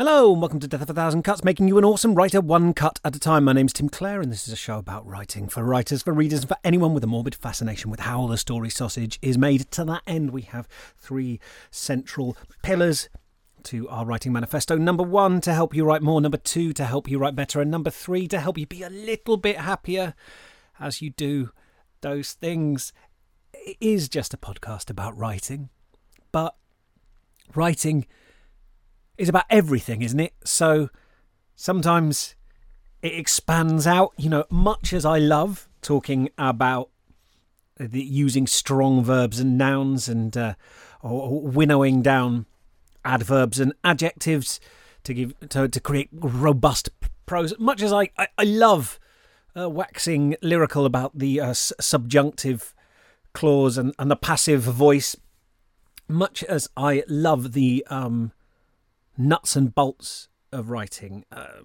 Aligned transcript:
Hello, 0.00 0.32
and 0.32 0.40
welcome 0.40 0.60
to 0.60 0.66
Death 0.66 0.80
of 0.80 0.88
a 0.88 0.94
Thousand 0.94 1.24
Cuts, 1.24 1.44
making 1.44 1.68
you 1.68 1.76
an 1.76 1.84
awesome 1.84 2.14
writer 2.14 2.40
one 2.40 2.72
cut 2.72 2.98
at 3.04 3.14
a 3.14 3.20
time. 3.20 3.44
My 3.44 3.52
name's 3.52 3.74
Tim 3.74 3.90
Clare, 3.90 4.22
and 4.22 4.32
this 4.32 4.48
is 4.48 4.54
a 4.54 4.56
show 4.56 4.78
about 4.78 5.06
writing 5.06 5.46
for 5.46 5.62
writers, 5.62 6.02
for 6.02 6.14
readers, 6.14 6.40
and 6.40 6.48
for 6.48 6.56
anyone 6.64 6.94
with 6.94 7.04
a 7.04 7.06
morbid 7.06 7.34
fascination 7.34 7.90
with 7.90 8.00
how 8.00 8.26
the 8.26 8.38
story 8.38 8.70
sausage 8.70 9.18
is 9.20 9.36
made. 9.36 9.70
To 9.72 9.84
that 9.84 10.00
end, 10.06 10.30
we 10.30 10.40
have 10.40 10.66
three 10.96 11.38
central 11.70 12.34
pillars 12.62 13.10
to 13.64 13.90
our 13.90 14.06
writing 14.06 14.32
manifesto. 14.32 14.78
Number 14.78 15.02
one, 15.02 15.38
to 15.42 15.52
help 15.52 15.74
you 15.74 15.84
write 15.84 16.00
more. 16.00 16.18
Number 16.18 16.38
two, 16.38 16.72
to 16.72 16.86
help 16.86 17.06
you 17.06 17.18
write 17.18 17.36
better. 17.36 17.60
And 17.60 17.70
number 17.70 17.90
three, 17.90 18.26
to 18.28 18.40
help 18.40 18.56
you 18.56 18.66
be 18.66 18.82
a 18.82 18.88
little 18.88 19.36
bit 19.36 19.58
happier 19.58 20.14
as 20.78 21.02
you 21.02 21.10
do 21.10 21.50
those 22.00 22.32
things. 22.32 22.94
It 23.52 23.76
is 23.82 24.08
just 24.08 24.32
a 24.32 24.38
podcast 24.38 24.88
about 24.88 25.14
writing, 25.18 25.68
but 26.32 26.56
writing 27.54 28.06
is 29.20 29.28
about 29.28 29.44
everything, 29.50 30.00
isn't 30.00 30.18
it? 30.18 30.32
So 30.44 30.88
sometimes 31.54 32.34
it 33.02 33.12
expands 33.12 33.86
out. 33.86 34.12
You 34.16 34.30
know, 34.30 34.44
much 34.50 34.94
as 34.94 35.04
I 35.04 35.18
love 35.18 35.68
talking 35.82 36.30
about 36.38 36.88
the, 37.78 38.00
using 38.02 38.46
strong 38.46 39.04
verbs 39.04 39.38
and 39.38 39.58
nouns 39.58 40.08
and 40.08 40.34
uh, 40.36 40.54
or 41.02 41.42
winnowing 41.42 42.00
down 42.00 42.46
adverbs 43.04 43.60
and 43.60 43.74
adjectives 43.84 44.58
to 45.04 45.12
give 45.12 45.38
to, 45.50 45.68
to 45.68 45.80
create 45.80 46.08
robust 46.12 46.88
prose. 47.26 47.52
Much 47.58 47.82
as 47.82 47.92
I 47.92 48.08
I, 48.16 48.28
I 48.38 48.44
love 48.44 48.98
uh, 49.54 49.68
waxing 49.68 50.36
lyrical 50.40 50.86
about 50.86 51.18
the 51.18 51.40
uh, 51.40 51.52
subjunctive 51.52 52.74
clause 53.34 53.76
and, 53.76 53.94
and 53.98 54.10
the 54.10 54.16
passive 54.16 54.62
voice, 54.62 55.14
much 56.08 56.42
as 56.44 56.70
I 56.74 57.04
love 57.06 57.52
the 57.52 57.86
um, 57.90 58.32
nuts 59.20 59.56
and 59.56 59.74
bolts 59.74 60.28
of 60.52 60.70
writing. 60.70 61.24
Uh, 61.30 61.62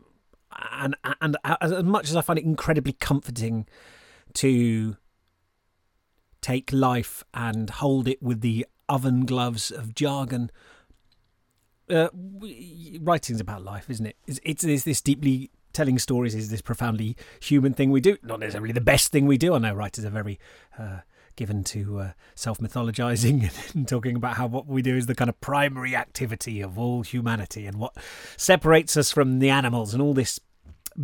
and 0.71 0.95
and 1.21 1.37
as 1.61 1.83
much 1.83 2.09
as 2.09 2.15
I 2.15 2.21
find 2.21 2.39
it 2.39 2.45
incredibly 2.45 2.93
comforting 2.93 3.67
to 4.33 4.97
take 6.41 6.71
life 6.71 7.23
and 7.33 7.69
hold 7.69 8.07
it 8.07 8.21
with 8.21 8.41
the 8.41 8.65
oven 8.87 9.25
gloves 9.25 9.71
of 9.71 9.95
jargon, 9.95 10.51
uh, 11.89 12.09
writing's 13.01 13.41
about 13.41 13.63
life, 13.63 13.89
isn't 13.89 14.05
it? 14.05 14.15
It's, 14.27 14.39
it's, 14.43 14.63
it's 14.63 14.83
this 14.83 15.01
deeply 15.01 15.49
telling 15.73 15.99
stories 15.99 16.35
is 16.35 16.49
this 16.49 16.61
profoundly 16.61 17.17
human 17.41 17.73
thing 17.73 17.91
we 17.91 17.99
do. 17.99 18.17
Not 18.23 18.39
necessarily 18.39 18.71
the 18.71 18.81
best 18.81 19.11
thing 19.11 19.25
we 19.25 19.37
do. 19.37 19.55
I 19.55 19.57
know 19.57 19.73
writers 19.73 20.05
are 20.05 20.09
very 20.09 20.39
uh, 20.77 20.99
given 21.35 21.63
to 21.65 21.99
uh, 21.99 22.11
self 22.35 22.59
mythologizing 22.59 23.73
and 23.75 23.87
talking 23.87 24.15
about 24.15 24.37
how 24.37 24.47
what 24.47 24.67
we 24.67 24.81
do 24.81 24.95
is 24.95 25.05
the 25.05 25.15
kind 25.15 25.29
of 25.29 25.39
primary 25.41 25.95
activity 25.95 26.61
of 26.61 26.77
all 26.77 27.01
humanity 27.01 27.65
and 27.65 27.77
what 27.77 27.95
separates 28.37 28.97
us 28.97 29.11
from 29.11 29.39
the 29.39 29.49
animals 29.49 29.93
and 29.93 30.01
all 30.01 30.13
this 30.13 30.39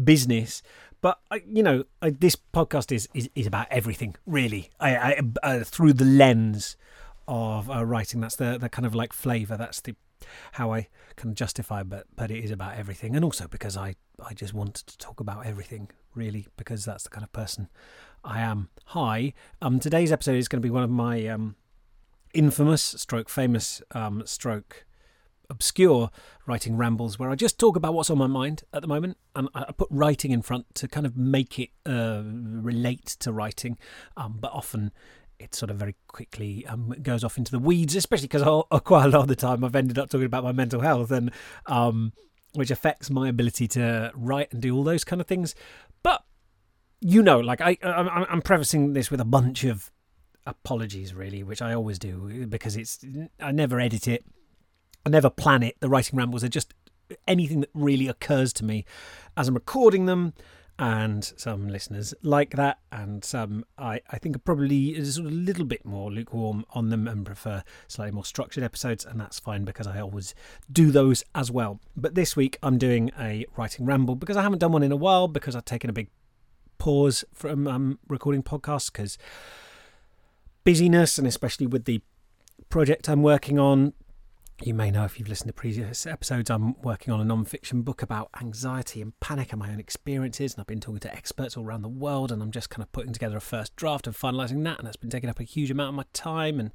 business. 0.04 0.62
But 1.02 1.20
you 1.48 1.64
know, 1.64 1.84
this 2.02 2.36
podcast 2.36 2.92
is, 2.92 3.09
is, 3.14 3.30
is 3.36 3.48
about 3.48 3.68
everything 3.72 4.16
really. 4.26 4.70
I, 4.80 4.96
I 4.96 5.22
uh, 5.44 5.64
through 5.64 5.94
the 5.94 6.06
lens 6.06 6.78
of 7.28 7.70
uh, 7.70 7.86
writing. 7.86 8.22
That's 8.22 8.36
the 8.36 8.58
the 8.59 8.70
kind 8.70 8.86
of 8.86 8.94
like 8.94 9.14
flavour. 9.14 9.58
That's 9.58 9.82
the 9.82 9.96
how 10.54 10.74
I 10.74 10.88
can 11.16 11.34
justify. 11.34 11.82
But 11.84 12.06
but 12.16 12.30
it 12.30 12.44
is 12.44 12.52
about 12.52 12.78
everything, 12.78 13.16
and 13.16 13.26
also 13.26 13.48
because 13.48 13.78
I 13.78 13.96
I 14.24 14.34
just 14.34 14.54
want 14.54 14.76
to 14.76 14.98
talk 14.98 15.20
about 15.20 15.46
everything 15.46 15.90
really 16.14 16.48
because 16.58 16.86
that's 16.86 17.04
the 17.04 17.09
kind 17.09 17.24
of 17.24 17.32
person 17.32 17.70
I 18.23 18.41
am. 18.41 18.69
Hi. 18.88 19.33
Um, 19.61 19.80
today's 19.80 20.11
episode 20.11 20.36
is 20.36 20.47
going 20.47 20.61
to 20.61 20.66
be 20.66 20.72
one 20.72 20.83
of 20.83 20.89
my 20.89 21.25
um, 21.27 21.55
infamous, 22.33 22.81
stroke 22.83 23.30
famous, 23.30 23.81
um, 23.91 24.23
stroke 24.25 24.86
obscure 25.50 26.09
writing 26.45 26.78
rambles 26.78 27.19
where 27.19 27.30
I 27.30 27.36
just 27.36 27.59
talk 27.59 27.75
about 27.75 27.94
what's 27.94 28.09
on 28.09 28.17
my 28.17 28.28
mind 28.28 28.63
at 28.73 28.81
the 28.81 28.88
moment, 28.88 29.17
and 29.36 29.50
I 29.55 29.72
put 29.72 29.88
writing 29.91 30.31
in 30.31 30.41
front 30.41 30.73
to 30.75 30.88
kind 30.88 31.05
of 31.05 31.17
make 31.17 31.58
it 31.58 31.69
uh, 31.86 32.22
relate 32.23 33.05
to 33.19 33.31
writing, 33.31 33.78
um, 34.16 34.38
but 34.39 34.52
often 34.52 34.91
it 35.40 35.56
sort 35.56 35.72
of 35.72 35.78
very 35.78 35.96
quickly 36.07 36.66
um, 36.67 36.96
goes 37.01 37.23
off 37.23 37.38
into 37.38 37.51
the 37.51 37.59
weeds, 37.59 37.96
especially 37.96 38.28
because 38.28 38.44
quite 38.84 39.06
a 39.06 39.09
lot 39.09 39.22
of 39.22 39.28
the 39.28 39.35
time 39.35 39.63
I've 39.63 39.75
ended 39.75 39.97
up 39.97 40.09
talking 40.09 40.25
about 40.25 40.44
my 40.44 40.51
mental 40.51 40.81
health 40.81 41.12
and 41.12 41.31
um, 41.66 42.13
which 42.53 42.69
affects 42.69 43.09
my 43.09 43.29
ability 43.29 43.67
to 43.69 44.12
write 44.13 44.53
and 44.53 44.62
do 44.62 44.75
all 44.75 44.84
those 44.84 45.03
kind 45.03 45.19
of 45.19 45.28
things. 45.28 45.56
But 46.03 46.23
you 47.01 47.23
know, 47.23 47.39
like 47.39 47.59
I, 47.62 47.78
I 47.84 48.25
I'm 48.29 48.41
prefacing 48.41 48.94
this 48.94 49.12
with 49.12 49.19
a 49.19 49.25
bunch 49.25 49.63
of 49.63 49.91
apologies, 50.45 51.13
really, 51.13 51.44
which 51.44 51.62
I 51.62 51.73
always 51.73 52.00
do 52.00 52.45
because 52.47 52.78
it's 52.78 53.03
I 53.39 53.51
never 53.51 53.79
edit 53.79 54.07
it, 54.07 54.23
I 55.06 55.09
never 55.09 55.29
plan 55.29 55.63
it. 55.63 55.78
The 55.79 55.90
writing 55.90 56.17
rambles 56.17 56.44
are 56.44 56.50
just 56.50 56.73
anything 57.28 57.59
that 57.61 57.69
really 57.73 58.07
occurs 58.07 58.53
to 58.53 58.66
me 58.66 58.85
as 59.35 59.47
I'm 59.47 59.56
recording 59.56 60.06
them. 60.06 60.34
And 60.79 61.23
some 61.38 61.67
listeners 61.67 62.16
like 62.23 62.56
that, 62.56 62.79
and 62.91 63.23
some 63.23 63.66
I, 63.78 64.01
I 64.09 64.17
think 64.17 64.35
are 64.35 64.40
probably 64.40 64.95
a 64.95 65.06
sort 65.06 65.28
of 65.28 65.34
little 65.34 65.66
bit 65.66 65.85
more 65.85 66.09
lukewarm 66.09 66.66
on 66.72 66.90
them 66.90 67.07
and 67.07 67.23
prefer 67.23 67.61
slightly 67.88 68.13
more 68.13 68.25
structured 68.25 68.63
episodes, 68.63 69.06
and 69.06 69.19
that's 69.19 69.38
fine 69.38 69.63
because 69.63 69.85
I 69.85 70.00
always 70.00 70.34
do 70.72 70.90
those 70.90 71.23
as 71.35 71.51
well. 71.51 71.79
But 71.95 72.16
this 72.16 72.35
week 72.35 72.57
I'm 72.63 72.79
doing 72.79 73.11
a 73.19 73.45
writing 73.56 73.85
ramble 73.85 74.16
because 74.16 74.38
I 74.38 74.41
haven't 74.41 74.57
done 74.57 74.72
one 74.72 74.81
in 74.81 74.91
a 74.91 74.95
while 74.95 75.28
because 75.28 75.56
I've 75.56 75.66
taken 75.66 75.88
a 75.88 75.94
big 75.94 76.09
pause 76.81 77.24
from 77.31 77.68
um, 77.68 78.00
recording 78.08 78.42
podcasts 78.42 78.92
because 78.92 79.16
busyness, 80.64 81.19
and 81.19 81.28
especially 81.28 81.68
with 81.68 81.86
the 81.86 82.02
project 82.69 83.08
I'm 83.08 83.22
working 83.22 83.59
on. 83.59 83.94
You 84.64 84.74
may 84.74 84.90
know 84.90 85.06
if 85.06 85.20
you've 85.20 85.30
listened 85.30 85.50
to 85.50 85.53
previous 85.53 86.08
episodes, 86.08 86.50
I'm 86.50 86.74
working 86.81 87.14
on 87.14 87.22
a 87.22 87.24
non 87.24 87.46
fiction 87.46 87.84
book 87.84 88.02
about 88.02 88.30
anxiety 88.41 89.00
and 89.00 89.20
panic 89.20 89.53
and 89.53 89.59
my 89.59 89.70
own 89.70 89.80
experiences. 89.80 90.56
And 90.56 90.62
I've 90.62 90.68
been 90.68 90.80
talking 90.80 91.00
to 91.02 91.14
experts 91.14 91.56
all 91.56 91.66
around 91.66 91.84
the 91.84 91.88
world, 91.88 92.31
and 92.31 92.41
I'm 92.41 92.50
just 92.50 92.72
kind 92.72 92.81
of 92.81 92.91
putting 92.91 93.14
together 93.14 93.38
a 93.38 93.41
first 93.41 93.75
draft 93.75 94.08
and 94.08 94.16
finalising 94.16 94.64
that. 94.64 94.80
And 94.80 94.88
that's 94.88 94.97
been 94.97 95.12
taking 95.12 95.30
up 95.30 95.40
a 95.40 95.44
huge 95.44 95.70
amount 95.70 95.90
of 95.90 95.96
my 95.96 96.06
time. 96.14 96.59
And 96.59 96.72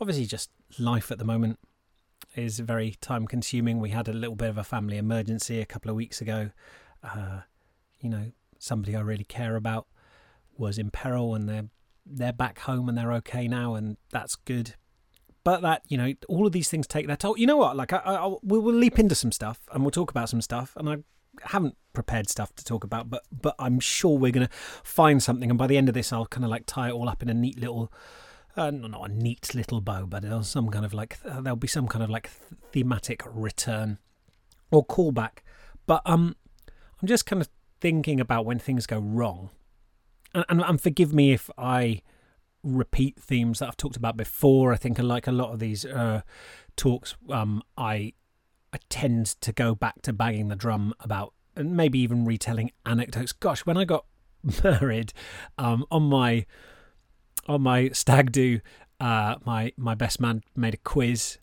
obviously, 0.00 0.26
just 0.26 0.50
life 0.80 1.12
at 1.12 1.18
the 1.18 1.24
moment 1.24 1.60
is 2.34 2.58
very 2.58 2.96
time 3.00 3.28
consuming. 3.28 3.78
We 3.78 3.90
had 3.90 4.08
a 4.08 4.12
little 4.12 4.34
bit 4.34 4.50
of 4.50 4.58
a 4.58 4.64
family 4.64 4.96
emergency 4.96 5.60
a 5.60 5.66
couple 5.66 5.92
of 5.92 5.96
weeks 5.96 6.20
ago. 6.20 6.50
Uh, 7.04 7.42
you 8.00 8.10
know, 8.10 8.32
somebody 8.64 8.96
I 8.96 9.00
really 9.00 9.24
care 9.24 9.56
about 9.56 9.86
was 10.56 10.78
in 10.78 10.90
peril 10.90 11.34
and 11.34 11.48
they're 11.48 11.68
they're 12.06 12.32
back 12.32 12.60
home 12.60 12.88
and 12.88 12.96
they're 12.98 13.12
okay 13.12 13.48
now 13.48 13.74
and 13.74 13.96
that's 14.10 14.36
good. 14.36 14.74
But 15.42 15.62
that 15.62 15.82
you 15.88 15.96
know 15.96 16.14
all 16.28 16.46
of 16.46 16.52
these 16.52 16.68
things 16.68 16.86
take 16.86 17.06
their 17.06 17.16
toll. 17.16 17.38
You 17.38 17.46
know 17.46 17.56
what? 17.56 17.76
Like 17.76 17.92
I, 17.92 17.98
I, 17.98 18.26
we'll, 18.42 18.62
we'll 18.62 18.74
leap 18.74 18.98
into 18.98 19.14
some 19.14 19.32
stuff 19.32 19.60
and 19.72 19.82
we'll 19.82 19.90
talk 19.90 20.10
about 20.10 20.28
some 20.28 20.40
stuff 20.40 20.74
and 20.76 20.88
i 20.88 20.96
haven't 21.42 21.76
prepared 21.92 22.28
stuff 22.28 22.54
to 22.54 22.64
talk 22.64 22.84
about 22.84 23.10
but 23.10 23.24
but 23.32 23.54
i'm 23.58 23.80
sure 23.80 24.16
we're 24.16 24.30
to 24.30 24.48
find 24.82 25.22
something 25.22 25.50
and 25.50 25.58
by 25.58 25.66
the 25.66 25.76
end 25.76 25.88
of 25.88 25.94
this 25.94 26.12
i'll 26.12 26.26
kind 26.26 26.44
of 26.44 26.50
like 26.50 26.64
tie 26.66 26.88
it 26.88 26.92
all 26.92 27.08
up 27.08 27.22
in 27.22 27.28
a 27.28 27.34
neat 27.34 27.58
little 27.58 27.92
uh, 28.56 28.70
not 28.70 29.10
a 29.10 29.12
neat 29.12 29.54
little 29.54 29.80
bow 29.80 30.06
but 30.06 30.22
there's 30.22 30.46
some 30.46 30.68
kind 30.68 30.84
of 30.84 30.94
like 30.94 31.18
uh, 31.24 31.40
there'll 31.40 31.56
be 31.56 31.66
some 31.66 31.88
kind 31.88 32.04
of 32.04 32.10
like 32.10 32.30
thematic 32.72 33.22
return 33.26 33.98
or 34.70 34.84
callback. 34.86 35.38
But 35.86 36.02
um 36.06 36.36
i'm 37.02 37.08
just 37.08 37.26
kind 37.26 37.42
of 37.42 37.48
thinking 37.84 38.18
about 38.18 38.46
when 38.46 38.58
things 38.58 38.86
go 38.86 38.98
wrong. 38.98 39.50
And, 40.32 40.42
and, 40.48 40.62
and, 40.62 40.80
forgive 40.80 41.12
me 41.12 41.34
if 41.34 41.50
I 41.58 42.00
repeat 42.62 43.20
themes 43.20 43.58
that 43.58 43.68
I've 43.68 43.76
talked 43.76 43.98
about 43.98 44.16
before. 44.16 44.72
I 44.72 44.76
think 44.76 44.98
like 44.98 45.26
a 45.26 45.32
lot 45.32 45.52
of 45.52 45.58
these 45.58 45.84
uh, 45.84 46.22
talks, 46.76 47.14
um, 47.28 47.62
I 47.76 48.14
I 48.72 48.78
tend 48.88 49.26
to 49.42 49.52
go 49.52 49.74
back 49.74 50.00
to 50.00 50.14
banging 50.14 50.48
the 50.48 50.56
drum 50.56 50.94
about 50.98 51.34
and 51.56 51.76
maybe 51.76 51.98
even 51.98 52.24
retelling 52.24 52.70
anecdotes. 52.86 53.32
Gosh, 53.32 53.66
when 53.66 53.76
I 53.76 53.84
got 53.84 54.06
married, 54.64 55.12
um, 55.58 55.84
on 55.90 56.04
my 56.04 56.46
on 57.48 57.60
my 57.60 57.90
stag 57.90 58.32
do, 58.32 58.60
uh, 58.98 59.34
my 59.44 59.74
my 59.76 59.94
best 59.94 60.22
man 60.22 60.42
made 60.56 60.72
a 60.72 60.78
quiz 60.78 61.36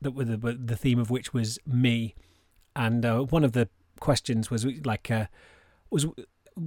that 0.00 0.10
with 0.10 0.26
the, 0.26 0.54
the 0.54 0.76
theme 0.76 0.98
of 0.98 1.08
which 1.08 1.32
was 1.32 1.60
me, 1.64 2.16
and 2.74 3.06
uh, 3.06 3.20
one 3.20 3.44
of 3.44 3.52
the 3.52 3.68
questions 4.00 4.50
was 4.50 4.66
like. 4.84 5.08
Uh, 5.08 5.26
was 5.90 6.06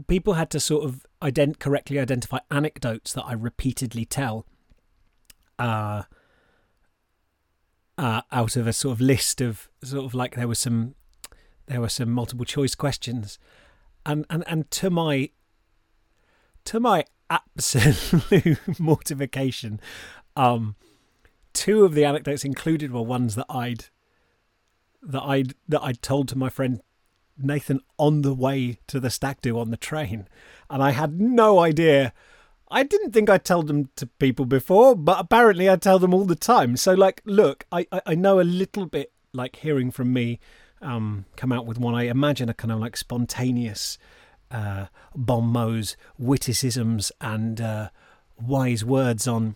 people 0.08 0.34
had 0.34 0.50
to 0.52 0.60
sort 0.60 0.86
of 0.86 1.06
ident- 1.22 1.60
correctly 1.60 2.00
identify 2.00 2.40
anecdotes 2.52 3.14
that 3.14 3.24
I 3.24 3.34
repeatedly 3.34 4.06
tell 4.06 4.46
uh, 5.60 6.04
uh, 7.98 8.22
out 8.32 8.56
of 8.56 8.68
a 8.68 8.74
sort 8.74 8.94
of 8.94 9.02
list 9.02 9.42
of 9.42 9.70
sort 9.84 10.06
of 10.06 10.14
like 10.14 10.36
there 10.36 10.48
was 10.48 10.60
some 10.60 10.96
there 11.68 11.82
were 11.82 11.90
some 11.90 12.12
multiple 12.12 12.46
choice 12.46 12.76
questions. 12.76 13.40
And 14.06 14.26
and 14.30 14.44
and 14.48 14.70
to 14.72 14.90
my 14.90 15.32
to 16.66 16.80
my 16.80 17.06
absolute 17.30 18.58
mortification 18.80 19.82
um 20.38 20.76
two 21.52 21.84
of 21.84 21.94
the 21.94 22.06
anecdotes 22.06 22.46
included 22.46 22.92
were 22.92 23.02
ones 23.02 23.36
that 23.36 23.46
I'd 23.50 23.86
that 25.02 25.24
I'd 25.24 25.56
that 25.68 25.82
I'd 25.82 26.02
told 26.02 26.28
to 26.30 26.38
my 26.38 26.50
friend 26.50 26.82
Nathan 27.38 27.82
on 27.98 28.22
the 28.22 28.34
way 28.34 28.80
to 28.88 29.00
the 29.00 29.10
stag 29.10 29.42
do 29.42 29.60
on 29.60 29.72
the 29.72 29.78
train, 29.78 30.28
and 30.70 30.84
I 30.84 30.92
had 30.92 31.20
no 31.20 31.60
idea. 31.60 32.14
I 32.70 32.84
didn't 32.84 33.12
think 33.12 33.30
I'd 33.30 33.46
tell 33.46 33.64
them 33.64 33.90
to 33.96 34.08
people 34.08 34.46
before, 34.46 34.96
but 34.96 35.20
apparently 35.20 35.70
I 35.70 35.78
tell 35.78 36.00
them 36.00 36.14
all 36.14 36.26
the 36.26 36.36
time. 36.36 36.76
So, 36.76 36.94
like, 36.94 37.22
look, 37.24 37.66
I, 37.72 37.88
I, 37.92 38.02
I 38.08 38.16
know 38.16 38.40
a 38.40 38.42
little 38.42 38.86
bit, 38.86 39.14
like, 39.32 39.58
hearing 39.58 39.90
from 39.90 40.12
me 40.12 40.40
um, 40.82 41.26
come 41.36 41.52
out 41.52 41.66
with 41.66 41.80
one. 41.80 41.96
I 41.96 42.04
imagine 42.04 42.50
a 42.50 42.54
kind 42.54 42.72
of 42.72 42.80
like 42.80 42.98
spontaneous 42.98 43.98
uh, 44.52 44.88
bon 45.16 45.46
mots, 45.46 45.96
witticisms, 46.18 47.12
and 47.22 47.60
uh, 47.62 47.90
wise 48.40 48.84
words 48.84 49.28
on 49.28 49.56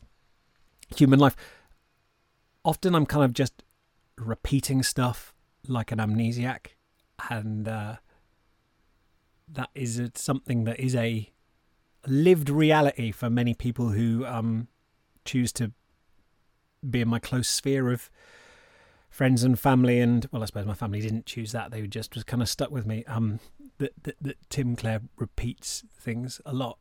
human 0.96 1.20
life. 1.20 1.36
Often 2.64 2.96
I'm 2.96 3.06
kind 3.06 3.26
of 3.26 3.34
just 3.34 3.64
repeating 4.18 4.84
stuff 4.84 5.34
like 5.68 5.92
an 5.92 6.00
amnesiac, 6.00 6.68
and 7.30 7.68
uh, 7.68 7.96
that 9.48 9.70
is 9.76 10.02
something 10.16 10.64
that 10.64 10.80
is 10.80 10.96
a 10.96 11.32
lived 12.08 12.50
reality 12.50 13.12
for 13.12 13.30
many 13.30 13.54
people 13.54 13.90
who 13.90 14.26
um, 14.26 14.68
choose 15.26 15.52
to 15.54 15.72
be 16.88 17.02
in 17.02 17.08
my 17.08 17.20
close 17.20 17.48
sphere 17.48 17.92
of 17.92 18.10
friends 19.10 19.44
and 19.44 19.60
family. 19.60 20.00
And 20.00 20.28
well, 20.32 20.42
I 20.42 20.46
suppose 20.46 20.66
my 20.66 20.74
family 20.74 21.02
didn't 21.02 21.26
choose 21.26 21.52
that; 21.52 21.72
they 21.72 21.86
just 21.88 22.16
was 22.16 22.24
kind 22.24 22.42
of 22.42 22.50
stuck 22.50 22.72
with 22.72 22.86
me. 22.86 23.04
Um, 23.06 23.40
that, 23.78 23.92
that, 24.04 24.16
that 24.22 24.50
Tim 24.50 24.76
Clare 24.76 25.02
repeats 25.18 25.84
things 26.00 26.40
a 26.46 26.54
lot 26.54 26.78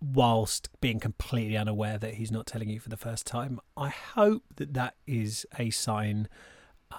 whilst 0.00 0.68
being 0.80 1.00
completely 1.00 1.56
unaware 1.56 1.98
that 1.98 2.14
he's 2.14 2.30
not 2.30 2.46
telling 2.46 2.68
you 2.68 2.80
for 2.80 2.88
the 2.88 2.96
first 2.96 3.26
time. 3.26 3.60
I 3.76 3.88
hope 3.88 4.44
that 4.56 4.74
that 4.74 4.94
is 5.06 5.46
a 5.58 5.70
sign 5.70 6.28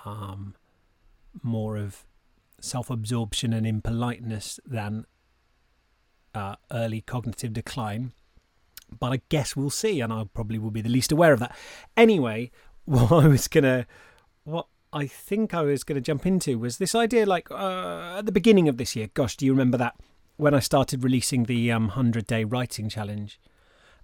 um, 0.06 0.56
more 1.44 1.78
of 1.78 2.06
self 2.60 2.90
absorption 2.90 3.54
and 3.54 3.66
impoliteness 3.66 4.60
than 4.66 5.06
uh, 6.34 6.56
early 6.72 7.02
cognitive 7.02 7.54
decline. 7.54 8.14
But 9.00 9.14
I 9.14 9.22
guess 9.30 9.56
we'll 9.56 9.70
see, 9.70 10.00
and 10.00 10.14
I 10.14 10.24
probably 10.34 10.60
will 10.60 10.72
be 10.72 10.82
the 10.82 10.90
least 10.90 11.12
aware 11.12 11.34
of 11.34 11.40
that. 11.40 11.56
Anyway, 11.96 12.52
what 12.86 13.12
I 13.12 13.28
was 13.28 13.48
gonna, 13.48 13.86
what 14.44 14.68
I 14.94 15.08
think 15.08 15.54
I 15.54 15.62
was 15.62 15.84
gonna 15.84 16.02
jump 16.02 16.26
into 16.26 16.58
was 16.58 16.78
this 16.78 16.96
idea, 16.96 17.26
like 17.26 17.52
uh, 17.52 18.18
at 18.18 18.26
the 18.26 18.32
beginning 18.32 18.70
of 18.70 18.78
this 18.78 18.96
year. 18.96 19.10
Gosh, 19.14 19.36
do 19.36 19.46
you 19.46 19.52
remember 19.52 19.78
that 19.78 19.96
when 20.38 20.54
I 20.54 20.60
started 20.60 21.04
releasing 21.04 21.44
the 21.44 21.72
um, 21.72 21.90
hundred 21.90 22.28
day 22.28 22.44
writing 22.44 22.90
challenge? 22.90 23.40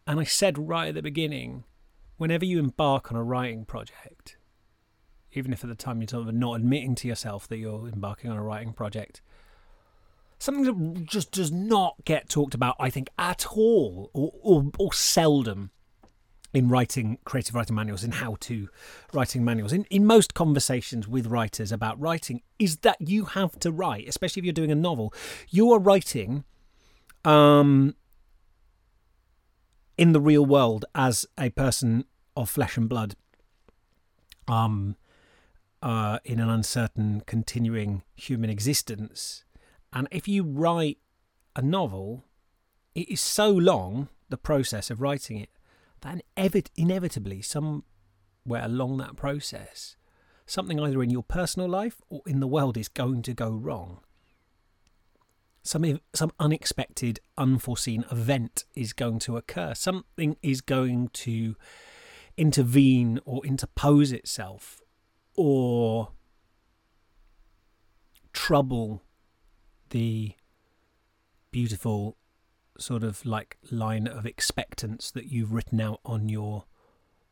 And 0.05 0.19
I 0.19 0.25
said 0.25 0.67
right 0.67 0.89
at 0.89 0.95
the 0.95 1.01
beginning, 1.01 1.63
whenever 2.17 2.43
you 2.43 2.59
embark 2.59 3.09
on 3.09 3.17
a 3.17 3.23
writing 3.23 3.63
project, 3.63 4.35
even 5.33 5.53
if 5.53 5.63
at 5.63 5.69
the 5.69 5.75
time 5.75 6.01
you're 6.01 6.07
sort 6.07 6.27
of 6.27 6.33
not 6.33 6.55
admitting 6.55 6.95
to 6.95 7.07
yourself 7.07 7.47
that 7.47 7.57
you're 7.57 7.87
embarking 7.87 8.29
on 8.29 8.37
a 8.37 8.43
writing 8.43 8.73
project, 8.73 9.21
something 10.39 10.63
that 10.63 11.05
just 11.05 11.31
does 11.31 11.51
not 11.51 11.95
get 12.05 12.29
talked 12.29 12.53
about, 12.53 12.75
I 12.79 12.89
think, 12.89 13.09
at 13.17 13.45
all 13.47 14.09
or, 14.13 14.31
or, 14.41 14.71
or 14.77 14.93
seldom 14.93 15.71
in 16.53 16.69
writing 16.69 17.17
creative 17.25 17.55
writing 17.55 17.75
manuals, 17.75 18.03
in 18.03 18.11
how 18.11 18.37
to 18.41 18.69
writing 19.11 19.43
manuals, 19.43 19.73
in, 19.73 19.85
in 19.85 20.05
most 20.05 20.33
conversations 20.33 21.07
with 21.07 21.27
writers 21.27 21.71
about 21.71 21.99
writing, 21.99 22.41
is 22.59 22.77
that 22.77 22.97
you 22.99 23.25
have 23.25 23.57
to 23.59 23.71
write, 23.71 24.07
especially 24.07 24.41
if 24.41 24.45
you're 24.45 24.53
doing 24.53 24.71
a 24.71 24.75
novel. 24.75 25.13
You 25.49 25.71
are 25.71 25.79
writing 25.79 26.43
um, 27.25 27.95
in 29.97 30.11
the 30.11 30.21
real 30.21 30.45
world 30.45 30.85
as 30.93 31.25
a 31.39 31.49
person 31.49 32.05
of 32.35 32.49
flesh 32.49 32.77
and 32.77 32.87
blood. 32.87 33.15
Um, 34.47 34.95
uh, 35.83 36.17
in 36.23 36.39
an 36.39 36.49
uncertain, 36.49 37.21
continuing 37.25 38.03
human 38.15 38.49
existence. 38.49 39.43
And 39.91 40.07
if 40.11 40.29
you 40.29 40.43
write 40.43 40.97
a 41.57 41.61
novel, 41.61 42.23
it 42.95 43.09
is 43.09 43.19
so 43.19 43.51
long, 43.51 44.07
the 44.29 44.37
process 44.37 44.89
of 44.89 45.01
writing 45.01 45.37
it, 45.37 45.49
that 45.99 46.21
inevitably, 46.77 47.41
somewhere 47.41 47.83
along 48.63 48.97
that 48.97 49.17
process, 49.17 49.97
something 50.45 50.79
either 50.79 51.03
in 51.03 51.09
your 51.09 51.23
personal 51.23 51.67
life 51.67 52.01
or 52.09 52.21
in 52.25 52.39
the 52.39 52.47
world 52.47 52.77
is 52.77 52.87
going 52.87 53.21
to 53.23 53.33
go 53.33 53.51
wrong. 53.51 53.99
Some, 55.63 55.99
some 56.13 56.31
unexpected, 56.39 57.19
unforeseen 57.37 58.05
event 58.09 58.63
is 58.73 58.93
going 58.93 59.19
to 59.19 59.35
occur. 59.35 59.73
Something 59.73 60.37
is 60.41 60.61
going 60.61 61.09
to 61.09 61.55
intervene 62.37 63.19
or 63.25 63.45
interpose 63.45 64.13
itself 64.13 64.82
or 65.35 66.09
trouble 68.31 69.03
the 69.89 70.33
beautiful 71.51 72.17
sort 72.77 73.03
of 73.03 73.25
like 73.25 73.57
line 73.71 74.07
of 74.07 74.25
expectance 74.25 75.11
that 75.11 75.25
you've 75.25 75.53
written 75.53 75.79
out 75.79 75.99
on 76.03 76.27
your 76.27 76.65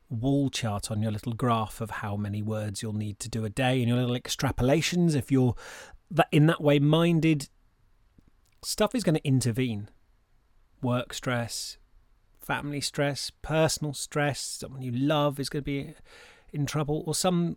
wall 0.09 0.49
chart 0.49 0.91
on 0.91 1.01
your 1.01 1.11
little 1.11 1.33
graph 1.33 1.81
of 1.81 1.89
how 1.89 2.15
many 2.15 2.41
words 2.41 2.81
you'll 2.81 2.93
need 2.93 3.19
to 3.19 3.29
do 3.29 3.45
a 3.45 3.49
day 3.49 3.79
and 3.79 3.87
your 3.87 3.97
little 3.97 4.15
extrapolations 4.15 5.15
if 5.15 5.31
you're 5.31 5.55
that 6.11 6.27
in 6.31 6.45
that 6.45 6.61
way 6.61 6.77
minded 6.79 7.47
stuff 8.63 8.93
is 8.93 9.03
going 9.03 9.15
to 9.15 9.27
intervene. 9.27 9.89
Work 10.81 11.13
stress 11.13 11.77
family 12.39 12.81
stress 12.81 13.31
personal 13.43 13.93
stress 13.93 14.39
someone 14.39 14.81
you 14.81 14.91
love 14.91 15.39
is 15.39 15.47
going 15.47 15.61
to 15.61 15.65
be 15.65 15.93
in 16.51 16.65
trouble 16.65 17.03
or 17.05 17.13
some 17.13 17.55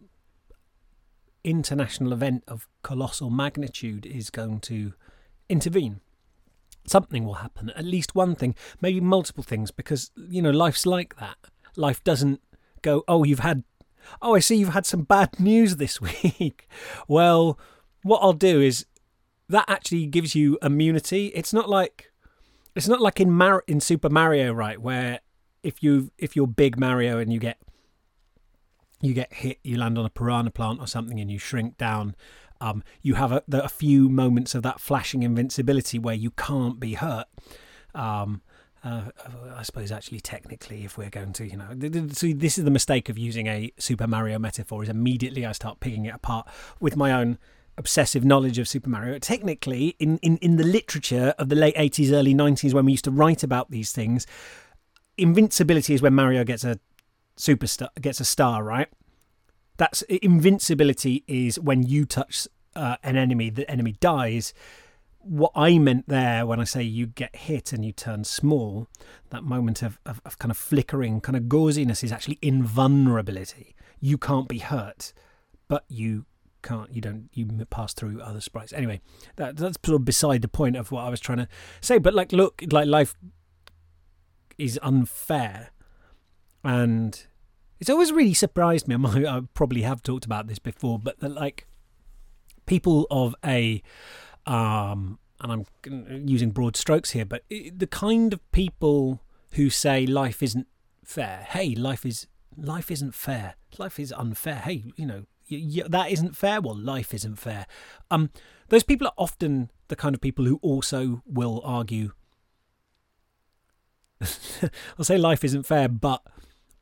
international 1.44 2.12
event 2.12 2.42
of 2.48 2.66
colossal 2.82 3.30
magnitude 3.30 4.06
is 4.06 4.30
going 4.30 4.60
to 4.60 4.94
intervene. 5.48 6.00
Something 6.86 7.24
will 7.24 7.34
happen, 7.34 7.70
at 7.70 7.84
least 7.84 8.14
one 8.14 8.34
thing, 8.34 8.54
maybe 8.80 9.00
multiple 9.00 9.42
things, 9.44 9.70
because, 9.70 10.10
you 10.16 10.42
know, 10.42 10.50
life's 10.50 10.84
like 10.84 11.16
that. 11.16 11.36
Life 11.76 12.02
doesn't 12.04 12.40
go, 12.82 13.04
oh, 13.08 13.24
you've 13.24 13.38
had, 13.38 13.64
oh, 14.20 14.34
I 14.34 14.40
see 14.40 14.56
you've 14.56 14.74
had 14.74 14.86
some 14.86 15.02
bad 15.02 15.38
news 15.40 15.76
this 15.76 16.00
week. 16.00 16.68
well, 17.08 17.58
what 18.02 18.18
I'll 18.18 18.32
do 18.32 18.60
is 18.60 18.86
that 19.48 19.64
actually 19.68 20.06
gives 20.06 20.34
you 20.34 20.58
immunity. 20.62 21.28
It's 21.28 21.52
not 21.52 21.70
like, 21.70 22.12
it's 22.74 22.88
not 22.88 23.00
like 23.00 23.20
in 23.20 23.30
Mar- 23.30 23.64
in 23.66 23.80
Super 23.80 24.10
Mario, 24.10 24.52
right, 24.52 24.80
where 24.80 25.20
if 25.62 25.82
you 25.82 26.10
if 26.18 26.36
you're 26.36 26.46
big 26.46 26.78
Mario 26.78 27.18
and 27.18 27.32
you 27.32 27.40
get 27.40 27.58
you 29.04 29.14
get 29.14 29.32
hit, 29.32 29.58
you 29.62 29.78
land 29.78 29.98
on 29.98 30.04
a 30.04 30.10
piranha 30.10 30.50
plant 30.50 30.80
or 30.80 30.86
something, 30.86 31.20
and 31.20 31.30
you 31.30 31.38
shrink 31.38 31.76
down. 31.76 32.14
Um, 32.60 32.82
you 33.02 33.14
have 33.14 33.32
a, 33.32 33.42
a, 33.52 33.68
few 33.68 34.08
moments 34.08 34.54
of 34.54 34.62
that 34.62 34.80
flashing 34.80 35.22
invincibility 35.22 35.98
where 35.98 36.14
you 36.14 36.30
can't 36.30 36.78
be 36.78 36.94
hurt. 36.94 37.26
Um, 37.94 38.42
uh, 38.84 39.02
I 39.56 39.62
suppose 39.62 39.90
actually, 39.90 40.20
technically, 40.20 40.84
if 40.84 40.96
we're 40.96 41.10
going 41.10 41.32
to, 41.34 41.46
you 41.46 41.56
know, 41.56 41.68
so 42.12 42.28
this 42.28 42.58
is 42.58 42.64
the 42.64 42.70
mistake 42.70 43.08
of 43.08 43.18
using 43.18 43.46
a 43.46 43.72
Super 43.78 44.06
Mario 44.06 44.38
metaphor. 44.38 44.82
Is 44.82 44.88
immediately 44.88 45.44
I 45.44 45.52
start 45.52 45.80
picking 45.80 46.06
it 46.06 46.14
apart 46.14 46.46
with 46.80 46.96
my 46.96 47.12
own 47.12 47.38
obsessive 47.76 48.24
knowledge 48.24 48.58
of 48.58 48.68
Super 48.68 48.88
Mario. 48.88 49.18
Technically, 49.18 49.96
in, 49.98 50.18
in, 50.18 50.36
in 50.38 50.56
the 50.56 50.64
literature 50.64 51.34
of 51.38 51.48
the 51.48 51.56
late 51.56 51.74
80s, 51.76 52.12
early 52.12 52.34
90s, 52.34 52.72
when 52.72 52.84
we 52.84 52.92
used 52.92 53.04
to 53.04 53.10
write 53.10 53.42
about 53.42 53.70
these 53.70 53.90
things, 53.90 54.26
invincibility 55.18 55.94
is 55.94 56.02
when 56.02 56.14
Mario 56.14 56.44
gets 56.44 56.64
a 56.64 56.78
superstar 57.36 57.88
gets 58.00 58.20
a 58.20 58.24
star, 58.24 58.62
right? 58.62 58.88
That's 59.76 60.02
invincibility 60.02 61.24
is 61.26 61.58
when 61.58 61.82
you 61.82 62.04
touch 62.04 62.46
uh, 62.76 62.96
an 63.02 63.16
enemy, 63.16 63.50
the 63.50 63.68
enemy 63.70 63.92
dies. 64.00 64.54
What 65.18 65.52
I 65.54 65.78
meant 65.78 66.08
there 66.08 66.46
when 66.46 66.60
I 66.60 66.64
say 66.64 66.82
you 66.82 67.06
get 67.06 67.34
hit 67.34 67.72
and 67.72 67.84
you 67.84 67.92
turn 67.92 68.24
small, 68.24 68.88
that 69.30 69.42
moment 69.42 69.82
of, 69.82 69.98
of, 70.04 70.20
of 70.24 70.38
kind 70.38 70.50
of 70.50 70.56
flickering, 70.56 71.20
kind 71.20 71.36
of 71.36 71.48
gauziness 71.48 72.04
is 72.04 72.12
actually 72.12 72.38
invulnerability. 72.42 73.74
You 74.00 74.18
can't 74.18 74.48
be 74.48 74.58
hurt, 74.58 75.12
but 75.66 75.84
you 75.88 76.26
can't 76.62 76.94
you 76.94 77.00
don't 77.02 77.28
you 77.34 77.46
pass 77.68 77.92
through 77.92 78.22
other 78.22 78.40
sprites 78.40 78.72
anyway 78.72 78.98
that 79.36 79.54
that's 79.58 79.76
sort 79.84 79.96
of 79.96 80.04
beside 80.06 80.40
the 80.40 80.48
point 80.48 80.76
of 80.76 80.90
what 80.90 81.04
i 81.04 81.10
was 81.10 81.20
trying 81.20 81.36
to 81.36 81.46
say 81.82 81.98
but 81.98 82.14
like 82.14 82.32
look 82.32 82.64
like 82.70 82.86
life 82.86 83.14
is 84.56 84.80
unfair 84.82 85.70
and 86.64 87.26
it's 87.78 87.90
always 87.90 88.12
really 88.12 88.34
surprised 88.34 88.88
me. 88.88 88.94
I, 88.94 88.98
might, 88.98 89.26
I 89.26 89.42
probably 89.52 89.82
have 89.82 90.02
talked 90.02 90.24
about 90.24 90.46
this 90.46 90.58
before, 90.58 90.98
but 90.98 91.20
that 91.20 91.30
like 91.30 91.66
people 92.66 93.06
of 93.10 93.34
a 93.44 93.82
um, 94.46 95.18
and 95.40 95.52
I'm 95.52 96.28
using 96.28 96.50
broad 96.50 96.76
strokes 96.76 97.10
here, 97.10 97.24
but 97.24 97.44
the 97.50 97.86
kind 97.86 98.32
of 98.32 98.52
people 98.52 99.20
who 99.52 99.70
say 99.70 100.06
life 100.06 100.42
isn't 100.42 100.66
fair. 101.04 101.46
Hey, 101.50 101.74
life 101.74 102.06
is 102.06 102.26
life 102.56 102.90
isn't 102.90 103.14
fair. 103.14 103.54
Life 103.78 103.98
is 103.98 104.12
unfair. 104.12 104.56
Hey, 104.56 104.92
you 104.96 105.06
know 105.06 105.24
that 105.88 106.10
isn't 106.10 106.36
fair. 106.36 106.60
Well, 106.60 106.76
life 106.76 107.12
isn't 107.12 107.36
fair. 107.36 107.66
Um, 108.10 108.30
those 108.68 108.82
people 108.82 109.06
are 109.06 109.14
often 109.18 109.70
the 109.88 109.96
kind 109.96 110.14
of 110.14 110.20
people 110.20 110.46
who 110.46 110.58
also 110.62 111.22
will 111.26 111.60
argue. 111.64 112.12
I'll 114.98 115.04
say 115.04 115.18
life 115.18 115.44
isn't 115.44 115.64
fair, 115.64 115.88
but 115.88 116.22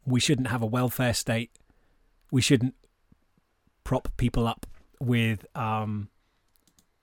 we 0.05 0.21
shouldn't 0.21 0.49
have 0.49 0.63
a 0.63 0.67
welfare 0.67 1.15
state. 1.15 1.51
We 2.31 2.41
shouldn't 2.41 2.75
prop 3.85 4.09
people 4.17 4.47
up 4.47 4.67
with, 5.01 5.45
um, 5.57 6.09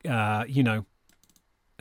uh, 0.07 0.45
you 0.47 0.63
know, 0.63 0.85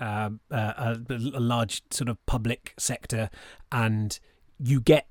uh, 0.00 0.30
uh, 0.50 0.96
a, 1.08 1.14
a 1.14 1.40
large 1.40 1.82
sort 1.90 2.08
of 2.08 2.24
public 2.26 2.74
sector, 2.78 3.30
and 3.72 4.18
you 4.58 4.80
get 4.80 5.08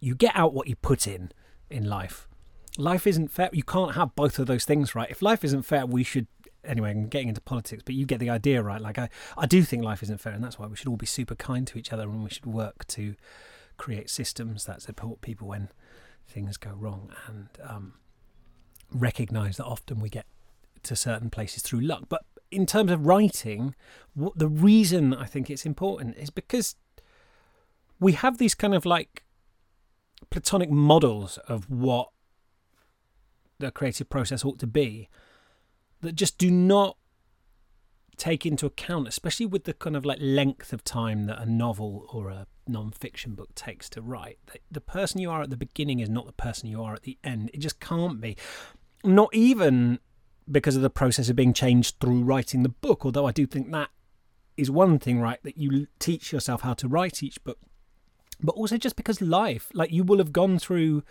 you 0.00 0.14
get 0.14 0.32
out 0.34 0.52
what 0.52 0.68
you 0.68 0.76
put 0.76 1.06
in 1.06 1.30
in 1.70 1.84
life. 1.88 2.28
life 2.76 3.06
isn't 3.06 3.28
fair. 3.28 3.48
You 3.52 3.62
can't 3.62 3.94
have 3.94 4.14
both 4.14 4.38
of 4.38 4.46
those 4.46 4.64
things, 4.64 4.94
right? 4.94 5.10
If 5.10 5.22
life 5.22 5.44
isn't 5.44 5.62
fair, 5.62 5.86
we 5.86 6.02
should. 6.02 6.26
Anyway, 6.64 6.90
I'm 6.90 7.08
getting 7.08 7.28
into 7.28 7.40
politics, 7.40 7.82
but 7.84 7.94
you 7.94 8.06
get 8.06 8.20
the 8.20 8.30
idea, 8.30 8.62
right? 8.62 8.80
Like, 8.80 8.98
I, 8.98 9.10
I 9.36 9.46
do 9.46 9.62
think 9.62 9.84
life 9.84 10.02
isn't 10.02 10.20
fair, 10.20 10.32
and 10.32 10.42
that's 10.42 10.58
why 10.58 10.66
we 10.66 10.76
should 10.76 10.88
all 10.88 10.96
be 10.96 11.06
super 11.06 11.34
kind 11.34 11.66
to 11.66 11.78
each 11.78 11.92
other 11.92 12.04
and 12.04 12.24
we 12.24 12.30
should 12.30 12.46
work 12.46 12.86
to 12.88 13.14
create 13.76 14.10
systems 14.10 14.64
that 14.66 14.82
support 14.82 15.20
people 15.20 15.48
when 15.48 15.68
things 16.26 16.56
go 16.56 16.70
wrong 16.70 17.12
and 17.26 17.48
um, 17.62 17.94
recognize 18.90 19.56
that 19.56 19.64
often 19.64 20.00
we 20.00 20.08
get 20.08 20.26
to 20.82 20.96
certain 20.96 21.30
places 21.30 21.62
through 21.62 21.80
luck. 21.80 22.04
But 22.08 22.24
in 22.50 22.66
terms 22.66 22.90
of 22.90 23.06
writing, 23.06 23.74
what, 24.14 24.38
the 24.38 24.48
reason 24.48 25.14
I 25.14 25.26
think 25.26 25.50
it's 25.50 25.66
important 25.66 26.16
is 26.16 26.30
because 26.30 26.76
we 27.98 28.12
have 28.12 28.38
these 28.38 28.54
kind 28.54 28.74
of 28.74 28.84
like 28.86 29.24
platonic 30.30 30.70
models 30.70 31.38
of 31.48 31.70
what 31.70 32.10
the 33.58 33.70
creative 33.70 34.08
process 34.08 34.44
ought 34.44 34.58
to 34.58 34.66
be 34.66 35.08
that 36.00 36.14
just 36.14 36.38
do 36.38 36.50
not 36.50 36.96
take 38.16 38.46
into 38.46 38.66
account, 38.66 39.08
especially 39.08 39.46
with 39.46 39.64
the 39.64 39.74
kind 39.74 39.96
of 39.96 40.04
like 40.04 40.18
length 40.20 40.72
of 40.72 40.84
time 40.84 41.26
that 41.26 41.40
a 41.40 41.46
novel 41.46 42.06
or 42.12 42.30
a 42.30 42.46
non-fiction 42.66 43.34
book 43.34 43.54
takes 43.54 43.88
to 43.90 44.02
write. 44.02 44.38
The, 44.46 44.60
the 44.70 44.80
person 44.80 45.20
you 45.20 45.30
are 45.30 45.42
at 45.42 45.50
the 45.50 45.56
beginning 45.56 46.00
is 46.00 46.08
not 46.08 46.26
the 46.26 46.32
person 46.32 46.68
you 46.68 46.82
are 46.82 46.94
at 46.94 47.02
the 47.02 47.18
end. 47.22 47.50
It 47.52 47.58
just 47.60 47.80
can't 47.80 48.20
be. 48.20 48.36
Not 49.02 49.34
even 49.34 49.98
because 50.50 50.76
of 50.76 50.82
the 50.82 50.90
process 50.90 51.28
of 51.28 51.36
being 51.36 51.52
changed 51.52 51.96
through 52.00 52.22
writing 52.22 52.62
the 52.62 52.68
book, 52.68 53.04
although 53.04 53.26
I 53.26 53.32
do 53.32 53.46
think 53.46 53.70
that 53.72 53.90
is 54.56 54.70
one 54.70 54.98
thing, 54.98 55.20
right? 55.20 55.42
That 55.42 55.56
you 55.56 55.86
teach 55.98 56.32
yourself 56.32 56.62
how 56.62 56.74
to 56.74 56.88
write 56.88 57.22
each 57.22 57.42
book, 57.44 57.58
but 58.40 58.54
also 58.54 58.76
just 58.76 58.96
because 58.96 59.20
life, 59.20 59.70
like 59.74 59.90
you 59.90 60.04
will 60.04 60.18
have 60.18 60.32
gone 60.32 60.58
through. 60.58 61.02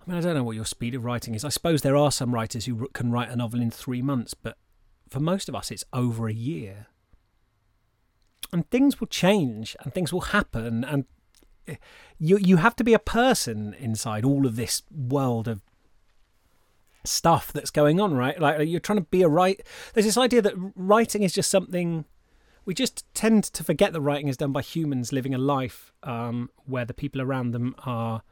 I 0.00 0.10
mean, 0.10 0.18
I 0.18 0.20
don't 0.20 0.34
know 0.34 0.44
what 0.44 0.56
your 0.56 0.64
speed 0.64 0.94
of 0.94 1.04
writing 1.04 1.34
is. 1.34 1.44
I 1.44 1.50
suppose 1.50 1.82
there 1.82 1.96
are 1.96 2.10
some 2.10 2.34
writers 2.34 2.64
who 2.64 2.88
can 2.94 3.12
write 3.12 3.28
a 3.28 3.36
novel 3.36 3.60
in 3.60 3.70
three 3.70 4.00
months, 4.02 4.34
but 4.34 4.56
for 5.10 5.20
most 5.20 5.48
of 5.48 5.54
us, 5.54 5.70
it's 5.70 5.84
over 5.92 6.28
a 6.28 6.32
year. 6.32 6.86
And 8.52 8.68
things 8.70 9.00
will 9.00 9.08
change 9.08 9.76
and 9.80 9.92
things 9.92 10.12
will 10.12 10.20
happen. 10.22 10.84
And 10.84 11.04
eh, 11.66 11.76
you, 12.18 12.38
you 12.38 12.56
have 12.56 12.76
to 12.76 12.84
be 12.84 12.94
a 12.94 12.98
person 12.98 13.74
inside 13.78 14.24
all 14.24 14.46
of 14.46 14.56
this 14.56 14.82
world 14.90 15.48
of 15.48 15.62
stuff 17.04 17.52
that's 17.52 17.70
going 17.70 18.00
on, 18.00 18.14
right? 18.14 18.40
Like 18.40 18.68
you're 18.68 18.80
trying 18.80 18.98
to 18.98 19.04
be 19.04 19.22
a 19.22 19.28
right. 19.28 19.60
There's 19.94 20.06
this 20.06 20.18
idea 20.18 20.42
that 20.42 20.54
writing 20.76 21.22
is 21.22 21.32
just 21.32 21.50
something. 21.50 22.04
We 22.64 22.74
just 22.74 23.04
tend 23.14 23.44
to 23.44 23.64
forget 23.64 23.92
that 23.92 24.00
writing 24.00 24.28
is 24.28 24.36
done 24.36 24.52
by 24.52 24.62
humans 24.62 25.12
living 25.12 25.34
a 25.34 25.38
life 25.38 25.92
um, 26.02 26.50
where 26.66 26.84
the 26.84 26.94
people 26.94 27.20
around 27.20 27.52
them 27.52 27.74
are, 27.84 28.22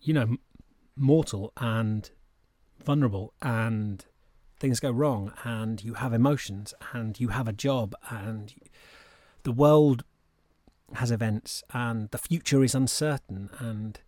you 0.00 0.14
know, 0.14 0.36
mortal 0.96 1.52
and 1.56 2.10
vulnerable 2.84 3.32
and 3.42 4.04
things 4.62 4.78
go 4.78 4.92
wrong 4.92 5.32
and 5.42 5.82
you 5.82 5.94
have 5.94 6.12
emotions 6.12 6.72
and 6.92 7.18
you 7.18 7.28
have 7.28 7.48
a 7.48 7.52
job 7.52 7.96
and 8.10 8.54
the 9.42 9.50
world 9.50 10.04
has 10.94 11.10
events 11.10 11.64
and 11.74 12.08
the 12.12 12.18
future 12.18 12.62
is 12.62 12.72
uncertain 12.72 13.50
and 13.58 13.98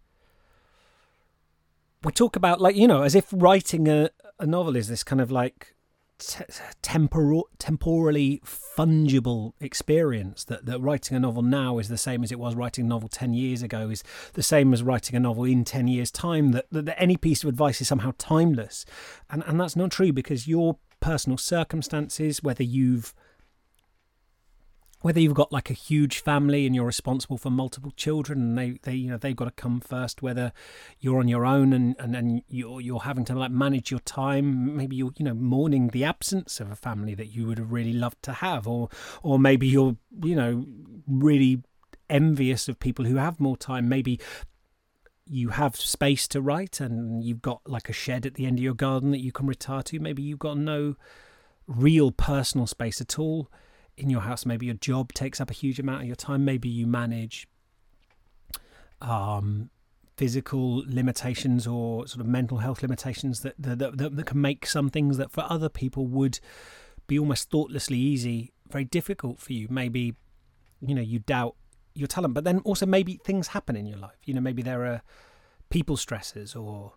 we 2.04 2.12
talk 2.12 2.36
about 2.36 2.60
like 2.60 2.76
you 2.76 2.86
know 2.86 3.02
as 3.02 3.16
if 3.16 3.26
writing 3.32 3.88
a, 3.88 4.10
a 4.38 4.46
novel 4.46 4.76
is 4.76 4.86
this 4.86 5.02
kind 5.02 5.20
of 5.20 5.32
like 5.32 5.73
t- 6.18 6.44
temporal 6.82 7.48
temporally 7.58 8.40
fungible 8.44 9.52
experience 9.60 10.44
that, 10.44 10.66
that 10.66 10.80
writing 10.80 11.16
a 11.16 11.20
novel 11.20 11.42
now 11.42 11.78
is 11.78 11.88
the 11.88 11.98
same 11.98 12.22
as 12.22 12.32
it 12.32 12.38
was 12.38 12.54
writing 12.54 12.84
a 12.86 12.88
novel 12.88 13.08
10 13.08 13.34
years 13.34 13.62
ago 13.62 13.90
is 13.90 14.02
the 14.34 14.42
same 14.42 14.72
as 14.72 14.82
writing 14.82 15.16
a 15.16 15.20
novel 15.20 15.44
in 15.44 15.64
10 15.64 15.88
years 15.88 16.10
time 16.10 16.52
that, 16.52 16.66
that, 16.70 16.86
that 16.86 17.00
any 17.00 17.16
piece 17.16 17.42
of 17.42 17.48
advice 17.48 17.80
is 17.80 17.88
somehow 17.88 18.12
timeless. 18.18 18.84
And 19.30 19.42
and 19.46 19.60
that's 19.60 19.76
not 19.76 19.90
true 19.90 20.12
because 20.12 20.48
your 20.48 20.78
personal 21.00 21.36
circumstances 21.36 22.42
whether 22.42 22.62
you've 22.62 23.14
whether 25.04 25.20
you've 25.20 25.34
got 25.34 25.52
like 25.52 25.68
a 25.68 25.74
huge 25.74 26.20
family 26.20 26.64
and 26.64 26.74
you're 26.74 26.86
responsible 26.86 27.36
for 27.36 27.50
multiple 27.50 27.92
children 27.94 28.40
and 28.40 28.58
they, 28.58 28.78
they 28.82 28.94
you 28.94 29.10
know 29.10 29.18
they've 29.18 29.36
got 29.36 29.44
to 29.44 29.50
come 29.50 29.78
first 29.78 30.22
whether 30.22 30.50
you're 30.98 31.18
on 31.18 31.28
your 31.28 31.44
own 31.44 31.72
and 31.72 31.94
and 31.98 32.14
then 32.14 32.42
you're 32.48 32.80
you're 32.80 33.00
having 33.00 33.24
to 33.24 33.34
like 33.34 33.50
manage 33.50 33.90
your 33.90 34.00
time 34.00 34.76
maybe 34.76 34.96
you're 34.96 35.12
you 35.16 35.24
know 35.24 35.34
mourning 35.34 35.88
the 35.88 36.04
absence 36.04 36.58
of 36.58 36.70
a 36.70 36.76
family 36.76 37.14
that 37.14 37.26
you 37.26 37.46
would 37.46 37.58
have 37.58 37.70
really 37.70 37.92
loved 37.92 38.22
to 38.22 38.32
have 38.32 38.66
or 38.66 38.88
or 39.22 39.38
maybe 39.38 39.66
you're 39.66 39.96
you 40.22 40.34
know 40.34 40.64
really 41.06 41.62
envious 42.10 42.68
of 42.68 42.78
people 42.78 43.04
who 43.04 43.16
have 43.16 43.40
more 43.40 43.56
time. 43.56 43.88
Maybe 43.88 44.20
you 45.26 45.50
have 45.50 45.76
space 45.76 46.28
to 46.28 46.40
write 46.40 46.80
and 46.80 47.24
you've 47.24 47.42
got 47.42 47.62
like 47.66 47.88
a 47.88 47.92
shed 47.92 48.26
at 48.26 48.34
the 48.34 48.46
end 48.46 48.58
of 48.58 48.62
your 48.62 48.74
garden 48.74 49.10
that 49.12 49.22
you 49.22 49.32
can 49.32 49.46
retire 49.46 49.82
to. 49.82 49.98
Maybe 49.98 50.22
you've 50.22 50.38
got 50.38 50.58
no 50.58 50.96
real 51.66 52.12
personal 52.12 52.66
space 52.66 53.00
at 53.00 53.18
all 53.18 53.50
in 53.96 54.10
your 54.10 54.22
house. 54.22 54.44
Maybe 54.46 54.66
your 54.66 54.74
job 54.76 55.12
takes 55.12 55.40
up 55.40 55.50
a 55.50 55.54
huge 55.54 55.78
amount 55.78 56.02
of 56.02 56.06
your 56.06 56.16
time. 56.16 56.44
Maybe 56.44 56.68
you 56.68 56.86
manage 56.86 57.46
um, 59.00 59.70
physical 60.16 60.84
limitations 60.86 61.66
or 61.66 62.06
sort 62.06 62.20
of 62.20 62.26
mental 62.26 62.58
health 62.58 62.82
limitations 62.82 63.40
that 63.40 63.54
that, 63.58 63.78
that 63.78 64.16
that 64.16 64.26
can 64.26 64.40
make 64.40 64.66
some 64.66 64.90
things 64.90 65.16
that 65.18 65.30
for 65.30 65.44
other 65.48 65.68
people 65.68 66.06
would 66.06 66.40
be 67.06 67.18
almost 67.18 67.50
thoughtlessly 67.50 67.98
easy 67.98 68.52
very 68.70 68.84
difficult 68.84 69.38
for 69.38 69.52
you. 69.52 69.66
Maybe 69.70 70.14
you 70.80 70.94
know 70.94 71.02
you 71.02 71.18
doubt 71.18 71.56
your 71.94 72.08
talent, 72.08 72.34
but 72.34 72.44
then 72.44 72.58
also 72.60 72.86
maybe 72.86 73.20
things 73.24 73.48
happen 73.48 73.76
in 73.76 73.86
your 73.86 73.98
life. 73.98 74.18
You 74.24 74.34
know, 74.34 74.40
maybe 74.40 74.62
there 74.62 74.84
are 74.84 75.02
people 75.70 75.96
stresses 75.96 76.54
or 76.54 76.94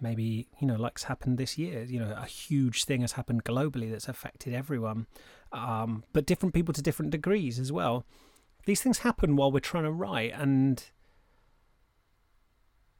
maybe 0.00 0.48
you 0.60 0.66
know 0.66 0.76
like's 0.76 1.04
happened 1.04 1.36
this 1.36 1.58
year 1.58 1.82
you 1.84 1.98
know 1.98 2.14
a 2.16 2.26
huge 2.26 2.84
thing 2.84 3.00
has 3.02 3.12
happened 3.12 3.44
globally 3.44 3.90
that's 3.90 4.08
affected 4.08 4.54
everyone 4.54 5.06
um, 5.52 6.04
but 6.12 6.26
different 6.26 6.54
people 6.54 6.72
to 6.74 6.82
different 6.82 7.10
degrees 7.10 7.58
as 7.58 7.72
well. 7.72 8.06
These 8.66 8.82
things 8.82 8.98
happen 8.98 9.36
while 9.36 9.50
we're 9.50 9.60
trying 9.60 9.84
to 9.84 9.92
write 9.92 10.32
and 10.34 10.84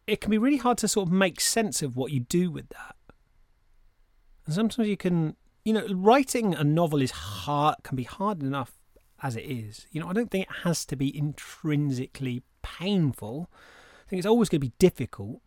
it 0.07 0.21
can 0.21 0.31
be 0.31 0.39
really 0.39 0.57
hard 0.57 0.79
to 0.79 0.89
sort 0.89 1.09
of 1.09 1.13
make 1.13 1.41
sense 1.41 1.83
of 1.83 1.97
what 1.97 2.11
you 2.11 2.21
do 2.21 2.51
with 2.51 2.69
that. 2.71 2.97
And 4.47 4.55
sometimes 4.55 4.89
you 4.89 4.97
can 4.97 5.37
you 5.65 5.73
know 5.73 5.87
writing 5.91 6.55
a 6.55 6.65
novel 6.65 7.03
is 7.03 7.11
hard 7.11 7.77
can 7.83 7.97
be 7.97 8.05
hard 8.05 8.43
enough 8.43 8.73
as 9.23 9.37
it 9.37 9.45
is. 9.45 9.87
You 9.93 10.01
know 10.01 10.09
i 10.09 10.13
don't 10.13 10.31
think 10.31 10.47
it 10.49 10.57
has 10.65 10.85
to 10.87 10.97
be 10.97 11.17
intrinsically 11.17 12.43
painful. 12.63 13.49
I 14.07 14.11
think 14.11 14.19
it's 14.19 14.27
always 14.27 14.49
going 14.49 14.61
to 14.61 14.67
be 14.67 14.73
difficult 14.79 15.41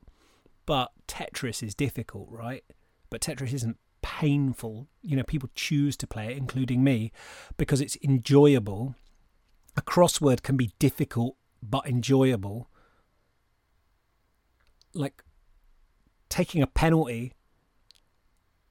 but 0.66 0.92
Tetris 1.08 1.64
is 1.64 1.76
difficult, 1.76 2.28
right? 2.30 2.64
But 3.10 3.22
Tetris 3.22 3.54
isn't 3.54 3.78
painful. 4.02 4.88
You 5.02 5.16
know, 5.16 5.24
people 5.24 5.50
choose 5.56 5.98
to 5.98 6.08
play 6.08 6.28
it, 6.28 6.38
including 6.38 6.84
me, 6.84 7.12
because 7.58 7.82
it's 7.82 7.98
enjoyable. 8.04 8.96
A 9.76 9.82
crossword 9.82 10.44
can 10.44 10.58
be 10.58 10.72
difficult 10.80 11.36
but 11.62 11.88
enjoyable. 11.88 12.70
Like 14.94 15.24
taking 16.30 16.62
a 16.62 16.68
penalty 16.68 17.34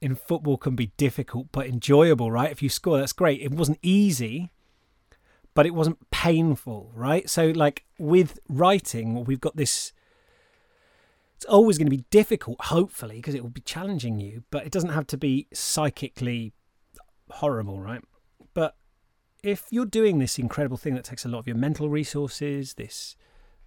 in 0.01 0.15
football 0.15 0.57
can 0.57 0.75
be 0.75 0.91
difficult 0.97 1.47
but 1.51 1.65
enjoyable, 1.65 2.29
right? 2.31 2.51
If 2.51 2.61
you 2.61 2.69
score, 2.69 2.97
that's 2.97 3.13
great. 3.13 3.41
It 3.41 3.51
wasn't 3.51 3.79
easy, 3.81 4.51
but 5.53 5.65
it 5.65 5.73
wasn't 5.73 6.09
painful, 6.11 6.91
right? 6.93 7.29
So, 7.29 7.47
like 7.47 7.85
with 7.97 8.39
writing, 8.49 9.23
we've 9.23 9.39
got 9.41 9.55
this 9.55 9.93
it's 11.43 11.51
always 11.51 11.77
going 11.77 11.87
to 11.87 11.97
be 11.97 12.05
difficult, 12.09 12.55
hopefully, 12.61 13.17
because 13.17 13.35
it 13.35 13.43
will 13.43 13.49
be 13.49 13.59
challenging 13.59 14.17
you, 14.17 14.45
but 14.49 14.65
it 14.65 14.71
doesn't 14.71 14.91
have 14.91 15.05
to 15.07 15.17
be 15.17 15.45
psychically 15.53 16.53
horrible, 17.29 17.81
right? 17.81 18.01
But 18.53 18.77
if 19.43 19.65
you're 19.69 19.85
doing 19.85 20.19
this 20.19 20.39
incredible 20.39 20.77
thing 20.77 20.95
that 20.95 21.03
takes 21.03 21.25
a 21.25 21.27
lot 21.27 21.39
of 21.39 21.47
your 21.47 21.57
mental 21.57 21.89
resources, 21.89 22.75
this 22.75 23.17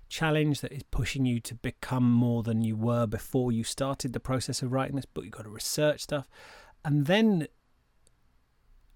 challenge 0.09 0.62
that 0.62 0.73
is 0.73 0.85
pushing 0.85 1.26
you 1.26 1.38
to 1.40 1.54
become 1.54 2.11
more 2.11 2.42
than 2.42 2.62
you 2.62 2.76
were 2.76 3.06
before 3.06 3.52
you 3.52 3.62
started 3.62 4.14
the 4.14 4.21
process 4.21 4.62
of 4.62 4.73
writing 4.73 4.97
this 4.97 5.04
book, 5.04 5.25
you've 5.25 5.35
got 5.35 5.42
to 5.42 5.50
research 5.50 6.00
stuff. 6.00 6.30
And 6.83 7.04
then, 7.04 7.47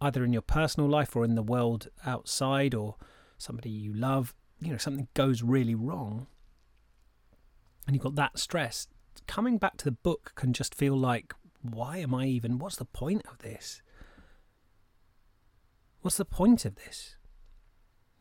either 0.00 0.24
in 0.24 0.32
your 0.32 0.40
personal 0.40 0.88
life 0.88 1.14
or 1.14 1.22
in 1.22 1.34
the 1.34 1.42
world 1.42 1.88
outside 2.06 2.74
or 2.74 2.96
somebody 3.36 3.68
you 3.68 3.92
love, 3.92 4.34
you 4.58 4.70
know, 4.70 4.78
something 4.78 5.08
goes 5.12 5.42
really 5.42 5.74
wrong 5.74 6.28
and 7.90 7.96
you've 7.96 8.04
got 8.04 8.14
that 8.14 8.38
stress, 8.38 8.86
coming 9.26 9.58
back 9.58 9.76
to 9.76 9.84
the 9.84 9.90
book 9.90 10.30
can 10.36 10.52
just 10.52 10.76
feel 10.76 10.96
like, 10.96 11.34
why 11.60 11.96
am 11.96 12.14
I 12.14 12.26
even, 12.26 12.60
what's 12.60 12.76
the 12.76 12.84
point 12.84 13.26
of 13.26 13.38
this? 13.38 13.82
What's 16.00 16.16
the 16.16 16.24
point 16.24 16.64
of 16.64 16.76
this? 16.76 17.16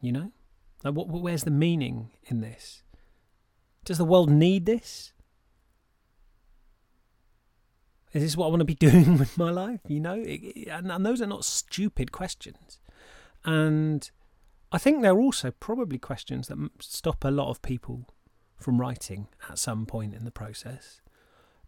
You 0.02 0.12
know? 0.12 0.32
Like, 0.84 0.96
what, 0.96 1.08
where's 1.08 1.44
the 1.44 1.52
meaning 1.52 2.10
in 2.26 2.42
this? 2.42 2.82
Does 3.86 4.00
the 4.00 4.06
world 4.06 4.32
need 4.32 4.66
this? 4.66 5.14
Is 8.12 8.24
this 8.24 8.36
what 8.36 8.48
I 8.48 8.50
want 8.50 8.62
to 8.62 8.66
be 8.66 8.74
doing 8.90 9.20
with 9.20 9.38
my 9.38 9.52
life? 9.52 9.82
You 9.88 10.00
know? 10.00 10.16
It, 10.16 10.42
it, 10.42 10.68
and, 10.70 10.92
and 10.92 11.06
those 11.06 11.22
are 11.22 11.28
not 11.28 11.46
stupid 11.46 12.12
questions. 12.12 12.80
And 13.46 14.10
I 14.72 14.80
think 14.80 15.04
they're 15.04 15.20
also 15.20 15.52
probably 15.52 16.00
questions 16.00 16.48
that 16.48 16.58
stop 16.80 17.24
a 17.24 17.30
lot 17.30 17.52
of 17.52 17.62
people 17.62 18.08
from 18.60 18.80
writing 18.80 19.28
at 19.50 19.58
some 19.58 19.86
point 19.86 20.14
in 20.14 20.26
the 20.26 20.32
process. 20.32 21.02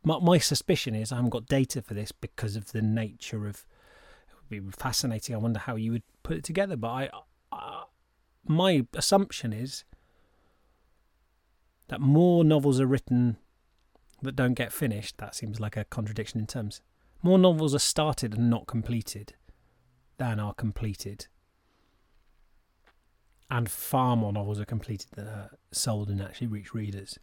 My, 0.04 0.20
my 0.20 0.38
suspicion 0.38 0.94
is 0.96 1.12
I 1.12 1.16
haven't 1.16 1.30
got 1.32 1.46
data 1.46 1.82
for 1.82 1.94
this 1.94 2.12
because 2.12 2.56
of 2.56 2.72
the 2.72 2.82
nature 2.82 3.48
of. 3.48 3.66
It 4.50 4.60
would 4.60 4.72
be 4.72 4.78
fascinating. 4.78 5.34
I 5.36 5.38
wonder 5.38 5.60
how 5.60 5.76
you 5.76 5.94
would 5.94 6.04
put 6.24 6.38
it 6.38 6.44
together. 6.44 6.76
But 6.76 6.90
I, 6.90 7.10
uh, 7.52 7.84
my 8.46 8.86
assumption 8.94 9.54
is 9.54 9.86
that 11.88 12.02
more 12.02 12.44
novels 12.44 12.80
are 12.80 12.88
written 12.88 13.38
that 14.22 14.36
don't 14.36 14.54
get 14.54 14.74
finished. 14.74 15.18
That 15.18 15.36
seems 15.36 15.60
like 15.60 15.78
a 15.78 15.86
contradiction 15.86 16.40
in 16.40 16.48
terms. 16.48 16.82
More 17.24 17.38
novels 17.38 17.76
are 17.76 17.80
started 17.80 18.34
and 18.34 18.50
not 18.50 18.68
completed 18.68 19.34
than 20.18 20.40
are 20.40 20.54
completed. 20.54 21.28
And 23.52 23.70
far 23.70 24.16
more 24.16 24.32
novels 24.32 24.60
are 24.62 24.66
completed 24.66 25.10
than 25.14 25.28
are 25.28 25.52
sold 25.74 26.10
and 26.10 26.22
actually 26.22 26.48
reach 26.48 26.74
readers. 26.74 27.20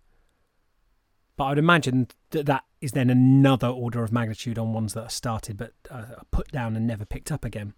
But 1.39 1.45
I 1.45 1.49
would 1.51 1.59
imagine 1.59 2.09
that 2.31 2.47
that 2.47 2.65
is 2.81 2.93
then 2.93 3.09
another 3.09 3.69
order 3.69 4.05
of 4.05 4.13
magnitude 4.13 4.59
on 4.59 4.75
ones 4.75 4.93
that 4.93 5.05
are 5.05 5.11
started 5.11 5.57
but 5.57 5.73
are 5.91 6.23
put 6.31 6.53
down 6.53 6.77
and 6.77 6.87
never 6.87 7.07
picked 7.07 7.33
up 7.33 7.45
again. 7.45 7.73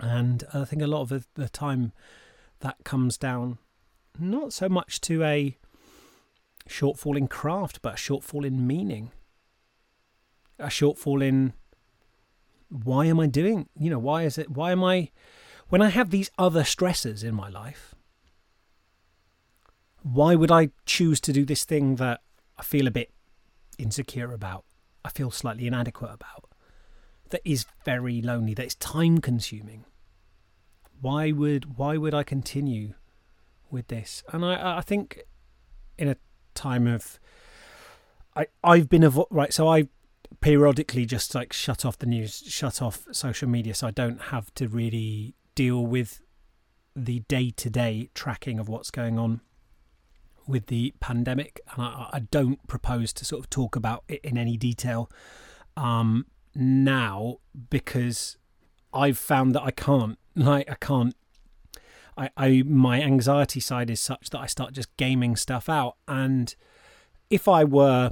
And 0.00 0.42
I 0.54 0.64
think 0.64 0.80
a 0.80 0.86
lot 0.86 1.02
of 1.02 1.08
the, 1.10 1.24
the 1.34 1.48
time 1.50 1.92
that 2.60 2.78
comes 2.84 3.18
down 3.18 3.58
not 4.18 4.52
so 4.52 4.68
much 4.68 5.00
to 5.02 5.22
a 5.22 5.58
shortfall 6.68 7.16
in 7.16 7.28
craft, 7.28 7.82
but 7.82 7.94
a 7.94 7.96
shortfall 7.96 8.46
in 8.46 8.66
meaning. 8.66 9.10
A 10.58 10.66
shortfall 10.66 11.22
in 11.22 11.52
why 12.68 13.06
am 13.06 13.20
I 13.20 13.26
doing, 13.26 13.68
you 13.78 13.90
know, 13.90 13.98
why 13.98 14.22
is 14.22 14.38
it, 14.38 14.50
why 14.50 14.72
am 14.72 14.84
I, 14.84 15.10
when 15.70 15.80
I 15.80 15.88
have 15.88 16.10
these 16.10 16.30
other 16.36 16.62
stressors 16.62 17.24
in 17.24 17.34
my 17.34 17.48
life, 17.48 17.94
why 20.02 20.34
would 20.34 20.50
I 20.50 20.70
choose 20.84 21.20
to 21.22 21.32
do 21.32 21.44
this 21.44 21.64
thing 21.64 21.96
that 21.96 22.20
I 22.58 22.62
feel 22.62 22.86
a 22.86 22.90
bit 22.90 23.12
insecure 23.78 24.32
about, 24.32 24.64
I 25.04 25.10
feel 25.10 25.30
slightly 25.30 25.66
inadequate 25.66 26.10
about, 26.12 26.50
that 27.30 27.40
is 27.44 27.66
very 27.84 28.20
lonely, 28.20 28.52
that 28.54 28.66
is 28.66 28.74
time 28.74 29.18
consuming? 29.18 29.84
Why 31.00 31.30
would 31.32 31.78
why 31.78 31.96
would 31.96 32.12
I 32.12 32.24
continue 32.24 32.94
with 33.70 33.88
this? 33.88 34.22
And 34.32 34.44
I 34.44 34.78
I 34.78 34.80
think 34.82 35.20
in 35.96 36.08
a 36.08 36.16
time 36.54 36.86
of 36.86 37.18
I 38.36 38.48
I've 38.62 38.88
been 38.88 39.02
avo- 39.02 39.26
right 39.30 39.52
so 39.52 39.66
I 39.68 39.88
periodically 40.40 41.06
just 41.06 41.34
like 41.34 41.52
shut 41.52 41.84
off 41.84 41.98
the 41.98 42.06
news 42.06 42.42
shut 42.46 42.82
off 42.82 43.06
social 43.12 43.48
media 43.48 43.74
so 43.74 43.86
I 43.86 43.90
don't 43.90 44.20
have 44.24 44.52
to 44.54 44.68
really 44.68 45.34
deal 45.54 45.84
with 45.84 46.22
the 46.96 47.20
day-to-day 47.20 48.10
tracking 48.14 48.58
of 48.58 48.68
what's 48.68 48.90
going 48.90 49.18
on 49.18 49.40
with 50.46 50.66
the 50.66 50.92
pandemic 51.00 51.60
and 51.72 51.82
I, 51.82 52.08
I 52.12 52.18
don't 52.18 52.66
propose 52.66 53.12
to 53.14 53.24
sort 53.24 53.40
of 53.40 53.50
talk 53.50 53.76
about 53.76 54.04
it 54.08 54.20
in 54.24 54.36
any 54.36 54.56
detail 54.56 55.10
um 55.76 56.26
now 56.54 57.36
because 57.70 58.36
I've 58.92 59.18
found 59.18 59.54
that 59.54 59.62
I 59.62 59.70
can't 59.70 60.18
like 60.34 60.68
I 60.68 60.74
can't 60.74 61.14
I, 62.16 62.30
I 62.36 62.62
my 62.66 63.00
anxiety 63.02 63.60
side 63.60 63.88
is 63.88 64.00
such 64.00 64.30
that 64.30 64.40
I 64.40 64.46
start 64.46 64.74
just 64.74 64.94
gaming 64.96 65.36
stuff 65.36 65.68
out. 65.68 65.96
And 66.06 66.54
if 67.30 67.48
I 67.48 67.64
were 67.64 68.10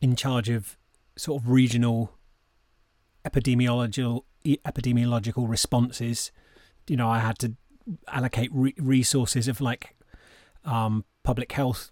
in 0.00 0.16
charge 0.16 0.48
of 0.48 0.76
sort 1.16 1.42
of 1.42 1.48
regional 1.48 2.12
epidemiological 3.24 4.24
epidemiological 4.66 5.48
responses, 5.48 6.32
you 6.88 6.96
know, 6.96 7.08
I 7.08 7.18
had 7.18 7.38
to 7.40 7.54
allocate 8.08 8.50
re- 8.52 8.74
resources 8.78 9.48
of 9.48 9.60
like 9.60 9.96
um, 10.64 11.04
public 11.22 11.52
health 11.52 11.90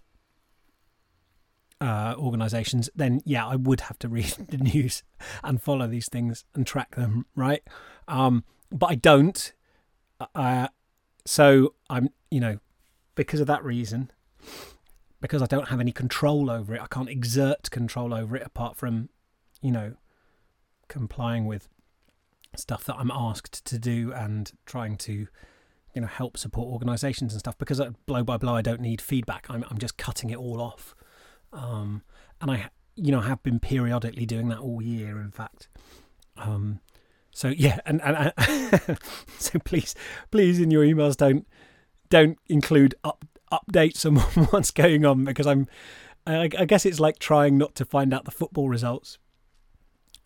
uh, 1.81 2.15
organizations, 2.17 2.89
then 2.95 3.21
yeah, 3.25 3.45
I 3.45 3.55
would 3.55 3.81
have 3.81 3.99
to 3.99 4.09
read 4.09 4.25
the 4.49 4.57
news 4.57 5.03
and 5.43 5.61
follow 5.61 5.87
these 5.87 6.09
things 6.09 6.45
and 6.53 6.65
track 6.65 6.95
them, 6.95 7.25
right? 7.35 7.63
Um, 8.07 8.43
but 8.71 8.87
I 8.87 8.95
don't. 8.95 9.53
Uh, 10.33 10.69
so 11.25 11.73
I'm, 11.89 12.09
you 12.31 12.39
know, 12.39 12.59
because 13.15 13.39
of 13.39 13.47
that 13.47 13.63
reason, 13.63 14.11
because 15.21 15.41
I 15.41 15.45
don't 15.47 15.69
have 15.69 15.79
any 15.79 15.91
control 15.91 16.49
over 16.49 16.75
it, 16.75 16.81
I 16.81 16.87
can't 16.87 17.09
exert 17.09 17.71
control 17.71 18.13
over 18.13 18.35
it 18.35 18.43
apart 18.45 18.77
from, 18.77 19.09
you 19.61 19.71
know, 19.71 19.95
complying 20.87 21.45
with 21.45 21.67
stuff 22.59 22.83
that 22.85 22.95
I'm 22.97 23.11
asked 23.11 23.65
to 23.65 23.79
do 23.79 24.11
and 24.13 24.51
trying 24.65 24.97
to, 24.97 25.27
you 25.93 26.01
know, 26.01 26.07
help 26.07 26.37
support 26.37 26.67
organisations 26.67 27.33
and 27.33 27.39
stuff. 27.39 27.57
Because 27.57 27.81
blow 28.05 28.23
by 28.23 28.37
blow, 28.37 28.55
I 28.55 28.61
don't 28.61 28.81
need 28.81 29.01
feedback. 29.01 29.47
I'm 29.49 29.63
I'm 29.69 29.77
just 29.77 29.97
cutting 29.97 30.29
it 30.29 30.37
all 30.37 30.61
off, 30.61 30.95
um, 31.53 32.03
and 32.41 32.51
I, 32.51 32.69
you 32.95 33.11
know, 33.11 33.21
have 33.21 33.43
been 33.43 33.59
periodically 33.59 34.25
doing 34.25 34.49
that 34.49 34.59
all 34.59 34.81
year. 34.81 35.19
In 35.19 35.31
fact, 35.31 35.67
um, 36.37 36.79
so 37.31 37.49
yeah, 37.49 37.79
and, 37.85 38.01
and, 38.01 38.31
and 38.37 38.97
so 39.37 39.59
please, 39.59 39.93
please 40.31 40.59
in 40.59 40.71
your 40.71 40.83
emails 40.83 41.17
don't 41.17 41.45
don't 42.09 42.37
include 42.47 42.95
up, 43.03 43.25
updates 43.51 44.05
on 44.05 44.15
what's 44.45 44.71
going 44.71 45.05
on 45.05 45.25
because 45.25 45.47
I'm. 45.47 45.67
I, 46.27 46.49
I 46.57 46.65
guess 46.65 46.87
it's 46.87 46.99
like 46.99 47.19
trying 47.19 47.57
not 47.57 47.75
to 47.75 47.85
find 47.85 48.11
out 48.11 48.25
the 48.25 48.31
football 48.31 48.67
results 48.67 49.19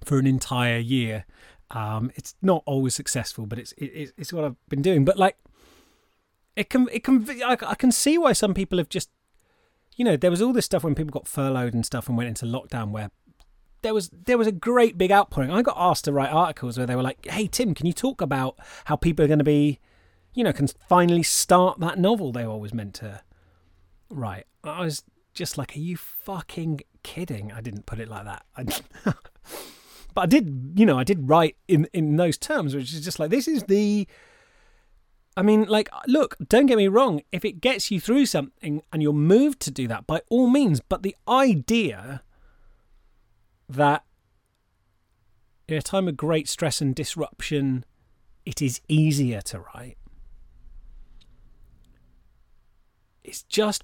for 0.06 0.18
an 0.18 0.28
entire 0.28 0.78
year. 0.78 1.26
Um, 1.72 2.12
it's 2.16 2.36
not 2.42 2.64
always 2.66 2.96
successful, 2.96 3.46
but 3.46 3.60
it's 3.60 3.74
it, 3.74 4.12
it's 4.18 4.34
what 4.34 4.44
I've 4.44 4.56
been 4.70 4.82
doing. 4.82 5.06
But 5.06 5.18
like, 5.18 5.38
it 6.56 6.70
can 6.70 6.88
it 6.92 7.04
can 7.04 7.26
I, 7.46 7.56
can 7.56 7.92
see 7.92 8.18
why 8.18 8.34
some 8.34 8.54
people 8.54 8.78
have 8.78 8.90
just, 8.90 9.10
you 9.96 10.04
know, 10.04 10.18
there 10.18 10.32
was 10.32 10.42
all 10.42 10.54
this 10.54 10.66
stuff 10.66 10.84
when 10.84 10.96
people 10.96 11.12
got 11.12 11.28
furloughed 11.28 11.74
and 11.74 11.86
stuff 11.86 12.08
and 12.08 12.18
went 12.18 12.30
into 12.30 12.46
lockdown 12.46 12.90
where 12.92 13.12
there 13.82 13.94
was 13.94 14.10
there 14.10 14.38
was 14.38 14.48
a 14.48 14.52
great 14.52 14.98
big 14.98 15.12
outpouring. 15.12 15.52
I 15.52 15.62
got 15.62 15.78
asked 15.78 16.06
to 16.06 16.12
write 16.12 16.32
articles 16.32 16.78
where 16.78 16.88
they 16.88 16.96
were 16.96 17.04
like, 17.04 17.26
"Hey 17.26 17.48
Tim, 17.48 17.74
can 17.74 17.86
you 17.86 17.94
talk 17.94 18.22
about 18.22 18.58
how 18.86 18.96
people 18.96 19.24
are 19.24 19.28
going 19.28 19.40
to 19.40 19.46
be, 19.46 19.80
you 20.34 20.44
know, 20.44 20.54
can 20.54 20.68
finally 20.68 21.24
start 21.24 21.80
that 21.80 22.00
novel 22.00 22.32
they 22.32 22.44
always 22.44 22.74
meant 22.74 22.96
to 22.96 23.22
write?" 24.10 24.46
I 24.64 24.82
was 24.82 25.04
just 25.34 25.58
like, 25.58 25.76
"Are 25.76 25.80
you 25.80 25.98
fucking 25.98 26.82
kidding?" 27.04 27.52
I 27.52 27.62
didn't 27.62 27.86
put 27.86 28.00
it 28.00 28.10
like 28.10 28.26
that, 28.26 28.46
but 30.20 30.24
I 30.24 30.26
did. 30.26 30.74
You 30.76 30.86
know, 30.86 31.00
I 31.00 31.06
did 31.06 31.30
write 31.30 31.56
in 31.70 31.88
in 31.94 32.18
those 32.18 32.38
terms, 32.38 32.76
which 32.76 32.94
is 32.94 33.00
just 33.00 33.20
like 33.20 33.30
this 33.30 33.48
is 33.48 33.64
the. 33.64 34.06
I 35.38 35.42
mean, 35.42 35.64
like, 35.64 35.90
look, 36.08 36.36
don't 36.50 36.66
get 36.66 36.76
me 36.76 36.90
wrong. 36.90 37.22
If 37.32 37.46
it 37.46 37.62
gets 37.62 37.90
you 37.90 38.02
through 38.02 38.26
something 38.26 38.82
and 38.92 39.02
you're 39.02 39.14
moved 39.14 39.62
to 39.62 39.72
do 39.72 39.88
that, 39.88 40.06
by 40.06 40.22
all 40.30 40.50
means. 40.50 40.82
But 40.82 41.04
the 41.04 41.16
idea 41.26 42.24
that 43.70 44.04
in 45.70 45.78
a 45.78 45.82
time 45.82 46.10
of 46.10 46.18
great 46.18 46.50
stress 46.50 46.82
and 46.82 46.94
disruption, 46.94 47.86
it 48.46 48.62
is 48.62 48.82
easier 48.90 49.40
to 49.40 49.60
write. 49.74 49.98
It's 53.24 53.44
just 53.44 53.84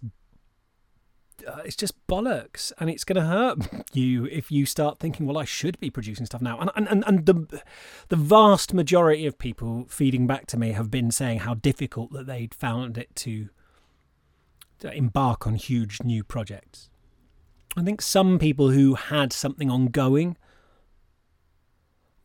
uh, 1.48 1.62
it's 1.66 1.76
just 1.76 1.96
bollocks 2.08 2.72
and 2.80 2.90
it's 2.90 3.04
going 3.04 3.16
to 3.18 3.26
hurt 3.26 3.86
you 3.94 4.26
if 4.26 4.52
you 4.52 4.66
start 4.66 5.00
thinking 5.00 5.26
well 5.26 5.38
I 5.38 5.46
should 5.46 5.80
be 5.80 5.90
producing 5.90 6.26
stuff 6.26 6.42
now. 6.42 6.60
And 6.60 6.72
and 6.76 6.88
and, 6.88 7.04
and 7.08 7.26
the 7.26 7.62
the 8.10 8.16
vast 8.16 8.74
majority 8.74 9.26
of 9.26 9.38
people 9.38 9.86
feeding 9.90 10.28
back 10.28 10.48
to 10.48 10.58
me 10.58 10.72
have 10.72 10.92
been 10.92 11.12
saying 11.12 11.40
how 11.40 11.56
difficult 11.56 12.12
that 12.12 12.28
they'd 12.28 12.54
found 12.54 12.98
it 12.98 13.16
to, 13.18 13.50
to 14.80 14.94
embark 14.94 15.48
on 15.48 15.56
huge 15.56 16.02
new 16.04 16.24
projects. 16.24 16.90
I 17.78 17.84
think 17.84 18.02
some 18.02 18.40
people 18.40 18.72
who 18.72 18.96
had 18.96 19.34
something 19.34 19.70
ongoing 19.70 20.38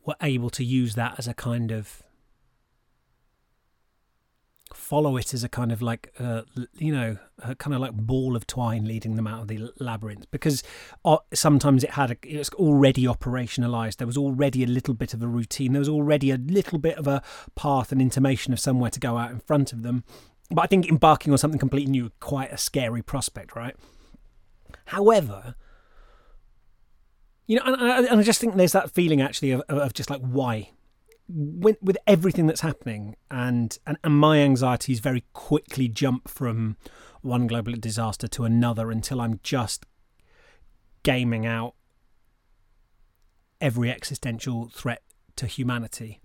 were 0.06 0.16
able 0.22 0.50
to 0.50 0.64
use 0.64 0.94
that 0.94 1.18
as 1.18 1.26
a 1.26 1.34
kind 1.34 1.72
of 1.72 2.02
follow 4.74 5.16
it 5.16 5.34
as 5.34 5.44
a 5.44 5.48
kind 5.48 5.72
of 5.72 5.82
like 5.82 6.12
uh, 6.18 6.42
you 6.74 6.92
know 6.92 7.18
kind 7.58 7.74
of 7.74 7.80
like 7.80 7.92
ball 7.92 8.36
of 8.36 8.46
twine 8.46 8.84
leading 8.84 9.16
them 9.16 9.26
out 9.26 9.42
of 9.42 9.48
the 9.48 9.72
labyrinth. 9.78 10.30
Because 10.30 10.62
uh, 11.04 11.18
sometimes 11.32 11.84
it 11.84 11.90
had 11.90 12.10
a, 12.10 12.16
it 12.22 12.38
was 12.38 12.50
already 12.50 13.04
operationalized. 13.04 13.96
There 13.96 14.06
was 14.06 14.16
already 14.16 14.62
a 14.62 14.66
little 14.66 14.94
bit 14.94 15.14
of 15.14 15.22
a 15.22 15.26
routine. 15.26 15.72
There 15.72 15.80
was 15.80 15.88
already 15.88 16.30
a 16.30 16.36
little 16.36 16.78
bit 16.78 16.96
of 16.98 17.06
a 17.06 17.22
path 17.54 17.92
and 17.92 18.00
intimation 18.00 18.52
of 18.52 18.60
somewhere 18.60 18.90
to 18.90 19.00
go 19.00 19.16
out 19.16 19.30
in 19.30 19.40
front 19.40 19.72
of 19.72 19.82
them. 19.82 20.04
But 20.52 20.62
i 20.62 20.66
think 20.66 20.88
embarking 20.88 21.32
on 21.32 21.38
something 21.38 21.60
completely 21.60 21.92
new 21.92 22.10
quite 22.18 22.52
a 22.52 22.58
scary 22.58 23.02
prospect 23.02 23.54
right? 23.54 23.76
However, 24.86 25.54
you 27.46 27.56
know, 27.56 27.62
and 27.64 27.76
I, 27.76 27.98
and 28.04 28.20
I 28.20 28.22
just 28.22 28.40
think 28.40 28.56
there's 28.56 28.72
that 28.72 28.90
feeling 28.90 29.20
actually 29.20 29.52
of, 29.52 29.62
of 29.68 29.92
just 29.94 30.10
like 30.10 30.20
why, 30.20 30.70
with, 31.32 31.76
with 31.82 31.96
everything 32.06 32.46
that's 32.46 32.60
happening, 32.62 33.16
and, 33.30 33.78
and 33.86 33.96
and 34.02 34.14
my 34.18 34.38
anxieties 34.38 35.00
very 35.00 35.24
quickly 35.32 35.88
jump 35.88 36.28
from 36.28 36.76
one 37.22 37.46
global 37.46 37.72
disaster 37.74 38.26
to 38.28 38.44
another 38.44 38.90
until 38.90 39.20
I'm 39.20 39.40
just 39.42 39.86
gaming 41.02 41.46
out 41.46 41.74
every 43.60 43.90
existential 43.90 44.68
threat 44.68 45.02
to 45.36 45.46
humanity. 45.46 46.20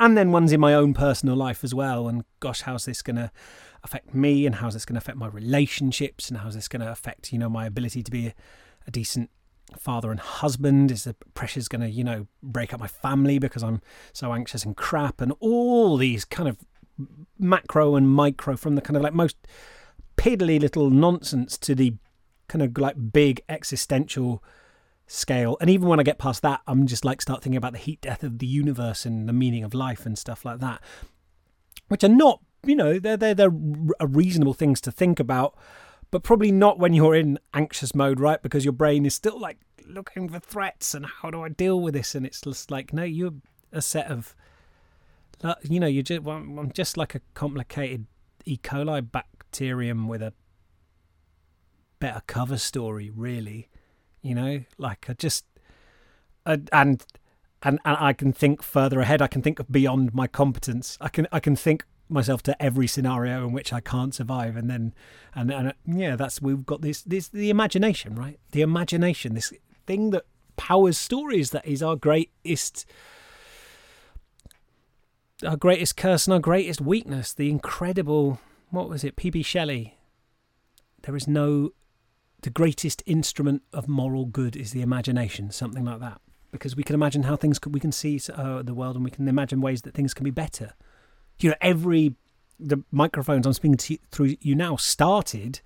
and 0.00 0.16
then 0.16 0.32
ones 0.32 0.52
in 0.52 0.60
my 0.60 0.74
own 0.74 0.92
personal 0.94 1.36
life 1.36 1.62
as 1.62 1.74
well. 1.74 2.08
And 2.08 2.24
gosh, 2.40 2.62
how's 2.62 2.84
this 2.84 3.02
going 3.02 3.16
to 3.16 3.30
affect 3.82 4.14
me? 4.14 4.44
And 4.46 4.56
how's 4.56 4.74
this 4.74 4.84
going 4.84 4.94
to 4.94 4.98
affect 4.98 5.18
my 5.18 5.28
relationships? 5.28 6.28
And 6.28 6.38
how's 6.38 6.54
this 6.54 6.68
going 6.68 6.82
to 6.82 6.90
affect, 6.90 7.32
you 7.32 7.38
know, 7.38 7.48
my 7.48 7.66
ability 7.66 8.02
to 8.02 8.10
be 8.10 8.28
a, 8.28 8.34
a 8.86 8.90
decent 8.90 9.30
father 9.78 10.10
and 10.10 10.20
husband? 10.20 10.90
Is 10.90 11.04
the 11.04 11.14
pressure's 11.34 11.68
going 11.68 11.82
to, 11.82 11.90
you 11.90 12.04
know, 12.04 12.26
break 12.42 12.72
up 12.72 12.80
my 12.80 12.86
family 12.86 13.38
because 13.38 13.62
I'm 13.62 13.80
so 14.12 14.32
anxious 14.32 14.64
and 14.64 14.76
crap? 14.76 15.20
And 15.20 15.32
all 15.40 15.96
these 15.96 16.24
kind 16.24 16.48
of 16.48 16.58
macro 17.38 17.96
and 17.96 18.08
micro 18.08 18.56
from 18.56 18.74
the 18.74 18.80
kind 18.80 18.96
of 18.96 19.02
like 19.02 19.14
most 19.14 19.36
piddly 20.16 20.60
little 20.60 20.90
nonsense 20.90 21.58
to 21.58 21.74
the 21.74 21.94
kind 22.48 22.62
of 22.62 22.76
like 22.78 23.12
big 23.12 23.40
existential 23.48 24.42
scale. 25.06 25.56
And 25.60 25.68
even 25.68 25.88
when 25.88 26.00
I 26.00 26.02
get 26.02 26.18
past 26.18 26.42
that, 26.42 26.60
I'm 26.66 26.86
just 26.86 27.04
like 27.04 27.20
start 27.20 27.42
thinking 27.42 27.56
about 27.56 27.72
the 27.72 27.78
heat 27.78 28.00
death 28.00 28.22
of 28.22 28.38
the 28.38 28.46
universe 28.46 29.04
and 29.04 29.28
the 29.28 29.32
meaning 29.32 29.64
of 29.64 29.74
life 29.74 30.06
and 30.06 30.16
stuff 30.16 30.44
like 30.44 30.60
that, 30.60 30.80
which 31.88 32.04
are 32.04 32.08
not, 32.08 32.40
you 32.64 32.76
know, 32.76 32.98
they're 32.98 33.16
they're, 33.16 33.34
they're 33.34 33.50
reasonable 33.50 34.54
things 34.54 34.80
to 34.82 34.92
think 34.92 35.20
about, 35.20 35.56
but 36.14 36.22
probably 36.22 36.52
not 36.52 36.78
when 36.78 36.92
you're 36.92 37.16
in 37.16 37.40
anxious 37.54 37.92
mode, 37.92 38.20
right? 38.20 38.40
Because 38.40 38.64
your 38.64 38.72
brain 38.72 39.04
is 39.04 39.16
still 39.16 39.36
like 39.36 39.58
looking 39.84 40.28
for 40.28 40.38
threats 40.38 40.94
and 40.94 41.04
how 41.04 41.28
do 41.28 41.42
I 41.42 41.48
deal 41.48 41.80
with 41.80 41.94
this? 41.94 42.14
And 42.14 42.24
it's 42.24 42.40
just 42.40 42.70
like, 42.70 42.92
no, 42.92 43.02
you're 43.02 43.34
a 43.72 43.82
set 43.82 44.06
of, 44.06 44.32
you 45.64 45.80
know, 45.80 45.88
you're 45.88 46.04
just 46.04 46.22
well, 46.22 46.36
I'm 46.36 46.70
just 46.70 46.96
like 46.96 47.16
a 47.16 47.20
complicated 47.34 48.06
E. 48.44 48.56
coli 48.56 49.10
bacterium 49.10 50.06
with 50.06 50.22
a 50.22 50.32
better 51.98 52.22
cover 52.28 52.58
story, 52.58 53.10
really 53.10 53.68
you 54.24 54.34
know 54.34 54.64
like 54.78 55.04
i 55.08 55.12
just 55.12 55.44
and 56.46 56.68
and 56.72 57.04
and 57.62 57.78
i 57.84 58.12
can 58.12 58.32
think 58.32 58.62
further 58.62 59.00
ahead 59.00 59.20
i 59.20 59.26
can 59.26 59.42
think 59.42 59.60
beyond 59.70 60.14
my 60.14 60.26
competence 60.26 60.96
i 61.00 61.08
can 61.10 61.28
i 61.30 61.38
can 61.38 61.54
think 61.54 61.84
myself 62.08 62.42
to 62.42 62.62
every 62.62 62.86
scenario 62.86 63.46
in 63.46 63.52
which 63.52 63.72
i 63.72 63.80
can't 63.80 64.14
survive 64.14 64.56
and 64.56 64.68
then 64.68 64.94
and 65.34 65.50
and 65.50 65.68
uh, 65.68 65.72
yeah 65.86 66.16
that's 66.16 66.40
we've 66.40 66.66
got 66.66 66.82
this 66.82 67.02
this 67.02 67.28
the 67.28 67.50
imagination 67.50 68.14
right 68.14 68.38
the 68.52 68.60
imagination 68.60 69.34
this 69.34 69.52
thing 69.86 70.10
that 70.10 70.24
powers 70.56 70.98
stories 70.98 71.50
that 71.50 71.66
is 71.66 71.82
our 71.82 71.96
greatest 71.96 72.86
our 75.46 75.56
greatest 75.56 75.96
curse 75.96 76.26
and 76.26 76.34
our 76.34 76.40
greatest 76.40 76.80
weakness 76.80 77.32
the 77.32 77.50
incredible 77.50 78.38
what 78.70 78.88
was 78.88 79.02
it 79.02 79.16
pb 79.16 79.44
shelley 79.44 79.98
there 81.02 81.16
is 81.16 81.26
no 81.26 81.70
the 82.44 82.50
greatest 82.50 83.02
instrument 83.06 83.62
of 83.72 83.88
moral 83.88 84.26
good 84.26 84.54
is 84.54 84.72
the 84.72 84.82
imagination, 84.82 85.50
something 85.50 85.82
like 85.84 85.98
that. 86.00 86.20
Because 86.52 86.76
we 86.76 86.82
can 86.82 86.94
imagine 86.94 87.22
how 87.22 87.36
things 87.36 87.58
could, 87.58 87.72
we 87.72 87.80
can 87.80 87.90
see 87.90 88.20
uh, 88.32 88.62
the 88.62 88.74
world 88.74 88.96
and 88.96 89.04
we 89.04 89.10
can 89.10 89.26
imagine 89.26 89.62
ways 89.62 89.80
that 89.82 89.94
things 89.94 90.12
can 90.12 90.24
be 90.24 90.30
better. 90.30 90.74
You 91.38 91.50
know, 91.50 91.56
every, 91.60 92.14
the 92.58 92.82
microphones 92.90 93.46
I'm 93.46 93.52
speaking 93.52 93.76
to 93.76 93.94
you, 93.94 93.98
through 94.10 94.36
you 94.40 94.54
now 94.54 94.76
started, 94.76 95.60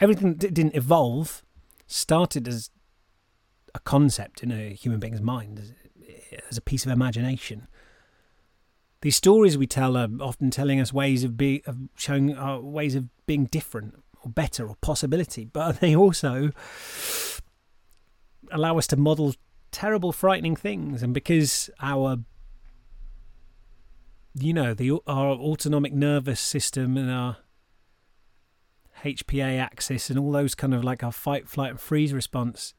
everything 0.00 0.34
that 0.36 0.54
didn't 0.54 0.76
evolve 0.76 1.44
started 1.86 2.48
as 2.48 2.70
a 3.74 3.80
concept 3.80 4.42
in 4.42 4.50
a 4.50 4.70
human 4.70 5.00
being's 5.00 5.20
mind, 5.20 5.58
as, 5.58 6.58
a 6.58 6.60
piece 6.60 6.84
of 6.84 6.92
imagination 6.92 7.68
these 9.02 9.16
stories 9.16 9.56
we 9.56 9.66
tell 9.66 9.96
are 9.96 10.08
often 10.20 10.50
telling 10.50 10.80
us 10.80 10.92
ways 10.92 11.22
of 11.22 11.36
be 11.36 11.62
of 11.66 11.76
showing 11.96 12.36
uh, 12.36 12.58
ways 12.58 12.94
of 12.94 13.04
being 13.26 13.44
different 13.44 13.94
or 14.22 14.30
better 14.30 14.66
or 14.66 14.76
possibility, 14.80 15.44
but 15.44 15.80
they 15.80 15.94
also 15.94 16.50
allow 18.50 18.78
us 18.78 18.86
to 18.88 18.96
model 18.96 19.34
terrible, 19.70 20.12
frightening 20.12 20.56
things. 20.56 21.02
And 21.02 21.14
because 21.14 21.70
our 21.80 22.18
you 24.38 24.52
know 24.52 24.74
the 24.74 24.92
our 25.06 25.28
autonomic 25.30 25.92
nervous 25.92 26.40
system 26.40 26.96
and 26.96 27.10
our 27.10 27.38
HPA 29.04 29.58
axis 29.58 30.10
and 30.10 30.18
all 30.18 30.32
those 30.32 30.54
kind 30.54 30.74
of 30.74 30.82
like 30.82 31.02
our 31.02 31.12
fight, 31.12 31.48
flight, 31.48 31.70
and 31.70 31.80
freeze 31.80 32.12
response 32.12 32.74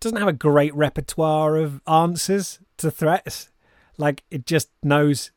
doesn't 0.00 0.18
have 0.18 0.28
a 0.28 0.32
great 0.32 0.74
repertoire 0.74 1.56
of 1.56 1.80
answers 1.86 2.58
to 2.76 2.90
threats. 2.90 3.50
Like 3.98 4.24
it 4.30 4.46
just 4.46 4.70
knows, 4.82 5.30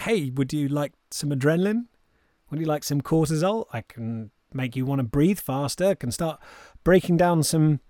hey, 0.00 0.30
would 0.30 0.52
you 0.52 0.68
like 0.68 0.92
some 1.10 1.30
adrenaline? 1.30 1.86
Would 2.50 2.60
you 2.60 2.66
like 2.66 2.84
some 2.84 3.00
cortisol? 3.00 3.66
I 3.72 3.82
can 3.82 4.30
make 4.52 4.74
you 4.74 4.84
want 4.84 4.98
to 4.98 5.04
breathe 5.04 5.38
faster. 5.38 5.94
Can 5.94 6.10
start 6.10 6.40
breaking 6.82 7.16
down 7.16 7.42
some 7.42 7.80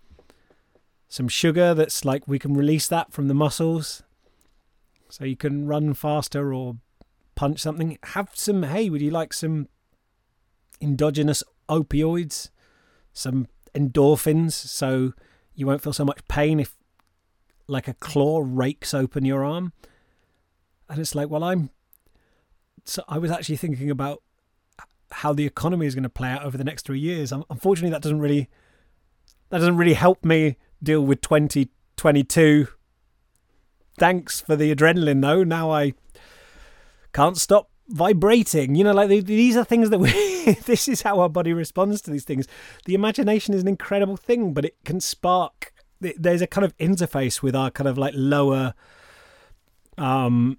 some 1.09 1.29
sugar 1.29 1.73
that's 1.73 2.05
like 2.05 2.27
we 2.27 2.39
can 2.39 2.55
release 2.55 2.89
that 2.89 3.13
from 3.13 3.29
the 3.29 3.35
muscles 3.35 4.03
so 5.09 5.25
you 5.25 5.37
can 5.37 5.67
run 5.67 5.95
faster 5.95 6.53
or 6.53 6.77
punch 7.35 7.61
something. 7.61 7.99
Have 8.03 8.31
some 8.35 8.65
hey, 8.65 8.91
would 8.91 9.03
you 9.03 9.11
like 9.11 9.33
some 9.33 9.69
endogenous 10.81 11.43
opioids? 11.69 12.51
Some 13.13 13.49
endorphins 13.75 14.53
so 14.53 15.13
you 15.55 15.67
won't 15.67 15.83
feel 15.83 15.93
so 15.93 16.05
much 16.05 16.27
pain 16.29 16.61
if 16.61 16.75
like 17.67 17.89
a 17.89 17.95
claw 17.95 18.43
rakes 18.45 18.95
open 18.95 19.25
your 19.25 19.45
arm. 19.45 19.73
And 20.89 20.99
it's 20.99 21.15
like, 21.15 21.29
well, 21.29 21.45
I'm 21.45 21.71
so 22.85 23.03
I 23.09 23.19
was 23.19 23.31
actually 23.31 23.57
thinking 23.57 23.91
about 23.91 24.23
how 25.11 25.33
the 25.33 25.47
economy 25.47 25.87
is 25.87 25.95
going 25.95 26.03
to 26.03 26.09
play 26.09 26.29
out 26.29 26.45
over 26.45 26.57
the 26.57 26.65
next 26.65 26.87
three 26.87 26.99
years. 26.99 27.33
Unfortunately, 27.33 27.91
that 27.91 28.03
doesn't 28.03 28.21
really 28.21 28.49
that 29.51 29.59
doesn't 29.59 29.77
really 29.77 29.95
help 29.95 30.25
me 30.25 30.57
deal 30.83 31.01
with 31.01 31.21
2022. 31.21 32.69
Thanks 33.99 34.41
for 34.41 34.57
the 34.57 34.75
adrenaline, 34.75 35.23
though. 35.23 35.45
Now 35.45 35.71
I 35.71 35.95
can't 37.13 37.37
stop 37.37 37.71
vibrating. 37.89 38.75
You 38.75 38.85
know, 38.85 38.93
like 38.93 39.09
these 39.09 39.57
are 39.57 39.65
things 39.65 39.91
that 39.91 39.99
we. 39.99 40.11
this 40.67 40.89
is 40.89 41.03
how 41.03 41.21
our 41.21 41.29
body 41.29 41.53
responds 41.53 42.01
to 42.03 42.11
these 42.11 42.25
things. 42.25 42.47
The 42.85 42.95
imagination 42.95 43.55
is 43.55 43.63
an 43.63 43.69
incredible 43.69 44.17
thing, 44.17 44.53
but 44.53 44.65
it 44.65 44.77
can 44.85 45.01
spark. 45.01 45.73
There's 46.01 46.43
a 46.43 46.47
kind 46.47 46.65
of 46.65 46.77
interface 46.77 47.43
with 47.43 47.57
our 47.57 47.71
kind 47.71 47.89
of 47.89 47.97
like 47.97 48.15
lower 48.17 48.75
um 49.99 50.59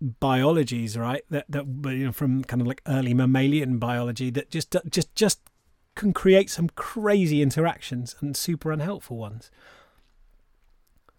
biologies, 0.00 0.96
right? 0.96 1.24
That 1.30 1.46
that 1.48 1.66
you 1.66 2.06
know 2.06 2.12
from 2.12 2.44
kind 2.44 2.60
of 2.60 2.68
like 2.68 2.82
early 2.86 3.14
mammalian 3.14 3.78
biology 3.78 4.30
that 4.30 4.50
just 4.50 4.76
just 4.88 5.14
just 5.14 5.40
can 5.94 6.12
create 6.12 6.48
some 6.48 6.68
crazy 6.70 7.42
interactions 7.42 8.14
and 8.20 8.36
super 8.36 8.70
unhelpful 8.70 9.16
ones. 9.16 9.50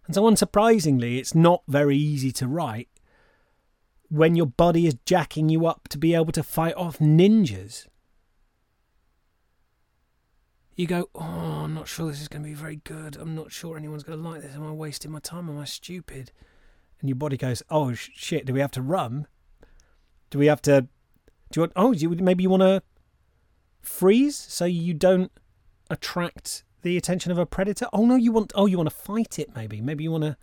And 0.10 0.16
so, 0.16 0.24
unsurprisingly, 0.24 1.20
it's 1.20 1.36
not 1.36 1.62
very 1.68 1.96
easy 1.96 2.32
to 2.32 2.48
write 2.48 2.90
when 4.10 4.36
your 4.36 4.48
body 4.48 4.88
is 4.88 4.96
jacking 5.06 5.50
you 5.50 5.68
up 5.68 5.88
to 5.90 6.00
be 6.00 6.16
able 6.16 6.32
to 6.32 6.42
fight 6.42 6.74
off 6.76 6.98
ninjas. 6.98 7.86
You 10.76 10.88
go, 10.88 11.10
oh, 11.14 11.22
I'm 11.64 11.76
not 11.76 11.88
sure 11.88 12.08
this 12.10 12.22
is 12.22 12.28
going 12.28 12.42
to 12.42 12.50
be 12.50 12.56
very 12.56 12.78
good. 12.78 13.18
I'm 13.18 13.36
not 13.36 13.52
sure 13.52 13.78
anyone's 13.78 14.04
going 14.04 14.22
to 14.22 14.28
like 14.28 14.42
this. 14.42 14.56
Am 14.56 14.68
I 14.68 14.72
wasting 14.72 15.12
my 15.12 15.20
time? 15.20 15.48
Am 15.48 15.60
I 15.60 15.66
stupid? 15.66 16.32
and 17.00 17.10
your 17.10 17.16
body 17.16 17.38
goes, 17.38 17.64
"Oh 17.70 17.94
shit, 17.94 18.46
do 18.46 18.54
we 18.54 18.60
have 18.60 18.72
to 18.72 18.82
run? 18.82 19.28
Do 20.30 20.40
we 20.40 20.48
have 20.48 20.62
to? 20.64 20.82
Do 20.82 20.90
you 21.56 21.62
want? 21.62 21.74
Oh, 21.76 21.92
you, 21.92 22.10
maybe 22.10 22.44
you 22.44 22.50
want 22.50 22.62
to 22.62 22.84
freeze 23.82 24.36
so 24.36 24.66
you 24.66 24.94
don't 24.94 25.32
attract 25.90 26.64
the 26.82 26.98
attention 26.98 27.32
of 27.32 27.38
a 27.38 27.46
predator. 27.46 27.88
Oh 27.94 28.06
no, 28.06 28.16
you 28.16 28.32
want. 28.32 28.52
Oh, 28.56 28.66
you 28.66 28.78
want 28.78 28.90
to 28.90 28.96
fight 28.96 29.40
it? 29.40 29.56
Maybe. 29.56 29.82
Maybe 29.82 30.04
you 30.04 30.12
want 30.12 30.24
to. 30.24 30.38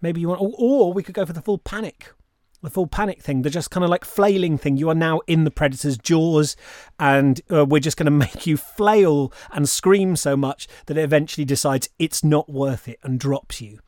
Maybe 0.00 0.20
you 0.20 0.28
want. 0.28 0.40
Or, 0.40 0.52
or 0.58 0.92
we 0.92 1.02
could 1.02 1.14
go 1.14 1.26
for 1.26 1.32
the 1.32 1.42
full 1.42 1.58
panic. 1.58 2.12
The 2.60 2.70
full 2.70 2.88
panic 2.88 3.22
thing, 3.22 3.42
the 3.42 3.50
just 3.50 3.70
kind 3.70 3.84
of 3.84 3.90
like 3.90 4.04
flailing 4.04 4.58
thing. 4.58 4.76
You 4.76 4.88
are 4.90 4.94
now 4.94 5.20
in 5.28 5.44
the 5.44 5.50
predator's 5.50 5.96
jaws, 5.96 6.56
and 6.98 7.40
uh, 7.52 7.64
we're 7.64 7.78
just 7.78 7.96
going 7.96 8.06
to 8.06 8.10
make 8.10 8.46
you 8.46 8.56
flail 8.56 9.32
and 9.52 9.68
scream 9.68 10.16
so 10.16 10.36
much 10.36 10.66
that 10.86 10.96
it 10.96 11.02
eventually 11.02 11.44
decides 11.44 11.88
it's 11.98 12.24
not 12.24 12.48
worth 12.48 12.88
it 12.88 12.98
and 13.02 13.20
drops 13.20 13.60
you. 13.60 13.78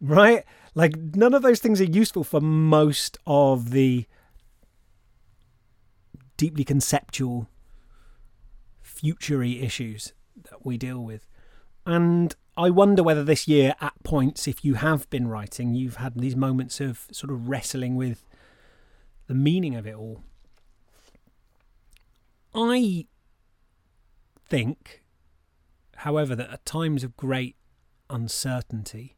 Right? 0.00 0.44
Like 0.76 0.96
none 0.96 1.34
of 1.34 1.42
those 1.42 1.58
things 1.58 1.80
are 1.80 1.84
useful 1.84 2.22
for 2.22 2.40
most 2.40 3.18
of 3.26 3.70
the 3.70 4.06
deeply 6.36 6.62
conceptual 6.62 7.48
futury 8.80 9.60
issues 9.60 10.12
we 10.64 10.76
deal 10.76 11.02
with. 11.02 11.26
And 11.86 12.34
I 12.56 12.70
wonder 12.70 13.02
whether 13.02 13.24
this 13.24 13.48
year, 13.48 13.74
at 13.80 13.94
points, 14.02 14.46
if 14.46 14.64
you 14.64 14.74
have 14.74 15.08
been 15.10 15.28
writing, 15.28 15.74
you've 15.74 15.96
had 15.96 16.14
these 16.14 16.36
moments 16.36 16.80
of 16.80 17.06
sort 17.12 17.32
of 17.32 17.48
wrestling 17.48 17.96
with 17.96 18.24
the 19.26 19.34
meaning 19.34 19.74
of 19.74 19.86
it 19.86 19.94
all. 19.94 20.22
I 22.54 23.06
think, 24.48 25.02
however, 25.96 26.34
that 26.34 26.50
at 26.50 26.66
times 26.66 27.04
of 27.04 27.16
great 27.16 27.56
uncertainty, 28.10 29.16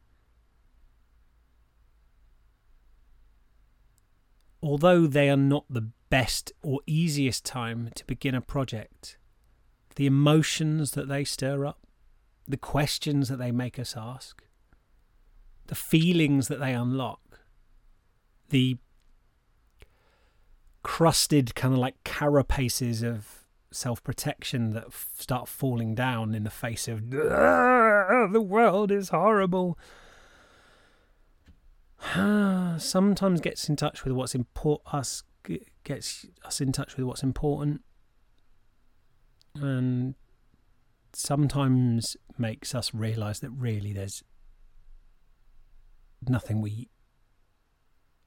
although 4.61 5.07
they 5.07 5.29
are 5.29 5.37
not 5.37 5.65
the 5.69 5.89
best 6.09 6.51
or 6.61 6.81
easiest 6.85 7.43
time 7.45 7.89
to 7.95 8.05
begin 8.05 8.35
a 8.35 8.41
project, 8.41 9.17
the 9.95 10.05
emotions 10.05 10.91
that 10.91 11.07
they 11.07 11.23
stir 11.23 11.65
up, 11.65 11.85
the 12.47 12.57
questions 12.57 13.29
that 13.29 13.37
they 13.37 13.51
make 13.51 13.77
us 13.79 13.95
ask, 13.97 14.43
the 15.67 15.75
feelings 15.75 16.47
that 16.47 16.59
they 16.59 16.73
unlock, 16.73 17.39
the 18.49 18.77
crusted 20.83 21.55
kind 21.55 21.73
of 21.73 21.79
like 21.79 22.03
carapaces 22.03 23.03
of 23.03 23.45
self 23.71 24.03
protection 24.03 24.71
that 24.71 24.85
f- 24.87 25.09
start 25.17 25.47
falling 25.47 25.95
down 25.95 26.35
in 26.35 26.43
the 26.43 26.49
face 26.49 26.87
of 26.87 27.01
ah, 27.13 28.27
the 28.31 28.41
world 28.41 28.91
is 28.91 29.09
horrible. 29.09 29.77
Sometimes 32.77 33.41
gets 33.41 33.69
in 33.69 33.75
touch 33.75 34.03
with 34.03 34.13
what's 34.13 34.35
important. 34.35 34.93
Us 34.93 35.23
gets 35.83 36.25
us 36.43 36.61
in 36.61 36.71
touch 36.71 36.97
with 36.97 37.05
what's 37.05 37.23
important, 37.23 37.81
and 39.55 40.15
sometimes 41.13 42.15
makes 42.37 42.73
us 42.73 42.93
realize 42.93 43.39
that 43.41 43.49
really 43.51 43.93
there's 43.93 44.23
nothing 46.27 46.61
we 46.61 46.89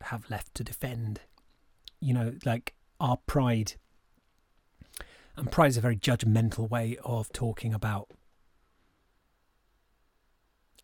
have 0.03 0.29
left 0.31 0.55
to 0.55 0.65
defend. 0.65 1.21
You 2.01 2.15
know, 2.15 2.35
like 2.45 2.75
our 3.01 3.19
pride. 3.27 3.75
And 5.37 5.51
pride 5.51 5.69
is 5.69 5.77
a 5.77 5.81
very 5.81 5.97
judgmental 5.97 6.69
way 6.69 6.97
of 7.05 7.33
talking 7.33 7.75
about 7.75 8.09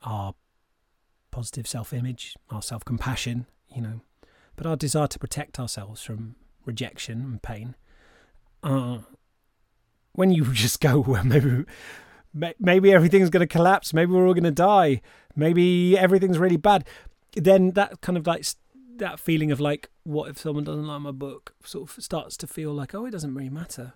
our 0.02 0.34
positive 1.30 1.66
self 1.66 1.92
image, 1.92 2.36
our 2.50 2.62
self 2.62 2.84
compassion, 2.84 3.46
you 3.68 3.82
know, 3.82 4.00
but 4.56 4.66
our 4.66 4.76
desire 4.76 5.06
to 5.08 5.18
protect 5.18 5.60
ourselves 5.60 6.02
from 6.02 6.36
rejection 6.64 7.20
and 7.20 7.42
pain. 7.42 7.74
Uh, 8.62 8.98
when 10.20 10.30
you 10.30 10.44
just 10.52 10.80
go, 10.80 11.00
well, 11.00 11.24
maybe 11.24 11.64
maybe 12.60 12.92
everything's 12.92 13.30
going 13.30 13.40
to 13.40 13.52
collapse. 13.52 13.92
Maybe 13.92 14.12
we're 14.12 14.26
all 14.26 14.34
going 14.34 14.44
to 14.44 14.52
die. 14.52 15.00
Maybe 15.34 15.98
everything's 15.98 16.38
really 16.38 16.58
bad. 16.58 16.86
Then 17.34 17.72
that 17.72 18.00
kind 18.02 18.16
of 18.16 18.26
like 18.26 18.46
that 18.96 19.18
feeling 19.18 19.50
of 19.50 19.58
like, 19.58 19.88
what 20.04 20.30
if 20.30 20.38
someone 20.38 20.62
doesn't 20.62 20.86
like 20.86 21.00
my 21.00 21.10
book? 21.10 21.54
Sort 21.64 21.90
of 21.90 22.04
starts 22.04 22.36
to 22.36 22.46
feel 22.46 22.72
like, 22.72 22.94
oh, 22.94 23.06
it 23.06 23.10
doesn't 23.10 23.34
really 23.34 23.48
matter. 23.48 23.94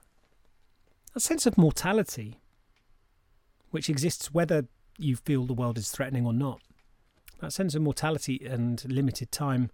A 1.14 1.20
sense 1.20 1.46
of 1.46 1.56
mortality, 1.56 2.40
which 3.70 3.88
exists 3.88 4.32
whether 4.32 4.66
you 4.98 5.14
feel 5.16 5.44
the 5.44 5.52
world 5.52 5.78
is 5.78 5.90
threatening 5.90 6.26
or 6.26 6.32
not. 6.32 6.60
That 7.40 7.52
sense 7.52 7.74
of 7.74 7.82
mortality 7.82 8.44
and 8.44 8.82
limited 8.90 9.30
time 9.30 9.70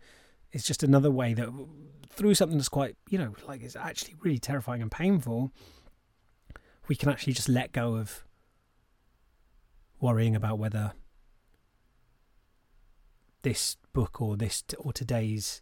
is 0.53 0.65
just 0.65 0.83
another 0.83 1.11
way 1.11 1.33
that 1.35 1.49
through 2.11 2.35
something 2.35 2.59
that's 2.59 2.69
quite, 2.69 2.97
you 3.09 3.19
know, 3.19 3.35
like 3.47 3.63
it's 3.63 3.77
actually 3.77 4.17
really 4.21 4.39
terrifying 4.39 4.83
and 4.83 4.91
painful, 4.91 5.53
we 6.89 6.97
can 6.97 7.09
actually 7.09 7.33
just 7.33 7.49
let 7.49 7.73
go 7.73 7.97
of 7.97 8.25
worrying 10.01 10.35
about 10.35 10.59
whether 10.59 10.93
this 13.43 13.77
book 13.93 14.21
or 14.21 14.37
this 14.37 14.63
or 14.79 14.93
today's 14.93 15.61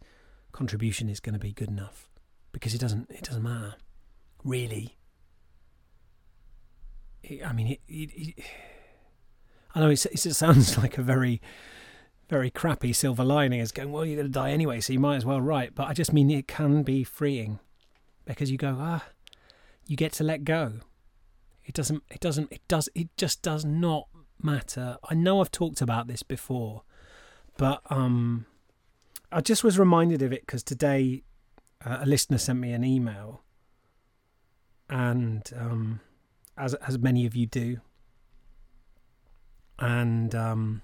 contribution 0.53 1.09
is 1.09 1.21
going 1.21 1.33
to 1.33 1.39
be 1.39 1.53
good 1.53 1.69
enough 1.69 2.09
because 2.53 2.75
it 2.75 2.79
doesn't 2.79 3.11
it 3.11 3.25
doesn't 3.25 3.43
matter. 3.43 3.75
Really. 4.45 4.97
It, 7.23 7.45
i 7.45 7.53
mean 7.53 7.67
it, 7.69 7.81
it, 7.89 8.45
i 9.75 9.81
know 9.81 9.91
it 9.91 9.97
sounds 9.99 10.79
like 10.83 10.99
a 10.99 11.03
very 11.03 11.43
very 12.29 12.51
crappy 12.51 12.93
silver 12.93 13.25
lining 13.25 13.59
is 13.59 13.73
going 13.73 13.91
well 13.91 14.05
you're 14.05 14.17
going 14.17 14.27
to 14.27 14.33
die 14.33 14.51
anyway 14.53 14.81
so 14.81 14.93
you 14.93 15.01
might 15.01 15.17
as 15.17 15.25
well 15.25 15.41
write 15.41 15.75
but 15.75 15.89
i 15.89 15.93
just 15.93 16.13
mean 16.13 16.31
it 16.31 16.47
can 16.47 16.83
be 16.83 17.03
freeing 17.03 17.59
because 18.25 18.51
you 18.51 18.57
go 18.57 18.77
ah 18.79 19.05
you 19.87 19.97
get 19.97 20.13
to 20.13 20.23
let 20.23 20.45
go 20.45 20.75
it 21.69 21.75
doesn't 21.75 22.03
it 22.11 22.19
doesn't 22.19 22.51
it 22.51 22.63
does 22.67 22.89
it 22.95 23.09
just 23.17 23.43
does 23.43 23.65
not 23.65 24.09
matter. 24.43 24.97
I 25.09 25.15
know 25.15 25.41
I've 25.41 25.51
talked 25.51 25.83
about 25.83 26.09
this 26.09 26.23
before, 26.23 26.83
but 27.59 27.83
um, 27.91 28.47
I 29.31 29.43
just 29.43 29.63
was 29.63 29.79
reminded 29.79 30.23
of 30.23 30.33
it 30.33 30.41
because 30.41 30.63
today 30.63 31.25
uh, 31.85 31.99
a 32.01 32.07
listener 32.07 32.39
sent 32.39 32.59
me 32.59 32.73
an 32.73 32.85
email, 32.85 33.43
and 34.89 35.49
um, 35.55 36.01
as 36.57 36.73
as 36.75 36.99
many 36.99 37.27
of 37.27 37.37
you 37.37 37.45
do, 37.45 37.81
and 39.79 40.35
um, 40.35 40.81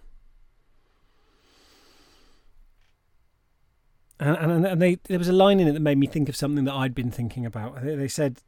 and, 4.20 4.37
and, 4.37 4.66
and 4.66 4.83
they 4.83 4.97
there 5.05 5.18
was 5.18 5.29
a 5.31 5.33
line 5.33 5.61
in 5.61 5.66
it 5.66 5.73
that 5.73 5.81
made 5.81 5.97
me 5.97 6.07
think 6.07 6.29
of 6.29 6.37
something 6.37 6.66
that 6.66 6.75
I'd 6.75 6.94
been 6.94 7.11
thinking 7.11 7.47
about. 7.47 7.83
They 7.83 8.07
said 8.07 8.42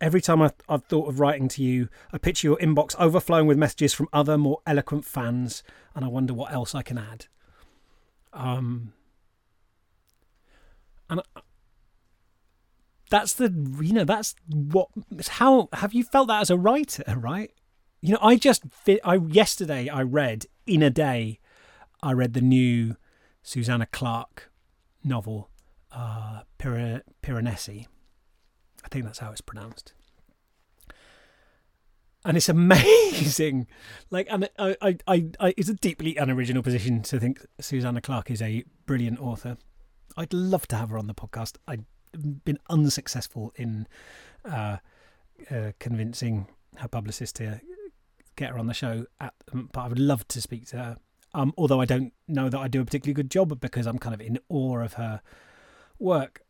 Every 0.00 0.20
time 0.20 0.42
I, 0.42 0.50
have 0.68 0.84
thought 0.84 1.08
of 1.08 1.20
writing 1.20 1.48
to 1.48 1.62
you, 1.62 1.88
I 2.12 2.18
picture 2.18 2.48
your 2.48 2.58
inbox 2.58 2.94
overflowing 2.98 3.46
with 3.46 3.56
messages 3.56 3.94
from 3.94 4.08
other 4.12 4.36
more 4.36 4.60
eloquent 4.66 5.06
fans, 5.06 5.62
and 5.94 6.04
I 6.04 6.08
wonder 6.08 6.34
what 6.34 6.52
else 6.52 6.74
I 6.74 6.82
can 6.82 6.98
add. 6.98 7.26
Um, 8.34 8.92
and 11.08 11.22
that's 13.10 13.32
the 13.34 13.50
you 13.80 13.92
know 13.92 14.04
that's 14.04 14.34
what 14.52 14.88
how 15.28 15.68
have 15.72 15.94
you 15.94 16.04
felt 16.04 16.28
that 16.28 16.42
as 16.42 16.50
a 16.50 16.58
writer, 16.58 17.04
right? 17.16 17.50
You 18.02 18.12
know, 18.12 18.20
I 18.20 18.36
just 18.36 18.64
I 19.04 19.14
yesterday 19.16 19.88
I 19.88 20.02
read 20.02 20.46
in 20.66 20.82
a 20.82 20.90
day, 20.90 21.40
I 22.02 22.12
read 22.12 22.34
the 22.34 22.42
new 22.42 22.96
Susanna 23.42 23.86
Clarke 23.86 24.50
novel, 25.02 25.48
uh, 25.90 26.42
Piranesi 26.58 27.86
I 28.86 28.88
think 28.88 29.04
that's 29.04 29.18
how 29.18 29.32
it's 29.32 29.40
pronounced. 29.40 29.92
And 32.24 32.36
it's 32.36 32.48
amazing. 32.48 33.66
Like, 34.10 34.28
and 34.30 34.48
I, 34.58 34.76
I, 34.80 34.98
I, 35.08 35.28
I, 35.40 35.54
it's 35.56 35.68
a 35.68 35.74
deeply 35.74 36.16
unoriginal 36.16 36.62
position 36.62 37.02
to 37.02 37.18
think 37.18 37.44
Susanna 37.60 38.00
Clarke 38.00 38.30
is 38.30 38.40
a 38.40 38.64
brilliant 38.86 39.20
author. 39.20 39.56
I'd 40.16 40.32
love 40.32 40.68
to 40.68 40.76
have 40.76 40.90
her 40.90 40.98
on 40.98 41.08
the 41.08 41.14
podcast. 41.14 41.56
I've 41.66 41.84
been 42.44 42.58
unsuccessful 42.70 43.52
in 43.56 43.88
uh, 44.44 44.78
uh, 45.50 45.72
convincing 45.80 46.46
her 46.76 46.88
publicist 46.88 47.36
to 47.36 47.60
get 48.36 48.50
her 48.50 48.58
on 48.58 48.66
the 48.66 48.74
show, 48.74 49.06
at, 49.20 49.34
but 49.52 49.80
I 49.80 49.88
would 49.88 49.98
love 49.98 50.26
to 50.28 50.40
speak 50.40 50.66
to 50.68 50.76
her. 50.76 50.96
Um, 51.34 51.52
although 51.58 51.80
I 51.80 51.84
don't 51.84 52.12
know 52.28 52.48
that 52.48 52.58
I 52.58 52.68
do 52.68 52.80
a 52.80 52.84
particularly 52.84 53.14
good 53.14 53.30
job 53.30 53.60
because 53.60 53.86
I'm 53.86 53.98
kind 53.98 54.14
of 54.14 54.20
in 54.20 54.38
awe 54.48 54.78
of 54.78 54.94
her 54.94 55.20
work. 55.98 56.45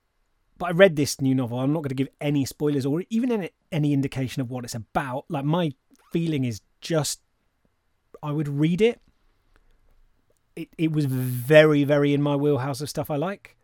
But 0.59 0.67
I 0.67 0.71
read 0.71 0.97
this 0.97 1.21
new 1.21 1.35
novel. 1.35 1.61
I'm 1.61 1.73
not 1.73 1.83
going 1.83 1.91
to 1.91 1.95
give 1.95 2.09
any 2.21 2.45
spoilers 2.45 2.87
or 2.87 3.05
even 3.11 3.51
any, 3.71 3.93
indication 3.93 4.41
of 4.41 4.51
what 4.51 4.65
it's 4.65 4.75
about. 4.75 5.27
Like 5.29 5.45
my 5.45 5.73
feeling 6.13 6.45
is 6.45 6.61
just, 6.81 7.21
I 8.23 8.33
would 8.33 8.49
read 8.49 8.81
it. 8.81 9.01
It 10.55 10.71
it 10.79 10.91
was 10.91 11.05
very 11.05 11.85
very 11.85 12.15
in 12.15 12.23
my 12.23 12.35
wheelhouse 12.35 12.81
of 12.81 12.89
stuff 12.89 13.11
I 13.11 13.17
like, 13.17 13.57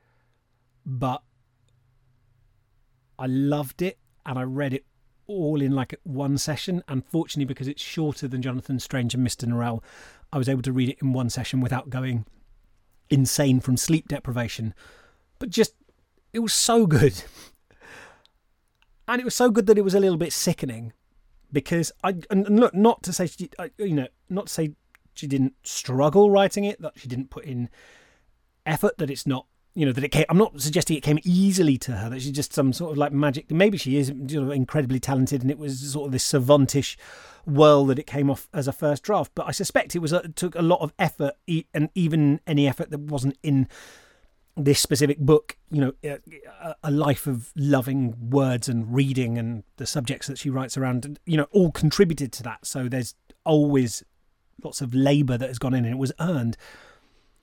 but 0.85 1.22
I 3.18 3.24
loved 3.26 3.81
it 3.81 3.98
and 4.26 4.38
I 4.38 4.42
read 4.42 4.74
it 4.74 4.85
all 5.26 5.62
in 5.62 5.72
like 5.72 5.94
one 6.02 6.37
session. 6.37 6.83
Unfortunately, 6.88 7.46
because 7.46 7.68
it's 7.68 7.83
shorter 7.83 8.28
than 8.28 8.42
Jonathan 8.42 8.78
Strange 8.78 9.14
and 9.14 9.26
Mr. 9.26 9.48
Norrell, 9.48 9.83
I 10.33 10.38
was 10.38 10.50
able 10.50 10.62
to 10.62 10.72
read 10.72 10.90
it 10.90 10.98
in 11.00 11.14
one 11.14 11.31
session 11.31 11.61
without 11.61 11.88
going 11.88 12.26
insane 13.09 13.61
from 13.61 13.76
sleep 13.78 14.09
deprivation. 14.09 14.74
But 15.38 15.48
just 15.48 15.74
it 16.32 16.40
was 16.40 16.54
so 16.54 16.86
good. 16.86 17.24
And 19.08 19.20
it 19.20 19.24
was 19.24 19.34
so 19.34 19.50
good 19.50 19.66
that 19.66 19.78
it 19.78 19.82
was 19.82 19.94
a 19.94 20.00
little 20.00 20.16
bit 20.16 20.32
sickening 20.32 20.92
because 21.52 21.92
I 22.02 22.14
and 22.30 22.48
look 22.58 22.74
not 22.74 23.02
to 23.02 23.12
say 23.12 23.26
she, 23.26 23.50
you 23.76 23.94
know 23.94 24.08
not 24.30 24.46
to 24.46 24.52
say 24.52 24.72
she 25.14 25.26
didn't 25.26 25.54
struggle 25.62 26.30
writing 26.30 26.64
it 26.64 26.80
that 26.80 26.94
she 26.96 27.08
didn't 27.08 27.28
put 27.30 27.44
in 27.44 27.68
effort 28.64 28.96
that 28.98 29.10
it's 29.10 29.26
not 29.26 29.46
you 29.74 29.84
know 29.84 29.92
that 29.92 30.02
it 30.02 30.08
came 30.08 30.24
I'm 30.30 30.38
not 30.38 30.58
suggesting 30.60 30.96
it 30.96 31.02
came 31.02 31.18
easily 31.24 31.76
to 31.78 31.92
her 31.92 32.08
that 32.08 32.22
she's 32.22 32.32
just 32.32 32.54
some 32.54 32.72
sort 32.72 32.92
of 32.92 32.98
like 32.98 33.12
magic 33.12 33.50
maybe 33.50 33.76
she 33.76 33.98
is 33.98 34.10
you 34.28 34.42
know 34.42 34.50
incredibly 34.50 34.98
talented 35.00 35.42
and 35.42 35.50
it 35.50 35.58
was 35.58 35.92
sort 35.92 36.06
of 36.06 36.12
this 36.12 36.30
savantish 36.30 36.96
whirl 37.44 37.84
that 37.86 37.98
it 37.98 38.06
came 38.06 38.30
off 38.30 38.48
as 38.54 38.66
a 38.66 38.72
first 38.72 39.02
draft 39.02 39.32
but 39.34 39.46
I 39.46 39.50
suspect 39.50 39.94
it 39.94 39.98
was 39.98 40.12
it 40.12 40.36
took 40.36 40.54
a 40.54 40.62
lot 40.62 40.80
of 40.80 40.94
effort 40.98 41.34
and 41.74 41.90
even 41.94 42.40
any 42.46 42.66
effort 42.66 42.90
that 42.90 43.00
wasn't 43.00 43.36
in 43.42 43.68
this 44.56 44.80
specific 44.80 45.18
book, 45.18 45.56
you 45.70 45.80
know, 45.80 45.92
a, 46.04 46.74
a, 46.82 46.90
life 46.90 47.26
of 47.26 47.52
loving 47.56 48.14
words 48.30 48.68
and 48.68 48.94
reading 48.94 49.38
and 49.38 49.64
the 49.76 49.86
subjects 49.86 50.26
that 50.26 50.38
she 50.38 50.50
writes 50.50 50.76
around, 50.76 51.18
you 51.24 51.38
know, 51.38 51.46
all 51.52 51.70
contributed 51.70 52.32
to 52.32 52.42
that. 52.42 52.66
So 52.66 52.88
there's 52.88 53.14
always 53.44 54.02
lots 54.62 54.82
of 54.82 54.94
labour 54.94 55.38
that 55.38 55.48
has 55.48 55.58
gone 55.58 55.72
in 55.72 55.84
and 55.84 55.94
it 55.94 55.98
was 55.98 56.12
earned. 56.20 56.56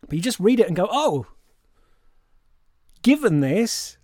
But 0.01 0.13
you 0.13 0.21
just 0.21 0.39
read 0.39 0.59
it 0.59 0.67
and 0.67 0.75
go, 0.75 0.87
oh, 0.91 1.25
given 3.01 3.39
this, 3.39 3.97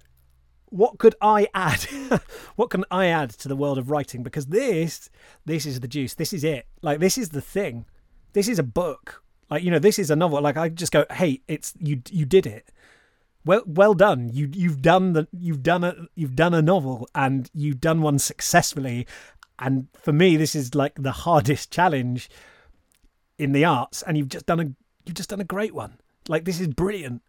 what 0.69 0.97
could 0.97 1.15
I 1.21 1.47
add? 1.53 1.83
what 2.55 2.71
can 2.71 2.85
I 2.89 3.05
add 3.05 3.29
to 3.31 3.47
the 3.47 3.55
world 3.55 3.77
of 3.77 3.91
writing? 3.91 4.23
Because 4.23 4.47
this, 4.47 5.11
this 5.45 5.67
is 5.67 5.79
the 5.79 5.87
juice. 5.87 6.15
This 6.15 6.33
is 6.33 6.43
it. 6.43 6.65
Like, 6.81 6.99
this 6.99 7.19
is 7.19 7.29
the 7.29 7.41
thing. 7.41 7.85
This 8.33 8.47
is 8.47 8.57
a 8.57 8.63
book. 8.63 9.21
Like, 9.49 9.63
you 9.63 9.69
know, 9.69 9.79
this 9.79 9.99
is 9.99 10.09
a 10.09 10.15
novel. 10.15 10.41
Like, 10.41 10.57
I 10.57 10.69
just 10.69 10.91
go, 10.91 11.05
hey, 11.11 11.41
it's 11.47 11.73
you. 11.79 12.01
You 12.09 12.25
did 12.25 12.47
it 12.47 12.71
well 13.45 13.61
well 13.65 13.93
done 13.93 14.29
you 14.33 14.49
you've 14.53 14.81
done 14.81 15.13
the 15.13 15.27
you've 15.31 15.63
done 15.63 15.83
a 15.83 15.95
you've 16.15 16.35
done 16.35 16.53
a 16.53 16.61
novel 16.61 17.07
and 17.13 17.49
you've 17.53 17.79
done 17.79 18.01
one 18.01 18.19
successfully 18.19 19.05
and 19.59 19.87
for 19.93 20.11
me 20.11 20.35
this 20.35 20.55
is 20.55 20.75
like 20.75 20.93
the 20.95 21.11
hardest 21.11 21.71
challenge 21.71 22.29
in 23.37 23.51
the 23.51 23.63
arts 23.63 24.01
and 24.01 24.17
you've 24.17 24.29
just 24.29 24.45
done 24.45 24.59
a 24.59 24.65
you've 25.05 25.15
just 25.15 25.29
done 25.29 25.41
a 25.41 25.45
great 25.45 25.73
one. 25.73 25.97
Like 26.27 26.45
this 26.45 26.59
is 26.59 26.67
brilliant. 26.67 27.21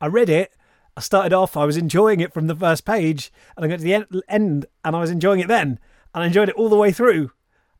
I 0.00 0.06
read 0.06 0.28
it. 0.28 0.52
I 0.96 1.00
started 1.00 1.32
off. 1.32 1.56
I 1.56 1.64
was 1.64 1.76
enjoying 1.76 2.20
it 2.20 2.32
from 2.32 2.46
the 2.46 2.54
first 2.54 2.84
page, 2.84 3.30
and 3.56 3.64
I 3.64 3.68
got 3.68 3.78
to 3.80 3.84
the 3.84 4.22
end, 4.28 4.66
and 4.84 4.96
I 4.96 5.00
was 5.00 5.10
enjoying 5.10 5.40
it 5.40 5.48
then, 5.48 5.78
and 6.14 6.24
I 6.24 6.26
enjoyed 6.26 6.48
it 6.48 6.54
all 6.54 6.70
the 6.70 6.76
way 6.76 6.90
through, 6.90 7.32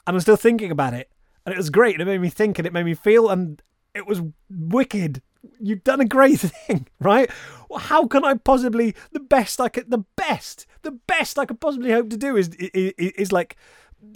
and 0.06 0.14
I'm 0.14 0.20
still 0.20 0.36
thinking 0.36 0.70
about 0.70 0.92
it, 0.92 1.10
and 1.44 1.54
it 1.54 1.56
was 1.56 1.70
great. 1.70 1.94
And 1.94 2.02
it 2.02 2.12
made 2.12 2.20
me 2.20 2.28
think, 2.28 2.58
and 2.58 2.66
it 2.66 2.74
made 2.74 2.84
me 2.84 2.94
feel, 2.94 3.30
and 3.30 3.62
it 3.94 4.06
was 4.06 4.20
wicked. 4.50 5.22
You've 5.60 5.84
done 5.84 6.00
a 6.00 6.04
great 6.04 6.40
thing, 6.40 6.86
right? 7.00 7.30
Well, 7.68 7.80
how 7.80 8.06
can 8.06 8.24
I 8.24 8.34
possibly 8.34 8.94
the 9.12 9.20
best 9.20 9.60
I 9.60 9.68
could 9.68 9.90
the 9.90 10.04
best 10.16 10.66
the 10.82 10.92
best 10.92 11.38
I 11.38 11.44
could 11.44 11.60
possibly 11.60 11.92
hope 11.92 12.10
to 12.10 12.16
do 12.16 12.36
is 12.36 12.48
is, 12.54 12.92
is 12.96 13.32
like 13.32 13.56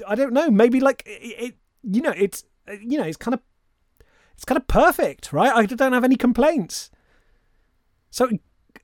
I 0.06 0.14
don't 0.14 0.32
know 0.32 0.50
maybe 0.50 0.80
like 0.80 1.02
it, 1.06 1.44
it 1.44 1.54
you 1.82 2.02
know 2.02 2.14
it's 2.16 2.44
uh, 2.68 2.74
you 2.80 2.98
know 2.98 3.04
it's 3.04 3.16
kind 3.16 3.34
of 3.34 3.40
it's 4.34 4.44
kind 4.46 4.56
of 4.56 4.66
perfect, 4.68 5.34
right? 5.34 5.52
I 5.52 5.66
don't 5.66 5.92
have 5.92 6.04
any 6.04 6.16
complaints. 6.16 6.90
So 8.10 8.30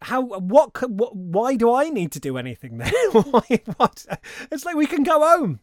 how 0.02 0.20
what 0.20 0.90
what 0.90 1.16
why 1.16 1.56
do 1.56 1.72
I 1.72 1.88
need 1.88 2.12
to 2.12 2.20
do 2.20 2.36
anything 2.36 2.78
then? 2.78 2.92
why 3.12 3.60
what? 3.76 4.04
It's 4.50 4.64
like 4.64 4.76
we 4.76 4.86
can 4.86 5.02
go 5.02 5.20
home. 5.20 5.60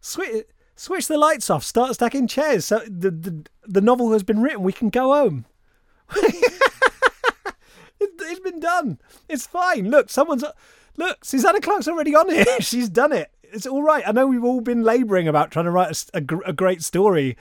Switch 0.00 0.44
switch 0.76 1.06
the 1.06 1.16
lights 1.16 1.48
off, 1.48 1.64
start 1.64 1.94
stacking 1.94 2.26
chairs. 2.26 2.66
So 2.66 2.80
the 2.80 3.10
the, 3.10 3.46
the 3.64 3.80
novel 3.80 4.12
has 4.12 4.22
been 4.22 4.42
written. 4.42 4.62
We 4.62 4.72
can 4.72 4.90
go 4.90 5.12
home. 5.14 5.46
it's 8.00 8.40
been 8.40 8.60
done. 8.60 8.98
It's 9.28 9.46
fine. 9.46 9.90
Look, 9.90 10.10
someone's 10.10 10.44
look. 10.96 11.24
Susanna 11.24 11.60
Clarke's 11.60 11.88
already 11.88 12.14
on 12.14 12.30
it. 12.30 12.48
She's 12.62 12.88
done 12.88 13.12
it. 13.12 13.30
It's 13.52 13.66
all 13.66 13.82
right. 13.82 14.06
I 14.06 14.12
know 14.12 14.26
we've 14.26 14.44
all 14.44 14.62
been 14.62 14.82
labouring 14.82 15.28
about 15.28 15.50
trying 15.50 15.66
to 15.66 15.70
write 15.70 16.04
a, 16.14 16.18
a, 16.18 16.38
a, 16.46 16.52
great 16.54 16.82
story 16.82 17.36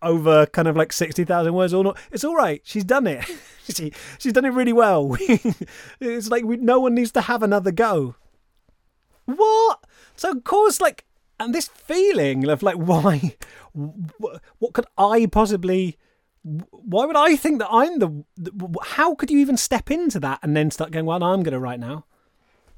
over 0.00 0.46
kind 0.46 0.68
of 0.68 0.76
like 0.76 0.92
sixty 0.92 1.24
thousand 1.24 1.54
words 1.54 1.74
or 1.74 1.82
not. 1.82 1.98
It's 2.12 2.22
all 2.24 2.36
right. 2.36 2.60
She's 2.64 2.84
done 2.84 3.06
it. 3.06 3.24
she 3.68 3.92
she's 4.18 4.32
done 4.32 4.44
it 4.44 4.50
really 4.50 4.72
well. 4.72 5.16
it's 6.00 6.28
like 6.28 6.44
we, 6.44 6.56
no 6.56 6.78
one 6.80 6.94
needs 6.94 7.12
to 7.12 7.22
have 7.22 7.42
another 7.42 7.72
go. 7.72 8.14
What? 9.24 9.84
So 10.16 10.30
of 10.30 10.44
course, 10.44 10.80
like, 10.80 11.04
and 11.38 11.54
this 11.54 11.68
feeling 11.68 12.48
of 12.48 12.62
like, 12.62 12.76
why? 12.76 13.36
What 13.72 14.72
could 14.72 14.86
I 14.98 15.26
possibly? 15.26 15.96
Why 16.42 17.04
would 17.04 17.16
I 17.16 17.36
think 17.36 17.58
that 17.58 17.68
I'm 17.70 17.98
the, 17.98 18.24
the, 18.36 18.78
How 18.82 19.14
could 19.14 19.30
you 19.30 19.38
even 19.38 19.56
step 19.56 19.90
into 19.90 20.18
that 20.20 20.40
and 20.42 20.56
then 20.56 20.70
start 20.70 20.90
going, 20.90 21.06
well, 21.06 21.22
I'm 21.22 21.42
going 21.42 21.52
to 21.52 21.60
write 21.60 21.80
now? 21.80 22.06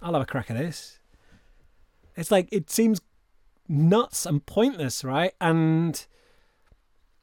I'll 0.01 0.15
have 0.15 0.23
a 0.23 0.27
crack 0.27 0.51
at 0.51 0.57
this. 0.57 0.99
It's 2.17 2.31
like, 2.31 2.49
it 2.51 2.71
seems 2.71 3.01
nuts 3.69 4.27
and 4.27 4.45
pointless, 4.45 5.05
right? 5.05 5.33
And 5.41 6.05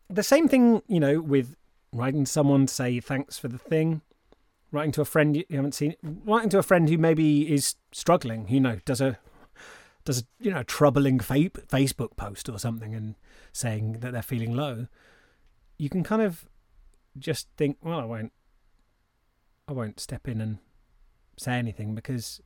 the 0.09 0.23
same 0.23 0.47
thing, 0.47 0.81
you 0.87 0.99
know, 0.99 1.19
with 1.19 1.55
writing 1.91 2.25
to 2.25 2.31
someone 2.31 2.67
to 2.67 2.73
say 2.73 2.99
thanks 2.99 3.37
for 3.37 3.49
the 3.49 3.57
thing, 3.57 4.01
writing 4.71 4.91
to 4.93 5.01
a 5.01 5.05
friend 5.05 5.35
you 5.35 5.43
haven't 5.51 5.75
seen, 5.75 5.95
writing 6.01 6.49
to 6.51 6.59
a 6.59 6.63
friend 6.63 6.87
who 6.87 6.97
maybe 6.97 7.53
is 7.53 7.75
struggling, 7.91 8.47
you 8.47 8.61
know, 8.61 8.79
does 8.85 9.01
a 9.01 9.19
does 10.05 10.21
a, 10.21 10.23
you 10.39 10.49
know 10.49 10.63
troubling 10.63 11.19
fa- 11.19 11.51
Facebook 11.67 12.15
post 12.15 12.49
or 12.49 12.57
something 12.57 12.95
and 12.95 13.15
saying 13.51 13.99
that 13.99 14.13
they're 14.13 14.21
feeling 14.21 14.55
low 14.55 14.87
you 15.79 15.89
can 15.89 16.03
kind 16.03 16.21
of 16.21 16.47
just 17.17 17.47
think, 17.57 17.77
well, 17.81 17.99
I 17.99 18.05
won't, 18.05 18.31
I 19.67 19.73
won't 19.73 19.99
step 19.99 20.27
in 20.27 20.41
and 20.41 20.59
say 21.37 21.53
anything 21.53 21.95
because 21.95 22.41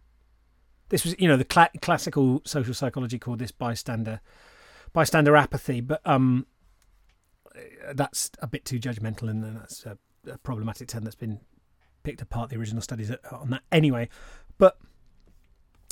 this 0.89 1.03
was, 1.03 1.15
you 1.19 1.27
know, 1.27 1.35
the 1.35 1.47
cl- 1.51 1.69
classical 1.81 2.41
social 2.45 2.73
psychology 2.73 3.17
called 3.17 3.39
this 3.39 3.51
bystander, 3.51 4.21
bystander 4.93 5.35
apathy. 5.35 5.81
But 5.81 5.99
um, 6.05 6.45
that's 7.93 8.29
a 8.39 8.47
bit 8.47 8.63
too 8.63 8.79
judgmental, 8.79 9.29
and 9.29 9.43
that's 9.43 9.85
a, 9.85 9.97
a 10.31 10.37
problematic 10.37 10.87
term 10.87 11.03
that's 11.03 11.15
been 11.15 11.39
picked 12.03 12.21
apart. 12.21 12.51
The 12.51 12.57
original 12.57 12.81
studies 12.81 13.11
on 13.31 13.49
that, 13.49 13.63
anyway. 13.71 14.09
But 14.59 14.77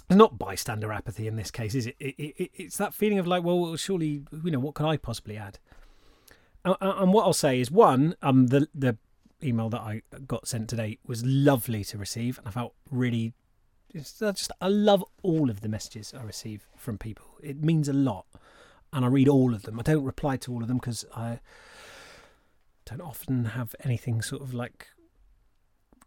it's 0.10 0.18
not 0.18 0.38
bystander 0.38 0.92
apathy 0.92 1.28
in 1.28 1.38
this 1.38 1.50
case, 1.50 1.74
is 1.74 1.88
it? 1.88 1.96
It, 2.00 2.16
it? 2.18 2.52
It's 2.54 2.78
that 2.78 2.94
feeling 2.94 3.18
of 3.18 3.26
like, 3.26 3.44
well, 3.44 3.76
surely, 3.78 4.24
you 4.44 4.52
know, 4.52 4.60
what 4.60 4.76
can 4.76 4.86
I 4.86 4.98
possibly 4.98 5.38
add? 5.38 5.58
And 6.64 7.14
what 7.14 7.26
I'll 7.26 7.34
say 7.34 7.60
is 7.60 7.72
one, 7.72 8.16
um, 8.22 8.48
the 8.48 8.68
the 8.74 8.98
email 9.44 9.70
that 9.70 9.82
I 9.82 10.02
got 10.28 10.48
sent 10.48 10.70
today 10.70 11.00
was 11.06 11.26
lovely 11.26 11.84
to 11.86 11.98
receive, 11.98 12.38
and 12.38 12.48
I 12.48 12.52
felt 12.52 12.74
really 12.90 13.34
just 13.94 14.52
I 14.62 14.68
love 14.68 15.04
all 15.24 15.50
of 15.50 15.62
the 15.62 15.70
messages 15.70 16.14
I 16.18 16.24
receive 16.24 16.68
from 16.78 16.98
people. 16.98 17.26
It 17.42 17.64
means 17.64 17.90
a 17.90 17.94
lot, 17.94 18.26
and 18.94 19.04
I 19.04 19.08
read 19.08 19.28
all 19.28 19.54
of 19.54 19.64
them. 19.64 19.80
I 19.80 19.84
don't 19.84 20.04
reply 20.04 20.38
to 20.38 20.52
all 20.54 20.62
of 20.62 20.68
them 20.68 20.78
because 20.78 21.06
I 21.16 21.40
don't 22.86 23.02
often 23.02 23.46
have 23.46 23.76
anything 23.84 24.22
sort 24.22 24.42
of 24.42 24.54
like 24.54 24.88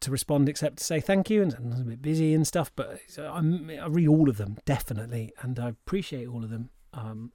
to 0.00 0.10
respond 0.10 0.48
except 0.48 0.78
to 0.78 0.84
say 0.84 1.00
thank 1.00 1.30
you, 1.30 1.42
and 1.42 1.54
I'm 1.54 1.72
a 1.72 1.84
bit 1.84 2.02
busy 2.02 2.34
and 2.34 2.46
stuff. 2.46 2.70
But 2.74 3.00
I, 3.18 3.22
I 3.22 3.86
read 3.86 4.08
all 4.08 4.28
of 4.28 4.36
them 4.36 4.58
definitely, 4.64 5.32
and 5.42 5.58
I 5.58 5.68
appreciate 5.70 6.28
all 6.28 6.44
of 6.44 6.50
them. 6.50 6.70
Um, 6.92 7.32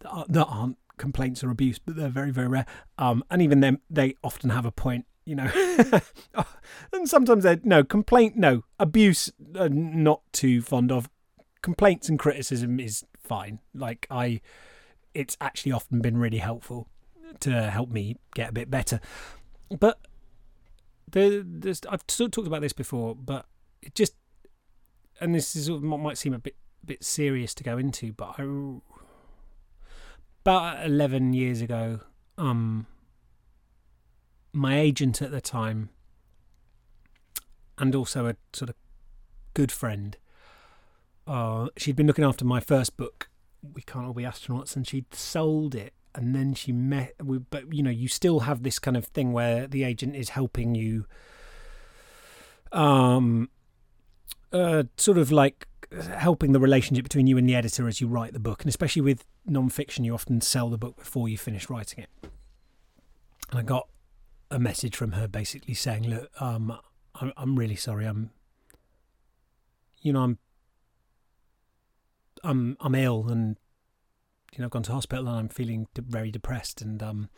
that 0.00 0.46
aren't 0.46 0.78
complaints 0.98 1.42
or 1.42 1.50
abuse, 1.50 1.78
but 1.78 1.96
they're 1.96 2.08
very, 2.08 2.30
very 2.30 2.48
rare. 2.48 2.66
Um, 2.98 3.24
and 3.30 3.40
even 3.40 3.60
then, 3.60 3.78
they 3.88 4.14
often 4.22 4.50
have 4.50 4.66
a 4.66 4.72
point, 4.72 5.06
you 5.24 5.34
know. 5.34 5.50
and 6.92 7.08
sometimes 7.08 7.44
they're 7.44 7.60
no 7.64 7.84
complaint, 7.84 8.36
no 8.36 8.64
abuse, 8.78 9.30
uh, 9.54 9.68
not 9.70 10.22
too 10.32 10.60
fond 10.62 10.92
of. 10.92 11.08
Complaints 11.60 12.08
and 12.08 12.18
criticism 12.20 12.78
is 12.78 13.04
fine. 13.16 13.58
Like 13.74 14.06
I, 14.10 14.40
it's 15.12 15.36
actually 15.40 15.72
often 15.72 16.00
been 16.00 16.16
really 16.16 16.38
helpful 16.38 16.88
to 17.40 17.70
help 17.70 17.90
me 17.90 18.16
get 18.34 18.50
a 18.50 18.52
bit 18.52 18.70
better. 18.70 19.00
But 19.78 19.98
the, 21.10 21.44
I've 21.90 22.04
sort 22.08 22.28
of 22.28 22.30
talked 22.30 22.46
about 22.46 22.60
this 22.60 22.72
before, 22.72 23.14
but 23.14 23.46
it 23.82 23.94
just, 23.94 24.14
and 25.20 25.34
this 25.34 25.56
is 25.56 25.70
what 25.70 25.98
might 25.98 26.18
seem 26.18 26.32
a 26.32 26.38
bit 26.38 26.54
bit 26.84 27.04
serious 27.04 27.54
to 27.54 27.64
go 27.64 27.78
into, 27.78 28.12
but 28.12 28.34
I 28.38 28.42
about 30.48 30.86
11 30.86 31.34
years 31.34 31.60
ago, 31.60 32.00
um, 32.38 32.86
my 34.54 34.78
agent 34.78 35.20
at 35.20 35.30
the 35.30 35.42
time, 35.42 35.90
and 37.76 37.94
also 37.94 38.26
a 38.26 38.34
sort 38.54 38.70
of 38.70 38.76
good 39.52 39.70
friend, 39.70 40.16
uh, 41.26 41.68
she'd 41.76 41.96
been 41.96 42.06
looking 42.06 42.24
after 42.24 42.46
my 42.46 42.60
first 42.60 42.96
book, 42.96 43.28
We 43.74 43.82
Can't 43.82 44.06
All 44.06 44.14
Be 44.14 44.22
Astronauts, 44.22 44.74
and 44.74 44.88
she'd 44.88 45.14
sold 45.14 45.74
it. 45.74 45.92
And 46.14 46.34
then 46.34 46.54
she 46.54 46.72
met, 46.72 47.12
but 47.50 47.70
you 47.70 47.82
know, 47.82 47.90
you 47.90 48.08
still 48.08 48.40
have 48.40 48.62
this 48.62 48.78
kind 48.78 48.96
of 48.96 49.04
thing 49.04 49.34
where 49.34 49.66
the 49.66 49.84
agent 49.84 50.16
is 50.16 50.30
helping 50.30 50.74
you, 50.74 51.04
um, 52.72 53.50
uh, 54.50 54.84
sort 54.96 55.18
of 55.18 55.30
like 55.30 55.68
helping 55.90 56.52
the 56.52 56.60
relationship 56.60 57.04
between 57.04 57.26
you 57.26 57.38
and 57.38 57.48
the 57.48 57.54
editor 57.54 57.88
as 57.88 58.00
you 58.00 58.06
write 58.06 58.32
the 58.32 58.38
book, 58.38 58.62
and 58.62 58.68
especially 58.68 59.02
with 59.02 59.24
non-fiction, 59.46 60.04
you 60.04 60.14
often 60.14 60.40
sell 60.40 60.68
the 60.68 60.78
book 60.78 60.96
before 60.96 61.28
you 61.28 61.38
finish 61.38 61.70
writing 61.70 62.04
it. 62.04 62.10
And 63.50 63.58
I 63.58 63.62
got 63.62 63.88
a 64.50 64.58
message 64.58 64.96
from 64.96 65.12
her 65.12 65.26
basically 65.26 65.74
saying, 65.74 66.08
"Look, 66.08 66.30
um, 66.40 66.78
I'm, 67.14 67.32
I'm 67.36 67.58
really 67.58 67.76
sorry. 67.76 68.06
I'm, 68.06 68.30
you 70.02 70.12
know, 70.12 70.22
I'm, 70.22 70.38
I'm, 72.44 72.76
I'm 72.80 72.94
ill, 72.94 73.28
and 73.28 73.56
you 74.52 74.58
know, 74.58 74.66
I've 74.66 74.70
gone 74.70 74.82
to 74.84 74.92
hospital, 74.92 75.28
and 75.28 75.38
I'm 75.38 75.48
feeling 75.48 75.88
de- 75.94 76.02
very 76.02 76.30
depressed, 76.30 76.82
and 76.82 77.02
um, 77.02 77.30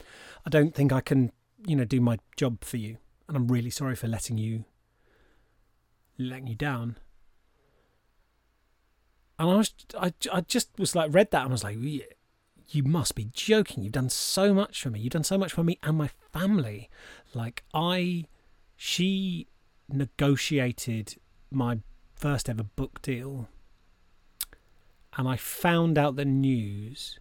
I 0.44 0.50
don't 0.50 0.74
think 0.74 0.92
I 0.92 1.00
can, 1.00 1.30
you 1.66 1.76
know, 1.76 1.84
do 1.84 2.00
my 2.00 2.18
job 2.36 2.64
for 2.64 2.78
you, 2.78 2.96
and 3.28 3.36
I'm 3.36 3.46
really 3.46 3.70
sorry 3.70 3.94
for 3.94 4.08
letting 4.08 4.38
you, 4.38 4.64
letting 6.18 6.48
you 6.48 6.56
down." 6.56 6.96
And 9.40 9.48
I 9.50 9.56
was, 9.56 9.72
I, 9.98 10.12
I 10.30 10.42
just 10.42 10.68
was 10.78 10.94
like, 10.94 11.14
read 11.14 11.30
that 11.30 11.44
and 11.44 11.50
was 11.50 11.64
like, 11.64 11.78
you 11.78 12.82
must 12.84 13.14
be 13.14 13.30
joking. 13.32 13.82
You've 13.82 13.94
done 13.94 14.10
so 14.10 14.52
much 14.52 14.82
for 14.82 14.90
me. 14.90 15.00
You've 15.00 15.14
done 15.14 15.24
so 15.24 15.38
much 15.38 15.50
for 15.52 15.64
me 15.64 15.78
and 15.82 15.96
my 15.96 16.10
family. 16.30 16.90
Like, 17.32 17.64
I, 17.72 18.26
she 18.76 19.46
negotiated 19.88 21.16
my 21.50 21.78
first 22.14 22.50
ever 22.50 22.64
book 22.64 23.00
deal. 23.00 23.48
And 25.16 25.26
I 25.26 25.36
found 25.36 25.96
out 25.96 26.16
the 26.16 26.26
news 26.26 27.18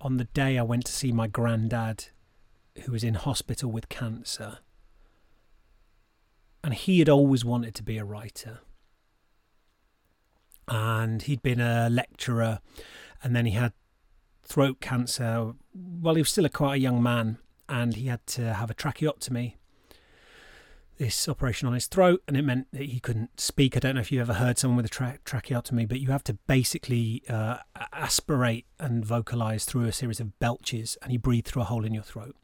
on 0.00 0.18
the 0.18 0.26
day 0.26 0.56
I 0.56 0.62
went 0.62 0.86
to 0.86 0.92
see 0.92 1.10
my 1.10 1.26
granddad, 1.26 2.06
who 2.84 2.92
was 2.92 3.02
in 3.02 3.14
hospital 3.14 3.68
with 3.68 3.88
cancer. 3.88 4.58
And 6.62 6.72
he 6.72 7.00
had 7.00 7.08
always 7.08 7.44
wanted 7.44 7.74
to 7.74 7.82
be 7.82 7.98
a 7.98 8.04
writer 8.04 8.60
and 10.68 11.22
he'd 11.22 11.42
been 11.42 11.60
a 11.60 11.88
lecturer 11.90 12.60
and 13.22 13.34
then 13.34 13.46
he 13.46 13.52
had 13.52 13.72
throat 14.42 14.80
cancer. 14.80 15.52
Well 15.74 16.14
he 16.14 16.22
was 16.22 16.30
still 16.30 16.44
a 16.44 16.50
quite 16.50 16.74
a 16.74 16.78
young 16.78 17.02
man 17.02 17.38
and 17.68 17.94
he 17.94 18.06
had 18.06 18.26
to 18.28 18.54
have 18.54 18.70
a 18.70 18.74
tracheotomy 18.74 19.56
this 20.96 21.28
operation 21.28 21.66
on 21.66 21.74
his 21.74 21.86
throat 21.86 22.22
and 22.28 22.36
it 22.36 22.42
meant 22.42 22.68
that 22.72 22.82
he 22.82 23.00
couldn't 23.00 23.40
speak. 23.40 23.76
I 23.76 23.80
don't 23.80 23.96
know 23.96 24.00
if 24.00 24.12
you've 24.12 24.20
ever 24.20 24.34
heard 24.34 24.58
someone 24.58 24.76
with 24.76 24.86
a 24.86 24.90
tra- 24.90 25.18
tracheotomy 25.24 25.86
but 25.86 26.00
you 26.00 26.08
have 26.08 26.24
to 26.24 26.34
basically 26.46 27.22
uh, 27.28 27.58
aspirate 27.92 28.66
and 28.78 29.04
vocalize 29.04 29.64
through 29.64 29.86
a 29.86 29.92
series 29.92 30.20
of 30.20 30.38
belches 30.38 30.96
and 31.02 31.12
you 31.12 31.18
breathe 31.18 31.46
through 31.46 31.62
a 31.62 31.66
hole 31.66 31.84
in 31.84 31.94
your 31.94 32.04
throat. 32.04 32.36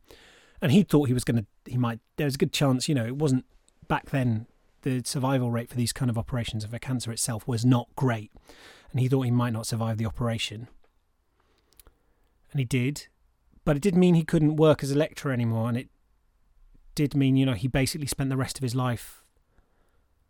And 0.60 0.72
he 0.72 0.82
thought 0.82 1.08
he 1.08 1.14
was 1.14 1.24
going 1.24 1.36
to 1.36 1.46
he 1.70 1.78
might 1.78 2.00
there 2.16 2.24
was 2.24 2.34
a 2.34 2.38
good 2.38 2.52
chance 2.52 2.88
you 2.88 2.94
know 2.94 3.06
it 3.06 3.16
wasn't 3.16 3.44
back 3.86 4.10
then 4.10 4.46
the 4.82 5.02
survival 5.04 5.50
rate 5.50 5.68
for 5.68 5.76
these 5.76 5.92
kind 5.92 6.10
of 6.10 6.18
operations 6.18 6.64
of 6.64 6.72
a 6.74 6.78
cancer 6.78 7.12
itself 7.12 7.46
was 7.46 7.64
not 7.64 7.88
great. 7.96 8.32
And 8.90 9.00
he 9.00 9.08
thought 9.08 9.22
he 9.22 9.30
might 9.30 9.52
not 9.52 9.66
survive 9.66 9.98
the 9.98 10.06
operation. 10.06 10.68
And 12.50 12.58
he 12.58 12.64
did. 12.64 13.06
But 13.64 13.76
it 13.76 13.82
did 13.82 13.96
mean 13.96 14.14
he 14.14 14.24
couldn't 14.24 14.56
work 14.56 14.82
as 14.82 14.90
a 14.90 14.98
lecturer 14.98 15.32
anymore. 15.32 15.68
And 15.68 15.78
it 15.78 15.88
did 16.94 17.14
mean 17.14 17.36
you 17.36 17.46
know 17.46 17.54
he 17.54 17.68
basically 17.68 18.06
spent 18.06 18.30
the 18.30 18.36
rest 18.36 18.58
of 18.58 18.62
his 18.62 18.74
life 18.74 19.22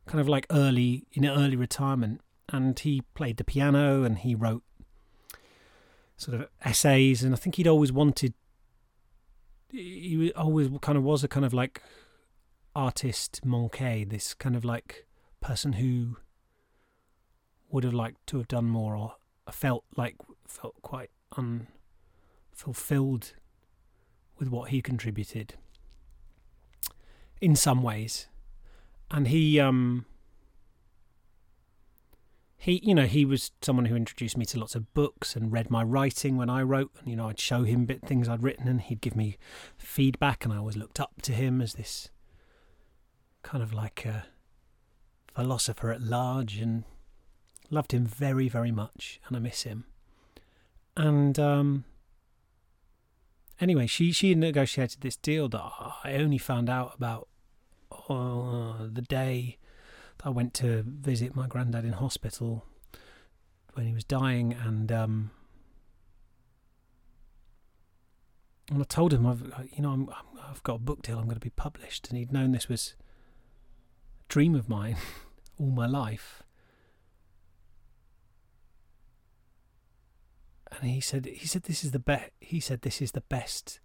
kind 0.06 0.20
of 0.20 0.28
like 0.28 0.46
early 0.50 1.06
in 1.12 1.26
early 1.26 1.56
retirement. 1.56 2.20
And 2.48 2.78
he 2.78 3.02
played 3.14 3.36
the 3.36 3.44
piano 3.44 4.02
and 4.02 4.18
he 4.18 4.34
wrote 4.34 4.62
sort 6.16 6.40
of 6.40 6.48
essays. 6.64 7.22
And 7.22 7.32
I 7.32 7.36
think 7.36 7.54
he'd 7.54 7.68
always 7.68 7.92
wanted 7.92 8.34
he 9.72 10.32
always 10.32 10.68
kind 10.80 10.98
of 10.98 11.04
was 11.04 11.24
a 11.24 11.28
kind 11.28 11.46
of 11.46 11.54
like 11.54 11.82
artist 12.74 13.40
manqué, 13.44 14.08
this 14.08 14.34
kind 14.34 14.56
of 14.56 14.64
like 14.64 15.06
person 15.40 15.74
who 15.74 16.16
would 17.70 17.84
have 17.84 17.94
liked 17.94 18.26
to 18.26 18.38
have 18.38 18.48
done 18.48 18.66
more 18.66 18.96
or 18.96 19.14
felt 19.50 19.84
like 19.96 20.16
felt 20.46 20.74
quite 20.82 21.10
unfulfilled 21.36 23.34
with 24.38 24.48
what 24.48 24.70
he 24.70 24.80
contributed 24.82 25.54
in 27.40 27.56
some 27.56 27.82
ways. 27.82 28.28
And 29.10 29.28
he 29.28 29.58
um 29.58 30.06
he 32.56 32.80
you 32.84 32.94
know 32.94 33.06
he 33.06 33.24
was 33.24 33.50
someone 33.62 33.86
who 33.86 33.96
introduced 33.96 34.36
me 34.36 34.44
to 34.44 34.58
lots 34.58 34.74
of 34.74 34.92
books 34.94 35.34
and 35.34 35.50
read 35.50 35.70
my 35.70 35.82
writing 35.82 36.36
when 36.36 36.50
I 36.50 36.62
wrote 36.62 36.92
and 37.00 37.08
you 37.08 37.16
know 37.16 37.28
I'd 37.28 37.40
show 37.40 37.62
him 37.64 37.86
bit 37.86 38.02
things 38.02 38.28
I'd 38.28 38.42
written 38.42 38.68
and 38.68 38.80
he'd 38.80 39.00
give 39.00 39.16
me 39.16 39.38
feedback 39.78 40.44
and 40.44 40.52
I 40.52 40.58
always 40.58 40.76
looked 40.76 41.00
up 41.00 41.22
to 41.22 41.32
him 41.32 41.60
as 41.60 41.74
this 41.74 42.10
kind 43.42 43.62
of 43.62 43.72
like 43.72 44.04
a 44.04 44.26
philosopher 45.34 45.90
at 45.90 46.02
large 46.02 46.58
and 46.58 46.84
loved 47.70 47.92
him 47.92 48.04
very 48.04 48.48
very 48.48 48.72
much 48.72 49.20
and 49.26 49.36
I 49.36 49.40
miss 49.40 49.62
him 49.62 49.84
and 50.96 51.38
um 51.38 51.84
anyway 53.60 53.86
she 53.86 54.12
she 54.12 54.34
negotiated 54.34 55.00
this 55.00 55.16
deal 55.16 55.48
that 55.48 55.62
I 56.04 56.14
only 56.14 56.38
found 56.38 56.68
out 56.68 56.94
about 56.96 57.28
uh, 58.08 58.88
the 58.92 59.02
day 59.02 59.58
that 60.18 60.26
I 60.26 60.30
went 60.30 60.54
to 60.54 60.84
visit 60.86 61.34
my 61.34 61.46
granddad 61.46 61.84
in 61.84 61.92
hospital 61.92 62.64
when 63.74 63.86
he 63.86 63.92
was 63.92 64.04
dying, 64.04 64.52
and 64.52 64.90
um, 64.92 65.30
and 68.70 68.80
I 68.80 68.84
told 68.84 69.12
him 69.12 69.26
I've 69.26 69.42
you 69.72 69.82
know 69.82 70.08
i 70.42 70.48
have 70.48 70.62
got 70.62 70.74
a 70.74 70.78
book 70.78 71.02
deal. 71.02 71.18
I'm 71.18 71.24
going 71.24 71.36
to 71.36 71.40
be 71.40 71.50
published, 71.50 72.08
and 72.08 72.18
he'd 72.18 72.32
known 72.32 72.52
this 72.52 72.68
was 72.68 72.94
dream 74.30 74.54
of 74.54 74.68
mine 74.68 74.96
all 75.58 75.66
my 75.66 75.86
life. 75.86 76.42
And 80.72 80.88
he 80.88 81.00
said 81.00 81.26
he 81.26 81.46
said 81.46 81.64
this 81.64 81.84
is 81.84 81.90
the 81.90 81.98
best. 81.98 82.30
He 82.40 82.60
said 82.60 82.80
this 82.80 83.02
is 83.02 83.10
the 83.12 83.22
best 83.22 83.80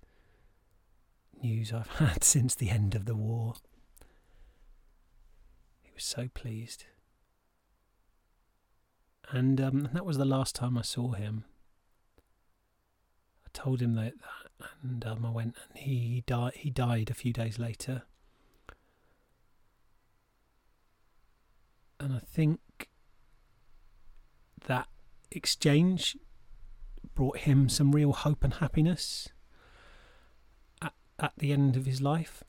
news 1.42 1.74
I've 1.74 1.88
had 1.98 2.24
since 2.24 2.56
the 2.56 2.70
end 2.70 2.96
of 2.96 3.06
the 3.06 3.16
war 3.16 3.56
He 5.82 5.92
was 5.94 6.06
so 6.06 6.30
pleased. 6.34 6.86
And 9.32 9.60
um, 9.60 9.90
that 9.94 10.06
was 10.06 10.20
the 10.20 10.26
last 10.26 10.54
time 10.54 10.78
I 10.78 10.84
saw 10.84 11.14
him. 11.14 11.46
I 13.44 13.50
told 13.52 13.82
him 13.82 13.96
that, 13.96 14.14
that 14.60 14.70
and 14.84 15.04
um, 15.04 15.26
I 15.26 15.32
went, 15.32 15.56
and 15.68 15.80
he 15.80 16.24
died. 16.28 16.54
He 16.58 16.70
died 16.70 17.10
a 17.10 17.16
few 17.16 17.34
days 17.34 17.58
later. 17.58 18.04
And 22.00 22.14
I 22.14 22.20
think 22.20 22.60
that 24.68 24.88
exchange 25.32 26.18
brought 27.14 27.40
him 27.40 27.70
some 27.70 27.92
real 27.94 28.12
hope 28.12 28.44
and 28.44 28.56
happiness 28.56 29.30
at, 30.82 30.94
at 31.20 31.34
the 31.38 31.52
end 31.52 31.76
of 31.78 31.86
his 31.86 32.02
life. 32.02 32.44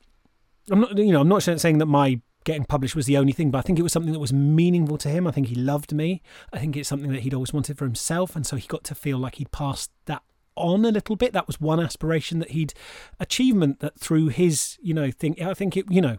I'm 0.69 0.81
not, 0.81 0.97
you 0.97 1.11
know, 1.11 1.21
I'm 1.21 1.29
not 1.29 1.43
saying 1.43 1.77
that 1.77 1.85
my 1.85 2.21
getting 2.43 2.65
published 2.65 2.95
was 2.95 3.05
the 3.05 3.17
only 3.17 3.33
thing, 3.33 3.51
but 3.51 3.59
I 3.59 3.61
think 3.61 3.79
it 3.79 3.83
was 3.83 3.91
something 3.91 4.13
that 4.13 4.19
was 4.19 4.33
meaningful 4.33 4.97
to 4.99 5.09
him. 5.09 5.27
I 5.27 5.31
think 5.31 5.47
he 5.47 5.55
loved 5.55 5.93
me. 5.93 6.21
I 6.51 6.59
think 6.59 6.75
it's 6.75 6.89
something 6.89 7.11
that 7.11 7.21
he'd 7.21 7.33
always 7.33 7.53
wanted 7.53 7.77
for 7.77 7.85
himself. 7.85 8.35
And 8.35 8.45
so 8.45 8.55
he 8.55 8.67
got 8.67 8.83
to 8.85 8.95
feel 8.95 9.17
like 9.17 9.35
he'd 9.35 9.51
passed 9.51 9.91
that 10.05 10.23
on 10.55 10.85
a 10.85 10.91
little 10.91 11.15
bit. 11.15 11.33
That 11.33 11.47
was 11.47 11.61
one 11.61 11.79
aspiration 11.79 12.39
that 12.39 12.51
he'd 12.51 12.73
achievement 13.19 13.79
that 13.79 13.99
through 13.99 14.29
his, 14.29 14.77
you 14.81 14.93
know, 14.93 15.11
thing. 15.11 15.41
I 15.41 15.53
think 15.53 15.77
it, 15.77 15.85
you 15.89 16.01
know, 16.01 16.17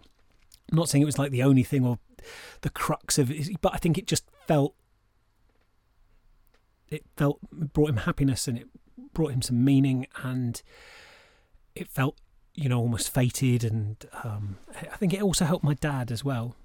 I'm 0.71 0.77
not 0.77 0.89
saying 0.89 1.03
it 1.03 1.07
was 1.07 1.19
like 1.19 1.31
the 1.31 1.43
only 1.43 1.63
thing 1.63 1.85
or 1.85 1.99
the 2.63 2.71
crux 2.71 3.19
of 3.19 3.31
it, 3.31 3.61
but 3.61 3.75
I 3.75 3.79
think 3.79 3.99
it 3.99 4.07
just 4.07 4.25
felt, 4.47 4.75
it 6.89 7.05
felt, 7.17 7.39
it 7.61 7.73
brought 7.73 7.91
him 7.91 7.99
happiness 7.99 8.49
and 8.49 8.59
it 8.59 8.67
brought 9.13 9.33
him 9.33 9.43
some 9.43 9.65
meaning 9.65 10.07
and 10.23 10.63
it 11.75 11.89
felt 11.89 12.19
you 12.59 12.69
know, 12.69 12.81
almost 12.81 13.09
fated. 13.09 13.63
And 13.63 14.05
um, 14.25 14.59
I 14.75 14.97
think 14.97 15.15
it 15.15 15.23
also 15.23 15.45
helped 15.45 15.63
my 15.63 15.75
dad 15.75 16.11
as 16.11 16.25
well 16.25 16.57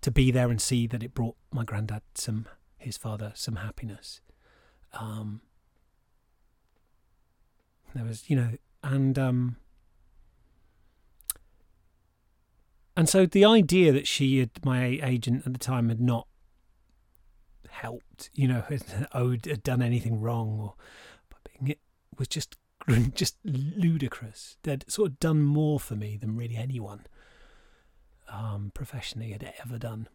to 0.00 0.10
be 0.10 0.32
there 0.32 0.50
and 0.50 0.60
see 0.60 0.88
that 0.88 1.04
it 1.04 1.14
brought 1.14 1.36
my 1.52 1.62
granddad 1.62 2.02
some, 2.16 2.46
his 2.78 2.96
father, 2.96 3.30
some 3.36 3.56
happiness. 3.56 4.20
Um, 4.92 5.40
there 7.94 8.04
was, 8.04 8.28
you 8.28 8.34
know, 8.34 8.50
and 8.82 9.16
um, 9.20 9.56
and 13.00 13.08
so 13.08 13.24
the 13.24 13.46
idea 13.46 13.92
that 13.92 14.06
she 14.06 14.40
had, 14.40 14.50
my 14.62 15.00
agent 15.02 15.46
at 15.46 15.54
the 15.54 15.58
time, 15.58 15.88
had 15.88 16.02
not 16.02 16.28
helped, 17.70 18.28
you 18.34 18.46
know, 18.46 18.62
had, 18.68 19.46
had 19.46 19.62
done 19.62 19.80
anything 19.80 20.20
wrong, 20.20 20.60
or 20.60 20.74
it 21.64 21.78
was 22.18 22.28
just 22.28 22.58
just 23.14 23.38
ludicrous. 23.42 24.58
They'd 24.64 24.84
sort 24.86 25.12
of 25.12 25.18
done 25.18 25.40
more 25.42 25.80
for 25.80 25.96
me 25.96 26.18
than 26.18 26.36
really 26.36 26.56
anyone 26.56 27.06
um, 28.28 28.70
professionally 28.74 29.32
had 29.32 29.50
ever 29.64 29.78
done. 29.78 30.06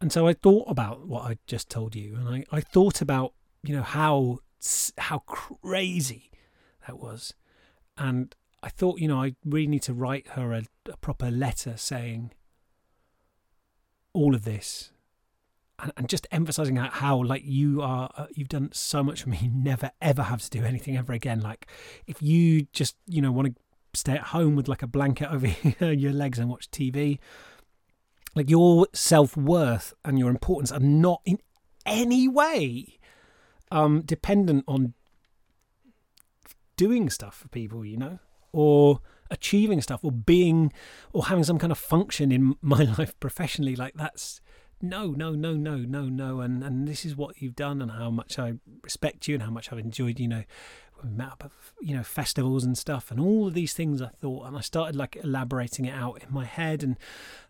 And 0.00 0.12
so 0.12 0.28
I 0.28 0.32
thought 0.32 0.70
about 0.70 1.08
what 1.08 1.24
I 1.24 1.38
just 1.48 1.68
told 1.68 1.96
you, 1.96 2.14
and 2.14 2.28
I, 2.28 2.44
I 2.56 2.60
thought 2.60 3.00
about 3.00 3.32
you 3.64 3.74
know 3.74 3.82
how 3.82 4.38
how 4.96 5.18
crazy 5.26 6.30
that 6.86 7.00
was, 7.00 7.34
and 7.98 8.32
I 8.64 8.70
thought 8.70 8.98
you 8.98 9.08
know 9.08 9.22
I 9.22 9.34
really 9.44 9.66
need 9.66 9.82
to 9.82 9.92
write 9.94 10.28
her 10.28 10.52
a, 10.54 10.64
a 10.90 10.96
proper 10.96 11.30
letter 11.30 11.76
saying 11.76 12.32
all 14.14 14.34
of 14.34 14.44
this 14.44 14.90
and, 15.78 15.92
and 15.96 16.08
just 16.08 16.26
emphasizing 16.32 16.76
how, 16.76 16.88
how 16.88 17.22
like 17.22 17.42
you 17.44 17.82
are 17.82 18.10
uh, 18.16 18.26
you've 18.34 18.48
done 18.48 18.70
so 18.72 19.02
much 19.02 19.22
for 19.22 19.28
me 19.28 19.38
you 19.42 19.50
never 19.50 19.90
ever 20.00 20.22
have 20.22 20.40
to 20.40 20.50
do 20.50 20.64
anything 20.64 20.96
ever 20.96 21.12
again. 21.12 21.40
Like 21.40 21.66
if 22.06 22.22
you 22.22 22.66
just 22.72 22.96
you 23.06 23.20
know 23.20 23.30
want 23.30 23.54
to 23.54 23.60
stay 23.92 24.14
at 24.14 24.22
home 24.22 24.56
with 24.56 24.66
like 24.66 24.82
a 24.82 24.86
blanket 24.86 25.30
over 25.30 25.46
your 25.92 26.12
legs 26.12 26.40
and 26.40 26.48
watch 26.48 26.68
tv 26.70 27.18
like 28.34 28.50
your 28.50 28.88
self-worth 28.92 29.94
and 30.04 30.18
your 30.18 30.30
importance 30.30 30.72
are 30.72 30.80
not 30.80 31.20
in 31.24 31.38
any 31.86 32.26
way 32.26 32.98
um 33.70 34.02
dependent 34.02 34.64
on 34.66 34.94
doing 36.76 37.08
stuff 37.08 37.36
for 37.36 37.46
people 37.46 37.84
you 37.84 37.96
know 37.96 38.18
or 38.54 39.00
achieving 39.30 39.80
stuff 39.80 40.04
or 40.04 40.12
being 40.12 40.72
or 41.12 41.26
having 41.26 41.44
some 41.44 41.58
kind 41.58 41.72
of 41.72 41.78
function 41.78 42.30
in 42.30 42.54
my 42.62 42.82
life 42.98 43.18
professionally 43.20 43.74
like 43.74 43.94
that's 43.94 44.40
no, 44.84 45.12
no, 45.12 45.32
no, 45.32 45.54
no, 45.54 45.76
no, 45.76 46.02
no, 46.08 46.40
and 46.40 46.62
and 46.62 46.86
this 46.86 47.04
is 47.04 47.16
what 47.16 47.40
you've 47.40 47.56
done, 47.56 47.80
and 47.80 47.92
how 47.92 48.10
much 48.10 48.38
I 48.38 48.54
respect 48.82 49.26
you, 49.26 49.34
and 49.34 49.42
how 49.42 49.50
much 49.50 49.72
I've 49.72 49.78
enjoyed, 49.78 50.20
you 50.20 50.28
know, 50.28 50.44
we 51.02 51.10
met 51.10 51.28
up 51.28 51.52
you 51.80 51.96
know 51.96 52.02
festivals 52.02 52.64
and 52.64 52.76
stuff, 52.76 53.10
and 53.10 53.18
all 53.18 53.48
of 53.48 53.54
these 53.54 53.72
things 53.72 54.02
I 54.02 54.08
thought, 54.08 54.46
and 54.46 54.56
I 54.56 54.60
started 54.60 54.96
like 54.96 55.16
elaborating 55.16 55.86
it 55.86 55.94
out 55.94 56.22
in 56.22 56.32
my 56.32 56.44
head, 56.44 56.82
and 56.82 56.98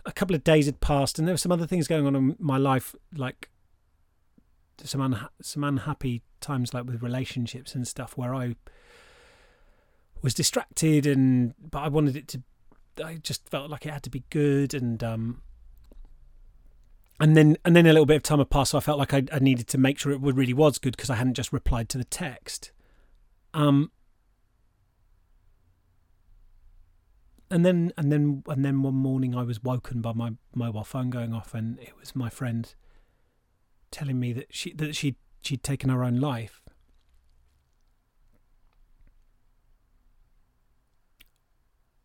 a 0.07 0.13
couple 0.13 0.37
of 0.37 0.45
days 0.45 0.67
had 0.67 0.81
passed, 0.81 1.19
and 1.19 1.27
there 1.27 1.33
were 1.33 1.39
some 1.39 1.53
other 1.53 1.67
things 1.67 1.89
going 1.89 2.07
on 2.07 2.15
in 2.15 2.37
my 2.39 2.59
life, 2.59 2.95
like 3.17 3.51
some 4.83 5.01
unha- 5.01 5.31
some 5.43 5.65
unhappy 5.65 6.23
times, 6.41 6.73
like 6.73 6.85
with 6.85 7.03
relationships 7.03 7.75
and 7.75 7.87
stuff, 7.89 8.17
where 8.17 8.35
I 8.35 8.57
was 10.25 10.35
distracted, 10.35 11.07
and 11.07 11.55
but 11.71 11.81
I 11.81 11.89
wanted 11.89 12.17
it 12.17 12.27
to. 12.29 12.43
I 13.05 13.17
just 13.17 13.49
felt 13.49 13.71
like 13.71 13.85
it 13.85 13.93
had 13.93 14.03
to 14.05 14.11
be 14.11 14.25
good, 14.31 14.73
and 14.73 15.05
um, 15.05 15.43
and 17.21 17.37
then 17.37 17.59
and 17.65 17.77
then 17.77 17.87
a 17.87 17.93
little 17.93 18.07
bit 18.07 18.17
of 18.17 18.23
time 18.23 18.39
had 18.39 18.49
passed, 18.49 18.73
so 18.73 18.79
I 18.79 18.81
felt 18.81 18.99
like 18.99 19.13
I, 19.13 19.25
I 19.31 19.39
needed 19.39 19.69
to 19.69 19.79
make 19.79 19.99
sure 19.99 20.11
it 20.11 20.21
really 20.21 20.55
was 20.55 20.79
good 20.79 20.97
because 20.97 21.11
I 21.11 21.17
hadn't 21.17 21.35
just 21.35 21.53
replied 21.53 21.91
to 21.91 21.99
the 21.99 22.05
text. 22.05 22.73
Um, 23.53 23.93
and 27.51 27.65
then 27.65 27.93
and 27.99 28.11
then 28.11 28.43
and 28.49 28.65
then 28.65 28.83
one 28.83 28.95
morning 28.95 29.37
I 29.37 29.43
was 29.43 29.63
woken 29.63 30.01
by 30.01 30.15
my 30.15 30.33
mobile 30.55 30.85
phone 30.85 31.11
going 31.11 31.35
off, 31.35 31.53
and 31.53 31.79
it 31.81 31.93
was 32.01 32.17
my 32.17 32.31
friend 32.31 32.75
telling 33.91 34.19
me 34.19 34.33
that 34.33 34.55
she 34.55 34.73
that 34.73 34.97
she 34.97 35.17
she'd 35.43 35.63
taken 35.63 35.91
her 35.91 36.03
own 36.03 36.19
life. 36.19 36.64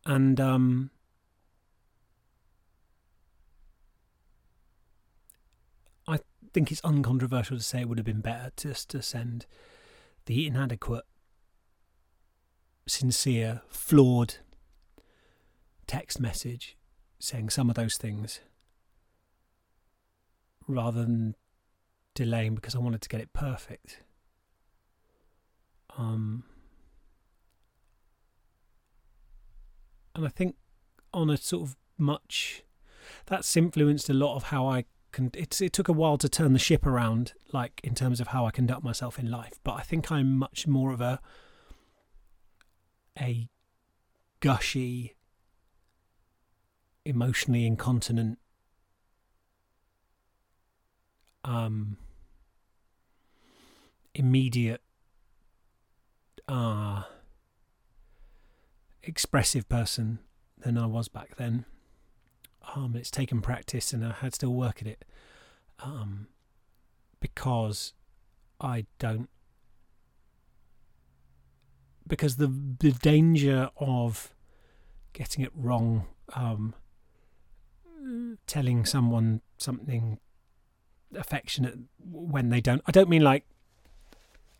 And 0.05 0.39
um, 0.39 0.91
I 6.07 6.19
think 6.53 6.71
it's 6.71 6.81
uncontroversial 6.83 7.57
to 7.57 7.63
say 7.63 7.81
it 7.81 7.89
would 7.89 7.97
have 7.97 8.05
been 8.05 8.21
better 8.21 8.51
just 8.57 8.89
to 8.89 9.01
send 9.01 9.45
the 10.25 10.47
inadequate, 10.47 11.05
sincere, 12.87 13.61
flawed 13.69 14.35
text 15.87 16.19
message 16.19 16.77
saying 17.19 17.49
some 17.49 17.69
of 17.69 17.75
those 17.75 17.97
things 17.97 18.41
rather 20.67 21.01
than 21.03 21.35
delaying 22.13 22.55
because 22.55 22.75
I 22.75 22.79
wanted 22.79 23.01
to 23.01 23.09
get 23.09 23.21
it 23.21 23.33
perfect. 23.33 23.99
Um, 25.97 26.43
and 30.19 30.27
I 30.27 30.29
think 30.29 30.55
on 31.13 31.29
a 31.29 31.37
sort 31.37 31.63
of 31.63 31.77
much 31.97 32.63
that's 33.25 33.55
influenced 33.55 34.09
a 34.09 34.13
lot 34.13 34.35
of 34.35 34.43
how 34.43 34.67
I 34.67 34.83
can. 35.11 35.31
It's 35.33 35.61
it 35.61 35.71
took 35.73 35.87
a 35.87 35.93
while 35.93 36.17
to 36.17 36.27
turn 36.27 36.51
the 36.53 36.59
ship 36.59 36.85
around, 36.85 37.33
like 37.53 37.79
in 37.83 37.95
terms 37.95 38.19
of 38.19 38.27
how 38.27 38.45
I 38.45 38.51
conduct 38.51 38.83
myself 38.83 39.17
in 39.17 39.31
life. 39.31 39.59
But 39.63 39.73
I 39.73 39.81
think 39.81 40.11
I'm 40.11 40.35
much 40.35 40.67
more 40.67 40.91
of 40.91 40.99
a 40.99 41.19
a 43.19 43.49
gushy, 44.41 45.15
emotionally 47.05 47.65
incontinent, 47.65 48.39
um, 51.45 51.95
immediate, 54.13 54.81
uh, 56.49 57.03
expressive 59.09 59.67
person 59.67 60.19
than 60.59 60.77
I 60.77 60.85
was 60.85 61.07
back 61.07 61.35
then. 61.35 61.65
Um, 62.75 62.95
it's 62.95 63.09
taken 63.09 63.41
practice, 63.41 63.91
and 63.91 64.05
I 64.05 64.11
had 64.11 64.35
still 64.35 64.53
work 64.53 64.81
at 64.81 64.87
it. 64.87 65.03
Um, 65.83 66.27
because 67.19 67.93
I 68.61 68.85
don't. 68.99 69.29
Because 72.07 72.37
the 72.37 72.47
the 72.79 72.91
danger 72.91 73.69
of 73.77 74.33
getting 75.13 75.43
it 75.43 75.51
wrong, 75.55 76.05
um, 76.33 76.75
telling 78.45 78.85
someone 78.85 79.41
something 79.57 80.19
affectionate 81.15 81.79
when 81.99 82.49
they 82.49 82.61
don't. 82.61 82.81
I 82.85 82.91
don't 82.91 83.09
mean 83.09 83.23
like. 83.23 83.43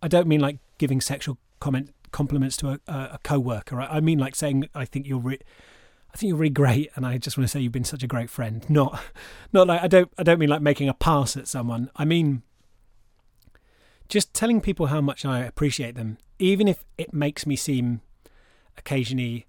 I 0.02 0.08
don't 0.08 0.28
mean 0.28 0.40
like 0.40 0.58
giving 0.78 1.02
sexual 1.02 1.38
comment 1.60 1.92
compliments 2.12 2.58
to 2.58 2.70
a, 2.70 2.80
a 2.88 3.20
co-worker. 3.24 3.80
I 3.82 4.00
mean 4.00 4.20
like 4.20 4.36
saying 4.36 4.70
I 4.76 4.86
think 4.86 5.08
you're. 5.08 5.20
Re- 5.20 5.40
I 6.12 6.18
think 6.18 6.30
you're 6.30 6.38
really 6.38 6.50
great, 6.50 6.90
and 6.96 7.06
I 7.06 7.20
just 7.20 7.38
want 7.38 7.48
to 7.48 7.52
say 7.52 7.60
you've 7.60 7.72
been 7.72 7.84
such 7.84 8.02
a 8.02 8.08
great 8.08 8.32
friend. 8.32 8.68
Not, 8.68 9.00
not 9.54 9.68
like 9.68 9.84
I 9.84 9.88
don't. 9.88 10.12
I 10.18 10.24
don't 10.24 10.40
mean 10.40 10.50
like 10.50 10.62
making 10.62 10.90
a 10.90 10.94
pass 10.94 11.38
at 11.38 11.48
someone. 11.48 11.92
I 11.96 12.04
mean, 12.04 12.42
just 14.08 14.34
telling 14.34 14.60
people 14.60 14.88
how 14.88 15.02
much 15.02 15.24
I 15.24 15.40
appreciate 15.40 15.96
them, 15.96 16.18
even 16.40 16.68
if 16.68 16.84
it 16.98 17.14
makes 17.14 17.46
me 17.46 17.56
seem 17.56 18.02
occasionally 18.76 19.46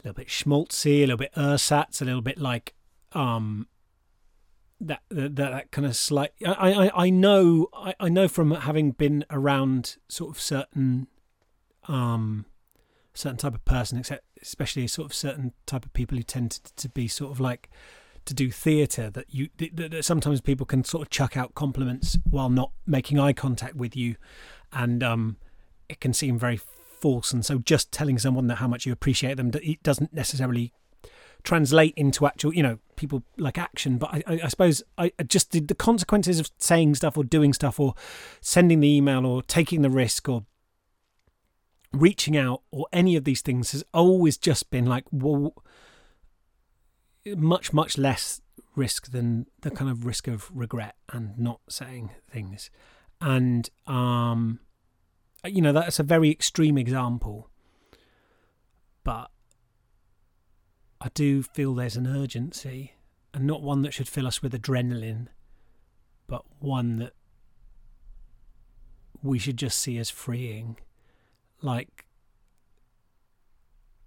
a 0.00 0.08
little 0.08 0.14
bit 0.14 0.28
schmaltzy, 0.28 0.98
a 0.98 1.00
little 1.00 1.18
bit 1.18 1.32
ersatz, 1.36 2.00
a 2.00 2.04
little 2.04 2.22
bit 2.22 2.38
like 2.38 2.74
um 3.12 3.68
that 4.80 5.02
that, 5.10 5.36
that 5.36 5.70
kind 5.70 5.86
of 5.86 5.96
slight. 5.96 6.32
I 6.44 6.72
I 6.72 7.04
I 7.04 7.10
know 7.10 7.68
I, 7.74 7.94
I 8.00 8.08
know 8.08 8.26
from 8.26 8.52
having 8.52 8.92
been 8.92 9.24
around 9.30 9.96
sort 10.08 10.34
of 10.34 10.40
certain 10.40 11.08
um 11.88 12.46
certain 13.14 13.38
type 13.38 13.54
of 13.54 13.64
person, 13.64 13.98
except 13.98 14.24
especially 14.42 14.86
sort 14.86 15.06
of 15.06 15.14
certain 15.14 15.52
type 15.66 15.84
of 15.86 15.92
people 15.92 16.18
who 16.18 16.24
tend 16.24 16.50
to, 16.50 16.74
to 16.74 16.88
be 16.88 17.08
sort 17.08 17.30
of 17.30 17.40
like 17.40 17.70
to 18.24 18.34
do 18.34 18.50
theatre 18.50 19.10
that 19.10 19.26
you 19.28 19.48
that, 19.58 19.90
that 19.90 20.04
sometimes 20.04 20.40
people 20.40 20.66
can 20.66 20.82
sort 20.84 21.02
of 21.02 21.10
chuck 21.10 21.36
out 21.36 21.54
compliments 21.54 22.18
while 22.28 22.50
not 22.50 22.72
making 22.86 23.18
eye 23.18 23.32
contact 23.32 23.76
with 23.76 23.96
you. 23.96 24.16
And 24.72 25.02
um 25.02 25.36
it 25.88 26.00
can 26.00 26.12
seem 26.12 26.38
very 26.38 26.56
false. 26.56 27.32
And 27.32 27.44
so 27.44 27.58
just 27.58 27.92
telling 27.92 28.18
someone 28.18 28.46
that 28.48 28.56
how 28.56 28.68
much 28.68 28.86
you 28.86 28.92
appreciate 28.92 29.36
them 29.36 29.50
it 29.54 29.82
doesn't 29.82 30.12
necessarily 30.12 30.72
translate 31.42 31.92
into 31.96 32.26
actual 32.26 32.54
you 32.54 32.62
know 32.62 32.78
people 32.96 33.22
like 33.36 33.58
action. 33.58 33.98
But 33.98 34.24
i, 34.26 34.40
I, 34.44 34.48
suppose 34.48 34.82
i 34.98 35.12
just 35.26 35.52
the, 35.52 35.60
the 35.60 35.74
consequences 35.74 36.40
of 36.40 36.50
saying 36.58 36.96
stuff 36.96 37.16
or 37.16 37.24
doing 37.24 37.52
stuff 37.52 37.78
or 37.78 37.94
sending 38.40 38.80
the 38.80 38.88
email 38.88 39.26
or 39.26 39.42
taking 39.42 39.82
the 39.82 39.90
risk 39.90 40.28
or 40.28 40.44
reaching 41.94 42.36
out 42.36 42.62
or 42.70 42.86
any 42.92 43.16
of 43.16 43.24
these 43.24 43.40
things 43.40 43.72
has 43.72 43.84
always 43.92 44.36
just 44.36 44.70
been 44.70 44.86
like 44.86 45.04
well 45.10 45.54
much 47.36 47.72
much 47.72 47.96
less 47.96 48.40
risk 48.76 49.10
than 49.12 49.46
the 49.60 49.70
kind 49.70 49.90
of 49.90 50.04
risk 50.04 50.26
of 50.26 50.50
regret 50.52 50.96
and 51.12 51.38
not 51.38 51.60
saying 51.68 52.10
things. 52.30 52.70
And 53.20 53.70
um 53.86 54.60
you 55.46 55.60
know 55.60 55.72
that's 55.72 55.98
a 55.98 56.04
very 56.04 56.30
extreme 56.30 56.78
example 56.78 57.50
but 59.02 59.30
i 61.00 61.08
do 61.14 61.42
feel 61.42 61.74
there's 61.74 61.96
an 61.96 62.06
urgency 62.06 62.94
and 63.32 63.46
not 63.46 63.62
one 63.62 63.82
that 63.82 63.92
should 63.92 64.08
fill 64.08 64.26
us 64.26 64.42
with 64.42 64.52
adrenaline 64.52 65.26
but 66.26 66.42
one 66.60 66.96
that 66.96 67.12
we 69.22 69.38
should 69.38 69.56
just 69.56 69.78
see 69.78 69.98
as 69.98 70.10
freeing 70.10 70.76
like 71.64 72.04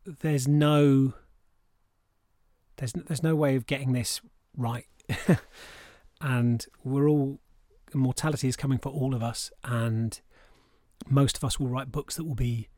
there's 0.06 0.48
no 0.48 1.14
there's 2.78 2.94
there's 2.94 3.24
no 3.24 3.36
way 3.36 3.56
of 3.56 3.66
getting 3.66 3.94
this 3.94 4.22
right. 4.56 4.86
And 6.20 6.66
we're 6.84 7.08
all 7.08 7.40
mortality 7.94 8.48
is 8.48 8.56
coming 8.56 8.80
for 8.80 8.90
all 8.90 9.14
of 9.14 9.24
us 9.24 9.52
and 9.64 10.20
most 11.08 11.38
of 11.38 11.44
us 11.44 11.60
will 11.60 11.68
write 11.68 11.92
books 11.92 12.16
that 12.16 12.26
will 12.26 12.36
be 12.36 12.70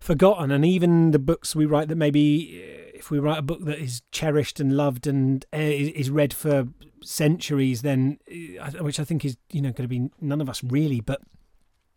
forgotten. 0.00 0.50
And 0.50 0.64
even 0.64 1.12
the 1.12 1.18
books 1.18 1.54
we 1.54 1.64
write 1.64 1.88
that 1.88 1.96
maybe 1.96 2.60
eh, 2.60 2.98
if 2.98 3.10
we 3.10 3.18
write 3.18 3.38
a 3.38 3.42
book 3.42 3.64
that 3.64 3.78
is 3.78 4.02
cherished 4.10 4.60
and 4.60 4.76
loved 4.76 5.06
and 5.06 5.46
uh, 5.54 5.58
is 5.58 6.10
read 6.10 6.34
for 6.34 6.68
centuries 7.02 7.82
then 7.82 8.18
uh, 8.58 8.70
which 8.82 8.98
i 8.98 9.04
think 9.04 9.26
is 9.26 9.36
you 9.50 9.60
know 9.60 9.68
going 9.72 9.86
to 9.86 9.88
be 9.88 10.08
none 10.22 10.40
of 10.40 10.48
us 10.48 10.64
really 10.64 11.00
but 11.00 11.20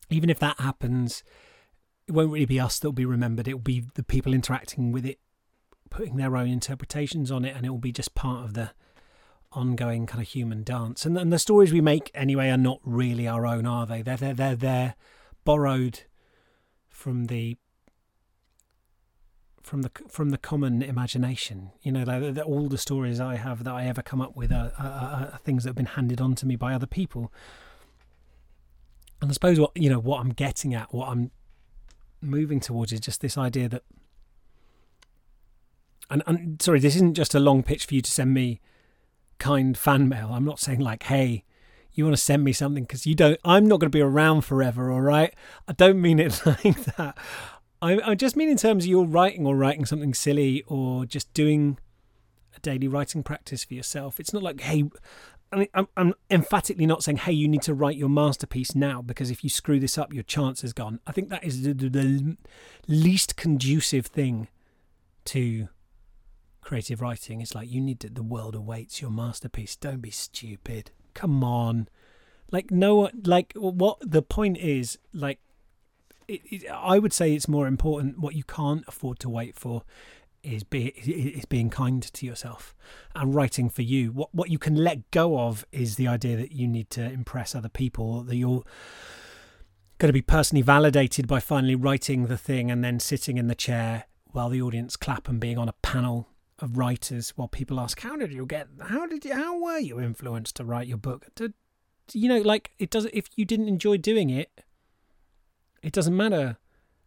even 0.09 0.29
if 0.29 0.37
that 0.37 0.59
happens 0.59 1.23
it 2.07 2.13
won't 2.13 2.31
really 2.31 2.45
be 2.45 2.59
us 2.59 2.79
that 2.79 2.87
will 2.87 2.93
be 2.93 3.05
remembered. 3.05 3.47
It 3.47 3.53
will 3.53 3.61
be 3.61 3.85
the 3.95 4.03
people 4.03 4.33
interacting 4.33 4.91
with 4.91 5.05
it, 5.05 5.19
putting 5.89 6.15
their 6.15 6.37
own 6.37 6.47
interpretations 6.47 7.31
on 7.31 7.43
it, 7.43 7.55
and 7.55 7.65
it 7.65 7.69
will 7.69 7.77
be 7.77 7.91
just 7.91 8.15
part 8.15 8.45
of 8.45 8.53
the 8.53 8.71
ongoing 9.51 10.05
kind 10.05 10.21
of 10.21 10.27
human 10.27 10.63
dance. 10.63 11.05
And, 11.05 11.17
and 11.17 11.31
the 11.31 11.39
stories 11.39 11.73
we 11.73 11.81
make 11.81 12.11
anyway 12.13 12.49
are 12.49 12.57
not 12.57 12.79
really 12.83 13.27
our 13.27 13.45
own, 13.45 13.65
are 13.65 13.85
they? 13.85 14.01
They're 14.01 14.17
they're 14.17 14.33
they're, 14.33 14.55
they're 14.55 14.95
borrowed 15.43 16.03
from 16.89 17.25
the 17.25 17.57
from 19.61 19.81
the 19.81 19.91
from 20.07 20.29
the 20.29 20.37
common 20.37 20.81
imagination. 20.81 21.71
You 21.81 21.91
know, 21.91 22.05
that 22.05 22.43
all 22.45 22.69
the 22.69 22.77
stories 22.77 23.19
I 23.19 23.35
have 23.35 23.65
that 23.65 23.73
I 23.73 23.85
ever 23.85 24.01
come 24.01 24.21
up 24.21 24.35
with 24.37 24.53
are, 24.53 24.71
are, 24.79 25.31
are 25.33 25.39
things 25.43 25.63
that 25.63 25.69
have 25.69 25.75
been 25.75 25.85
handed 25.85 26.21
on 26.21 26.35
to 26.35 26.45
me 26.45 26.55
by 26.55 26.73
other 26.73 26.87
people. 26.87 27.33
And 29.21 29.29
I 29.29 29.33
suppose 29.33 29.59
what 29.59 29.71
you 29.75 29.89
know 29.89 29.99
what 29.99 30.21
I'm 30.21 30.29
getting 30.29 30.73
at, 30.73 30.93
what 30.93 31.09
I'm 31.09 31.31
moving 32.21 32.59
towards 32.59 32.91
is 32.91 32.99
just 32.99 33.21
this 33.21 33.37
idea 33.37 33.69
that 33.69 33.83
and, 36.09 36.23
and 36.25 36.61
sorry, 36.61 36.79
this 36.79 36.95
isn't 36.95 37.15
just 37.15 37.35
a 37.35 37.39
long 37.39 37.63
pitch 37.63 37.85
for 37.85 37.95
you 37.95 38.01
to 38.01 38.11
send 38.11 38.33
me 38.33 38.61
kind 39.39 39.77
fan 39.77 40.07
mail. 40.07 40.29
I'm 40.31 40.45
not 40.45 40.59
saying 40.59 40.79
like, 40.79 41.03
hey, 41.03 41.43
you 41.93 42.05
want 42.05 42.15
to 42.15 42.21
send 42.21 42.43
me 42.43 42.53
something 42.53 42.83
because 42.83 43.05
you 43.05 43.15
don't. 43.15 43.39
I'm 43.43 43.65
not 43.65 43.79
going 43.79 43.91
to 43.91 43.97
be 43.97 44.01
around 44.01 44.41
forever. 44.41 44.91
All 44.91 45.01
right, 45.01 45.33
I 45.67 45.73
don't 45.73 46.01
mean 46.01 46.19
it 46.19 46.41
like 46.45 46.83
that. 46.95 47.17
I, 47.81 47.99
I 47.99 48.15
just 48.15 48.35
mean 48.35 48.49
in 48.49 48.57
terms 48.57 48.85
of 48.85 48.89
you're 48.89 49.05
writing 49.05 49.45
or 49.45 49.55
writing 49.55 49.85
something 49.85 50.13
silly 50.13 50.63
or 50.67 51.05
just 51.05 51.31
doing 51.33 51.77
a 52.55 52.59
daily 52.59 52.87
writing 52.87 53.23
practice 53.23 53.63
for 53.63 53.73
yourself. 53.73 54.19
It's 54.19 54.33
not 54.33 54.43
like, 54.43 54.61
hey, 54.61 54.89
I 55.51 55.55
mean, 55.55 55.67
I'm, 55.73 55.87
I'm 55.95 56.13
emphatically 56.29 56.85
not 56.85 57.03
saying, 57.03 57.17
hey, 57.17 57.31
you 57.31 57.47
need 57.47 57.61
to 57.63 57.73
write 57.73 57.95
your 57.95 58.09
masterpiece 58.09 58.75
now 58.75 59.01
because 59.01 59.31
if 59.31 59.43
you 59.43 59.49
screw 59.49 59.79
this 59.79 59.97
up, 59.97 60.13
your 60.13 60.23
chance 60.23 60.63
is 60.63 60.73
gone. 60.73 60.99
I 61.07 61.11
think 61.13 61.29
that 61.29 61.43
is 61.43 61.63
the, 61.63 61.73
the 61.73 62.37
least 62.87 63.37
conducive 63.37 64.07
thing 64.07 64.49
to 65.25 65.69
creative 66.61 67.01
writing. 67.01 67.39
It's 67.39 67.55
like, 67.55 67.71
you 67.71 67.79
need 67.79 68.01
to, 68.01 68.09
the 68.09 68.23
world 68.23 68.55
awaits 68.55 69.01
your 69.01 69.11
masterpiece. 69.11 69.77
Don't 69.77 70.01
be 70.01 70.11
stupid. 70.11 70.91
Come 71.13 71.43
on. 71.43 71.87
Like, 72.51 72.71
no, 72.71 73.09
like, 73.23 73.53
what 73.55 73.99
the 74.01 74.21
point 74.21 74.57
is, 74.57 74.97
like, 75.13 75.39
it, 76.27 76.41
it, 76.45 76.69
I 76.69 76.99
would 76.99 77.13
say 77.13 77.33
it's 77.33 77.47
more 77.47 77.67
important 77.67 78.19
what 78.19 78.35
you 78.35 78.43
can't 78.43 78.83
afford 78.85 79.19
to 79.19 79.29
wait 79.29 79.55
for 79.55 79.83
is 80.47 80.63
be 80.63 80.87
is 80.87 81.45
being 81.45 81.69
kind 81.69 82.01
to 82.01 82.25
yourself 82.25 82.75
and 83.15 83.35
writing 83.35 83.69
for 83.69 83.81
you. 83.81 84.11
What 84.11 84.33
what 84.33 84.49
you 84.49 84.57
can 84.57 84.75
let 84.75 85.09
go 85.11 85.39
of 85.39 85.65
is 85.71 85.95
the 85.95 86.07
idea 86.07 86.37
that 86.37 86.51
you 86.51 86.67
need 86.67 86.89
to 86.91 87.03
impress 87.03 87.55
other 87.55 87.69
people, 87.69 88.23
that 88.23 88.35
you're 88.35 88.63
going 89.97 90.09
to 90.09 90.13
be 90.13 90.21
personally 90.21 90.61
validated 90.61 91.27
by 91.27 91.39
finally 91.39 91.75
writing 91.75 92.27
the 92.27 92.37
thing 92.37 92.69
and 92.69 92.83
then 92.83 92.99
sitting 92.99 93.37
in 93.37 93.47
the 93.47 93.55
chair 93.55 94.05
while 94.31 94.49
the 94.49 94.61
audience 94.61 94.95
clap 94.95 95.27
and 95.27 95.39
being 95.39 95.57
on 95.57 95.67
a 95.67 95.73
panel 95.81 96.27
of 96.59 96.77
writers 96.77 97.31
while 97.35 97.47
people 97.47 97.79
ask 97.79 97.99
how 98.01 98.15
did 98.15 98.33
you 98.33 98.45
get 98.45 98.67
how 98.89 99.05
did 99.05 99.23
you 99.23 99.33
how 99.33 99.59
were 99.59 99.77
you 99.77 99.99
influenced 99.99 100.55
to 100.55 100.65
write 100.65 100.87
your 100.87 100.97
book? 100.97 101.27
To, 101.35 101.53
you 102.13 102.29
know 102.29 102.39
like 102.39 102.71
it 102.79 102.89
doesn't 102.89 103.13
if 103.13 103.27
you 103.35 103.43
didn't 103.43 103.67
enjoy 103.67 103.97
doing 103.97 104.29
it 104.29 104.63
it 105.87 105.93
doesn't 105.93 106.15
matter. 106.15 106.57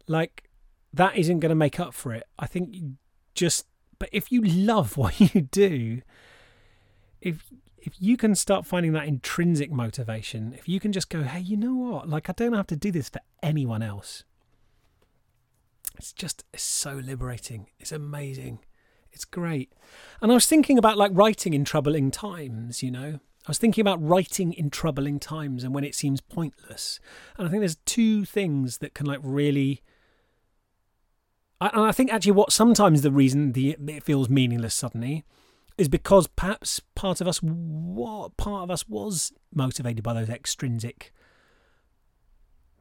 Like 0.07 0.49
that 0.93 1.17
isn't 1.17 1.41
going 1.41 1.51
to 1.51 1.55
make 1.57 1.79
up 1.79 1.95
for 1.95 2.13
it. 2.13 2.25
I 2.39 2.47
think 2.47 2.75
just 3.35 3.67
but 3.99 4.09
if 4.13 4.31
you 4.33 4.43
love 4.43 4.97
what 4.97 5.21
you 5.21 5.43
do 5.43 6.03
if 7.21 7.47
if 7.79 7.95
you 7.99 8.17
can 8.17 8.35
start 8.35 8.67
finding 8.67 8.93
that 8.93 9.07
intrinsic 9.07 9.71
motivation 9.71 10.55
if 10.57 10.69
you 10.69 10.79
can 10.79 10.93
just 10.93 11.09
go 11.09 11.23
hey 11.23 11.41
you 11.41 11.57
know 11.57 11.75
what 11.75 12.09
like 12.09 12.29
i 12.29 12.33
don't 12.33 12.53
have 12.53 12.67
to 12.67 12.77
do 12.77 12.91
this 12.91 13.09
for 13.09 13.21
anyone 13.43 13.83
else 13.83 14.25
it's 15.97 16.13
just 16.13 16.45
it's 16.53 16.63
so 16.63 16.95
liberating 16.95 17.67
it's 17.79 17.93
amazing 17.93 18.61
it's 19.13 19.25
great. 19.25 19.73
And 20.21 20.31
I 20.31 20.35
was 20.35 20.47
thinking 20.47 20.79
about 20.79 20.97
like 20.97 21.11
writing 21.15 21.55
in 21.55 21.65
troubling 21.65 22.11
times, 22.11 22.83
you 22.83 22.91
know. 22.91 23.21
I 23.47 23.49
was 23.49 23.59
thinking 23.59 23.83
about 23.83 24.03
writing 24.03 24.53
in 24.53 24.71
troubling 24.71 25.19
times 25.19 25.65
and 25.65 25.75
when 25.75 25.85
it 25.85 25.95
seems 25.95 26.21
pointless. 26.21 27.01
And 27.37 27.47
I 27.47 27.51
think 27.51 27.61
there's 27.61 27.79
two 27.87 28.25
things 28.25 28.79
that 28.79 28.95
can 28.95 29.07
like 29.07 29.21
really 29.23 29.83
and 31.61 31.85
I 31.85 31.93
think 31.93 32.13
actually 32.13 32.33
what 32.33 32.53
sometimes 32.53 33.03
the 33.03 33.13
reason 33.13 33.53
the 33.53 33.77
it 33.87 34.03
feels 34.03 34.29
meaningless 34.29 34.75
suddenly 34.75 35.25
is 35.79 35.89
because 35.89 36.27
perhaps 36.27 36.81
part 36.95 37.21
of 37.21 37.29
us 37.29 37.39
what 37.39 38.37
part 38.37 38.65
of 38.65 38.71
us 38.71 38.89
was 38.89 39.33
motivated 39.55 40.03
by 40.03 40.15
those 40.15 40.29
extrinsic 40.29 41.13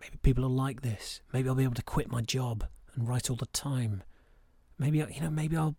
maybe 0.01 0.17
people 0.21 0.45
are 0.45 0.49
like 0.49 0.81
this 0.81 1.21
maybe 1.33 1.49
i'll 1.49 1.55
be 1.55 1.63
able 1.63 1.73
to 1.73 1.83
quit 1.83 2.11
my 2.11 2.21
job 2.21 2.65
and 2.95 3.07
write 3.07 3.29
all 3.29 3.35
the 3.35 3.45
time 3.47 4.03
maybe 4.77 5.01
I, 5.01 5.07
you 5.07 5.21
know 5.21 5.29
maybe 5.29 5.55
i'll 5.55 5.75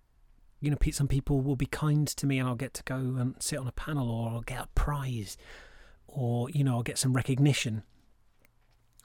you 0.61 0.71
know, 0.71 0.77
some 0.93 1.09
people 1.09 1.41
will 1.41 1.57
be 1.57 1.67
kind 1.67 2.07
to 2.07 2.27
me 2.27 2.39
and 2.39 2.47
I'll 2.47 2.55
get 2.55 2.75
to 2.75 2.83
go 2.83 2.95
and 2.95 3.35
sit 3.41 3.59
on 3.59 3.67
a 3.67 3.73
panel 3.73 4.11
or 4.11 4.31
I'll 4.31 4.43
get 4.43 4.61
a 4.61 4.69
prize 4.75 5.37
or, 6.07 6.51
you 6.51 6.63
know, 6.63 6.77
I'll 6.77 6.83
get 6.83 6.99
some 6.99 7.15
recognition. 7.15 7.83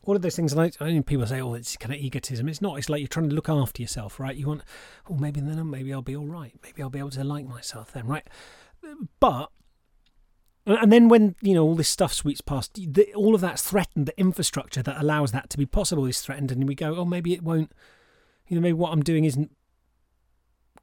All 0.05 0.15
of 0.15 0.21
those 0.21 0.35
things, 0.35 0.53
and 0.53 0.61
I, 0.61 0.71
I 0.79 0.91
know 0.91 1.01
people 1.01 1.25
say, 1.25 1.41
oh, 1.41 1.55
it's 1.55 1.75
kind 1.77 1.93
of 1.93 1.99
egotism. 1.99 2.47
It's 2.47 2.61
not. 2.61 2.77
It's 2.77 2.89
like 2.89 2.99
you're 2.99 3.07
trying 3.07 3.29
to 3.29 3.35
look 3.35 3.49
after 3.49 3.81
yourself, 3.81 4.19
right? 4.19 4.35
You 4.35 4.47
want, 4.47 4.61
oh, 5.09 5.15
maybe 5.15 5.41
then 5.41 5.69
maybe 5.69 5.91
I'll 5.91 6.01
be 6.01 6.15
all 6.15 6.27
right. 6.27 6.53
Maybe 6.63 6.83
I'll 6.83 6.89
be 6.89 6.99
able 6.99 7.09
to 7.11 7.23
like 7.23 7.47
myself 7.47 7.91
then, 7.91 8.05
right? 8.05 8.27
But 9.19 9.49
and 10.67 10.91
then 10.91 11.09
when 11.09 11.35
you 11.41 11.53
know 11.53 11.63
all 11.63 11.75
this 11.75 11.89
stuff 11.89 12.13
sweeps 12.13 12.41
past, 12.41 12.73
the, 12.75 13.13
all 13.13 13.35
of 13.35 13.41
that's 13.41 13.63
threatened. 13.63 14.05
The 14.05 14.19
infrastructure 14.19 14.83
that 14.83 15.01
allows 15.01 15.31
that 15.31 15.49
to 15.51 15.57
be 15.57 15.65
possible 15.65 16.05
is 16.05 16.21
threatened, 16.21 16.51
and 16.51 16.67
we 16.67 16.75
go, 16.75 16.95
oh, 16.95 17.05
maybe 17.05 17.33
it 17.33 17.43
won't. 17.43 17.71
You 18.47 18.55
know, 18.55 18.61
maybe 18.61 18.73
what 18.73 18.91
I'm 18.91 19.01
doing 19.01 19.25
isn't 19.25 19.51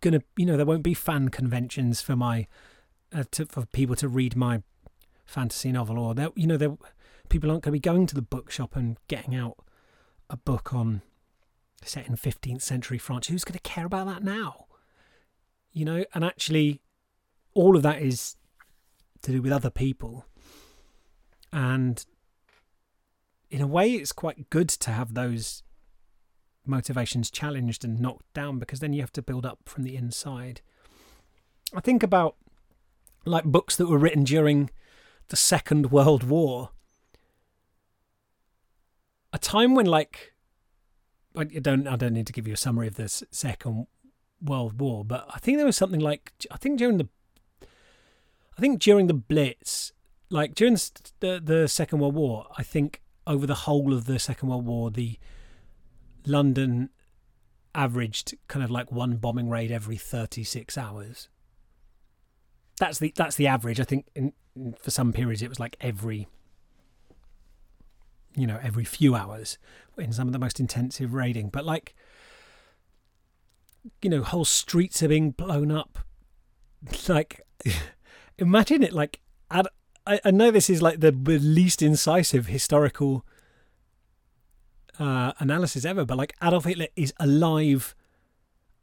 gonna 0.02 0.20
you 0.36 0.44
know 0.44 0.56
there 0.56 0.66
won't 0.66 0.82
be 0.82 0.94
fan 0.94 1.30
conventions 1.30 2.02
for 2.02 2.14
my 2.14 2.46
uh, 3.14 3.24
to, 3.30 3.46
for 3.46 3.64
people 3.66 3.96
to 3.96 4.08
read 4.08 4.36
my 4.36 4.62
fantasy 5.24 5.72
novel 5.72 5.98
or 5.98 6.14
there 6.14 6.28
you 6.34 6.46
know 6.46 6.58
there 6.58 6.76
people 7.32 7.50
aren't 7.50 7.64
going 7.64 7.72
to 7.72 7.76
be 7.76 7.80
going 7.80 8.06
to 8.06 8.14
the 8.14 8.22
bookshop 8.22 8.76
and 8.76 8.98
getting 9.08 9.34
out 9.34 9.56
a 10.30 10.36
book 10.36 10.72
on 10.72 11.02
set 11.82 12.06
in 12.06 12.16
15th 12.16 12.62
century 12.62 12.98
France 12.98 13.26
who's 13.26 13.44
going 13.44 13.54
to 13.54 13.60
care 13.60 13.86
about 13.86 14.06
that 14.06 14.22
now 14.22 14.66
you 15.72 15.84
know 15.84 16.04
and 16.14 16.24
actually 16.24 16.80
all 17.54 17.76
of 17.76 17.82
that 17.82 18.00
is 18.00 18.36
to 19.22 19.32
do 19.32 19.42
with 19.42 19.52
other 19.52 19.70
people 19.70 20.24
and 21.52 22.06
in 23.50 23.60
a 23.60 23.66
way 23.66 23.92
it's 23.92 24.12
quite 24.12 24.48
good 24.48 24.68
to 24.68 24.90
have 24.90 25.14
those 25.14 25.62
motivations 26.66 27.30
challenged 27.30 27.84
and 27.84 28.00
knocked 28.00 28.32
down 28.32 28.58
because 28.58 28.80
then 28.80 28.92
you 28.92 29.00
have 29.00 29.12
to 29.12 29.22
build 29.22 29.44
up 29.44 29.60
from 29.66 29.84
the 29.84 29.96
inside. 29.96 30.60
I 31.74 31.80
think 31.80 32.02
about 32.02 32.36
like 33.24 33.44
books 33.44 33.76
that 33.76 33.88
were 33.88 33.98
written 33.98 34.24
during 34.24 34.70
the 35.28 35.36
Second 35.36 35.90
World 35.90 36.24
War. 36.24 36.70
A 39.32 39.38
time 39.38 39.74
when 39.74 39.86
like 39.86 40.32
I 41.36 41.44
don't 41.44 41.86
I 41.86 41.96
don't 41.96 42.12
need 42.12 42.26
to 42.26 42.32
give 42.32 42.46
you 42.46 42.54
a 42.54 42.58
summary 42.58 42.88
of 42.88 42.94
the 42.94 43.08
Second 43.08 43.86
World 44.40 44.80
War, 44.80 45.04
but 45.04 45.26
I 45.34 45.38
think 45.38 45.56
there 45.56 45.66
was 45.66 45.76
something 45.76 46.00
like 46.00 46.32
I 46.50 46.56
think 46.56 46.78
during 46.78 46.98
the 46.98 47.08
I 48.56 48.60
think 48.60 48.80
during 48.80 49.06
the 49.06 49.14
Blitz, 49.14 49.92
like 50.30 50.54
during 50.54 50.76
the 51.20 51.40
the 51.42 51.68
Second 51.68 52.00
World 52.00 52.14
War, 52.14 52.46
I 52.58 52.62
think 52.62 53.00
over 53.26 53.46
the 53.46 53.54
whole 53.54 53.94
of 53.94 54.04
the 54.04 54.18
Second 54.18 54.48
World 54.48 54.66
War, 54.66 54.90
the 54.90 55.18
London 56.26 56.90
averaged 57.74 58.34
kind 58.48 58.64
of 58.64 58.70
like 58.70 58.92
one 58.92 59.16
bombing 59.16 59.48
raid 59.48 59.70
every 59.70 59.96
36 59.96 60.76
hours. 60.76 61.28
That's 62.78 62.98
the 62.98 63.12
that's 63.16 63.36
the 63.36 63.46
average. 63.46 63.80
I 63.80 63.84
think 63.84 64.06
in, 64.14 64.32
for 64.78 64.90
some 64.90 65.12
periods 65.12 65.42
it 65.42 65.48
was 65.48 65.60
like 65.60 65.76
every 65.80 66.28
you 68.36 68.46
know 68.46 68.58
every 68.62 68.84
few 68.84 69.14
hours 69.14 69.58
in 69.98 70.12
some 70.12 70.28
of 70.28 70.32
the 70.32 70.38
most 70.38 70.60
intensive 70.60 71.14
raiding. 71.14 71.48
But 71.48 71.64
like 71.64 71.94
you 74.00 74.10
know 74.10 74.22
whole 74.22 74.44
streets 74.44 75.02
are 75.02 75.08
being 75.08 75.30
blown 75.30 75.70
up. 75.70 75.98
Like 77.08 77.42
imagine 78.38 78.82
it 78.82 78.92
like 78.92 79.20
I, 80.06 80.20
I 80.24 80.30
know 80.30 80.50
this 80.50 80.68
is 80.68 80.82
like 80.82 81.00
the 81.00 81.12
least 81.12 81.82
incisive 81.82 82.46
historical 82.46 83.24
uh, 84.98 85.32
analysis 85.38 85.84
ever, 85.84 86.04
but 86.04 86.18
like 86.18 86.34
Adolf 86.42 86.64
Hitler 86.64 86.88
is 86.96 87.14
alive 87.18 87.94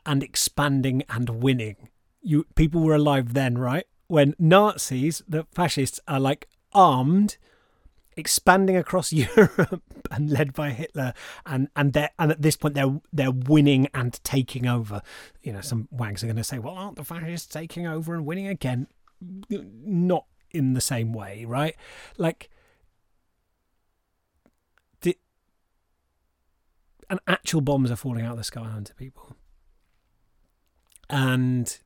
and 0.06 0.24
expanding 0.24 1.04
and 1.10 1.30
winning. 1.43 1.89
You 2.22 2.45
people 2.56 2.82
were 2.82 2.95
alive 2.95 3.34
then, 3.34 3.58
right? 3.58 3.86
When 4.08 4.34
Nazis, 4.39 5.22
the 5.28 5.45
fascists, 5.54 6.00
are 6.08 6.20
like 6.20 6.47
armed, 6.74 7.38
expanding 8.20 8.78
across 8.78 9.12
Europe 9.14 9.82
and 10.12 10.30
led 10.30 10.54
by 10.54 10.72
Hitler, 10.72 11.14
and 11.46 11.70
and 11.76 11.94
they 11.94 12.10
and 12.20 12.32
at 12.32 12.42
this 12.42 12.56
point 12.56 12.76
they're 12.76 13.02
they're 13.12 13.32
winning 13.32 13.88
and 13.94 14.24
taking 14.24 14.68
over. 14.68 15.02
You 15.42 15.54
know, 15.54 15.62
some 15.62 15.88
wags 15.92 16.24
are 16.24 16.28
going 16.28 16.36
to 16.36 16.44
say, 16.44 16.60
"Well, 16.60 16.76
aren't 16.76 16.98
the 16.98 17.04
fascists 17.04 17.48
taking 17.48 17.88
over 17.88 18.14
and 18.14 18.26
winning 18.26 18.48
again?" 18.48 18.88
Not 19.50 20.26
in 20.52 20.74
the 20.74 20.82
same 20.82 21.14
way, 21.14 21.46
right? 21.46 21.76
Like 22.18 22.50
and 27.10 27.20
actual 27.28 27.62
bombs 27.62 27.90
are 27.90 27.96
falling 27.96 28.24
out 28.24 28.34
of 28.34 28.38
the 28.38 28.44
sky 28.44 28.62
onto 28.62 28.94
people. 28.94 29.36
And 31.10 31.78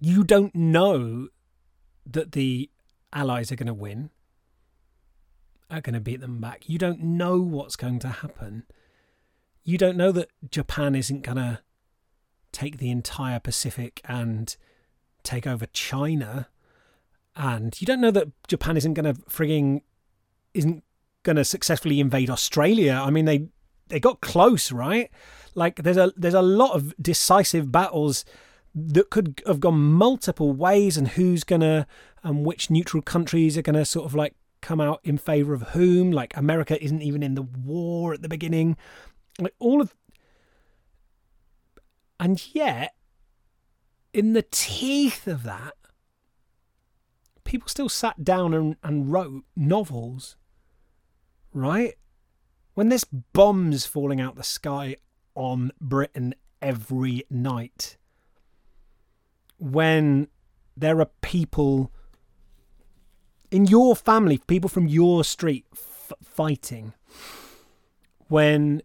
you 0.00 0.24
don't 0.24 0.54
know 0.54 1.28
that 2.04 2.32
the 2.32 2.70
Allies 3.12 3.52
are 3.52 3.56
going 3.56 3.68
to 3.68 3.74
win, 3.74 4.10
are 5.70 5.80
going 5.80 5.94
to 5.94 6.00
beat 6.00 6.20
them 6.20 6.40
back. 6.40 6.68
You 6.68 6.78
don't 6.78 7.00
know 7.00 7.40
what's 7.40 7.76
going 7.76 7.98
to 8.00 8.08
happen. 8.08 8.64
You 9.64 9.78
don't 9.78 9.96
know 9.96 10.12
that 10.12 10.30
Japan 10.50 10.94
isn't 10.94 11.22
going 11.22 11.38
to 11.38 11.60
take 12.52 12.78
the 12.78 12.90
entire 12.90 13.40
Pacific 13.40 14.00
and 14.04 14.56
take 15.22 15.46
over 15.46 15.66
China. 15.66 16.48
And 17.34 17.78
you 17.80 17.86
don't 17.86 18.00
know 18.00 18.12
that 18.12 18.28
Japan 18.48 18.76
isn't 18.76 18.94
going 18.94 19.12
to 19.12 19.20
frigging 19.22 19.82
isn't 20.54 20.82
going 21.22 21.36
to 21.36 21.44
successfully 21.44 22.00
invade 22.00 22.30
Australia. 22.30 23.02
I 23.04 23.10
mean, 23.10 23.24
they 23.26 23.48
they 23.88 24.00
got 24.00 24.20
close, 24.20 24.72
right? 24.72 25.10
Like 25.54 25.82
there's 25.82 25.96
a 25.96 26.12
there's 26.16 26.34
a 26.34 26.42
lot 26.42 26.74
of 26.74 26.94
decisive 27.00 27.70
battles 27.70 28.24
that 28.74 29.10
could 29.10 29.42
have 29.46 29.60
gone 29.60 29.78
multiple 29.78 30.52
ways, 30.52 30.96
and 30.96 31.08
who's 31.08 31.44
gonna 31.44 31.86
and 32.22 32.46
which 32.46 32.70
neutral 32.70 33.02
countries 33.02 33.58
are 33.58 33.62
gonna 33.62 33.84
sort 33.84 34.06
of 34.06 34.14
like 34.14 34.34
come 34.60 34.80
out 34.80 35.00
in 35.04 35.18
favor 35.18 35.54
of 35.54 35.62
whom. 35.70 36.10
Like 36.10 36.36
America 36.36 36.82
isn't 36.82 37.02
even 37.02 37.22
in 37.22 37.34
the 37.34 37.42
war 37.42 38.14
at 38.14 38.22
the 38.22 38.28
beginning. 38.28 38.76
Like 39.38 39.54
all 39.58 39.80
of, 39.80 39.94
and 42.18 42.42
yet, 42.54 42.94
in 44.12 44.32
the 44.32 44.46
teeth 44.50 45.26
of 45.26 45.42
that, 45.42 45.74
people 47.44 47.68
still 47.68 47.88
sat 47.88 48.24
down 48.24 48.54
and, 48.54 48.76
and 48.82 49.12
wrote 49.12 49.44
novels 49.54 50.36
right? 51.56 51.94
When 52.74 52.90
there's 52.90 53.04
bombs 53.04 53.86
falling 53.86 54.20
out 54.20 54.36
the 54.36 54.42
sky 54.42 54.96
on 55.34 55.72
Britain 55.80 56.34
every 56.60 57.24
night, 57.30 57.96
when 59.58 60.28
there 60.76 61.00
are 61.00 61.10
people 61.22 61.90
in 63.50 63.66
your 63.66 63.96
family, 63.96 64.38
people 64.46 64.68
from 64.68 64.86
your 64.86 65.24
street 65.24 65.64
f- 65.72 66.12
fighting, 66.22 66.92
when 68.28 68.82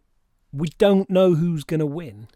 we 0.54 0.70
don't 0.78 1.10
know 1.10 1.36
who's 1.36 1.64
going 1.64 1.80
to 1.80 1.86
win, 1.86 2.28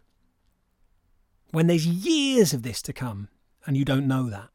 when 1.50 1.66
there's 1.66 1.86
years 1.86 2.52
of 2.52 2.62
this 2.62 2.82
to 2.82 2.92
come 2.92 3.28
and 3.66 3.76
you 3.76 3.84
don't 3.84 4.06
know 4.06 4.28
that. 4.28 4.48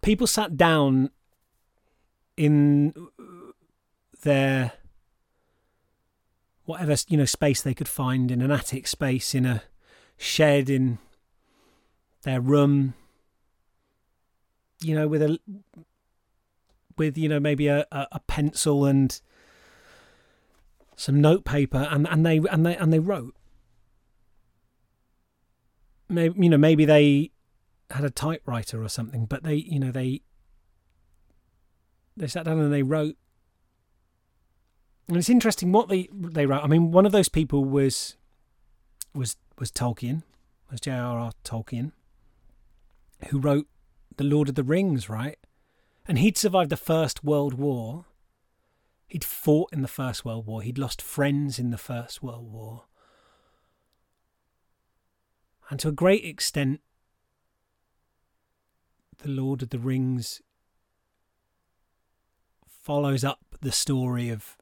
People 0.00 0.26
sat 0.26 0.56
down 0.56 1.10
in 2.36 2.94
uh, 3.18 3.52
their 4.22 4.72
whatever 6.64 6.94
you 7.08 7.16
know 7.16 7.24
space 7.24 7.62
they 7.62 7.74
could 7.74 7.88
find 7.88 8.30
in 8.30 8.40
an 8.40 8.50
attic 8.50 8.86
space 8.86 9.34
in 9.34 9.44
a 9.44 9.62
shed 10.16 10.68
in 10.68 10.98
their 12.22 12.40
room 12.40 12.94
you 14.80 14.94
know 14.94 15.08
with 15.08 15.22
a 15.22 15.38
with 16.96 17.16
you 17.16 17.28
know 17.28 17.40
maybe 17.40 17.68
a, 17.68 17.86
a, 17.92 18.20
pencil 18.26 18.84
and 18.84 19.20
some 20.96 21.20
notepaper 21.20 21.88
and 21.90 22.08
and 22.08 22.26
they 22.26 22.38
and 22.50 22.66
they 22.66 22.76
and 22.76 22.92
they 22.92 22.98
wrote 22.98 23.34
maybe 26.08 26.34
you 26.40 26.48
know 26.48 26.58
maybe 26.58 26.84
they 26.84 27.30
had 27.90 28.04
a 28.04 28.10
typewriter 28.10 28.82
or 28.82 28.88
something 28.88 29.26
but 29.26 29.42
they 29.44 29.54
you 29.54 29.78
know 29.78 29.92
they 29.92 30.22
they 32.16 32.26
sat 32.26 32.44
down 32.44 32.58
and 32.58 32.72
they 32.72 32.82
wrote 32.82 33.16
and 35.08 35.16
it's 35.16 35.30
interesting 35.30 35.72
what 35.72 35.88
they 35.88 36.08
they 36.12 36.44
wrote. 36.44 36.62
I 36.62 36.66
mean, 36.66 36.92
one 36.92 37.06
of 37.06 37.12
those 37.12 37.30
people 37.30 37.64
was 37.64 38.16
was 39.14 39.36
was 39.58 39.72
Tolkien, 39.72 40.22
was 40.70 40.80
J.R.R. 40.80 41.32
Tolkien, 41.44 41.92
who 43.28 43.38
wrote 43.38 43.66
the 44.18 44.24
Lord 44.24 44.48
of 44.50 44.56
the 44.56 44.64
Rings, 44.64 45.08
right? 45.08 45.38
And 46.06 46.18
he'd 46.18 46.36
survived 46.36 46.70
the 46.70 46.76
First 46.76 47.24
World 47.24 47.54
War. 47.54 48.04
He'd 49.06 49.24
fought 49.24 49.72
in 49.72 49.80
the 49.80 49.88
First 49.88 50.24
World 50.24 50.46
War. 50.46 50.60
He'd 50.60 50.76
lost 50.76 51.00
friends 51.00 51.58
in 51.58 51.70
the 51.70 51.78
First 51.78 52.22
World 52.22 52.52
War. 52.52 52.84
And 55.70 55.78
to 55.80 55.88
a 55.88 55.92
great 55.92 56.24
extent, 56.24 56.80
the 59.18 59.28
Lord 59.28 59.62
of 59.62 59.70
the 59.70 59.78
Rings 59.78 60.42
follows 62.66 63.24
up 63.24 63.40
the 63.60 63.72
story 63.72 64.30
of 64.30 64.56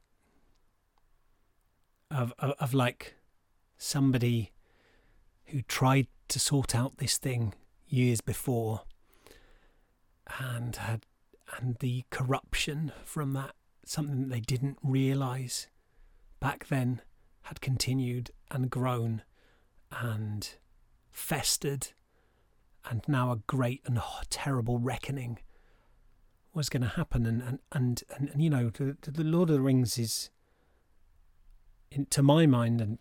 of, 2.11 2.33
of, 2.39 2.53
of 2.61 2.73
like 2.73 3.17
somebody 3.79 4.53
who 5.47 5.63
tried 5.63 6.07
to 6.29 6.39
sort 6.39 6.75
out 6.75 6.99
this 6.99 7.19
thing 7.19 7.53
years 7.89 8.21
before 8.21 8.83
and 10.41 10.77
had 10.77 11.07
and 11.57 11.77
the 11.79 12.05
corruption 12.11 12.93
from 13.05 13.33
that 13.33 13.55
something 13.85 14.23
that 14.23 14.31
they 14.31 14.41
didn't 14.41 14.79
realize 14.83 15.69
back 16.41 16.67
then 16.69 17.01
had 17.43 17.61
continued 17.61 18.31
and 18.51 18.69
grown 18.69 19.23
and 19.93 20.57
festered 21.11 21.89
and 22.91 23.03
now 23.07 23.31
a 23.31 23.37
great 23.47 23.83
and 23.87 24.01
terrible 24.31 24.79
reckoning 24.79 25.39
was 26.57 26.69
going 26.69 26.83
to 26.83 26.89
happen. 26.89 27.27
And 27.27 27.43
and 27.43 27.59
and, 27.73 28.03
and, 28.17 28.31
and 28.31 28.43
you 28.43 28.51
know 28.51 28.71
the, 28.71 29.25
lord 29.25 29.51
of 29.51 29.57
the 29.57 29.63
rings 29.63 29.99
is 29.99 30.31
in, 31.91 32.07
to 32.07 32.23
my 32.23 32.47
mind, 32.47 32.81
and 32.81 32.99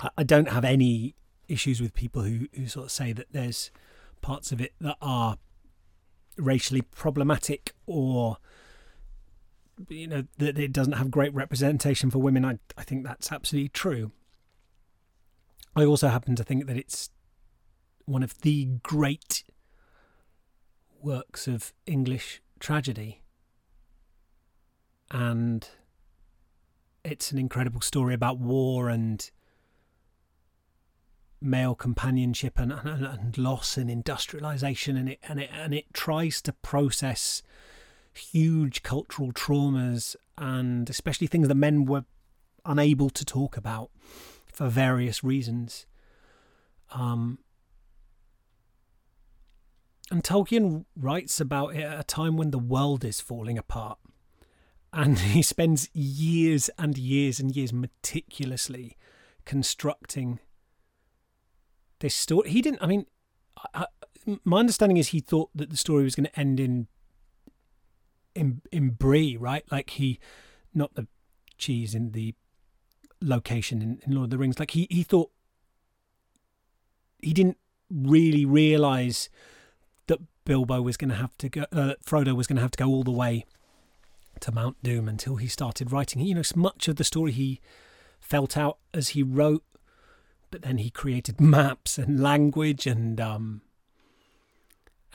I, 0.00 0.10
I 0.18 0.22
don't 0.24 0.48
have 0.48 0.64
any 0.64 1.14
issues 1.46 1.80
with 1.80 1.94
people 1.94 2.22
who, 2.22 2.46
who 2.54 2.66
sort 2.66 2.86
of 2.86 2.92
say 2.92 3.12
that 3.14 3.28
there's 3.32 3.70
parts 4.20 4.52
of 4.52 4.60
it 4.60 4.74
that 4.80 4.96
are 5.00 5.38
racially 6.38 6.82
problematic 6.82 7.72
or 7.86 8.38
you 9.88 10.06
know 10.06 10.24
that 10.38 10.58
it 10.58 10.72
doesn't 10.72 10.94
have 10.94 11.10
great 11.10 11.32
representation 11.34 12.10
for 12.10 12.18
women 12.18 12.44
I, 12.44 12.58
I 12.76 12.82
think 12.82 13.04
that's 13.04 13.30
absolutely 13.30 13.68
true. 13.70 14.12
I 15.76 15.84
also 15.84 16.08
happen 16.08 16.34
to 16.36 16.44
think 16.44 16.66
that 16.66 16.76
it's 16.76 17.10
one 18.04 18.22
of 18.22 18.40
the 18.40 18.66
great 18.82 19.44
works 21.00 21.46
of 21.46 21.72
english 21.86 22.42
tragedy. 22.58 23.22
And 25.10 25.66
it's 27.04 27.32
an 27.32 27.38
incredible 27.38 27.80
story 27.80 28.14
about 28.14 28.38
war 28.38 28.88
and 28.88 29.30
male 31.40 31.74
companionship 31.74 32.58
and, 32.58 32.72
and, 32.72 33.04
and 33.04 33.38
loss 33.38 33.76
and 33.76 33.90
industrialization 33.90 34.96
and 34.96 35.08
it 35.08 35.18
and 35.28 35.40
it 35.40 35.50
and 35.52 35.72
it 35.72 35.92
tries 35.92 36.42
to 36.42 36.52
process 36.52 37.42
huge 38.12 38.82
cultural 38.82 39.32
traumas 39.32 40.16
and 40.36 40.90
especially 40.90 41.26
things 41.26 41.48
that 41.48 41.54
men 41.54 41.84
were 41.84 42.04
unable 42.64 43.10
to 43.10 43.24
talk 43.24 43.56
about 43.56 43.90
for 44.52 44.68
various 44.68 45.22
reasons. 45.22 45.86
Um, 46.90 47.38
and 50.10 50.24
Tolkien 50.24 50.86
writes 50.96 51.38
about 51.40 51.76
it 51.76 51.82
at 51.82 52.00
a 52.00 52.04
time 52.04 52.36
when 52.36 52.50
the 52.50 52.58
world 52.58 53.04
is 53.04 53.20
falling 53.20 53.58
apart 53.58 53.98
and 54.92 55.18
he 55.18 55.42
spends 55.42 55.88
years 55.92 56.70
and 56.78 56.96
years 56.96 57.38
and 57.40 57.54
years 57.54 57.72
meticulously 57.72 58.96
constructing 59.44 60.40
this 62.00 62.14
story. 62.14 62.50
He 62.50 62.62
didn't. 62.62 62.82
I 62.82 62.86
mean, 62.86 63.06
I, 63.74 63.86
my 64.44 64.58
understanding 64.58 64.96
is 64.96 65.08
he 65.08 65.20
thought 65.20 65.50
that 65.54 65.70
the 65.70 65.76
story 65.76 66.04
was 66.04 66.14
going 66.14 66.26
to 66.26 66.38
end 66.38 66.60
in 66.60 66.88
in 68.34 68.62
in 68.72 68.90
Bree, 68.90 69.36
right? 69.36 69.64
Like 69.70 69.90
he, 69.90 70.18
not 70.74 70.94
the 70.94 71.06
cheese 71.56 71.94
in 71.94 72.12
the 72.12 72.34
location 73.20 73.82
in, 73.82 74.00
in 74.06 74.14
Lord 74.14 74.26
of 74.26 74.30
the 74.30 74.38
Rings. 74.38 74.58
Like 74.58 74.72
he 74.72 74.86
he 74.90 75.02
thought 75.02 75.30
he 77.20 77.32
didn't 77.32 77.58
really 77.90 78.44
realize 78.44 79.28
that 80.06 80.20
Bilbo 80.44 80.82
was 80.82 80.96
going 80.96 81.10
to 81.10 81.16
have 81.16 81.36
to 81.38 81.48
go. 81.48 81.64
Uh, 81.72 81.94
Frodo 82.04 82.34
was 82.34 82.46
going 82.46 82.56
to 82.56 82.62
have 82.62 82.70
to 82.72 82.78
go 82.78 82.88
all 82.88 83.02
the 83.02 83.10
way 83.10 83.44
to 84.40 84.52
Mount 84.52 84.82
Doom 84.82 85.08
until 85.08 85.36
he 85.36 85.48
started 85.48 85.92
writing. 85.92 86.20
You 86.22 86.34
know, 86.34 86.42
much 86.54 86.88
of 86.88 86.96
the 86.96 87.04
story 87.04 87.32
he 87.32 87.60
felt 88.20 88.56
out 88.56 88.78
as 88.94 89.10
he 89.10 89.22
wrote, 89.22 89.64
but 90.50 90.62
then 90.62 90.78
he 90.78 90.90
created 90.90 91.40
maps 91.40 91.98
and 91.98 92.20
language 92.20 92.86
and 92.86 93.20
um, 93.20 93.62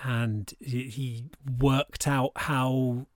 and 0.04 0.54
he 0.60 1.26
worked 1.60 2.08
out 2.08 2.32
how 2.36 3.08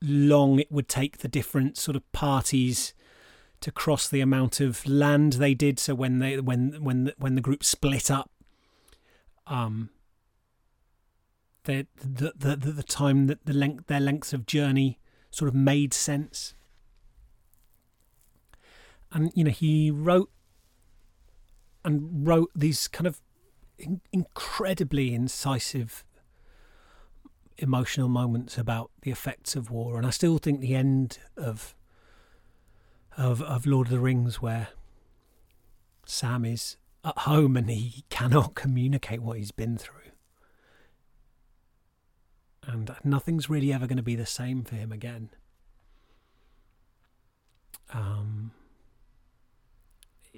long 0.00 0.58
it 0.58 0.70
would 0.70 0.88
take 0.88 1.18
the 1.18 1.28
different 1.28 1.76
sort 1.76 1.96
of 1.96 2.12
parties 2.12 2.94
to 3.60 3.72
cross 3.72 4.08
the 4.08 4.20
amount 4.20 4.60
of 4.60 4.86
land 4.86 5.34
they 5.34 5.54
did. 5.54 5.78
So 5.78 5.94
when 5.94 6.18
they 6.18 6.38
when 6.40 6.82
when 6.82 7.12
when 7.18 7.34
the 7.34 7.40
group 7.40 7.64
split 7.64 8.10
up, 8.10 8.30
um, 9.46 9.90
the 11.64 11.86
the 11.96 12.32
the, 12.36 12.56
the 12.56 12.82
time 12.82 13.26
that 13.26 13.46
the 13.46 13.52
length 13.52 13.86
their 13.86 14.00
lengths 14.00 14.32
of 14.32 14.46
journey 14.46 14.98
sort 15.30 15.48
of 15.48 15.54
made 15.54 15.92
sense. 15.92 16.54
And, 19.10 19.32
you 19.34 19.44
know, 19.44 19.50
he 19.50 19.90
wrote 19.90 20.30
and 21.84 22.26
wrote 22.26 22.50
these 22.54 22.88
kind 22.88 23.06
of 23.06 23.20
in- 23.78 24.00
incredibly 24.12 25.14
incisive 25.14 26.04
emotional 27.58 28.08
moments 28.08 28.56
about 28.56 28.90
the 29.02 29.10
effects 29.10 29.56
of 29.56 29.70
war. 29.70 29.96
And 29.96 30.06
I 30.06 30.10
still 30.10 30.38
think 30.38 30.60
the 30.60 30.74
end 30.74 31.18
of 31.36 31.74
of 33.16 33.42
of 33.42 33.66
Lord 33.66 33.88
of 33.88 33.92
the 33.92 33.98
Rings, 33.98 34.40
where 34.40 34.68
Sam 36.06 36.44
is 36.44 36.76
at 37.04 37.18
home 37.18 37.56
and 37.56 37.68
he 37.68 38.04
cannot 38.10 38.54
communicate 38.54 39.22
what 39.22 39.38
he's 39.38 39.50
been 39.50 39.76
through, 39.76 40.12
and 42.62 42.90
nothing's 43.04 43.50
really 43.50 43.72
ever 43.72 43.86
going 43.86 43.96
to 43.96 44.02
be 44.02 44.16
the 44.16 44.26
same 44.26 44.62
for 44.62 44.76
him 44.76 44.92
again. 44.92 45.30
Um, 47.92 48.52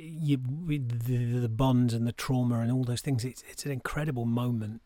you, 0.01 0.39
the, 0.67 1.41
the 1.41 1.49
bonds 1.49 1.95
and 1.95 2.07
the 2.07 2.13
trauma 2.13 2.61
and 2.61 2.73
all 2.73 2.85
those 2.85 3.01
things. 3.01 3.25
It's 3.25 3.43
it's 3.51 3.65
an 3.65 3.73
incredible 3.73 4.25
moment, 4.25 4.83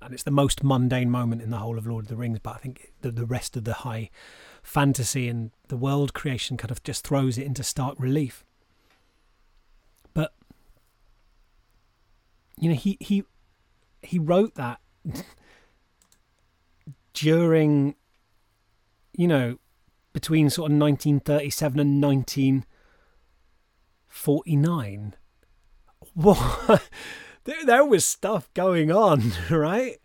and 0.00 0.12
it's 0.12 0.22
the 0.22 0.30
most 0.30 0.62
mundane 0.62 1.10
moment 1.10 1.42
in 1.42 1.50
the 1.50 1.58
whole 1.58 1.78
of 1.78 1.86
Lord 1.86 2.06
of 2.06 2.08
the 2.08 2.16
Rings. 2.16 2.38
But 2.38 2.56
I 2.56 2.58
think 2.58 2.92
the 3.00 3.10
the 3.10 3.26
rest 3.26 3.56
of 3.56 3.64
the 3.64 3.74
high 3.74 4.10
fantasy 4.62 5.28
and 5.28 5.50
the 5.68 5.76
world 5.76 6.14
creation 6.14 6.56
kind 6.56 6.70
of 6.70 6.82
just 6.82 7.06
throws 7.06 7.38
it 7.38 7.46
into 7.46 7.62
stark 7.62 7.96
relief. 7.98 8.44
But 10.14 10.32
you 12.58 12.68
know, 12.68 12.76
he 12.76 12.96
he 13.00 13.24
he 14.02 14.18
wrote 14.18 14.54
that 14.54 14.80
during, 17.14 17.94
you 19.16 19.28
know, 19.28 19.58
between 20.12 20.50
sort 20.50 20.70
of 20.70 20.78
1937 20.78 21.80
and 21.80 22.02
1949. 24.26 25.16
What? 26.14 26.82
there, 27.44 27.64
there 27.64 27.84
was 27.84 28.04
stuff 28.04 28.52
going 28.54 28.90
on, 28.90 29.32
right? 29.50 29.98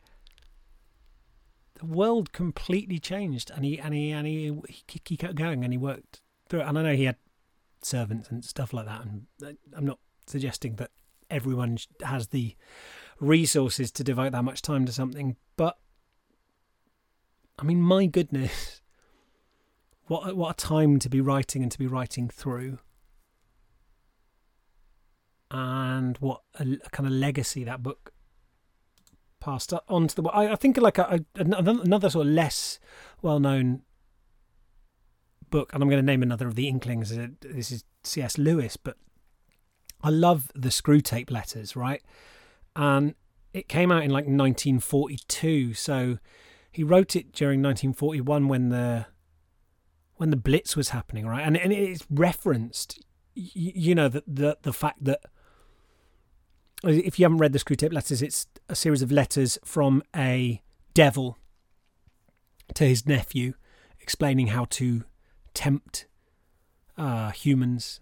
The 1.75 1.85
world 1.85 2.31
completely 2.31 2.99
changed, 2.99 3.51
and 3.53 3.65
he 3.65 3.79
and 3.79 3.93
he 3.93 4.11
and 4.11 4.25
he, 4.25 4.57
he, 4.67 5.01
he 5.03 5.17
kept 5.17 5.35
going, 5.35 5.63
and 5.63 5.73
he 5.73 5.77
worked 5.77 6.21
through 6.47 6.61
it. 6.61 6.67
And 6.67 6.79
I 6.79 6.83
know 6.83 6.95
he 6.95 7.05
had 7.05 7.17
servants 7.81 8.29
and 8.29 8.43
stuff 8.43 8.73
like 8.73 8.85
that, 8.85 9.01
and 9.01 9.25
I'm 9.75 9.85
not 9.85 9.99
suggesting 10.25 10.75
that 10.75 10.91
everyone 11.29 11.77
has 12.03 12.27
the 12.27 12.55
resources 13.19 13.91
to 13.91 14.03
devote 14.03 14.31
that 14.31 14.43
much 14.43 14.61
time 14.61 14.85
to 14.85 14.91
something, 14.91 15.35
but 15.57 15.77
I 17.57 17.63
mean, 17.63 17.81
my 17.81 18.05
goodness, 18.05 18.81
what 20.07 20.35
what 20.35 20.51
a 20.51 20.65
time 20.65 20.99
to 20.99 21.09
be 21.09 21.21
writing 21.21 21.63
and 21.63 21.71
to 21.71 21.79
be 21.79 21.87
writing 21.87 22.29
through. 22.29 22.79
And 25.51 26.17
what 26.17 26.41
a, 26.59 26.63
a 26.85 26.89
kind 26.89 27.07
of 27.07 27.13
legacy 27.13 27.63
that 27.63 27.83
book 27.83 28.11
passed 29.39 29.73
on 29.87 30.07
to 30.07 30.15
the 30.15 30.23
I, 30.29 30.53
I 30.53 30.55
think 30.55 30.77
like 30.77 30.97
a, 30.97 31.23
a, 31.35 31.45
another 31.45 32.09
sort 32.09 32.27
of 32.27 32.33
less 32.33 32.79
well 33.21 33.39
known 33.39 33.81
book, 35.49 35.71
and 35.73 35.81
I'm 35.81 35.89
going 35.89 36.01
to 36.01 36.05
name 36.05 36.23
another 36.23 36.47
of 36.47 36.55
the 36.55 36.67
Inklings. 36.67 37.15
This 37.41 37.71
is 37.71 37.83
C.S. 38.03 38.37
Lewis, 38.37 38.75
but 38.77 38.97
I 40.01 40.09
love 40.09 40.51
the 40.55 40.69
Screwtape 40.69 41.31
Letters, 41.31 41.75
right? 41.75 42.01
And 42.75 43.15
it 43.53 43.69
came 43.69 43.91
out 43.91 44.03
in 44.03 44.09
like 44.09 44.25
1942, 44.25 45.73
so 45.73 46.17
he 46.71 46.83
wrote 46.83 47.15
it 47.15 47.31
during 47.31 47.61
1941 47.61 48.47
when 48.47 48.69
the 48.69 49.05
when 50.17 50.29
the 50.29 50.37
Blitz 50.37 50.75
was 50.75 50.89
happening, 50.89 51.25
right? 51.27 51.45
And 51.45 51.55
and 51.55 51.71
it's 51.71 52.05
referenced, 52.09 53.05
you 53.33 53.95
know, 53.95 54.09
the 54.09 54.23
the 54.27 54.57
the 54.61 54.73
fact 54.73 55.03
that 55.05 55.21
if 56.89 57.19
you 57.19 57.25
haven't 57.25 57.39
read 57.39 57.53
the 57.53 57.59
Screwtape 57.59 57.93
Letters, 57.93 58.21
it's 58.21 58.47
a 58.69 58.75
series 58.75 59.01
of 59.01 59.11
letters 59.11 59.57
from 59.63 60.03
a 60.15 60.61
devil 60.93 61.37
to 62.73 62.85
his 62.85 63.05
nephew, 63.05 63.53
explaining 63.99 64.47
how 64.47 64.65
to 64.65 65.03
tempt 65.53 66.05
uh, 66.97 67.31
humans 67.31 67.99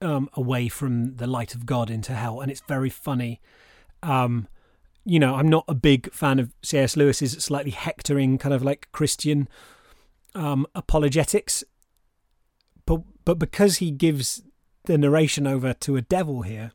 um, 0.00 0.28
away 0.34 0.68
from 0.68 1.16
the 1.16 1.26
light 1.26 1.54
of 1.54 1.66
God 1.66 1.90
into 1.90 2.14
hell, 2.14 2.40
and 2.40 2.50
it's 2.50 2.62
very 2.62 2.90
funny. 2.90 3.40
Um, 4.02 4.48
you 5.04 5.18
know, 5.18 5.34
I'm 5.34 5.48
not 5.48 5.64
a 5.68 5.74
big 5.74 6.12
fan 6.12 6.38
of 6.38 6.52
C.S. 6.62 6.96
Lewis's 6.96 7.32
slightly 7.32 7.70
hectoring 7.70 8.38
kind 8.38 8.54
of 8.54 8.62
like 8.62 8.88
Christian 8.92 9.48
um, 10.34 10.66
apologetics, 10.74 11.64
but 12.86 13.02
but 13.24 13.38
because 13.38 13.78
he 13.78 13.90
gives 13.90 14.42
the 14.84 14.96
narration 14.96 15.46
over 15.46 15.72
to 15.74 15.96
a 15.96 16.02
devil 16.02 16.42
here, 16.42 16.72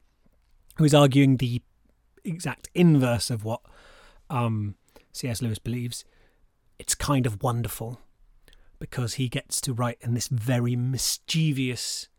who 0.78 0.84
is 0.84 0.94
arguing 0.94 1.38
the 1.38 1.62
exact 2.24 2.70
inverse 2.74 3.30
of 3.30 3.44
what 3.44 3.62
um, 4.30 4.76
C.S. 5.12 5.42
Lewis 5.42 5.60
believes, 5.60 6.04
it's 6.80 6.96
kind 6.96 7.26
of 7.26 7.42
wonderful 7.42 8.00
because 8.80 9.14
he 9.14 9.30
gets 9.30 9.62
to 9.62 9.74
write 9.74 9.98
in 10.02 10.14
this 10.14 10.28
very 10.28 10.76
mischievous, 10.76 12.10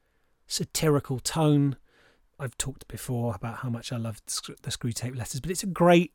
satirical 0.47 1.19
tone. 1.19 1.77
I've 2.39 2.57
talked 2.57 2.89
before 2.89 3.35
about 3.35 3.59
how 3.59 3.69
much 3.69 3.93
I 3.93 3.97
love 3.97 4.23
the 4.27 4.71
Screwtape 4.71 5.17
Letters, 5.17 5.41
but 5.41 5.51
it's 5.51 5.63
a 5.63 5.67
great, 5.67 6.13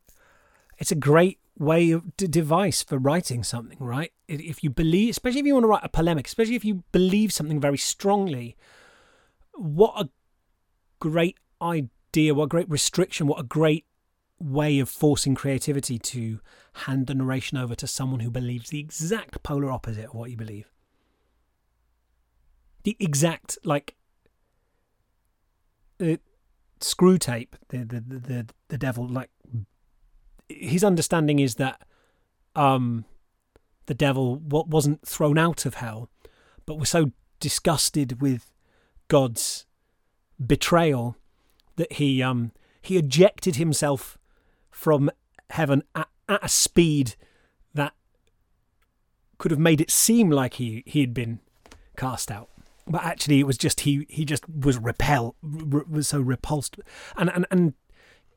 it's 0.78 0.92
a 0.92 0.96
great 0.96 1.38
way 1.58 1.90
of 1.90 2.16
device 2.16 2.82
for 2.82 2.98
writing 2.98 3.44
something, 3.44 3.78
right? 3.78 4.12
If 4.26 4.64
you 4.64 4.70
believe, 4.70 5.10
especially 5.10 5.40
if 5.40 5.46
you 5.46 5.54
want 5.54 5.64
to 5.64 5.68
write 5.68 5.84
a 5.84 5.88
polemic, 5.88 6.26
especially 6.26 6.56
if 6.56 6.64
you 6.64 6.82
believe 6.92 7.32
something 7.32 7.60
very 7.60 7.78
strongly, 7.78 8.56
what 9.54 9.94
a 9.96 10.08
great 10.98 11.36
idea, 11.60 11.88
what 12.14 12.44
a 12.44 12.48
great 12.48 12.68
restriction, 12.68 13.26
what 13.26 13.40
a 13.40 13.44
great 13.44 13.86
way 14.38 14.78
of 14.78 14.88
forcing 14.88 15.34
creativity 15.34 15.98
to 15.98 16.40
hand 16.74 17.06
the 17.06 17.14
narration 17.14 17.56
over 17.56 17.74
to 17.74 17.86
someone 17.86 18.20
who 18.20 18.30
believes 18.30 18.70
the 18.70 18.80
exact 18.80 19.42
polar 19.42 19.70
opposite 19.70 20.06
of 20.06 20.14
what 20.14 20.30
you 20.30 20.36
believe. 20.36 20.70
The 22.84 22.96
exact, 22.98 23.58
like, 23.64 23.94
uh, 26.00 26.16
Screwtape, 26.80 27.54
the, 27.68 27.78
the, 27.84 28.00
the, 28.00 28.46
the 28.68 28.78
devil, 28.78 29.06
like, 29.06 29.30
his 30.48 30.82
understanding 30.82 31.38
is 31.38 31.54
that 31.54 31.82
um, 32.56 33.04
the 33.86 33.94
devil 33.94 34.36
what 34.36 34.68
wasn't 34.68 35.06
thrown 35.06 35.38
out 35.38 35.64
of 35.64 35.74
hell, 35.74 36.10
but 36.66 36.78
was 36.78 36.90
so 36.90 37.12
disgusted 37.40 38.20
with 38.20 38.52
God's 39.08 39.66
betrayal 40.44 41.16
that 41.82 41.94
he 41.94 42.22
um, 42.22 42.52
he 42.80 42.96
ejected 42.96 43.56
himself 43.56 44.16
from 44.70 45.10
heaven 45.50 45.82
at, 45.96 46.08
at 46.28 46.44
a 46.44 46.48
speed 46.48 47.16
that 47.74 47.92
could 49.38 49.50
have 49.50 49.60
made 49.60 49.80
it 49.80 49.90
seem 49.90 50.30
like 50.30 50.54
he 50.54 50.84
he 50.86 51.00
had 51.00 51.12
been 51.12 51.40
cast 51.96 52.30
out. 52.30 52.48
But 52.86 53.02
actually 53.04 53.40
it 53.40 53.46
was 53.46 53.58
just 53.58 53.80
he 53.80 54.06
he 54.08 54.24
just 54.24 54.48
was 54.48 54.78
repel 54.78 55.34
was 55.42 56.06
so 56.06 56.20
repulsed. 56.20 56.76
And 57.16 57.30
and 57.30 57.46
and 57.50 57.74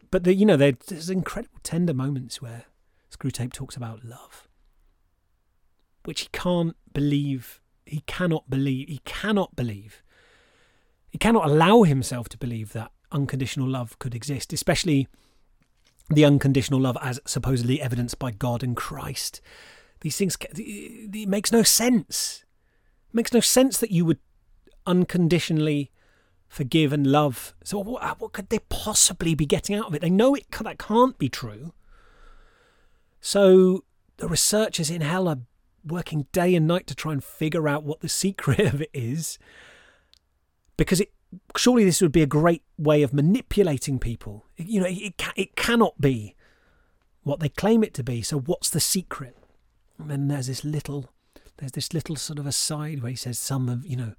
but 0.10 0.24
the, 0.24 0.34
you 0.34 0.46
know 0.46 0.58
there's 0.58 1.10
incredible 1.10 1.60
tender 1.62 1.94
moments 1.94 2.42
where 2.42 2.66
Screwtape 3.12 3.54
talks 3.54 3.76
about 3.76 4.04
love 4.04 4.48
which 6.06 6.22
he 6.22 6.28
can't 6.32 6.76
believe. 6.94 7.62
He 7.86 8.02
cannot 8.08 8.50
believe 8.50 8.88
he 8.88 9.02
cannot 9.06 9.56
believe. 9.56 10.02
He 11.10 11.18
cannot 11.18 11.46
allow 11.46 11.84
himself 11.84 12.30
to 12.30 12.38
believe 12.38 12.74
that 12.74 12.92
unconditional 13.12 13.68
love 13.68 13.98
could 14.00 14.16
exist 14.16 14.54
especially 14.54 15.08
the 16.10 16.26
unconditional 16.26 16.80
love 16.80 16.98
as 17.02 17.20
supposedly 17.26 17.82
evidenced 17.82 18.20
by 18.20 18.32
God 18.32 18.64
and 18.64 18.76
Christ. 18.76 19.42
These 20.02 20.18
things, 20.18 20.38
it 20.56 21.28
makes 21.28 21.52
no 21.52 21.64
sense. 21.64 22.44
It 23.10 23.16
makes 23.16 23.34
no 23.34 23.40
sense 23.40 23.80
that 23.80 23.92
you 23.92 24.06
would 24.06 24.20
unconditionally 24.86 25.92
forgive 26.48 26.94
and 26.94 27.08
love. 27.08 27.56
So 27.64 27.80
what, 27.80 28.04
uh, 28.04 28.16
what 28.20 28.34
could 28.34 28.50
they 28.50 28.60
possibly 28.70 29.34
be 29.34 29.46
getting 29.46 29.76
out 29.76 29.88
of 29.88 29.96
it? 29.96 30.02
They 30.02 30.10
know 30.10 30.36
it 30.36 30.52
that 30.52 30.78
can't 30.78 31.18
be 31.18 31.30
true. 31.30 31.74
So 33.20 33.84
the 34.18 34.28
researchers 34.28 34.92
in 34.92 35.02
hell 35.02 35.28
are 35.28 35.40
working 35.84 36.28
day 36.32 36.54
and 36.56 36.68
night 36.68 36.86
to 36.88 36.96
try 36.96 37.14
and 37.14 37.24
figure 37.24 37.68
out 37.68 37.84
what 37.84 38.02
the 38.02 38.10
secret 38.10 38.60
of 38.74 38.82
it 38.82 38.92
is 38.94 39.40
because 40.78 41.02
it 41.02 41.12
surely 41.58 41.84
this 41.84 42.02
would 42.02 42.12
be 42.12 42.22
a 42.22 42.28
great 42.28 42.64
way 42.78 43.04
of 43.04 43.14
manipulating 43.14 44.00
people. 44.00 44.46
You 44.58 44.82
know, 44.82 44.88
it, 44.90 45.14
it 45.36 45.56
cannot 45.56 46.00
be 46.00 46.36
what 47.24 47.40
they 47.40 47.50
claim 47.50 47.84
it 47.84 47.94
to 47.96 48.04
be. 48.04 48.22
So 48.22 48.40
what's 48.40 48.70
the 48.70 48.80
secret? 48.80 49.38
And 50.00 50.10
then 50.10 50.28
there's 50.28 50.48
this 50.48 50.64
little, 50.64 51.10
there's 51.58 51.72
this 51.72 51.94
little 51.94 52.16
sort 52.16 52.40
of 52.40 52.46
aside 52.46 53.02
where 53.02 53.10
he 53.10 53.16
says 53.16 53.40
some 53.40 53.68
have, 53.68 53.86
you 53.86 53.96
know, 53.96 54.14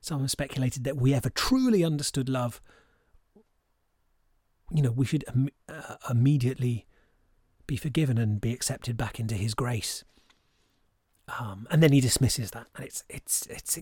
some 0.00 0.20
have 0.20 0.30
speculated 0.30 0.84
that 0.84 0.96
we 0.96 1.14
ever 1.14 1.30
truly 1.30 1.84
understood 1.84 2.28
love. 2.28 2.60
You 4.70 4.82
know, 4.82 4.90
we 4.90 5.06
should 5.06 5.24
Im- 5.34 5.50
uh, 5.68 5.96
immediately 6.10 6.86
be 7.66 7.76
forgiven 7.76 8.18
and 8.18 8.40
be 8.40 8.52
accepted 8.52 8.96
back 8.96 9.18
into 9.20 9.34
His 9.34 9.54
grace. 9.54 10.04
Um, 11.38 11.66
and 11.70 11.82
then 11.82 11.92
he 11.92 12.00
dismisses 12.00 12.52
that, 12.52 12.66
and 12.74 12.84
it's 12.84 13.04
it's 13.08 13.46
it's 13.46 13.78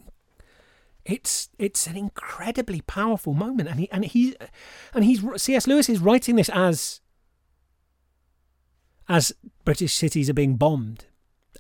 it's 1.06 1.48
it's 1.58 1.86
an 1.86 1.96
incredibly 1.96 2.80
powerful 2.82 3.32
moment, 3.32 3.68
and 3.68 3.80
he 3.80 3.90
and 3.90 4.04
he 4.04 4.36
and 4.92 5.04
he's 5.04 5.22
C.S. 5.36 5.66
Lewis 5.66 5.88
is 5.88 6.00
writing 6.00 6.36
this 6.36 6.48
as 6.48 7.00
as 9.08 9.32
British 9.64 9.94
cities 9.94 10.28
are 10.28 10.34
being 10.34 10.56
bombed, 10.56 11.06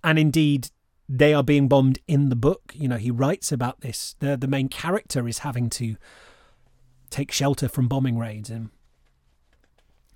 and 0.02 0.18
indeed 0.18 0.70
they 1.08 1.32
are 1.32 1.44
being 1.44 1.68
bombed 1.68 2.00
in 2.08 2.28
the 2.28 2.36
book. 2.36 2.72
You 2.74 2.88
know, 2.88 2.96
he 2.96 3.10
writes 3.10 3.52
about 3.52 3.80
this. 3.80 4.16
the 4.18 4.36
The 4.36 4.48
main 4.48 4.68
character 4.68 5.28
is 5.28 5.38
having 5.38 5.70
to 5.70 5.96
take 7.08 7.30
shelter 7.30 7.68
from 7.68 7.86
bombing 7.86 8.18
raids, 8.18 8.50
and 8.50 8.70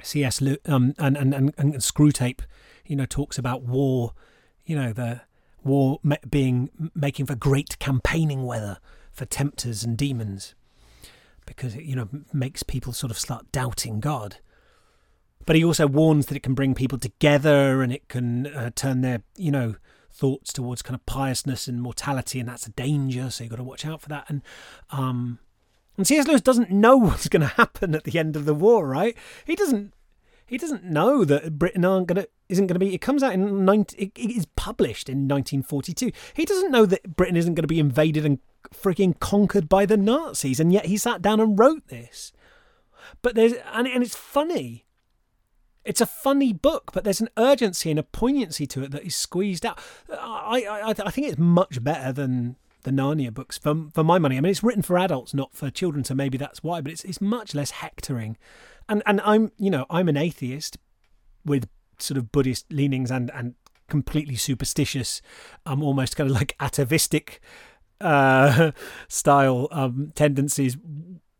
C.S. 0.02 0.40
Lewis 0.40 0.58
um, 0.66 0.94
and, 0.98 1.16
and 1.16 1.32
and 1.32 1.54
and 1.56 1.74
Screwtape, 1.74 2.40
you 2.84 2.96
know, 2.96 3.06
talks 3.06 3.38
about 3.38 3.62
war. 3.62 4.12
You 4.64 4.74
know, 4.74 4.92
the 4.92 5.20
war 5.62 6.00
being 6.28 6.90
making 6.94 7.26
for 7.26 7.36
great 7.36 7.78
campaigning 7.78 8.44
weather 8.44 8.78
for 9.20 9.26
tempters 9.26 9.84
and 9.84 9.98
demons 9.98 10.54
because 11.44 11.74
it, 11.74 11.84
you 11.84 11.94
know, 11.94 12.08
makes 12.32 12.62
people 12.62 12.94
sort 12.94 13.10
of 13.10 13.18
start 13.18 13.52
doubting 13.52 14.00
God. 14.00 14.38
But 15.44 15.56
he 15.56 15.64
also 15.64 15.86
warns 15.86 16.26
that 16.26 16.36
it 16.36 16.42
can 16.42 16.54
bring 16.54 16.74
people 16.74 16.96
together 16.96 17.82
and 17.82 17.92
it 17.92 18.08
can 18.08 18.46
uh, 18.46 18.70
turn 18.74 19.02
their, 19.02 19.22
you 19.36 19.50
know, 19.50 19.74
thoughts 20.10 20.54
towards 20.54 20.80
kind 20.80 20.94
of 20.94 21.04
piousness 21.04 21.68
and 21.68 21.82
mortality, 21.82 22.40
and 22.40 22.48
that's 22.48 22.66
a 22.66 22.70
danger. 22.70 23.28
So 23.28 23.44
you've 23.44 23.50
got 23.50 23.56
to 23.56 23.62
watch 23.62 23.84
out 23.84 24.00
for 24.00 24.08
that. 24.08 24.24
And 24.30 24.40
um, 24.88 25.38
and 25.98 26.06
C.S. 26.06 26.26
Lewis 26.26 26.40
doesn't 26.40 26.70
know 26.70 26.96
what's 26.96 27.28
going 27.28 27.42
to 27.42 27.46
happen 27.46 27.94
at 27.94 28.04
the 28.04 28.18
end 28.18 28.36
of 28.36 28.46
the 28.46 28.54
war, 28.54 28.86
right? 28.86 29.14
He 29.44 29.54
doesn't. 29.54 29.92
He 30.46 30.56
doesn't 30.56 30.84
know 30.84 31.26
that 31.26 31.58
Britain 31.58 31.84
aren't 31.84 32.06
going 32.06 32.22
to 32.22 32.28
isn't 32.48 32.68
going 32.68 32.74
to 32.74 32.80
be. 32.80 32.94
It 32.94 33.02
comes 33.02 33.22
out 33.22 33.34
in 33.34 33.66
19, 33.66 33.96
it, 33.98 34.18
it 34.18 34.34
is 34.34 34.46
published 34.56 35.10
in 35.10 35.28
1942. 35.28 36.10
He 36.32 36.46
doesn't 36.46 36.72
know 36.72 36.86
that 36.86 37.16
Britain 37.16 37.36
isn't 37.36 37.54
going 37.54 37.62
to 37.64 37.68
be 37.68 37.78
invaded 37.78 38.24
and 38.24 38.38
freaking 38.74 39.18
conquered 39.18 39.68
by 39.68 39.86
the 39.86 39.96
Nazis, 39.96 40.60
and 40.60 40.72
yet 40.72 40.86
he 40.86 40.96
sat 40.96 41.22
down 41.22 41.40
and 41.40 41.58
wrote 41.58 41.88
this. 41.88 42.32
But 43.22 43.34
there's 43.34 43.54
and, 43.72 43.86
and 43.86 44.02
it's 44.02 44.16
funny. 44.16 44.86
It's 45.84 46.00
a 46.00 46.06
funny 46.06 46.52
book, 46.52 46.90
but 46.92 47.04
there's 47.04 47.22
an 47.22 47.30
urgency 47.38 47.90
and 47.90 47.98
a 47.98 48.02
poignancy 48.02 48.66
to 48.66 48.84
it 48.84 48.90
that 48.90 49.04
is 49.04 49.16
squeezed 49.16 49.64
out. 49.64 49.78
I 50.10 50.64
I, 50.68 50.90
I 50.90 51.10
think 51.10 51.28
it's 51.28 51.38
much 51.38 51.82
better 51.82 52.12
than 52.12 52.56
the 52.82 52.90
Narnia 52.90 53.32
books 53.32 53.58
for 53.58 53.88
for 53.92 54.04
my 54.04 54.18
money. 54.18 54.36
I 54.36 54.40
mean, 54.40 54.50
it's 54.50 54.62
written 54.62 54.82
for 54.82 54.98
adults, 54.98 55.34
not 55.34 55.54
for 55.54 55.70
children, 55.70 56.04
so 56.04 56.14
maybe 56.14 56.38
that's 56.38 56.62
why. 56.62 56.80
But 56.80 56.92
it's 56.92 57.04
it's 57.04 57.20
much 57.20 57.54
less 57.54 57.70
hectoring, 57.70 58.36
and 58.88 59.02
and 59.06 59.20
I'm 59.22 59.52
you 59.58 59.70
know 59.70 59.86
I'm 59.90 60.08
an 60.08 60.16
atheist 60.16 60.78
with 61.44 61.68
sort 61.98 62.18
of 62.18 62.32
Buddhist 62.32 62.72
leanings 62.72 63.10
and 63.10 63.30
and 63.34 63.54
completely 63.88 64.36
superstitious. 64.36 65.20
I'm 65.66 65.82
almost 65.82 66.16
kind 66.16 66.30
of 66.30 66.36
like 66.36 66.56
atavistic 66.60 67.40
uh, 68.00 68.72
style 69.08 69.68
um, 69.70 70.12
tendencies 70.14 70.76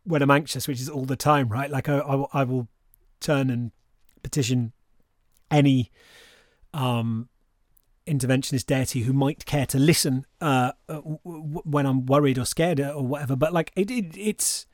when 0.04 0.22
I'm 0.22 0.30
anxious, 0.30 0.66
which 0.66 0.80
is 0.80 0.88
all 0.88 1.04
the 1.04 1.16
time, 1.16 1.48
right? 1.48 1.70
Like 1.70 1.88
I, 1.88 1.98
I, 1.98 2.40
I 2.40 2.44
will 2.44 2.68
turn 3.20 3.50
and 3.50 3.72
petition 4.22 4.72
any 5.50 5.90
um, 6.72 7.28
interventionist 8.06 8.66
deity 8.66 9.02
who 9.02 9.12
might 9.12 9.44
care 9.44 9.66
to 9.66 9.78
listen 9.78 10.26
uh, 10.40 10.72
uh 10.88 10.96
when 10.96 11.86
I'm 11.86 12.06
worried 12.06 12.38
or 12.38 12.44
scared 12.44 12.80
or 12.80 13.02
whatever. 13.02 13.36
But 13.36 13.52
like 13.52 13.72
it, 13.76 13.90
it, 13.90 14.16
it's 14.16 14.66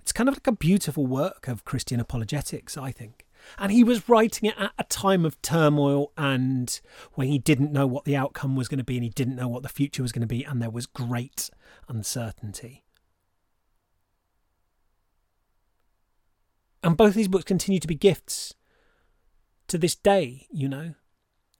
it's 0.00 0.12
kind 0.12 0.28
of 0.28 0.36
like 0.36 0.46
a 0.46 0.52
beautiful 0.52 1.06
work 1.06 1.48
of 1.48 1.64
Christian 1.64 2.00
apologetics, 2.00 2.76
I 2.76 2.92
think. 2.92 3.26
And 3.58 3.72
he 3.72 3.84
was 3.84 4.08
writing 4.08 4.48
it 4.48 4.56
at 4.58 4.72
a 4.78 4.84
time 4.84 5.24
of 5.24 5.40
turmoil 5.42 6.12
and 6.16 6.80
when 7.14 7.28
he 7.28 7.38
didn't 7.38 7.72
know 7.72 7.86
what 7.86 8.04
the 8.04 8.16
outcome 8.16 8.56
was 8.56 8.68
going 8.68 8.78
to 8.78 8.84
be 8.84 8.96
and 8.96 9.04
he 9.04 9.10
didn't 9.10 9.36
know 9.36 9.48
what 9.48 9.62
the 9.62 9.68
future 9.68 10.02
was 10.02 10.12
going 10.12 10.22
to 10.22 10.26
be, 10.26 10.44
and 10.44 10.60
there 10.60 10.70
was 10.70 10.86
great 10.86 11.50
uncertainty. 11.88 12.84
And 16.82 16.96
both 16.96 17.14
these 17.14 17.28
books 17.28 17.44
continue 17.44 17.80
to 17.80 17.88
be 17.88 17.94
gifts 17.94 18.54
to 19.68 19.78
this 19.78 19.94
day, 19.94 20.46
you 20.50 20.68
know. 20.68 20.94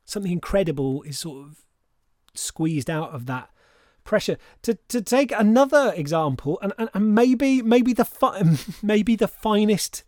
Something 0.04 0.32
incredible 0.32 1.02
is 1.02 1.18
sort 1.18 1.46
of 1.46 1.64
squeezed 2.34 2.88
out 2.88 3.10
of 3.10 3.26
that 3.26 3.50
pressure. 4.04 4.38
To 4.62 4.74
to 4.88 5.02
take 5.02 5.32
another 5.32 5.92
example, 5.94 6.58
and, 6.62 6.72
and, 6.78 6.88
and 6.94 7.14
maybe 7.14 7.60
maybe 7.62 7.92
the 7.92 8.04
fi- 8.04 8.42
maybe 8.82 9.16
the 9.16 9.28
finest 9.28 10.04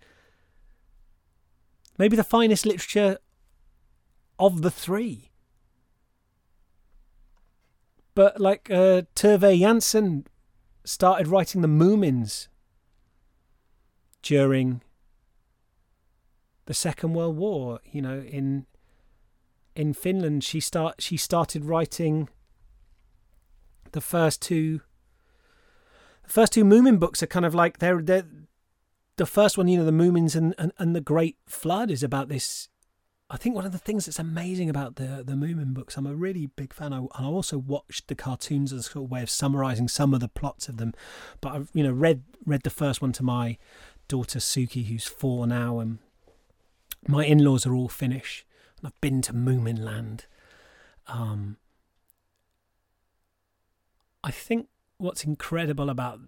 maybe 2.00 2.16
the 2.16 2.24
finest 2.24 2.64
literature 2.64 3.18
of 4.38 4.62
the 4.62 4.70
three. 4.70 5.30
But 8.14 8.40
like 8.40 8.70
uh, 8.70 9.02
Tove 9.14 9.60
Jansson 9.60 10.24
started 10.82 11.28
writing 11.28 11.60
the 11.60 11.68
Moomins 11.68 12.48
during 14.22 14.80
the 16.64 16.72
Second 16.72 17.12
World 17.12 17.36
War. 17.36 17.80
You 17.84 18.00
know, 18.00 18.20
in 18.20 18.64
in 19.76 19.92
Finland, 19.92 20.42
she 20.42 20.58
start 20.58 21.02
she 21.02 21.18
started 21.18 21.66
writing 21.66 22.30
the 23.92 24.00
first 24.00 24.40
two. 24.40 24.80
The 26.22 26.30
first 26.30 26.54
two 26.54 26.64
Moomin 26.64 26.98
books 26.98 27.22
are 27.22 27.26
kind 27.26 27.44
of 27.44 27.54
like 27.54 27.78
they're 27.78 28.00
they're 28.00 28.26
the 29.20 29.26
first 29.26 29.58
one. 29.58 29.68
You 29.68 29.76
know, 29.76 29.84
the 29.84 29.92
Moomins 29.92 30.34
and, 30.34 30.54
and 30.58 30.72
and 30.78 30.96
the 30.96 31.00
Great 31.00 31.36
Flood 31.46 31.90
is 31.90 32.02
about 32.02 32.28
this. 32.28 32.68
I 33.28 33.36
think 33.36 33.54
one 33.54 33.66
of 33.66 33.70
the 33.70 33.78
things 33.78 34.06
that's 34.06 34.18
amazing 34.18 34.70
about 34.70 34.96
the 34.96 35.22
the 35.22 35.34
Moomin 35.34 35.74
books, 35.74 35.98
I'm 35.98 36.06
a 36.06 36.14
really 36.14 36.46
big 36.46 36.72
fan. 36.72 36.94
I, 36.94 37.06
I 37.14 37.24
also 37.24 37.58
watched 37.58 38.08
the 38.08 38.14
cartoons 38.14 38.72
as 38.72 38.80
a 38.80 38.90
sort 38.90 39.04
of 39.04 39.10
way 39.10 39.22
of 39.22 39.28
summarising 39.28 39.88
some 39.88 40.14
of 40.14 40.20
the 40.20 40.28
plots 40.28 40.70
of 40.70 40.78
them. 40.78 40.94
But 41.42 41.52
I've 41.52 41.70
you 41.74 41.84
know 41.84 41.92
read 41.92 42.22
read 42.46 42.62
the 42.62 42.70
first 42.70 43.02
one 43.02 43.12
to 43.12 43.22
my 43.22 43.58
daughter 44.08 44.38
Suki, 44.38 44.86
who's 44.86 45.04
four 45.04 45.46
now, 45.46 45.80
and 45.80 45.98
my 47.06 47.26
in-laws 47.26 47.66
are 47.66 47.74
all 47.74 47.90
Finnish, 47.90 48.46
and 48.78 48.86
I've 48.86 49.00
been 49.02 49.20
to 49.22 49.34
Moomin 49.34 49.78
Land. 49.80 50.24
Um, 51.08 51.58
I 54.24 54.30
think 54.30 54.68
what's 54.96 55.24
incredible 55.24 55.90
about 55.90 56.20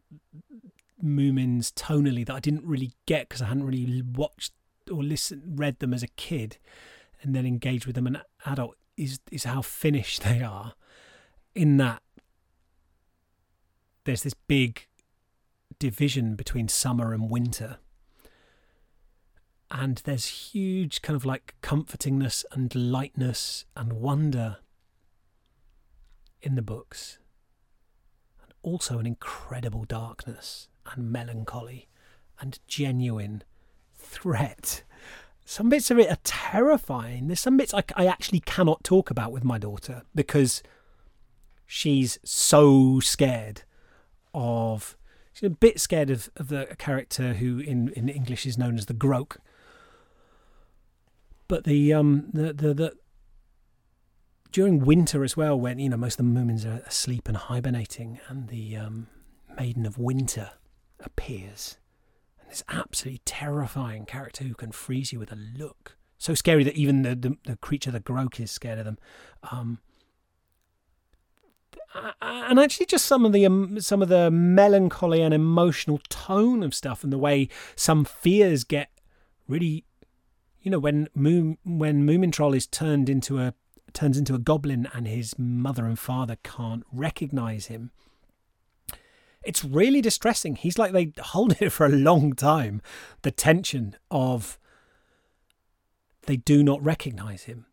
Moomins 1.03 1.73
tonally 1.73 2.27
that 2.27 2.35
I 2.35 2.41
didn't 2.41 2.65
really 2.65 2.93
get 3.07 3.29
because 3.29 3.43
I 3.43 3.47
hadn't 3.47 3.65
really 3.65 4.03
watched 4.03 4.53
or 4.91 5.03
listened, 5.03 5.59
read 5.59 5.79
them 5.79 5.95
as 5.95 6.03
a 6.03 6.09
kid, 6.09 6.59
and 7.23 7.35
then 7.35 7.47
engaged 7.47 7.87
with 7.87 7.95
them 7.95 8.07
an 8.07 8.19
adult 8.47 8.77
is 8.97 9.21
is 9.31 9.45
how 9.45 9.63
finished 9.63 10.23
they 10.25 10.43
are. 10.43 10.75
In 11.55 11.77
that 11.77 12.03
there's 14.05 14.23
this 14.23 14.35
big 14.35 14.87
division 15.79 16.35
between 16.35 16.69
summer 16.69 17.13
and 17.13 17.31
winter 17.31 17.79
and 19.73 20.03
there's 20.05 20.27
huge 20.27 21.01
kind 21.01 21.17
of 21.17 21.25
like 21.25 21.55
comfortingness 21.63 22.45
and 22.53 22.75
lightness 22.75 23.65
and 23.75 23.95
wonder 23.95 24.59
in 26.43 26.57
the 26.57 26.63
books 26.63 27.19
and 28.43 28.53
also 28.63 28.99
an 28.99 29.07
incredible 29.07 29.85
darkness 29.85 30.69
and 30.91 31.11
melancholy 31.11 31.89
and 32.41 32.59
genuine 32.67 33.43
threat. 33.95 34.83
Some 35.45 35.69
bits 35.69 35.91
of 35.91 35.99
it 35.99 36.11
are 36.11 36.19
terrifying. 36.25 37.27
There's 37.27 37.41
some 37.41 37.57
bits 37.57 37.75
I, 37.75 37.83
I 37.97 38.07
actually 38.07 38.41
cannot 38.41 38.85
talk 38.85 39.11
about 39.11 39.33
with 39.33 39.45
my 39.45 39.59
daughter 39.59 40.03
because 40.15 40.63
she's 41.67 42.19
so 42.25 43.01
scared 43.01 43.63
of 44.35 44.97
she's 45.33 45.47
a 45.47 45.51
bit 45.51 45.81
scared 45.81 46.11
of, 46.11 46.31
of 46.37 46.49
the 46.49 46.75
character 46.79 47.35
who 47.35 47.59
in, 47.59 47.89
in 47.91 48.09
english 48.09 48.47
is 48.47 48.59
known 48.59 48.77
as 48.77 48.87
the 48.87 48.95
groke. 48.95 49.39
But 51.49 51.65
the 51.65 51.93
um 51.93 52.29
the 52.33 52.53
the, 52.53 52.75
the 52.75 52.93
during 54.53 54.81
winter 54.81 55.25
as 55.25 55.37
well, 55.37 55.59
when 55.59 55.79
you 55.79 55.89
know 55.89 55.97
most 55.97 56.21
of 56.21 56.27
the 56.27 56.31
Moomins 56.31 56.67
are 56.67 56.85
asleep 56.87 57.27
and 57.27 57.37
hibernating, 57.37 58.21
and 58.29 58.49
the 58.49 58.77
um, 58.77 59.09
Maiden 59.57 59.87
of 59.87 59.99
Winter 59.99 60.51
appears, 61.05 61.79
and 62.41 62.51
this 62.51 62.63
absolutely 62.69 63.21
terrifying 63.25 64.07
character 64.07 64.45
who 64.45 64.55
can 64.55 64.73
freeze 64.73 65.13
you 65.13 65.19
with 65.19 65.33
a 65.33 65.37
look, 65.37 65.97
so 66.19 66.35
scary 66.35 66.65
that 66.65 66.77
even 66.77 67.03
the 67.03 67.15
the, 67.15 67.37
the 67.45 67.57
creature, 67.57 67.91
the 67.91 68.01
Groke, 68.01 68.41
is 68.41 68.51
scared 68.51 68.79
of 68.79 68.85
them. 68.85 68.99
Um, 69.51 69.79
and 72.21 72.59
actually, 72.59 72.87
just 72.87 73.05
some 73.07 73.25
of 73.25 73.33
the 73.33 73.45
um, 73.47 73.81
some 73.81 74.03
of 74.03 74.09
the 74.09 74.31
melancholy 74.31 75.21
and 75.21 75.35
emotional 75.35 76.01
tone 76.09 76.63
of 76.63 76.75
stuff, 76.75 77.05
and 77.05 77.13
the 77.13 77.19
way 77.19 77.49
some 77.77 78.05
fears 78.05 78.65
get 78.65 78.91
really 79.49 79.85
you 80.63 80.71
know 80.71 80.79
when 80.79 81.09
Moon 81.15 81.59
when 81.65 82.07
Moomin 82.07 82.33
Troll 82.33 82.55
is 82.55 82.67
turned 82.67 83.09
into 83.09 83.39
a 83.39 83.55
turns 83.93 84.17
into 84.17 84.35
a 84.35 84.39
goblin 84.39 84.89
and 84.95 85.07
his 85.07 85.39
mother 85.39 85.85
and 85.85 85.99
father 85.99 86.37
can't 86.43 86.85
recognize 86.93 87.67
him. 87.67 87.91
It's 89.45 89.65
really 89.65 90.01
distressing. 90.01 90.57
He's 90.57 90.79
like 90.79 90.93
they 90.93 91.13
hold 91.21 91.57
it 91.61 91.71
for 91.71 91.87
a 91.87 91.91
long 91.91 92.33
time. 92.35 92.81
The 93.23 93.31
tension 93.31 93.97
of 94.11 94.59
they 96.27 96.37
do 96.37 96.63
not 96.63 96.83
recognize 96.83 97.45
him. 97.45 97.67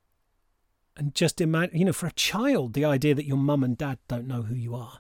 And 0.98 1.16
just 1.16 1.40
imagine, 1.40 1.78
you 1.78 1.86
know, 1.86 1.94
for 1.94 2.08
a 2.08 2.12
child, 2.12 2.74
the 2.74 2.84
idea 2.84 3.16
that 3.16 3.26
your 3.26 3.38
mum 3.38 3.64
and 3.64 3.78
dad 3.78 4.00
don't 4.08 4.28
know 4.28 4.42
who 4.42 4.56
you 4.56 4.76
are 4.76 5.00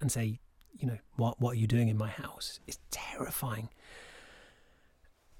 and 0.00 0.10
say, 0.10 0.40
you 0.78 0.86
know, 0.86 0.98
what 1.16 1.40
what 1.40 1.52
are 1.52 1.58
you 1.58 1.66
doing 1.66 1.88
in 1.88 1.98
my 1.98 2.08
house 2.08 2.60
is 2.66 2.78
terrifying 2.90 3.68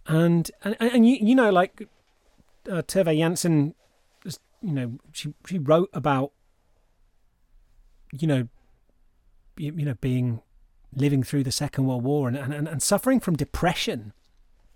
and 0.07 0.51
and 0.63 0.77
and 0.81 1.09
you, 1.09 1.19
you 1.21 1.35
know 1.35 1.51
like 1.51 1.89
uh, 2.71 2.83
Tove 2.83 3.07
Jansson, 3.07 3.75
you 4.25 4.73
know 4.73 4.99
she 5.13 5.35
she 5.47 5.59
wrote 5.59 5.91
about 5.93 6.33
you 8.13 8.27
know 8.27 8.49
you, 9.57 9.73
you 9.77 9.85
know 9.85 9.95
being 10.01 10.41
living 10.97 11.23
through 11.23 11.45
the 11.45 11.53
Second 11.53 11.87
World 11.87 12.05
War 12.05 12.29
and, 12.29 12.37
and 12.37 12.69
and 12.69 12.83
suffering 12.83 13.21
from 13.21 13.37
depression 13.37 14.13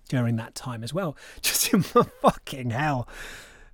during 0.08 0.36
that 0.36 0.54
time 0.54 0.82
as 0.82 0.94
well. 0.94 1.16
Just 1.42 1.72
in 1.72 1.82
fucking 1.82 2.70
hell. 2.70 3.08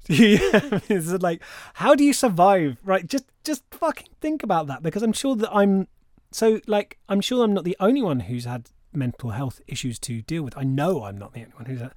it's 0.08 1.08
like 1.22 1.42
how 1.72 1.94
do 1.94 2.04
you 2.04 2.12
survive 2.12 2.76
right 2.84 3.06
just 3.06 3.24
just 3.42 3.62
fucking 3.70 4.08
think 4.20 4.42
about 4.42 4.66
that 4.66 4.82
because 4.82 5.02
i'm 5.02 5.14
sure 5.14 5.34
that 5.34 5.48
i'm 5.50 5.88
so 6.30 6.60
like 6.66 6.98
i'm 7.08 7.22
sure 7.22 7.42
i'm 7.42 7.54
not 7.54 7.64
the 7.64 7.74
only 7.80 8.02
one 8.02 8.20
who's 8.20 8.44
had 8.44 8.68
mental 8.94 9.30
health 9.30 9.60
issues 9.66 9.98
to 10.00 10.22
deal 10.22 10.42
with. 10.42 10.56
I 10.56 10.62
know 10.62 11.04
I'm 11.04 11.18
not 11.18 11.32
the 11.32 11.40
only 11.40 11.52
one 11.54 11.66
who's 11.66 11.80
had 11.80 11.92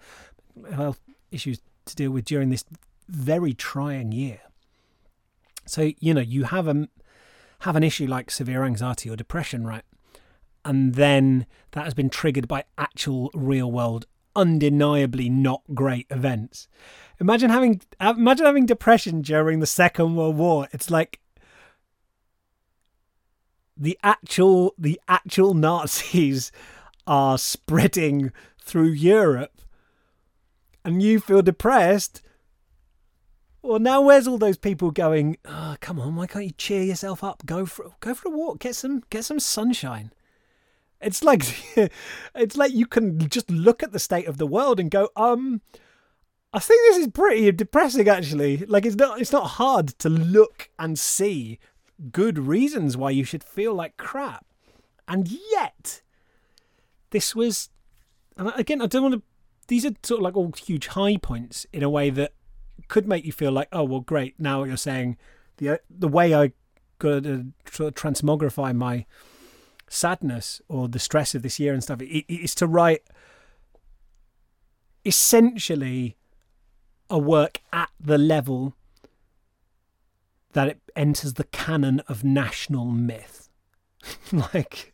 mental 0.55 0.83
health 0.83 0.99
issues 1.31 1.59
to 1.85 1.95
deal 1.95 2.11
with 2.11 2.25
during 2.25 2.49
this 2.49 2.65
very 3.07 3.53
trying 3.53 4.11
year. 4.11 4.41
So 5.65 5.91
you 5.99 6.13
know 6.13 6.21
you 6.21 6.45
have 6.45 6.67
a 6.67 6.87
have 7.59 7.75
an 7.75 7.83
issue 7.83 8.07
like 8.07 8.31
severe 8.31 8.63
anxiety 8.63 9.09
or 9.09 9.15
depression, 9.15 9.65
right? 9.65 9.83
And 10.68 10.95
then 10.95 11.45
that 11.72 11.86
has 11.86 11.93
been 11.93 12.09
triggered 12.09 12.45
by 12.45 12.65
actual 12.78 13.32
real 13.34 13.72
world, 13.72 14.05
undeniably 14.36 15.30
not 15.30 15.61
great 15.74 16.07
events. 16.09 16.68
Imagine 17.22 17.49
having 17.49 17.80
uh, 18.01 18.13
imagine 18.18 18.45
having 18.45 18.65
depression 18.65 19.22
during 19.22 19.61
the 19.61 19.65
Second 19.65 20.18
World 20.18 20.36
War. 20.36 20.68
It's 20.74 20.91
like 20.91 21.22
the 23.78 23.97
actual 24.03 24.74
the 24.78 24.99
actual 25.07 25.53
Nazis 25.53 26.51
are 27.07 27.38
spreading 27.38 28.34
through 28.61 28.89
Europe 28.89 29.61
and 30.84 31.01
you 31.01 31.22
feel 31.22 31.41
depressed, 31.41 32.22
well, 33.61 33.80
now 33.80 34.01
where's 34.01 34.28
all 34.28 34.38
those 34.38 34.57
people 34.57 34.91
going? 34.91 35.38
Oh, 35.45 35.78
come 35.80 35.97
on, 35.97 36.18
why 36.18 36.28
can't 36.28 36.45
you 36.45 36.51
cheer 36.51 36.84
yourself 36.84 37.24
up? 37.24 37.45
Go 37.45 37.65
for 37.65 37.93
go 38.01 38.13
for 38.13 38.28
a 38.28 38.32
walk, 38.32 38.59
get 38.59 38.76
some 38.76 39.03
get 39.09 39.24
some 39.24 39.39
sunshine. 39.39 40.11
It's 41.01 41.23
like 41.23 41.43
it's 42.35 42.57
like 42.57 42.73
you 42.73 42.85
can 42.85 43.27
just 43.29 43.49
look 43.49 43.83
at 43.83 43.91
the 43.91 43.99
state 43.99 44.27
of 44.27 44.37
the 44.37 44.47
world 44.47 44.79
and 44.79 44.89
go, 44.89 45.09
um, 45.15 45.61
I 46.53 46.59
think 46.59 46.81
this 46.87 46.97
is 46.97 47.11
pretty 47.11 47.51
depressing 47.51 48.07
actually. 48.07 48.57
Like 48.57 48.85
it's 48.85 48.95
not 48.95 49.21
it's 49.21 49.31
not 49.31 49.51
hard 49.51 49.89
to 49.99 50.09
look 50.09 50.69
and 50.79 50.97
see 50.97 51.59
good 52.11 52.37
reasons 52.37 52.95
why 52.95 53.11
you 53.11 53.23
should 53.23 53.43
feel 53.43 53.73
like 53.73 53.97
crap. 53.97 54.45
And 55.07 55.29
yet 55.51 56.01
this 57.11 57.35
was, 57.35 57.69
and 58.35 58.51
again, 58.55 58.81
I 58.81 58.87
don't 58.87 59.03
want 59.03 59.15
to. 59.15 59.21
These 59.67 59.85
are 59.85 59.91
sort 60.03 60.19
of 60.19 60.23
like 60.23 60.37
all 60.37 60.53
huge 60.53 60.87
high 60.87 61.17
points 61.17 61.65
in 61.73 61.83
a 61.83 61.89
way 61.89 62.09
that 62.09 62.33
could 62.87 63.07
make 63.07 63.25
you 63.25 63.31
feel 63.31 63.51
like, 63.51 63.67
oh 63.71 63.83
well, 63.83 63.99
great. 63.99 64.35
Now 64.39 64.63
you're 64.63 64.77
saying 64.77 65.17
the 65.57 65.79
the 65.89 66.07
way 66.07 66.33
I 66.33 66.53
got 66.99 67.23
to 67.23 67.51
transmogrify 67.65 68.75
my 68.75 69.05
sadness 69.89 70.61
or 70.67 70.88
the 70.88 70.99
stress 70.99 71.33
of 71.33 71.41
this 71.41 71.59
year 71.59 71.73
and 71.73 71.83
stuff 71.83 71.99
it's 72.01 72.55
to 72.55 72.67
write 72.67 73.03
essentially 75.05 76.17
a 77.09 77.17
work 77.17 77.61
at 77.71 77.89
the 77.99 78.17
level 78.17 78.75
that 80.53 80.67
it 80.67 80.81
enters 80.95 81.33
the 81.33 81.43
canon 81.45 82.01
of 82.07 82.23
national 82.23 82.85
myth. 82.85 83.49
like, 84.31 84.93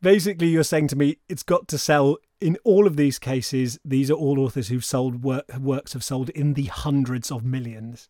basically, 0.00 0.48
you're 0.48 0.64
saying 0.64 0.88
to 0.88 0.96
me, 0.96 1.18
it's 1.28 1.42
got 1.42 1.68
to 1.68 1.78
sell. 1.78 2.16
In 2.40 2.56
all 2.64 2.86
of 2.86 2.96
these 2.96 3.18
cases, 3.18 3.78
these 3.84 4.10
are 4.10 4.14
all 4.14 4.40
authors 4.40 4.68
who've 4.68 4.84
sold 4.84 5.22
work, 5.22 5.44
works 5.58 5.92
have 5.92 6.02
sold 6.02 6.30
in 6.30 6.54
the 6.54 6.64
hundreds 6.64 7.30
of 7.30 7.44
millions. 7.44 8.08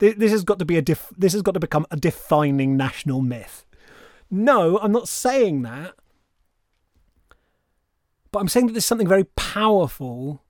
This 0.00 0.32
has 0.32 0.44
got 0.44 0.58
to 0.58 0.64
be 0.64 0.78
a 0.78 0.82
def- 0.82 1.12
this 1.16 1.34
has 1.34 1.42
got 1.42 1.52
to 1.52 1.60
become 1.60 1.86
a 1.90 1.96
defining 1.96 2.76
national 2.76 3.20
myth. 3.20 3.66
No, 4.30 4.78
I'm 4.78 4.92
not 4.92 5.08
saying 5.08 5.62
that. 5.62 5.94
But 8.32 8.38
I'm 8.40 8.48
saying 8.48 8.66
that 8.66 8.72
there's 8.72 8.86
something 8.86 9.08
very 9.08 9.24
powerful 9.24 10.42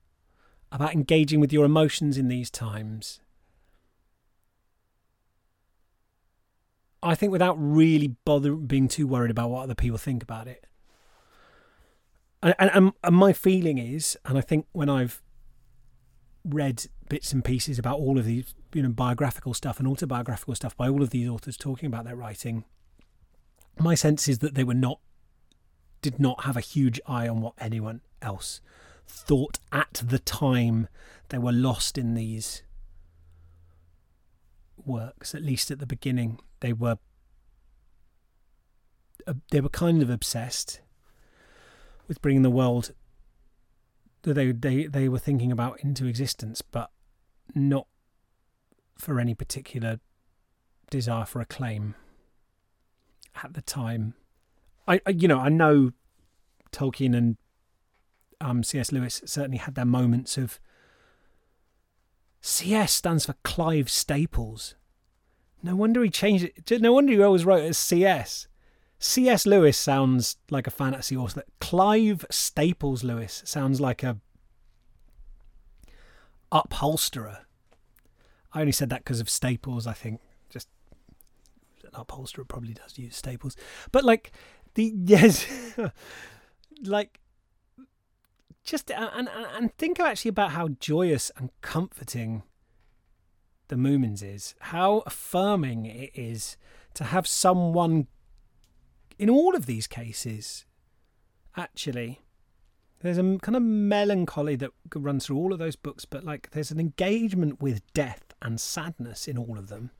about 0.71 0.93
engaging 0.93 1.39
with 1.39 1.51
your 1.51 1.65
emotions 1.65 2.17
in 2.17 2.27
these 2.27 2.49
times. 2.49 3.19
I 7.03 7.15
think 7.15 7.31
without 7.31 7.55
really 7.59 8.15
bother 8.25 8.53
being 8.53 8.87
too 8.87 9.07
worried 9.07 9.31
about 9.31 9.49
what 9.49 9.63
other 9.63 9.75
people 9.75 9.97
think 9.97 10.23
about 10.23 10.47
it. 10.47 10.67
And, 12.43 12.55
and, 12.57 12.93
and 13.03 13.15
my 13.15 13.33
feeling 13.33 13.79
is, 13.79 14.17
and 14.25 14.37
I 14.37 14.41
think 14.41 14.67
when 14.71 14.89
I've 14.89 15.21
read 16.45 16.85
bits 17.11 17.33
and 17.33 17.43
pieces 17.43 17.77
about 17.77 17.99
all 17.99 18.17
of 18.17 18.23
these, 18.23 18.55
you 18.73 18.81
know, 18.81 18.87
biographical 18.87 19.53
stuff 19.53 19.79
and 19.79 19.87
autobiographical 19.87 20.55
stuff 20.55 20.77
by 20.77 20.87
all 20.87 21.03
of 21.03 21.09
these 21.09 21.27
authors 21.27 21.57
talking 21.57 21.87
about 21.87 22.05
their 22.05 22.15
writing, 22.15 22.63
my 23.77 23.95
sense 23.95 24.29
is 24.29 24.39
that 24.39 24.55
they 24.55 24.63
were 24.63 24.73
not, 24.73 25.01
did 26.01 26.21
not 26.21 26.45
have 26.45 26.55
a 26.55 26.61
huge 26.61 27.01
eye 27.05 27.27
on 27.27 27.41
what 27.41 27.53
anyone 27.59 27.99
else 28.21 28.61
thought 29.05 29.59
at 29.73 30.01
the 30.05 30.19
time 30.19 30.87
they 31.27 31.37
were 31.37 31.51
lost 31.51 31.97
in 31.97 32.13
these 32.13 32.63
works. 34.77 35.35
At 35.35 35.43
least 35.43 35.69
at 35.69 35.79
the 35.79 35.85
beginning, 35.85 36.39
they 36.61 36.71
were 36.71 36.97
uh, 39.27 39.33
they 39.51 39.59
were 39.59 39.67
kind 39.67 40.01
of 40.01 40.09
obsessed 40.09 40.79
with 42.07 42.21
bringing 42.21 42.41
the 42.41 42.49
world 42.49 42.93
that 44.21 44.35
they 44.35 44.53
they 44.53 44.85
they 44.87 45.09
were 45.09 45.19
thinking 45.19 45.51
about 45.51 45.81
into 45.81 46.05
existence, 46.05 46.61
but 46.61 46.89
not 47.55 47.87
for 48.97 49.19
any 49.19 49.33
particular 49.33 49.99
desire 50.89 51.25
for 51.25 51.41
acclaim 51.41 51.95
at 53.43 53.53
the 53.53 53.61
time. 53.61 54.13
I, 54.87 55.01
I 55.05 55.11
you 55.11 55.27
know 55.27 55.39
I 55.39 55.49
know 55.49 55.91
Tolkien 56.71 57.15
and 57.15 57.37
um, 58.39 58.63
C.S. 58.63 58.91
Lewis 58.91 59.21
certainly 59.25 59.57
had 59.57 59.75
their 59.75 59.85
moments 59.85 60.37
of. 60.37 60.59
CS 62.43 62.91
stands 62.91 63.27
for 63.27 63.35
Clive 63.43 63.87
Staples. 63.87 64.73
No 65.61 65.75
wonder 65.75 66.03
he 66.03 66.09
changed 66.09 66.45
it. 66.45 66.81
No 66.81 66.93
wonder 66.93 67.13
he 67.13 67.21
always 67.21 67.45
wrote 67.45 67.63
it 67.63 67.69
as 67.69 67.77
CS. 67.77 68.47
C.S. 68.97 69.45
Lewis 69.45 69.77
sounds 69.77 70.37
like 70.49 70.65
a 70.65 70.71
fantasy 70.71 71.15
author. 71.15 71.43
Clive 71.59 72.25
Staples 72.31 73.03
Lewis 73.03 73.43
sounds 73.45 73.79
like 73.79 74.01
a 74.01 74.17
upholsterer. 76.51 77.39
I 78.53 78.61
only 78.61 78.71
said 78.71 78.89
that 78.89 79.03
because 79.03 79.19
of 79.19 79.29
Staples, 79.29 79.87
I 79.87 79.93
think. 79.93 80.19
Just 80.49 80.67
an 81.83 81.91
upholsterer 81.93 82.45
probably 82.45 82.73
does 82.73 82.97
use 82.97 83.15
Staples. 83.15 83.55
But 83.91 84.03
like 84.03 84.31
the 84.73 84.93
yes 85.05 85.45
like 86.83 87.19
just 88.63 88.91
uh, 88.91 89.09
and, 89.13 89.27
and 89.29 89.47
and 89.55 89.77
think 89.77 89.99
actually 89.99 90.29
about 90.29 90.51
how 90.51 90.69
joyous 90.69 91.31
and 91.37 91.49
comforting 91.61 92.43
the 93.67 93.75
Moomins 93.75 94.21
is. 94.21 94.55
How 94.59 95.03
affirming 95.05 95.85
it 95.85 96.11
is 96.13 96.57
to 96.93 97.05
have 97.05 97.25
someone 97.25 98.07
in 99.17 99.29
all 99.29 99.55
of 99.55 99.65
these 99.65 99.87
cases, 99.87 100.65
actually, 101.55 102.21
there's 103.01 103.17
a 103.17 103.37
kind 103.41 103.55
of 103.55 103.63
melancholy 103.63 104.55
that 104.57 104.71
runs 104.93 105.25
through 105.25 105.37
all 105.37 105.53
of 105.53 105.59
those 105.59 105.75
books, 105.75 106.05
but 106.05 106.23
like 106.23 106.51
there's 106.51 106.71
an 106.71 106.79
engagement 106.79 107.61
with 107.61 107.81
death 107.93 108.33
and 108.41 108.59
sadness 108.59 109.27
in 109.27 109.37
all 109.37 109.57
of 109.57 109.69
them, 109.69 109.91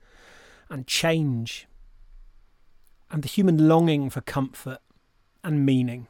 and 0.70 0.88
change, 0.88 1.68
and 3.10 3.24
the 3.24 3.28
human 3.28 3.68
longing 3.68 4.10
for 4.10 4.22
comfort 4.22 4.80
and 5.43 5.66
meaning. 5.66 6.08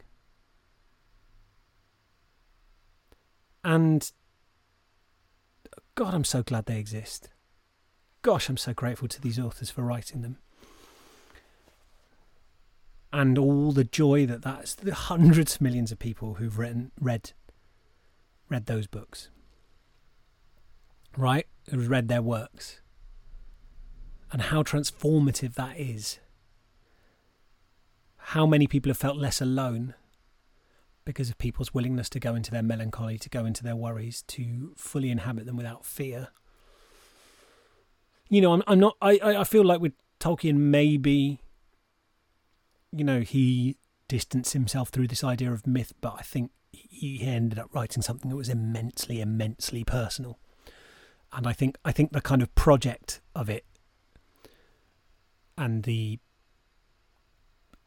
And 3.63 4.11
God, 5.95 6.13
I'm 6.13 6.23
so 6.23 6.43
glad 6.43 6.65
they 6.65 6.79
exist. 6.79 7.29
Gosh, 8.21 8.49
I'm 8.49 8.57
so 8.57 8.73
grateful 8.73 9.07
to 9.07 9.21
these 9.21 9.39
authors 9.39 9.69
for 9.69 9.83
writing 9.83 10.21
them 10.21 10.37
and 13.14 13.38
all 13.38 13.72
the 13.72 13.84
joy 13.84 14.26
that 14.26 14.41
that's 14.41 14.76
the 14.76 14.93
hundreds 14.93 15.55
of 15.55 15.62
millions 15.62 15.91
of 15.91 15.99
people 15.99 16.36
who've 16.36 16.57
written 16.57 16.91
read 16.99 17.34
read 18.49 18.66
those 18.66 18.88
books. 18.88 19.30
Right? 21.18 21.47
Who've 21.70 21.89
read 21.89 22.07
their 22.07 22.22
works. 22.22 22.82
And 24.32 24.43
how 24.43 24.64
transformative 24.64 25.55
that 25.55 25.78
is. 25.78 26.20
How 28.18 28.45
many 28.45 28.68
people 28.68 28.89
have 28.89 28.97
felt 28.97 29.18
less 29.18 29.41
alone 29.41 29.93
because 31.05 31.30
of 31.30 31.38
people's 31.38 31.74
willingness 31.74 32.09
to 32.09 32.20
go 32.20 32.36
into 32.36 32.51
their 32.51 32.64
melancholy 32.64 33.18
to 33.18 33.30
go 33.30 33.45
into 33.45 33.64
their 33.64 33.76
worries 33.76 34.24
to 34.24 34.74
fully 34.78 35.09
inhabit 35.09 35.45
them 35.45 35.57
without 35.57 35.86
fear. 35.86 36.30
You 38.30 38.41
know 38.41 38.53
i'm, 38.53 38.64
I'm 38.68 38.80
not 38.80 38.95
I, 39.01 39.20
I 39.22 39.43
feel 39.43 39.66
like 39.66 39.82
with 39.82 39.93
tolkien 40.20 40.55
maybe 40.55 41.41
you 42.91 43.03
know, 43.03 43.21
he 43.21 43.77
distanced 44.07 44.53
himself 44.53 44.89
through 44.89 45.07
this 45.07 45.24
idea 45.24 45.51
of 45.51 45.66
myth, 45.66 45.93
but 46.01 46.16
I 46.17 46.21
think 46.21 46.51
he 46.71 47.21
ended 47.21 47.59
up 47.59 47.74
writing 47.74 48.01
something 48.01 48.29
that 48.29 48.36
was 48.36 48.49
immensely, 48.49 49.21
immensely 49.21 49.83
personal. 49.83 50.39
And 51.33 51.47
I 51.47 51.53
think 51.53 51.78
I 51.86 51.91
think 51.91 52.11
the 52.11 52.21
kind 52.21 52.41
of 52.41 52.53
project 52.55 53.21
of 53.33 53.49
it 53.49 53.66
and 55.57 55.83
the 55.83 56.20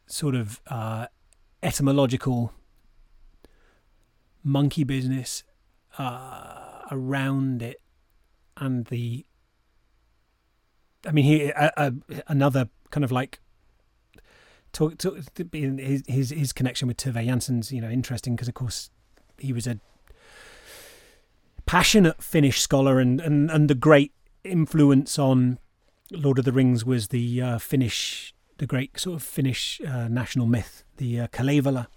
sort 0.07 0.35
of 0.35 0.61
uh, 0.69 1.07
etymological 1.63 2.53
monkey 4.43 4.85
business 4.85 5.43
uh, 5.99 6.83
around 6.91 7.63
it 7.63 7.81
and 8.57 8.87
the 8.87 9.27
I 11.07 11.13
mean, 11.13 11.25
he 11.25 11.53
uh, 11.53 11.71
uh, 11.77 11.91
another 12.27 12.69
kind 12.91 13.05
of 13.05 13.13
like 13.13 13.41
talk, 14.75 14.99
talk 14.99 15.17
his, 15.53 16.03
his 16.07 16.31
his 16.31 16.53
connection 16.53 16.87
with 16.89 16.99
Tove 16.99 17.25
Jansson's 17.25 17.73
you 17.73 17.81
know 17.81 17.89
interesting 17.89 18.37
because 18.37 18.49
of 18.49 18.55
course 18.55 18.91
he 19.39 19.53
was 19.53 19.67
a 19.67 19.79
passionate 21.65 22.23
Finnish 22.23 22.61
scholar 22.61 23.01
and 23.01 23.21
and 23.21 23.51
and 23.51 23.71
the 23.71 23.75
great 23.75 24.13
influence 24.43 25.19
on 25.19 25.59
Lord 26.11 26.39
of 26.39 26.45
the 26.45 26.53
Rings 26.53 26.85
was 26.85 27.09
the 27.09 27.41
uh, 27.41 27.59
Finnish 27.59 28.35
the 28.59 28.67
great 28.67 28.99
sort 29.01 29.17
of 29.17 29.23
Finnish 29.23 29.81
uh, 29.87 30.09
national 30.09 30.47
myth 30.47 30.85
the 30.99 31.21
uh, 31.21 31.27
Kalevala. 31.29 31.89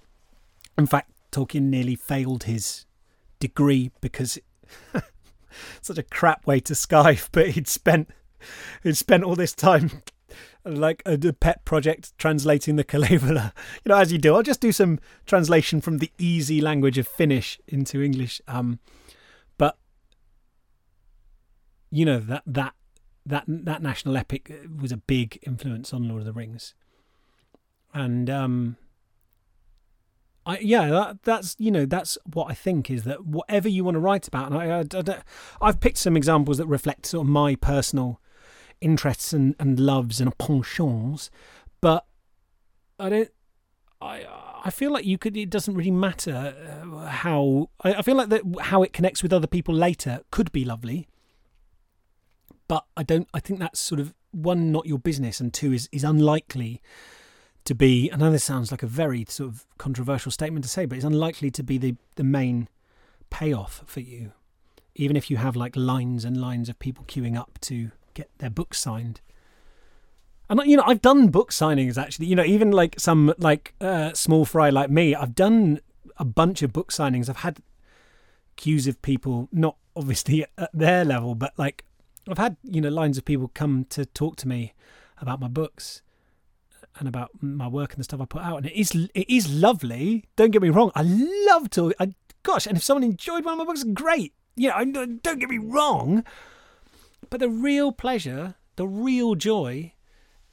In 0.78 0.88
fact, 0.88 1.12
Tolkien 1.32 1.64
nearly 1.64 1.96
failed 1.96 2.44
his 2.44 2.86
degree 3.40 3.92
because 4.02 4.40
such 5.82 5.98
a 5.98 6.04
crap 6.04 6.46
way 6.48 6.60
to 6.62 6.74
Skype, 6.74 7.30
but 7.32 7.50
he'd 7.50 7.68
spent 7.68 8.10
he'd 8.84 8.98
spent 8.98 9.24
all 9.24 9.36
this 9.36 9.54
time 9.54 10.04
like 10.66 11.02
a, 11.06 11.18
pet 11.34 11.64
project 11.66 12.18
translating 12.18 12.76
the 12.76 12.84
Kalevala. 12.84 13.54
You 13.86 13.90
know, 13.90 13.98
as 13.98 14.12
you 14.12 14.18
do, 14.18 14.36
I'll 14.36 14.44
just 14.44 14.62
do 14.62 14.72
some 14.72 15.00
translation 15.26 15.82
from 15.82 16.00
the 16.00 16.12
easy 16.18 16.62
language 16.62 16.98
of 16.98 17.08
Finnish 17.08 17.60
into 17.68 18.02
English. 18.02 18.42
Um, 18.48 18.80
but 19.58 19.78
you 21.90 22.06
know 22.06 22.20
that 22.20 22.44
that 22.46 22.74
that 23.26 23.44
that 23.48 23.82
national 23.82 24.18
epic 24.18 24.52
was 24.80 24.92
a 24.92 24.98
big 24.98 25.40
influence 25.44 25.94
on 25.94 26.08
Lord 26.08 26.22
of 26.22 26.26
the 26.26 26.34
Rings, 26.34 26.74
and 27.94 28.30
um, 28.30 28.78
I 30.46 30.60
yeah 30.60 30.90
that, 30.90 31.24
that's 31.24 31.56
you 31.60 31.72
know 31.72 31.86
that's 31.86 32.18
what 32.34 32.50
I 32.50 32.54
think 32.54 32.90
is 32.90 33.04
that 33.04 33.26
whatever 33.26 33.68
you 33.68 33.84
want 33.84 33.96
to 33.96 34.00
write 34.00 34.28
about, 34.28 34.52
and 34.52 34.58
I, 34.58 34.80
I, 34.80 35.22
I've 35.62 35.80
picked 35.80 35.98
some 35.98 36.18
examples 36.18 36.58
that 36.58 36.68
reflect 36.68 37.06
sort 37.06 37.26
of 37.26 37.30
my 37.30 37.56
personal 37.56 38.22
interests 38.82 39.34
and, 39.34 39.56
and 39.60 39.80
loves 39.80 40.22
and 40.22 40.38
penchants, 40.38 41.30
but 41.82 42.06
I 43.00 43.10
don't. 43.10 43.30
I 44.02 44.26
I 44.64 44.70
feel 44.70 44.92
like 44.92 45.06
you 45.06 45.18
could. 45.18 45.38
It 45.38 45.50
doesn't 45.50 45.76
really 45.76 45.92
matter 45.92 46.56
uh, 46.84 47.08
how. 47.08 47.70
I, 47.84 47.96
I 47.96 48.02
feel 48.02 48.16
like 48.16 48.30
that 48.30 48.44
how 48.62 48.84
it 48.84 48.94
connects 48.94 49.24
with 49.24 49.34
other 49.34 49.48
people 49.48 49.74
later 49.74 50.22
could 50.32 50.52
be 50.52 50.66
lovely, 50.66 51.08
but 52.68 52.86
I 52.96 53.04
don't. 53.04 53.28
I 53.34 53.40
think 53.40 53.60
that's 53.60 53.80
sort 53.80 54.00
of 54.00 54.14
one, 54.32 54.72
not 54.72 54.86
your 54.86 55.00
business, 55.00 55.40
and 55.40 55.54
two 55.54 55.74
is 55.74 55.90
is 55.92 56.04
unlikely 56.04 56.82
to 57.66 57.76
be. 57.76 58.12
I 58.12 58.18
know 58.18 58.32
this 58.32 58.44
sounds 58.44 58.72
like 58.72 58.84
a 58.84 58.88
very 58.88 59.26
sort 59.30 59.50
of 59.50 59.66
controversial 59.78 60.32
statement 60.32 60.64
to 60.64 60.70
say, 60.70 60.86
but 60.86 60.96
it's 60.98 61.06
unlikely 61.06 61.52
to 61.52 61.64
be 61.64 61.78
the 61.78 61.96
the 62.16 62.24
main 62.24 62.68
payoff 63.30 63.84
for 63.86 64.00
you, 64.00 64.32
even 64.96 65.16
if 65.16 65.30
you 65.30 65.38
have 65.38 65.56
like 65.56 65.76
lines 65.76 66.26
and 66.26 66.40
lines 66.40 66.70
of 66.70 66.80
people 66.80 67.06
queuing 67.06 67.38
up 67.38 67.60
to 67.62 67.92
get 68.18 68.30
their 68.40 68.50
books 68.50 68.80
signed. 68.80 69.22
And 70.50 70.62
you 70.66 70.78
know, 70.78 70.84
I've 70.86 71.02
done 71.02 71.28
book 71.28 71.52
signings 71.52 71.98
actually. 71.98 72.28
You 72.28 72.36
know, 72.36 72.44
even 72.44 72.72
like 72.72 73.00
some 73.00 73.34
like 73.38 73.74
uh, 73.80 74.14
small 74.14 74.46
fry 74.46 74.70
like 74.70 74.90
me, 74.90 75.14
I've 75.14 75.36
done 75.36 75.82
a 76.18 76.26
bunch 76.26 76.62
of 76.64 76.74
book 76.74 76.92
signings. 76.92 77.30
I've 77.30 77.38
had 77.38 77.60
queues 78.56 78.88
of 78.88 79.02
people, 79.02 79.50
not 79.52 79.78
obviously 79.96 80.46
at 80.58 80.70
their 80.74 81.06
level, 81.06 81.36
but 81.36 81.54
like 81.58 81.86
I've 82.30 82.38
had 82.38 82.58
you 82.64 82.82
know 82.82 82.90
lines 82.90 83.18
of 83.18 83.26
people 83.26 83.52
come 83.54 83.86
to 83.90 84.06
talk 84.06 84.36
to 84.38 84.48
me 84.48 84.74
about 85.20 85.40
my 85.40 85.48
books 85.48 86.02
and 87.00 87.08
about 87.08 87.30
my 87.42 87.68
work 87.68 87.92
and 87.92 88.00
the 88.00 88.04
stuff 88.04 88.22
I 88.22 88.26
put 88.26 88.42
out, 88.42 88.58
and 88.58 88.66
it 88.66 88.74
is 88.74 88.92
it 89.14 89.30
is 89.30 89.52
lovely. 89.54 90.26
Don't 90.36 90.52
get 90.52 90.62
me 90.62 90.70
wrong, 90.70 90.92
I 90.96 91.04
love 91.04 91.70
to. 91.72 91.94
I, 92.00 92.14
gosh, 92.44 92.66
and 92.66 92.78
if 92.78 92.84
someone 92.84 93.04
enjoyed 93.04 93.44
one 93.46 93.54
of 93.54 93.60
my 93.60 93.66
books, 93.66 93.84
great. 93.84 94.34
You 94.56 94.70
know, 94.70 95.06
don't 95.06 95.40
get 95.40 95.50
me 95.50 95.60
wrong, 95.60 96.24
but 97.30 97.40
the 97.40 97.50
real 97.50 97.92
pleasure, 97.92 98.56
the 98.76 98.88
real 98.88 99.36
joy 99.36 99.94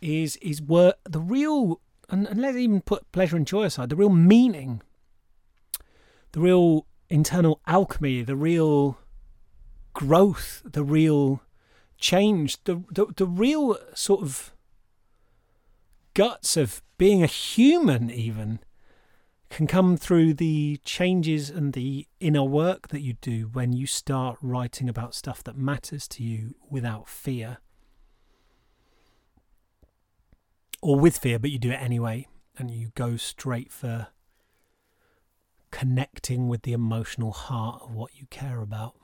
is 0.01 0.37
is 0.37 0.61
work 0.61 0.97
the 1.05 1.21
real 1.21 1.81
and, 2.11 2.27
and 2.27 2.41
let's 2.41 2.57
even 2.57 2.83
put 2.83 3.11
pleasure 3.11 3.37
and 3.37 3.47
joy 3.47 3.65
aside 3.65 3.89
the 3.89 3.97
real 3.97 4.11
meaning 4.11 4.83
the 6.33 6.41
real 6.41 6.87
internal 7.09 7.61
alchemy 7.67 8.23
the 8.23 8.37
real 8.37 8.99
growth 9.95 10.63
the 10.65 10.85
real 10.85 11.41
change 11.97 12.63
the, 12.65 12.83
the 12.91 13.07
the 13.17 13.27
real 13.27 13.79
sort 13.95 14.21
of 14.21 14.53
guts 16.13 16.57
of 16.57 16.83
being 16.99 17.23
a 17.23 17.27
human 17.27 18.11
even 18.11 18.59
can 19.55 19.69
come 19.69 19.97
through 19.97 20.35
the 20.35 20.81
changes 20.85 21.49
and 21.49 21.75
the 21.75 22.09
inner 22.19 22.43
work 22.43 22.89
that 22.89 23.03
you 23.03 23.13
do 23.21 23.49
when 23.53 23.73
you 23.73 23.87
start 23.87 24.37
writing 24.43 24.89
about 24.89 25.15
stuff 25.15 25.45
that 25.45 25.57
matters 25.57 26.09
to 26.09 26.25
you 26.25 26.57
without 26.69 27.09
fear 27.09 27.59
or 30.83 30.99
with 30.99 31.17
fear, 31.17 31.39
but 31.39 31.53
you 31.53 31.59
do 31.61 31.71
it 31.71 31.81
anyway, 31.81 32.27
and 32.59 32.69
you 32.69 32.91
go 32.97 33.17
straight 33.17 33.71
for 33.71 34.09
connecting 35.71 36.49
with 36.49 36.63
the 36.63 36.73
emotional 36.73 37.31
heart 37.31 37.81
of 37.83 37.95
what 37.95 38.11
you 38.17 38.27
care 38.31 38.61
about. 38.61 38.95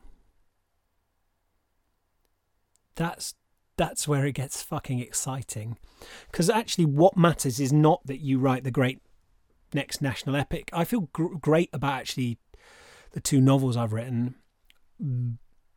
That's 2.96 3.34
that's 3.76 4.08
where 4.08 4.26
it 4.26 4.32
gets 4.32 4.62
fucking 4.62 4.98
exciting. 4.98 5.78
Because 6.28 6.50
actually, 6.50 6.86
what 6.86 7.16
matters 7.16 7.60
is 7.60 7.72
not 7.72 8.04
that 8.06 8.18
you 8.18 8.40
write 8.40 8.64
the 8.64 8.72
great 8.72 8.98
next 9.74 10.02
national 10.02 10.36
epic. 10.36 10.70
I 10.72 10.84
feel 10.84 11.08
gr- 11.12 11.36
great 11.36 11.70
about 11.72 12.00
actually 12.00 12.38
the 13.12 13.20
two 13.20 13.40
novels 13.40 13.76
I've 13.76 13.92
written 13.92 14.34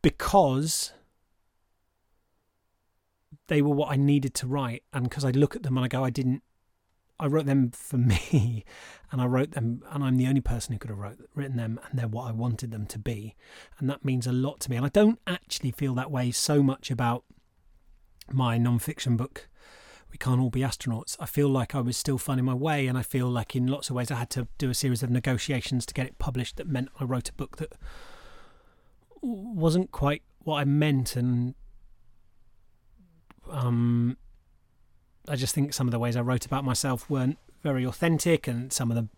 because 0.02 0.92
they 3.48 3.62
were 3.62 3.74
what 3.74 3.90
I 3.90 3.96
needed 3.96 4.34
to 4.34 4.46
write, 4.46 4.82
and 4.92 5.04
because 5.04 5.24
I 5.24 5.30
look 5.30 5.56
at 5.56 5.62
them 5.62 5.76
and 5.76 5.84
I 5.84 5.88
go, 5.88 6.04
I 6.04 6.10
didn't. 6.10 6.42
I 7.18 7.26
wrote 7.26 7.46
them 7.46 7.70
for 7.70 7.96
me, 7.98 8.64
and 9.12 9.20
I 9.20 9.26
wrote 9.26 9.52
them, 9.52 9.82
and 9.90 10.02
I'm 10.02 10.16
the 10.16 10.26
only 10.26 10.40
person 10.40 10.72
who 10.72 10.78
could 10.78 10.90
have 10.90 10.98
wrote, 10.98 11.18
written 11.34 11.56
them, 11.56 11.78
and 11.88 11.98
they're 11.98 12.08
what 12.08 12.28
I 12.28 12.32
wanted 12.32 12.70
them 12.70 12.86
to 12.86 12.98
be, 12.98 13.34
and 13.78 13.88
that 13.88 14.04
means 14.04 14.26
a 14.26 14.32
lot 14.32 14.60
to 14.60 14.70
me. 14.70 14.76
And 14.76 14.86
I 14.86 14.90
don't 14.90 15.20
actually 15.26 15.70
feel 15.70 15.94
that 15.94 16.10
way 16.10 16.30
so 16.30 16.62
much 16.62 16.90
about 16.90 17.24
my 18.32 18.58
non-fiction 18.58 19.16
book. 19.16 19.48
We 20.14 20.18
can't 20.18 20.40
all 20.40 20.48
be 20.48 20.60
astronauts. 20.60 21.16
I 21.18 21.26
feel 21.26 21.48
like 21.48 21.74
I 21.74 21.80
was 21.80 21.96
still 21.96 22.18
finding 22.18 22.44
my 22.44 22.54
way, 22.54 22.86
and 22.86 22.96
I 22.96 23.02
feel 23.02 23.28
like 23.28 23.56
in 23.56 23.66
lots 23.66 23.90
of 23.90 23.96
ways 23.96 24.12
I 24.12 24.14
had 24.14 24.30
to 24.30 24.46
do 24.58 24.70
a 24.70 24.74
series 24.74 25.02
of 25.02 25.10
negotiations 25.10 25.84
to 25.86 25.92
get 25.92 26.06
it 26.06 26.20
published. 26.20 26.56
That 26.56 26.68
meant 26.68 26.90
I 27.00 27.04
wrote 27.04 27.30
a 27.30 27.32
book 27.32 27.56
that 27.56 27.72
wasn't 29.20 29.90
quite 29.90 30.22
what 30.44 30.58
I 30.58 30.66
meant, 30.66 31.16
and 31.16 31.56
um, 33.50 34.16
I 35.26 35.34
just 35.34 35.52
think 35.52 35.74
some 35.74 35.88
of 35.88 35.90
the 35.90 35.98
ways 35.98 36.14
I 36.14 36.20
wrote 36.20 36.46
about 36.46 36.62
myself 36.64 37.10
weren't 37.10 37.38
very 37.64 37.84
authentic, 37.84 38.46
and 38.46 38.72
some 38.72 38.92
of 38.92 38.94
the 38.94 39.08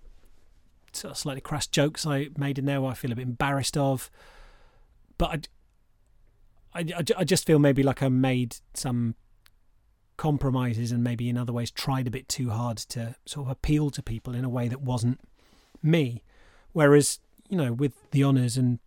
sort 0.94 1.12
of 1.12 1.18
slightly 1.18 1.42
crass 1.42 1.66
jokes 1.66 2.06
I 2.06 2.30
made 2.38 2.58
in 2.58 2.64
there, 2.64 2.82
I 2.82 2.94
feel 2.94 3.12
a 3.12 3.16
bit 3.16 3.26
embarrassed 3.26 3.76
of. 3.76 4.10
But 5.18 5.48
I, 6.74 6.80
I, 6.80 7.04
I 7.18 7.24
just 7.24 7.44
feel 7.44 7.58
maybe 7.58 7.82
like 7.82 8.02
I 8.02 8.08
made 8.08 8.56
some 8.72 9.14
compromises 10.16 10.92
and 10.92 11.04
maybe 11.04 11.28
in 11.28 11.36
other 11.36 11.52
ways 11.52 11.70
tried 11.70 12.06
a 12.06 12.10
bit 12.10 12.28
too 12.28 12.50
hard 12.50 12.78
to 12.78 13.16
sort 13.24 13.46
of 13.46 13.52
appeal 13.52 13.90
to 13.90 14.02
people 14.02 14.34
in 14.34 14.44
a 14.44 14.48
way 14.48 14.68
that 14.68 14.80
wasn't 14.80 15.20
me. 15.82 16.22
Whereas, 16.72 17.20
you 17.48 17.56
know, 17.56 17.72
with 17.72 17.92
the 18.10 18.24
honours 18.24 18.56
and 18.56 18.78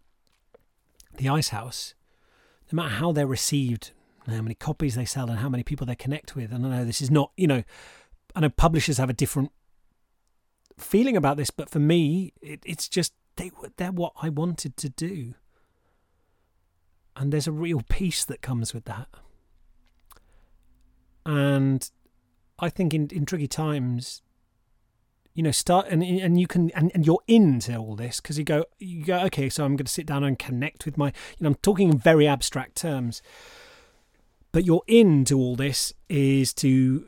the 1.17 1.29
Ice 1.29 1.49
House, 1.49 1.93
no 2.71 2.77
matter 2.77 2.95
how 2.95 3.11
they're 3.11 3.27
received 3.27 3.91
how 4.35 4.41
many 4.41 4.55
copies 4.55 4.95
they 4.95 5.05
sell 5.05 5.29
and 5.29 5.39
how 5.39 5.49
many 5.49 5.63
people 5.63 5.85
they 5.85 5.95
connect 5.95 6.35
with. 6.35 6.51
And 6.51 6.65
I 6.65 6.69
know 6.69 6.85
this 6.85 7.01
is 7.01 7.11
not, 7.11 7.31
you 7.37 7.47
know, 7.47 7.63
I 8.35 8.41
know 8.41 8.49
publishers 8.49 8.97
have 8.97 9.09
a 9.09 9.13
different 9.13 9.51
feeling 10.77 11.17
about 11.17 11.37
this, 11.37 11.49
but 11.49 11.69
for 11.69 11.79
me, 11.79 12.33
it, 12.41 12.61
it's 12.65 12.87
just 12.87 13.13
they 13.35 13.51
they're 13.77 13.91
what 13.91 14.13
I 14.21 14.29
wanted 14.29 14.77
to 14.77 14.89
do, 14.89 15.33
and 17.15 17.31
there's 17.31 17.47
a 17.47 17.51
real 17.51 17.81
peace 17.89 18.25
that 18.25 18.41
comes 18.41 18.73
with 18.73 18.85
that. 18.85 19.07
And 21.25 21.89
I 22.59 22.69
think 22.69 22.93
in 22.93 23.07
in 23.09 23.25
tricky 23.25 23.47
times, 23.47 24.21
you 25.33 25.43
know, 25.43 25.51
start 25.51 25.87
and 25.89 26.03
and 26.03 26.39
you 26.39 26.47
can 26.47 26.71
and, 26.71 26.91
and 26.93 27.05
you're 27.05 27.23
into 27.27 27.75
all 27.77 27.95
this 27.95 28.19
because 28.19 28.37
you 28.37 28.43
go 28.43 28.65
you 28.79 29.05
go 29.05 29.19
okay, 29.25 29.49
so 29.49 29.63
I'm 29.63 29.75
going 29.75 29.85
to 29.85 29.91
sit 29.91 30.05
down 30.05 30.23
and 30.23 30.37
connect 30.37 30.85
with 30.85 30.97
my 30.97 31.07
you 31.07 31.41
know 31.41 31.49
I'm 31.49 31.55
talking 31.55 31.89
in 31.89 31.97
very 31.97 32.27
abstract 32.27 32.75
terms. 32.75 33.21
But 34.51 34.65
your 34.65 34.81
in 34.87 35.25
to 35.25 35.37
all 35.37 35.55
this 35.55 35.93
is 36.09 36.53
to 36.55 37.07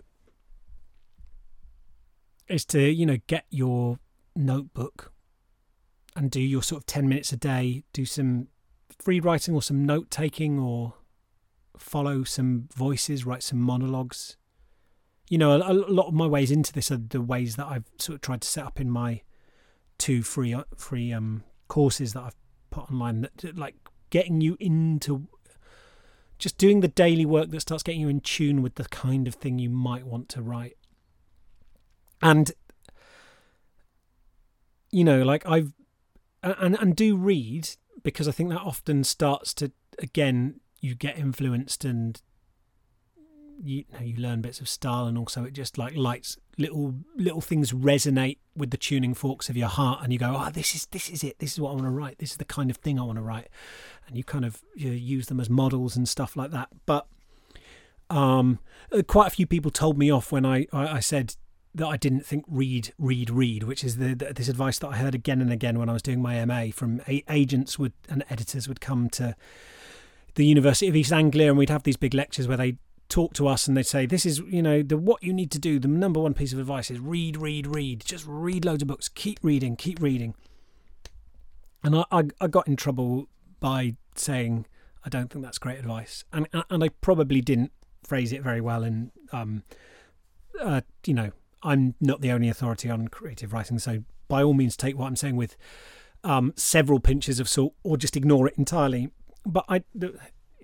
is 2.47 2.65
to 2.65 2.81
you 2.81 3.05
know 3.05 3.17
get 3.27 3.45
your 3.49 3.99
notebook 4.35 5.11
and 6.15 6.29
do 6.29 6.41
your 6.41 6.61
sort 6.61 6.81
of 6.81 6.85
10 6.85 7.07
minutes 7.07 7.31
a 7.31 7.37
day 7.37 7.83
do 7.93 8.05
some 8.05 8.47
free 8.99 9.19
writing 9.19 9.55
or 9.55 9.61
some 9.61 9.85
note 9.85 10.09
taking 10.09 10.59
or 10.59 10.93
follow 11.81 12.23
some 12.23 12.67
voices 12.73 13.25
write 13.25 13.43
some 13.43 13.59
monologues 13.59 14.37
you 15.29 15.37
know 15.37 15.51
a, 15.51 15.71
a, 15.71 15.73
lot 15.73 16.07
of 16.07 16.13
my 16.13 16.27
ways 16.27 16.51
into 16.51 16.71
this 16.73 16.91
are 16.91 16.97
the 16.97 17.21
ways 17.21 17.55
that 17.55 17.67
i've 17.67 17.85
sort 17.97 18.15
of 18.15 18.21
tried 18.21 18.41
to 18.41 18.47
set 18.47 18.65
up 18.65 18.79
in 18.79 18.89
my 18.89 19.21
two 19.97 20.21
free 20.21 20.53
uh, 20.53 20.63
free 20.75 21.11
um 21.11 21.43
courses 21.67 22.13
that 22.13 22.21
i've 22.21 22.35
put 22.69 22.89
online 22.89 23.21
that 23.21 23.57
like 23.57 23.75
getting 24.09 24.41
you 24.41 24.57
into 24.59 25.27
just 26.41 26.57
doing 26.57 26.79
the 26.79 26.87
daily 26.87 27.25
work 27.25 27.51
that 27.51 27.61
starts 27.61 27.83
getting 27.83 28.01
you 28.01 28.09
in 28.09 28.19
tune 28.19 28.63
with 28.63 28.73
the 28.75 28.85
kind 28.85 29.27
of 29.27 29.35
thing 29.35 29.59
you 29.59 29.69
might 29.69 30.07
want 30.07 30.27
to 30.27 30.41
write. 30.41 30.75
And 32.19 32.51
you 34.91 35.03
know, 35.03 35.21
like 35.21 35.47
I've 35.47 35.71
and 36.41 36.75
and 36.79 36.95
do 36.95 37.15
read 37.15 37.69
because 38.01 38.27
I 38.27 38.31
think 38.31 38.49
that 38.49 38.61
often 38.61 39.03
starts 39.03 39.53
to 39.55 39.71
again 39.99 40.59
you 40.81 40.95
get 40.95 41.17
influenced 41.17 41.85
and 41.85 42.21
you, 43.63 43.85
know, 43.93 43.99
you 43.99 44.17
learn 44.17 44.41
bits 44.41 44.59
of 44.59 44.67
style 44.67 45.05
and 45.05 45.17
also 45.17 45.43
it 45.43 45.53
just 45.53 45.77
like 45.77 45.95
lights 45.95 46.37
little 46.57 46.95
little 47.15 47.41
things 47.41 47.71
resonate 47.71 48.37
with 48.55 48.71
the 48.71 48.77
tuning 48.77 49.13
forks 49.13 49.49
of 49.49 49.55
your 49.55 49.67
heart 49.67 49.99
and 50.03 50.11
you 50.11 50.19
go 50.19 50.35
oh 50.35 50.49
this 50.51 50.75
is 50.75 50.87
this 50.87 51.09
is 51.09 51.23
it. 51.23 51.39
This 51.39 51.53
is 51.53 51.59
what 51.59 51.69
I 51.69 51.73
want 51.73 51.85
to 51.85 51.91
write. 51.91 52.17
This 52.17 52.31
is 52.31 52.37
the 52.37 52.45
kind 52.45 52.69
of 52.69 52.77
thing 52.77 52.99
I 52.99 53.03
want 53.03 53.17
to 53.17 53.21
write. 53.21 53.47
And 54.07 54.17
you 54.17 54.23
kind 54.23 54.43
of 54.43 54.61
you 54.75 54.91
use 54.91 55.27
them 55.27 55.39
as 55.39 55.49
models 55.49 55.95
and 55.95 56.09
stuff 56.09 56.35
like 56.35 56.51
that. 56.51 56.69
But 56.85 57.07
um 58.09 58.59
uh, 58.91 59.03
quite 59.03 59.27
a 59.27 59.31
few 59.31 59.45
people 59.45 59.71
told 59.71 59.97
me 59.97 60.11
off 60.11 60.31
when 60.31 60.45
I 60.45 60.67
I, 60.73 60.95
I 60.95 60.99
said 60.99 61.35
that 61.73 61.87
I 61.87 61.95
didn't 61.95 62.25
think 62.25 62.43
read, 62.49 62.93
read, 62.97 63.29
read, 63.29 63.63
which 63.63 63.81
is 63.81 63.95
the, 63.95 64.13
the, 64.13 64.33
this 64.33 64.49
advice 64.49 64.77
that 64.79 64.89
I 64.89 64.97
heard 64.97 65.15
again 65.15 65.39
and 65.39 65.53
again 65.53 65.79
when 65.79 65.87
I 65.87 65.93
was 65.93 66.01
doing 66.01 66.21
my 66.21 66.43
MA 66.43 66.65
from 66.73 67.01
a, 67.07 67.23
agents 67.29 67.79
would 67.79 67.93
and 68.09 68.25
editors 68.29 68.67
would 68.67 68.81
come 68.81 69.09
to 69.11 69.35
the 70.35 70.45
University 70.45 70.87
of 70.87 70.95
East 70.95 71.11
Anglia 71.11 71.49
and 71.49 71.57
we'd 71.57 71.69
have 71.69 71.83
these 71.83 71.97
big 71.97 72.13
lectures 72.13 72.47
where 72.47 72.57
they 72.57 72.77
talk 73.09 73.33
to 73.33 73.47
us 73.47 73.67
and 73.67 73.75
they'd 73.75 73.83
say 73.83 74.05
this 74.05 74.25
is 74.25 74.39
you 74.39 74.61
know 74.61 74.81
the 74.81 74.95
what 74.95 75.21
you 75.21 75.33
need 75.33 75.51
to 75.51 75.59
do 75.59 75.79
the 75.79 75.87
number 75.87 76.21
one 76.21 76.33
piece 76.33 76.53
of 76.53 76.59
advice 76.59 76.89
is 76.89 76.99
read 76.99 77.37
read 77.37 77.67
read. 77.67 78.03
Just 78.05 78.25
read 78.27 78.65
loads 78.65 78.81
of 78.81 78.87
books. 78.87 79.09
Keep 79.09 79.39
reading 79.43 79.75
keep 79.75 80.01
reading. 80.01 80.33
And 81.83 81.95
I, 81.95 82.05
I, 82.11 82.23
I 82.39 82.47
got 82.47 82.67
in 82.67 82.75
trouble 82.75 83.27
by 83.59 83.95
saying 84.15 84.65
I 85.03 85.09
don't 85.09 85.29
think 85.31 85.43
that's 85.43 85.57
great 85.57 85.79
advice. 85.79 86.23
And 86.31 86.47
and 86.69 86.83
I 86.83 86.89
probably 86.89 87.41
didn't 87.41 87.71
phrase 88.03 88.31
it 88.33 88.41
very 88.41 88.61
well 88.61 88.83
and 88.83 89.11
um 89.31 89.63
uh, 90.59 90.81
you 91.05 91.13
know 91.13 91.31
I'm 91.63 91.95
not 91.99 92.21
the 92.21 92.31
only 92.31 92.49
authority 92.49 92.89
on 92.89 93.07
creative 93.07 93.53
writing, 93.53 93.79
so 93.79 94.03
by 94.27 94.43
all 94.43 94.53
means 94.53 94.75
take 94.75 94.97
what 94.97 95.07
I'm 95.07 95.15
saying 95.15 95.35
with 95.35 95.57
um, 96.23 96.53
several 96.55 96.99
pinches 96.99 97.39
of 97.39 97.47
salt, 97.47 97.73
or 97.83 97.97
just 97.97 98.15
ignore 98.15 98.47
it 98.47 98.55
entirely. 98.57 99.09
But 99.45 99.65
I 99.67 99.83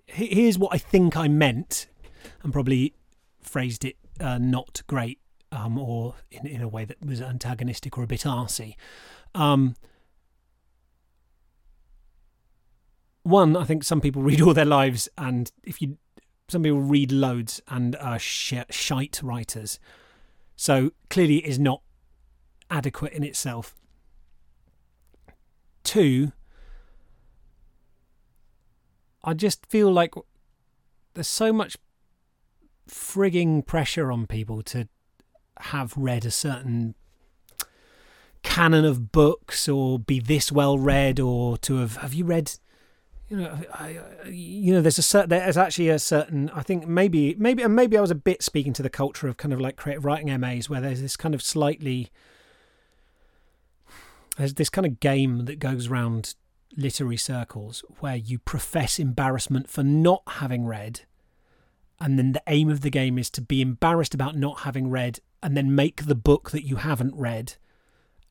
here's 0.07 0.57
what 0.57 0.73
I 0.73 0.77
think 0.77 1.15
I 1.17 1.27
meant, 1.27 1.87
and 2.43 2.53
probably 2.53 2.93
phrased 3.41 3.85
it 3.85 3.95
uh, 4.19 4.37
not 4.37 4.81
great, 4.87 5.19
um, 5.51 5.77
or 5.77 6.15
in, 6.31 6.45
in 6.45 6.61
a 6.61 6.67
way 6.67 6.85
that 6.85 7.03
was 7.05 7.21
antagonistic 7.21 7.97
or 7.97 8.03
a 8.03 8.07
bit 8.07 8.21
arsy. 8.21 8.75
Um, 9.35 9.75
one, 13.23 13.55
I 13.55 13.65
think 13.65 13.83
some 13.83 14.01
people 14.01 14.21
read 14.23 14.41
all 14.41 14.53
their 14.53 14.65
lives, 14.65 15.09
and 15.17 15.51
if 15.63 15.81
you, 15.81 15.97
some 16.47 16.63
people 16.63 16.81
read 16.81 17.11
loads 17.11 17.61
and 17.67 17.95
are 17.97 18.19
sh- 18.19 18.53
shite 18.69 19.21
writers. 19.21 19.79
So 20.55 20.91
clearly, 21.09 21.37
it 21.37 21.49
is 21.49 21.59
not 21.59 21.81
adequate 22.69 23.13
in 23.13 23.23
itself. 23.23 23.75
Two, 25.83 26.31
I 29.23 29.33
just 29.33 29.65
feel 29.65 29.91
like 29.91 30.13
there's 31.13 31.27
so 31.27 31.51
much 31.51 31.77
frigging 32.89 33.65
pressure 33.65 34.11
on 34.11 34.27
people 34.27 34.61
to 34.63 34.87
have 35.59 35.93
read 35.97 36.25
a 36.25 36.31
certain 36.31 36.95
canon 38.43 38.85
of 38.85 39.11
books 39.11 39.67
or 39.67 39.99
be 39.99 40.19
this 40.19 40.51
well 40.51 40.77
read 40.77 41.19
or 41.19 41.57
to 41.57 41.77
have 41.77 41.97
have 41.97 42.13
you 42.13 42.23
read 42.23 42.51
you 43.27 43.37
know 43.37 43.59
I, 43.73 43.99
I, 44.23 44.27
you 44.29 44.73
know 44.73 44.81
there's 44.81 44.99
a 44.99 45.03
certain 45.03 45.29
there's 45.29 45.57
actually 45.57 45.89
a 45.89 45.99
certain 45.99 46.49
I 46.51 46.61
think 46.61 46.87
maybe 46.87 47.35
maybe 47.37 47.63
and 47.63 47.75
maybe 47.75 47.97
I 47.97 48.01
was 48.01 48.11
a 48.11 48.15
bit 48.15 48.41
speaking 48.41 48.73
to 48.73 48.83
the 48.83 48.89
culture 48.89 49.27
of 49.27 49.37
kind 49.37 49.53
of 49.53 49.59
like 49.59 49.75
creative 49.75 50.05
writing 50.05 50.39
MAs 50.39 50.69
where 50.69 50.79
there's 50.79 51.01
this 51.01 51.17
kind 51.17 51.35
of 51.35 51.41
slightly 51.41 52.09
there's 54.37 54.53
this 54.53 54.69
kind 54.69 54.85
of 54.85 54.99
game 54.99 55.45
that 55.45 55.59
goes 55.59 55.87
around 55.87 56.35
literary 56.75 57.17
circles 57.17 57.83
where 57.99 58.15
you 58.15 58.37
profess 58.37 58.99
embarrassment 58.99 59.69
for 59.69 59.83
not 59.83 60.21
having 60.27 60.65
read 60.65 61.01
and 61.99 62.17
then 62.17 62.31
the 62.31 62.43
aim 62.47 62.69
of 62.69 62.81
the 62.81 62.89
game 62.89 63.17
is 63.17 63.29
to 63.31 63.41
be 63.41 63.61
embarrassed 63.61 64.13
about 64.13 64.35
not 64.35 64.59
having 64.59 64.89
read 64.89 65.19
and 65.41 65.57
then 65.57 65.73
make 65.73 66.05
the 66.05 66.15
book 66.15 66.51
that 66.51 66.65
you 66.65 66.77
haven't 66.77 67.15
read 67.15 67.55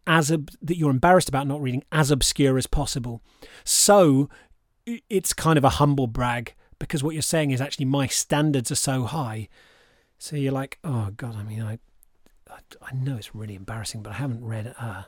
as 0.06 0.30
ob- 0.30 0.52
that 0.62 0.76
you're 0.76 0.90
embarrassed 0.90 1.28
about 1.28 1.46
not 1.46 1.60
reading 1.60 1.82
as 1.90 2.10
obscure 2.10 2.56
as 2.58 2.66
possible. 2.66 3.22
So 3.64 4.28
it's 5.08 5.32
kind 5.32 5.58
of 5.58 5.64
a 5.64 5.70
humble 5.70 6.06
brag 6.06 6.54
because 6.78 7.02
what 7.02 7.14
you're 7.14 7.22
saying 7.22 7.50
is 7.50 7.60
actually 7.60 7.86
my 7.86 8.06
standards 8.06 8.70
are 8.70 8.76
so 8.76 9.04
high. 9.04 9.48
So 10.18 10.36
you're 10.36 10.52
like 10.52 10.78
oh 10.82 11.10
god 11.14 11.36
i 11.36 11.42
mean 11.42 11.60
i 11.60 11.78
i, 12.50 12.58
I 12.80 12.94
know 12.94 13.16
it's 13.16 13.34
really 13.34 13.54
embarrassing 13.54 14.02
but 14.02 14.14
i 14.14 14.14
haven't 14.14 14.42
read 14.42 14.74
uh 14.80 15.02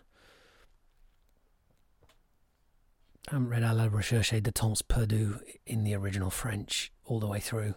I 3.28 3.34
haven't 3.34 3.50
read 3.50 3.62
À 3.62 3.76
la 3.76 3.88
recherche 3.88 4.40
de 4.42 4.50
temps 4.50 4.80
perdu 4.80 5.40
in 5.66 5.84
the 5.84 5.94
original 5.94 6.30
French 6.30 6.90
all 7.04 7.20
the 7.20 7.26
way 7.26 7.40
through. 7.40 7.74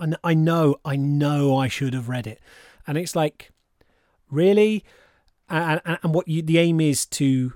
And 0.00 0.16
I 0.24 0.32
know, 0.32 0.76
I 0.82 0.96
know 0.96 1.58
I 1.58 1.68
should 1.68 1.92
have 1.92 2.08
read 2.08 2.26
it. 2.26 2.40
And 2.86 2.96
it's 2.96 3.14
like, 3.14 3.50
really? 4.30 4.82
And, 5.50 5.82
and, 5.84 5.98
and 6.02 6.14
what 6.14 6.26
you, 6.26 6.40
the 6.40 6.56
aim 6.58 6.80
is 6.80 7.04
to 7.06 7.52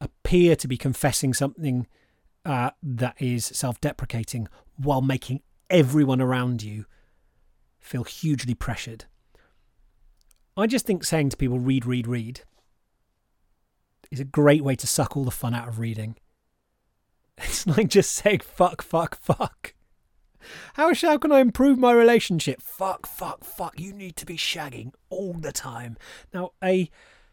appear 0.00 0.54
to 0.56 0.68
be 0.68 0.76
confessing 0.76 1.34
something 1.34 1.88
uh, 2.44 2.70
that 2.84 3.20
is 3.20 3.46
self 3.46 3.80
deprecating 3.80 4.46
while 4.76 5.02
making 5.02 5.40
everyone 5.70 6.20
around 6.20 6.62
you 6.62 6.84
feel 7.80 8.04
hugely 8.04 8.54
pressured. 8.54 9.06
I 10.56 10.68
just 10.68 10.86
think 10.86 11.02
saying 11.02 11.30
to 11.30 11.36
people, 11.36 11.58
read, 11.58 11.84
read, 11.84 12.06
read, 12.06 12.42
is 14.12 14.20
a 14.20 14.24
great 14.24 14.62
way 14.62 14.76
to 14.76 14.86
suck 14.86 15.16
all 15.16 15.24
the 15.24 15.30
fun 15.32 15.52
out 15.52 15.66
of 15.66 15.80
reading. 15.80 16.16
It's 17.44 17.66
like 17.66 17.88
just 17.88 18.12
saying 18.12 18.40
fuck, 18.40 18.82
fuck, 18.82 19.16
fuck. 19.16 19.74
How, 20.74 20.92
how 20.94 21.18
can 21.18 21.32
I 21.32 21.40
improve 21.40 21.78
my 21.78 21.92
relationship? 21.92 22.60
Fuck, 22.60 23.06
fuck, 23.06 23.44
fuck. 23.44 23.78
You 23.78 23.92
need 23.92 24.16
to 24.16 24.26
be 24.26 24.36
shagging 24.36 24.92
all 25.08 25.34
the 25.34 25.52
time. 25.52 25.96
Now, 26.32 26.52
a 26.62 26.90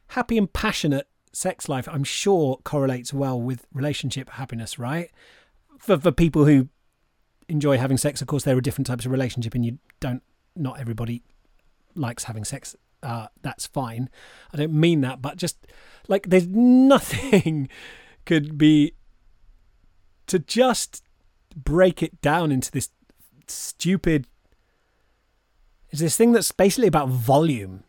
happy 0.07 0.37
and 0.37 0.51
passionate 0.51 1.07
sex 1.33 1.69
life, 1.69 1.87
I'm 1.89 2.03
sure, 2.03 2.59
correlates 2.63 3.13
well 3.13 3.39
with 3.39 3.67
relationship 3.73 4.29
happiness, 4.31 4.79
right? 4.79 5.11
For, 5.79 5.97
for 5.97 6.11
people 6.11 6.45
who 6.45 6.69
enjoy 7.47 7.77
having 7.77 7.97
sex, 7.97 8.21
of 8.21 8.27
course, 8.27 8.43
there 8.43 8.57
are 8.57 8.61
different 8.61 8.87
types 8.87 9.05
of 9.05 9.11
relationship, 9.11 9.55
and 9.55 9.65
you 9.65 9.79
don't, 9.99 10.23
not 10.55 10.79
everybody 10.79 11.23
likes 11.95 12.25
having 12.25 12.43
sex. 12.43 12.75
Uh, 13.03 13.27
that's 13.41 13.67
fine. 13.67 14.09
I 14.53 14.57
don't 14.57 14.73
mean 14.73 15.01
that, 15.01 15.21
but 15.21 15.37
just 15.37 15.67
like 16.07 16.29
there's 16.29 16.47
nothing 16.49 17.69
could 18.25 18.57
be 18.57 18.93
to 20.27 20.39
just 20.39 21.03
break 21.55 22.03
it 22.03 22.21
down 22.21 22.51
into 22.51 22.71
this 22.71 22.89
stupid 23.47 24.27
is 25.89 25.99
this 25.99 26.17
thing 26.17 26.33
that's 26.33 26.51
basically 26.51 26.87
about 26.87 27.09
volume. 27.09 27.83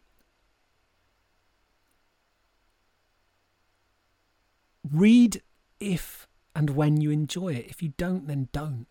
Read 4.91 5.43
if 5.81 6.29
and 6.55 6.71
when 6.71 7.01
you 7.01 7.11
enjoy 7.11 7.55
it. 7.55 7.67
If 7.69 7.83
you 7.83 7.93
don't, 7.97 8.27
then 8.27 8.49
don't. 8.53 8.87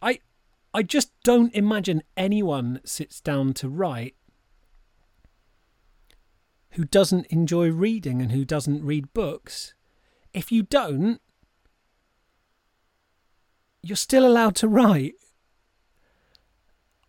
I 0.00 0.20
I 0.72 0.82
just 0.82 1.12
don't 1.24 1.54
imagine 1.54 2.02
anyone 2.16 2.80
sits 2.84 3.20
down 3.20 3.54
to 3.54 3.68
write 3.68 4.14
who 6.72 6.84
doesn't 6.84 7.26
enjoy 7.26 7.70
reading 7.70 8.22
and 8.22 8.30
who 8.30 8.44
doesn't 8.44 8.84
read 8.84 9.12
books. 9.12 9.74
If 10.32 10.52
you 10.52 10.62
don't, 10.62 11.20
you're 13.82 13.96
still 13.96 14.26
allowed 14.26 14.56
to 14.56 14.68
write. 14.68 15.14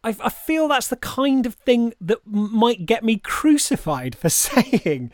I, 0.04 0.16
I 0.20 0.30
feel 0.30 0.68
that's 0.68 0.88
the 0.88 0.96
kind 0.96 1.46
of 1.46 1.56
thing 1.56 1.94
that 2.02 2.20
might 2.26 2.86
get 2.86 3.04
me 3.04 3.18
crucified 3.18 4.16
for 4.16 4.30
saying. 4.30 5.12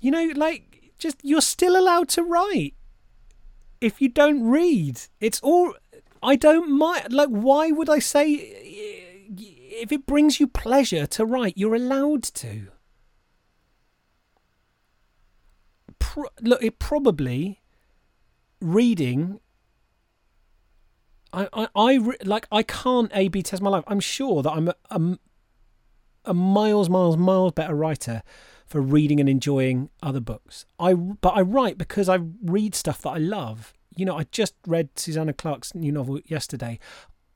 You 0.00 0.10
know, 0.10 0.30
like, 0.34 0.92
just 0.98 1.16
you're 1.22 1.40
still 1.40 1.78
allowed 1.78 2.08
to 2.10 2.22
write. 2.22 2.74
If 3.80 4.00
you 4.00 4.08
don't 4.08 4.44
read, 4.44 5.00
it's 5.20 5.40
all. 5.40 5.74
I 6.22 6.36
don't 6.36 6.70
mind. 6.70 7.12
Like, 7.12 7.28
why 7.28 7.70
would 7.70 7.88
I 7.88 7.98
say. 7.98 8.34
If 9.72 9.92
it 9.92 10.04
brings 10.04 10.40
you 10.40 10.46
pleasure 10.46 11.06
to 11.06 11.24
write, 11.24 11.56
you're 11.56 11.74
allowed 11.74 12.24
to. 12.24 12.68
Pro- 15.98 16.28
look, 16.40 16.62
it 16.62 16.78
probably 16.78 17.59
reading 18.60 19.40
I, 21.32 21.48
I, 21.52 21.68
I 21.74 21.98
like 22.24 22.46
I 22.50 22.62
can't 22.62 23.10
A 23.14 23.28
B 23.28 23.42
test 23.42 23.62
my 23.62 23.70
life. 23.70 23.84
I'm 23.86 24.00
sure 24.00 24.42
that 24.42 24.50
I'm 24.50 24.68
a, 24.68 24.74
a, 24.90 25.18
a, 26.24 26.34
miles, 26.34 26.88
miles, 26.88 27.16
miles 27.16 27.52
better 27.52 27.74
writer 27.74 28.22
for 28.66 28.80
reading 28.80 29.20
and 29.20 29.28
enjoying 29.28 29.90
other 30.02 30.20
books. 30.20 30.66
I 30.78 30.94
but 30.94 31.30
I 31.30 31.42
write 31.42 31.78
because 31.78 32.08
I 32.08 32.18
read 32.42 32.74
stuff 32.74 33.02
that 33.02 33.10
I 33.10 33.18
love. 33.18 33.74
You 33.96 34.06
know, 34.06 34.16
I 34.16 34.24
just 34.30 34.54
read 34.66 34.90
Susanna 34.96 35.32
Clarke's 35.32 35.74
new 35.74 35.92
novel 35.92 36.20
yesterday. 36.24 36.78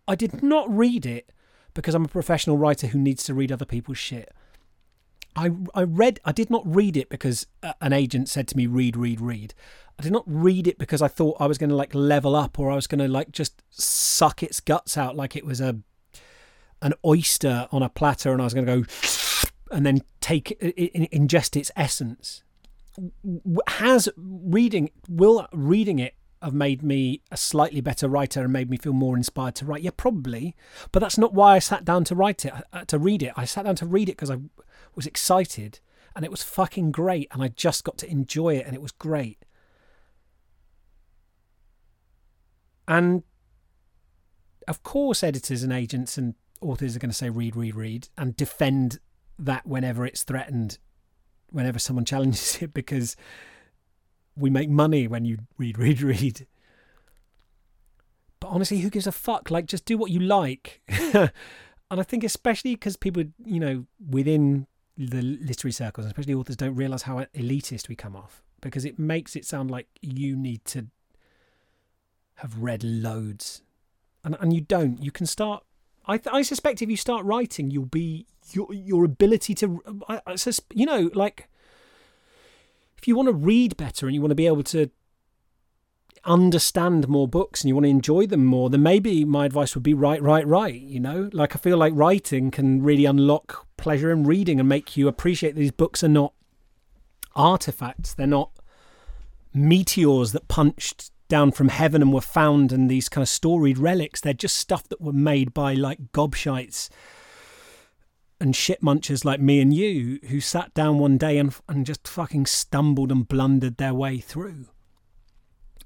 I 0.07 0.15
did 0.15 0.43
not 0.43 0.75
read 0.75 1.07
it 1.07 1.31
because 1.73 1.95
I'm 1.95 2.05
a 2.05 2.09
professional 2.09 2.57
writer 2.57 2.89
who 2.89 2.99
needs 2.99 3.25
to 3.25 3.35
read 3.35 3.51
other 3.51 3.65
people's 3.65 3.99
shit. 3.99 4.33
I 5.37 5.51
I 5.75 5.83
read 5.83 6.21
I 6.25 6.33
did 6.33 6.51
not 6.51 6.63
read 6.65 6.97
it 6.97 7.09
because 7.09 7.47
an 7.81 7.93
agent 7.93 8.29
said 8.29 8.49
to 8.49 8.57
me 8.57 8.67
read 8.67 8.97
read 8.97 9.21
read. 9.21 9.55
I 9.99 10.03
did 10.03 10.13
not 10.13 10.25
read 10.27 10.67
it 10.67 10.79
because 10.79 11.03
I 11.03 11.09
thought 11.09 11.37
I 11.39 11.47
was 11.47 11.59
going 11.59 11.71
to 11.71 11.77
like 11.77 11.95
level 11.95 12.35
up 12.35 12.59
or 12.59 12.71
I 12.71 12.75
was 12.75 12.87
going 12.87 12.99
to 12.99 13.09
like 13.09 13.31
just 13.31 13.63
suck 13.71 14.43
its 14.43 14.61
guts 14.61 14.97
out 14.97 15.17
like 15.17 15.37
it 15.37 15.47
was 15.47 15.61
a 15.61 15.77
an 16.83 16.95
oyster 17.05 17.69
on 17.71 17.83
a 17.83 17.89
platter 17.89 18.33
and 18.33 18.41
I 18.41 18.45
was 18.45 18.55
going 18.55 18.67
to 18.67 18.81
go 18.81 18.85
and 19.71 19.87
then 19.87 20.01
take 20.21 20.59
ingest 20.61 21.57
its 21.57 21.71
essence. 21.77 22.43
Has 23.69 24.09
reading 24.17 24.91
will 25.09 25.49
reading 25.53 25.99
it 25.99 26.15
have 26.43 26.55
made 26.55 26.83
me 26.83 27.23
a 27.31 27.37
slightly 27.37 27.81
better 27.81 28.07
writer 28.07 28.43
and 28.43 28.53
made 28.53 28.69
me 28.69 28.77
feel 28.77 28.93
more 28.93 29.17
inspired 29.17 29.55
to 29.57 29.65
write? 29.65 29.83
Yeah, 29.83 29.93
probably. 29.97 30.55
But 30.93 31.01
that's 31.01 31.17
not 31.17 31.33
why 31.33 31.55
I 31.55 31.59
sat 31.59 31.85
down 31.85 32.05
to 32.05 32.15
write 32.15 32.45
it, 32.45 32.53
uh, 32.73 32.85
to 32.85 32.99
read 32.99 33.23
it. 33.23 33.33
I 33.35 33.47
sat 33.47 33.65
down 33.65 33.77
to 33.77 33.87
read 33.87 34.11
it 34.11 34.13
because 34.13 34.31
I 34.31 34.37
was 34.97 35.07
excited 35.07 35.81
and 36.15 36.25
it 36.25 36.31
was 36.31 36.43
fucking 36.43 36.93
great 36.93 37.29
and 37.33 37.43
I 37.43 37.49
just 37.49 37.85
got 37.85 37.99
to 37.99 38.11
enjoy 38.11 38.57
it 38.57 38.67
and 38.67 38.75
it 38.75 38.83
was 38.83 38.93
great. 38.93 39.45
And 42.87 43.23
of 44.69 44.83
course, 44.83 45.23
editors 45.23 45.63
and 45.63 45.73
agents 45.73 46.17
and 46.17 46.35
authors 46.61 46.97
are 46.97 46.99
going 46.99 47.11
to 47.11 47.17
say 47.17 47.31
read, 47.31 47.57
read, 47.57 47.75
read, 47.75 48.09
and 48.17 48.37
defend 48.37 48.99
that 49.39 49.67
whenever 49.67 50.07
it's 50.07 50.23
threatened, 50.23 50.79
whenever 51.51 51.79
someone 51.79 52.05
challenges 52.07 52.63
it, 52.63 52.75
because 52.75 53.17
we 54.37 54.51
make 54.51 54.69
money 54.69 55.07
when 55.07 55.25
you 55.25 55.39
read, 55.59 55.79
read, 55.79 56.03
read. 56.03 56.47
But 58.41 58.49
honestly, 58.49 58.79
who 58.81 58.91
gives 58.91 59.07
a 59.07 59.13
fuck? 59.13 59.51
Like, 59.51 59.67
just 59.67 59.85
do 59.85 59.97
what 59.97 60.11
you 60.11 60.21
like. 60.21 60.83
and 60.89 61.31
I 61.91 62.03
think 62.03 62.25
especially 62.25 62.75
because 62.75 62.97
people, 62.97 63.25
you 63.45 63.61
know, 63.61 63.87
within 64.07 64.67
the 64.97 65.23
literary 65.23 65.73
circles, 65.73 66.07
especially 66.07 66.35
authors, 66.35 66.57
don't 66.57 66.75
realise 66.75 67.03
how 67.03 67.25
elitist 67.35 67.89
we 67.89 67.97
come 67.97 68.15
off 68.15 68.43
because 68.61 68.85
it 68.85 68.99
makes 68.99 69.37
it 69.37 69.45
sound 69.45 69.71
like 69.71 69.89
you 70.01 70.37
need 70.37 70.65
to 70.65 70.87
have 72.37 72.59
read 72.59 72.83
loads, 72.83 73.63
and 74.25 74.37
and 74.41 74.53
you 74.53 74.61
don't. 74.61 75.03
You 75.03 75.11
can 75.11 75.27
start. 75.27 75.65
I 76.07 76.21
I 76.31 76.43
suspect 76.43 76.83
if 76.83 76.91
you 76.91 76.97
start 76.97 77.25
writing, 77.25 77.71
you'll 77.71 77.87
be 77.87 78.27
your 78.53 78.73
your 78.73 79.05
ability 79.05 79.55
to. 79.57 80.03
I, 80.09 80.21
I 80.27 80.35
sus- 80.37 80.61
you 80.73 80.87
know, 80.87 81.11
like 81.15 81.49
if 82.99 83.09
you 83.09 83.17
want 83.17 83.29
to 83.29 83.35
read 83.35 83.77
better 83.77 84.07
and 84.07 84.15
you 84.15 84.21
want 84.21 84.31
to 84.31 84.37
be 84.37 84.47
able 84.47 84.63
to 84.65 84.91
understand 86.25 87.07
more 87.07 87.29
books 87.29 87.61
and 87.61 87.69
you 87.69 87.75
want 87.75 87.85
to 87.85 87.91
enjoy 87.91 88.27
them 88.27 88.45
more, 88.47 88.71
then 88.71 88.83
maybe 88.83 89.25
my 89.25 89.45
advice 89.45 89.75
would 89.75 89.83
be 89.83 89.93
write, 89.93 90.23
write, 90.23 90.47
write. 90.47 90.81
You 90.81 91.01
know, 91.01 91.29
like 91.33 91.55
I 91.55 91.59
feel 91.59 91.77
like 91.77 91.93
writing 91.95 92.51
can 92.51 92.83
really 92.83 93.05
unlock 93.05 93.64
pleasure 93.77 94.11
in 94.11 94.25
reading 94.25 94.61
and 94.61 94.69
make 94.69 94.97
you 94.97 95.09
appreciate 95.09 95.55
these 95.55 95.71
books 95.71 96.03
are 96.03 96.09
not 96.09 96.33
artifacts. 97.35 98.15
They're 98.15 98.27
not 98.27 98.51
meteors 99.53 100.33
that 100.33 100.49
punched 100.49 101.11
down 101.29 101.53
from 101.53 101.69
heaven 101.69 102.03
and 102.03 102.13
were 102.13 102.21
found 102.21 102.73
in 102.73 102.89
these 102.89 103.09
kind 103.09 103.23
of 103.23 103.29
storied 103.29 103.79
relics. 103.79 104.21
They're 104.21 104.33
just 104.33 104.57
stuff 104.57 104.89
that 104.89 105.01
were 105.01 105.13
made 105.13 105.55
by 105.55 105.75
like 105.75 106.13
gobshites 106.13 106.89
and 108.41 108.55
shit 108.55 108.83
munchers 108.83 109.25
like 109.25 109.41
me 109.41 109.61
and 109.61 109.73
you 109.73 110.19
who 110.29 110.41
sat 110.41 110.75
down 110.75 110.99
one 110.99 111.17
day 111.17 111.39
and 111.39 111.55
and 111.69 111.87
just 111.87 112.07
fucking 112.07 112.45
stumbled 112.47 113.11
and 113.11 113.29
blundered 113.29 113.77
their 113.77 113.95
way 113.95 114.19
through 114.19 114.67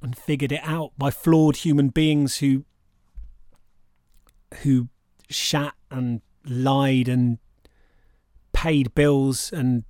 and 0.03 0.17
figured 0.17 0.53
it 0.53 0.61
out 0.65 0.93
by 0.97 1.11
flawed 1.11 1.57
human 1.57 1.89
beings 1.89 2.39
who 2.39 2.65
who 4.63 4.89
shat 5.29 5.75
and 5.91 6.21
lied 6.45 7.09
and 7.09 7.39
paid 8.59 8.93
bills 8.93 9.53
and 9.53 9.85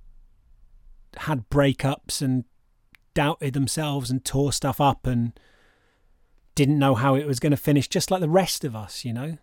had 1.17 1.49
breakups 1.49 2.21
and 2.21 2.43
doubted 3.15 3.55
themselves 3.55 4.11
and 4.11 4.23
tore 4.23 4.53
stuff 4.53 4.79
up 4.79 5.07
and 5.07 5.39
didn't 6.53 6.77
know 6.77 6.93
how 6.93 7.15
it 7.15 7.25
was 7.25 7.39
going 7.39 7.49
to 7.49 7.57
finish 7.57 7.87
just 7.87 8.11
like 8.11 8.21
the 8.21 8.29
rest 8.29 8.63
of 8.63 8.75
us 8.75 9.03
you 9.03 9.11
know 9.11 9.39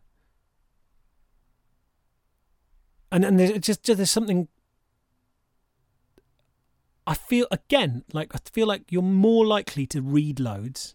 and 3.11 3.24
and 3.24 3.40
there's 3.40 3.59
just, 3.59 3.82
there's 3.85 4.12
something 4.12 4.47
I 7.05 7.15
feel 7.15 7.48
again 7.51 8.05
like 8.12 8.32
I 8.32 8.39
feel 8.53 8.69
like 8.69 8.93
you're 8.93 9.03
more 9.03 9.44
likely 9.44 9.89
to 9.89 10.01
read 10.03 10.39
loads 10.39 10.94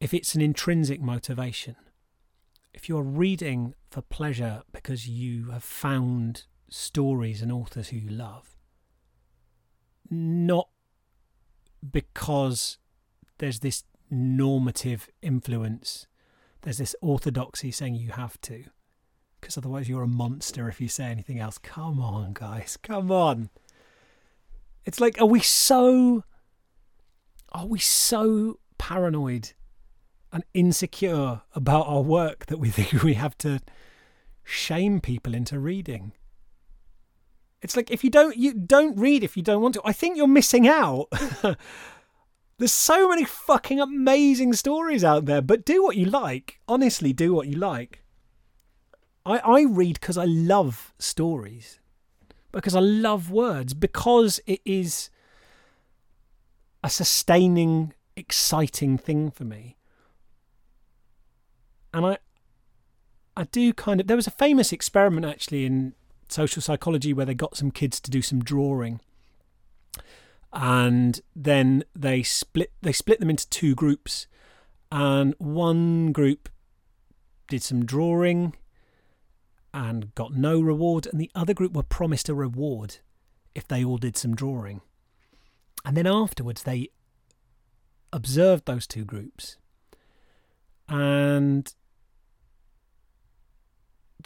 if 0.00 0.12
it's 0.12 0.34
an 0.34 0.42
intrinsic 0.42 1.00
motivation. 1.00 1.76
If 2.74 2.90
you're 2.90 3.02
reading 3.02 3.74
for 3.92 4.00
pleasure 4.00 4.62
because 4.72 5.06
you 5.06 5.50
have 5.50 5.62
found 5.62 6.44
stories 6.70 7.42
and 7.42 7.52
authors 7.52 7.90
who 7.90 7.98
you 7.98 8.08
love, 8.08 8.56
not 10.10 10.68
because 11.90 12.78
there's 13.38 13.60
this 13.60 13.84
normative 14.10 15.08
influence, 15.20 16.06
there's 16.62 16.78
this 16.78 16.96
orthodoxy 17.02 17.70
saying 17.70 17.94
you 17.94 18.12
have 18.12 18.40
to, 18.40 18.64
because 19.40 19.58
otherwise 19.58 19.88
you're 19.88 20.02
a 20.02 20.08
monster 20.08 20.68
if 20.68 20.80
you 20.80 20.88
say 20.88 21.04
anything 21.04 21.38
else. 21.38 21.58
Come 21.58 22.00
on, 22.00 22.32
guys, 22.32 22.78
come 22.82 23.12
on. 23.12 23.50
It's 24.86 25.00
like, 25.00 25.20
are 25.20 25.26
we 25.26 25.40
so. 25.40 26.24
Are 27.54 27.66
we 27.66 27.78
so 27.78 28.58
paranoid 28.78 29.52
and 30.32 30.42
insecure 30.54 31.42
about 31.54 31.86
our 31.86 32.00
work 32.00 32.46
that 32.46 32.56
we 32.56 32.70
think 32.70 33.02
we 33.02 33.14
have 33.14 33.36
to 33.38 33.60
shame 34.44 35.00
people 35.00 35.34
into 35.34 35.58
reading? 35.58 36.12
It's 37.60 37.76
like 37.76 37.90
if 37.90 38.02
you 38.02 38.10
don't 38.10 38.36
you 38.36 38.54
don't 38.54 38.98
read 38.98 39.22
if 39.22 39.36
you 39.36 39.42
don't 39.42 39.62
want 39.62 39.74
to. 39.74 39.82
I 39.84 39.92
think 39.92 40.16
you're 40.16 40.26
missing 40.26 40.66
out. 40.66 41.08
There's 42.58 42.72
so 42.72 43.08
many 43.08 43.24
fucking 43.24 43.80
amazing 43.80 44.52
stories 44.52 45.02
out 45.02 45.24
there, 45.24 45.42
but 45.42 45.64
do 45.64 45.82
what 45.82 45.96
you 45.96 46.04
like. 46.04 46.60
Honestly, 46.68 47.12
do 47.12 47.34
what 47.34 47.48
you 47.48 47.56
like. 47.56 48.02
I, 49.24 49.38
I 49.38 49.62
read 49.62 50.00
because 50.00 50.18
I 50.18 50.24
love 50.24 50.92
stories 50.98 51.80
because 52.52 52.76
I 52.76 52.80
love 52.80 53.30
words, 53.30 53.74
because 53.74 54.38
it 54.46 54.60
is 54.64 55.10
a 56.84 56.90
sustaining, 56.90 57.94
exciting 58.14 58.98
thing 58.98 59.30
for 59.30 59.44
me. 59.44 59.76
And 61.94 62.06
I 62.06 62.18
I 63.36 63.44
do 63.44 63.72
kind 63.72 64.00
of 64.00 64.06
there 64.06 64.16
was 64.16 64.26
a 64.26 64.32
famous 64.32 64.72
experiment 64.72 65.26
actually 65.26 65.64
in 65.64 65.94
social 66.28 66.62
psychology 66.62 67.12
where 67.12 67.26
they 67.26 67.34
got 67.34 67.56
some 67.56 67.70
kids 67.70 68.00
to 68.00 68.10
do 68.10 68.22
some 68.22 68.42
drawing. 68.42 69.00
And 70.52 71.20
then 71.34 71.84
they 71.96 72.22
split 72.22 72.72
they 72.82 72.92
split 72.92 73.20
them 73.20 73.30
into 73.30 73.48
two 73.48 73.74
groups 73.74 74.26
and 74.90 75.34
one 75.38 76.12
group 76.12 76.50
did 77.48 77.62
some 77.62 77.84
drawing 77.84 78.54
and 79.74 80.14
got 80.14 80.34
no 80.34 80.60
reward, 80.60 81.06
and 81.06 81.18
the 81.18 81.30
other 81.34 81.54
group 81.54 81.72
were 81.72 81.82
promised 81.82 82.28
a 82.28 82.34
reward 82.34 82.98
if 83.54 83.66
they 83.66 83.82
all 83.82 83.96
did 83.96 84.18
some 84.18 84.34
drawing. 84.34 84.82
And 85.84 85.96
then 85.96 86.06
afterwards, 86.06 86.62
they 86.62 86.90
observed 88.12 88.66
those 88.66 88.86
two 88.86 89.04
groups 89.06 89.56
and 90.88 91.72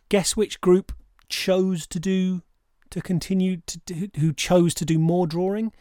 guess 0.09 0.37
which 0.37 0.61
group 0.61 0.93
chose 1.28 1.87
to 1.87 1.99
do 1.99 2.43
to 2.91 3.01
continue 3.01 3.59
to 3.66 3.78
do, 3.78 4.09
who 4.19 4.33
chose 4.33 4.73
to 4.74 4.85
do 4.85 4.99
more 4.99 5.27
drawing 5.27 5.73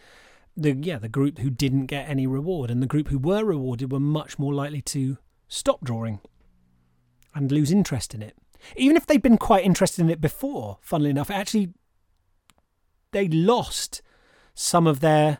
the 0.57 0.73
yeah 0.73 0.97
the 0.97 1.10
group 1.10 1.38
who 1.39 1.49
didn't 1.49 1.85
get 1.85 2.10
any 2.10 2.26
reward 2.26 2.72
and 2.72 2.81
the 2.81 2.88
group 2.88 3.10
who 3.10 3.19
were 3.19 3.43
rewarded 3.43 3.91
were 3.91 3.99
much 3.99 4.39
more 4.39 4.53
likely 4.53 4.81
to 4.81 5.18
stop 5.47 5.84
drawing 5.84 6.19
and 7.35 7.52
lose 7.52 7.72
interest 7.72 8.15
in 8.15 8.23
it 8.23 8.35
even 8.76 8.97
if 8.97 9.06
they'd 9.06 9.22
been 9.22 9.38
quite 9.38 9.65
interested 9.65 10.02
in 10.02 10.10
it 10.10 10.22
before, 10.22 10.77
funnily 10.81 11.10
enough, 11.10 11.30
actually 11.30 11.73
they 13.11 13.27
lost 13.27 14.02
some 14.53 14.88
of 14.88 14.99
their 14.99 15.39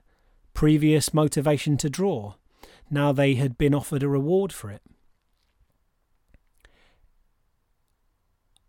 previous 0.54 1.14
motivation 1.14 1.78
to 1.78 1.90
draw. 1.90 2.36
Now 2.90 3.12
they 3.12 3.36
had 3.36 3.58
been 3.58 3.74
offered 3.74 4.04
a 4.04 4.10
reward 4.10 4.54
for 4.54 4.70
it. 4.70 4.82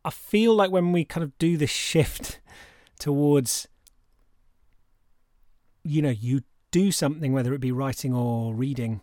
I 0.07 0.11
feel 0.11 0.55
like 0.55 0.71
when 0.71 0.93
we 0.93 1.05
kind 1.05 1.25
of 1.25 1.37
do 1.37 1.57
this 1.57 1.69
shift 1.69 2.39
towards, 3.01 3.67
you 5.83 6.01
know, 6.01 6.11
you 6.11 6.43
do 6.71 6.93
something, 6.93 7.33
whether 7.33 7.53
it 7.53 7.61
be 7.61 7.73
writing 7.73 8.15
or 8.15 8.55
reading, 8.55 9.01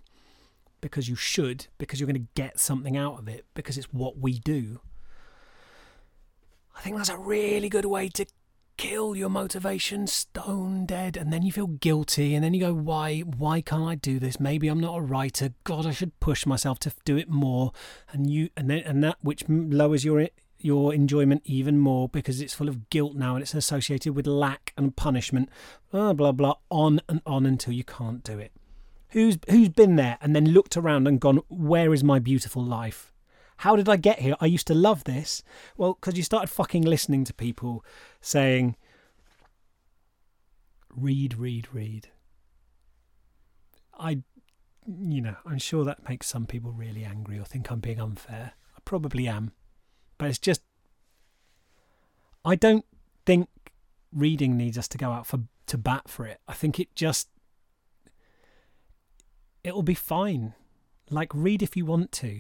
because 0.80 1.09
you 1.09 1.17
should, 1.17 1.67
because 1.77 1.99
you're 1.99 2.07
going 2.07 2.25
to 2.25 2.31
get 2.35 2.57
something 2.57 2.95
out 2.95 3.19
of 3.19 3.27
it, 3.27 3.45
because 3.53 3.77
it's 3.77 3.91
what 3.91 4.17
we 4.17 4.39
do. 4.39 4.80
I 6.73 6.80
think 6.80 6.95
that's 6.95 7.09
a 7.09 7.17
really 7.17 7.67
good 7.67 7.85
way 7.85 8.07
to 8.07 8.25
kill 8.77 9.13
your 9.13 9.30
motivation 9.30 10.07
stone 10.07 10.85
dead 10.85 11.15
and 11.15 11.31
then 11.31 11.43
you 11.43 11.51
feel 11.51 11.67
guilty 11.67 12.34
and 12.34 12.43
then 12.43 12.55
you 12.55 12.59
go 12.59 12.73
why 12.73 13.19
why 13.19 13.61
can't 13.61 13.84
i 13.84 13.93
do 13.93 14.17
this? 14.17 14.39
Maybe 14.39 14.67
i'm 14.67 14.80
not 14.80 14.97
a 14.97 15.01
writer. 15.01 15.53
God 15.63 15.85
i 15.85 15.91
should 15.91 16.19
push 16.19 16.47
myself 16.47 16.80
to 16.80 16.93
do 17.05 17.15
it 17.15 17.30
more. 17.30 17.71
And 18.11 18.31
you 18.31 18.49
and 18.57 18.69
then 18.71 18.80
and 18.80 19.03
that 19.03 19.17
which 19.21 19.43
lowers 19.47 20.03
your 20.03 20.19
your 20.64 20.94
enjoyment 20.94 21.41
even 21.45 21.77
more 21.77 22.07
because 22.10 22.41
it's 22.41 22.53
full 22.53 22.69
of 22.69 22.90
guilt 22.90 23.15
now 23.15 23.35
and 23.35 23.44
it's 23.44 23.53
associated 23.53 24.14
with 24.14 24.27
lack 24.27 24.73
and 24.77 24.95
punishment 24.95 25.49
blah 25.91 26.14
blah 26.14 26.31
blah 26.31 26.56
on 26.69 27.02
and 27.10 27.22
on 27.26 27.45
until 27.45 27.73
you 27.73 27.84
can't 27.84 28.23
do 28.23 28.40
it 28.40 28.52
who's 29.10 29.38
who's 29.49 29.69
been 29.69 29.95
there 29.95 30.18
and 30.22 30.35
then 30.35 30.45
looked 30.45 30.77
around 30.77 31.07
and 31.07 31.19
gone 31.19 31.41
where 31.49 31.94
is 31.94 32.03
my 32.03 32.19
beautiful 32.19 32.64
life 32.64 33.14
how 33.57 33.76
did 33.76 33.88
I 33.88 33.95
get 33.95 34.19
here? 34.19 34.35
I 34.41 34.48
used 34.48 34.68
to 34.68 34.73
love 34.73 35.06
this. 35.06 35.44
Well, 35.77 35.94
because 35.94 36.18
you 36.18 36.23
started 36.23 36.49
fucking 36.49 36.84
listening 36.84 37.23
to 37.26 37.34
people 37.34 37.85
saying, 38.19 38.76
read, 40.95 41.38
read, 41.38 41.68
read. 41.72 42.10
I, 43.98 44.23
you 44.85 45.22
know, 45.22 45.35
I'm 45.45 45.60
sure 45.60 45.85
that 45.85 46.10
makes 46.10 46.27
some 46.27 46.45
people 46.45 46.72
really 46.72 47.06
angry 47.06 47.40
or 47.40 47.45
think 47.45 47.72
I'm 47.72 47.80
being 47.80 48.02
unfair. 48.02 48.53
I 48.76 48.80
probably 48.85 49.27
am. 49.27 49.53
But 50.23 50.29
it's 50.29 50.39
just, 50.39 50.61
I 52.45 52.55
don't 52.55 52.85
think 53.25 53.49
reading 54.13 54.55
needs 54.55 54.77
us 54.77 54.87
to 54.87 54.97
go 54.97 55.11
out 55.11 55.27
for 55.27 55.41
to 55.67 55.77
bat 55.77 56.07
for 56.07 56.25
it. 56.25 56.39
I 56.47 56.53
think 56.53 56.79
it 56.79 56.95
just 56.95 57.27
it'll 59.65 59.83
be 59.83 59.93
fine. 59.93 60.53
Like 61.09 61.29
read 61.33 61.61
if 61.61 61.75
you 61.75 61.85
want 61.85 62.13
to. 62.13 62.39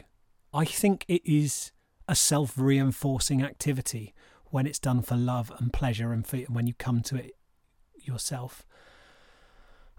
I 0.53 0.63
think 0.63 1.03
it 1.09 1.21
is 1.25 1.73
a 2.07 2.15
self 2.15 2.57
reinforcing 2.57 3.43
activity 3.43 4.13
when 4.45 4.65
it's 4.65 4.79
done 4.79 5.01
for 5.01 5.17
love 5.17 5.51
and 5.59 5.73
pleasure 5.73 6.13
and 6.13 6.25
for, 6.25 6.37
when 6.43 6.67
you 6.67 6.73
come 6.75 7.01
to 7.01 7.17
it 7.17 7.35
yourself. 8.01 8.65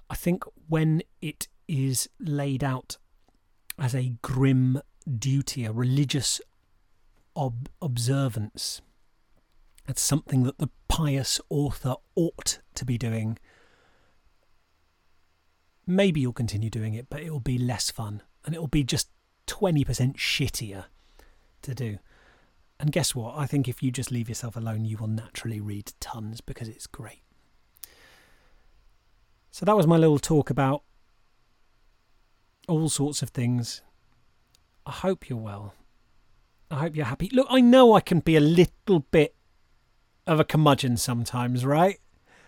I 0.09 0.15
think 0.15 0.44
when 0.69 1.02
it 1.20 1.48
is 1.69 2.09
laid 2.19 2.65
out 2.65 2.97
as 3.78 3.94
a 3.94 4.15
grim 4.23 4.81
duty, 5.19 5.66
a 5.66 5.73
religious 5.73 6.40
ob- 7.36 7.69
observance. 7.81 8.81
It's 9.86 10.02
something 10.02 10.44
that 10.44 10.59
the 10.59 10.70
pious 10.89 11.40
author 11.51 11.97
ought 12.15 12.61
to 12.74 12.85
be 12.85 12.97
doing. 12.97 13.39
Maybe 15.86 16.20
you'll 16.20 16.32
continue 16.32 16.70
doing 16.70 16.94
it, 16.94 17.09
but 17.11 17.20
it 17.20 17.31
will 17.31 17.40
be 17.40 17.59
less 17.59 17.90
fun 17.90 18.23
and 18.44 18.55
it 18.55 18.61
will 18.61 18.69
be 18.69 18.85
just 18.85 19.09
20% 19.47 20.16
shittier 20.16 20.85
to 21.62 21.74
do. 21.74 21.98
And 22.81 22.90
guess 22.93 23.15
what? 23.15 23.36
I 23.36 23.47
think 23.47 23.69
if 23.69 23.82
you 23.82 23.90
just 23.90 24.11
leave 24.11 24.28
yourself 24.28 24.56
alone, 24.56 24.85
you 24.85 24.97
will 24.97 25.06
naturally 25.06 25.61
read 25.61 25.93
tons 26.01 26.40
because 26.40 26.69
it's 26.69 26.86
great. 26.86 27.23
So 29.51 29.65
that 29.65 29.77
was 29.77 29.86
my 29.86 29.97
little 29.97 30.19
talk 30.19 30.51
about 30.51 30.82
all 32.66 32.89
sorts 32.89 33.23
of 33.23 33.31
things. 33.31 33.82
I 34.86 34.90
hope 34.90 35.28
you're 35.28 35.39
well. 35.39 35.74
I 36.75 36.81
hope 36.81 36.97
you're 36.97 37.07
happy. 37.07 37.31
Look, 37.33 37.47
I 37.51 37.61
know 37.61 37.95
I 37.95 38.01
can 38.01 38.19
be 38.19 38.35
a 38.35 38.41
little 38.41 39.01
bit 39.11 39.35
of 40.27 40.41
a 40.41 40.45
curmudgeon 40.45 40.97
sometimes, 40.97 41.65
right? 41.65 42.01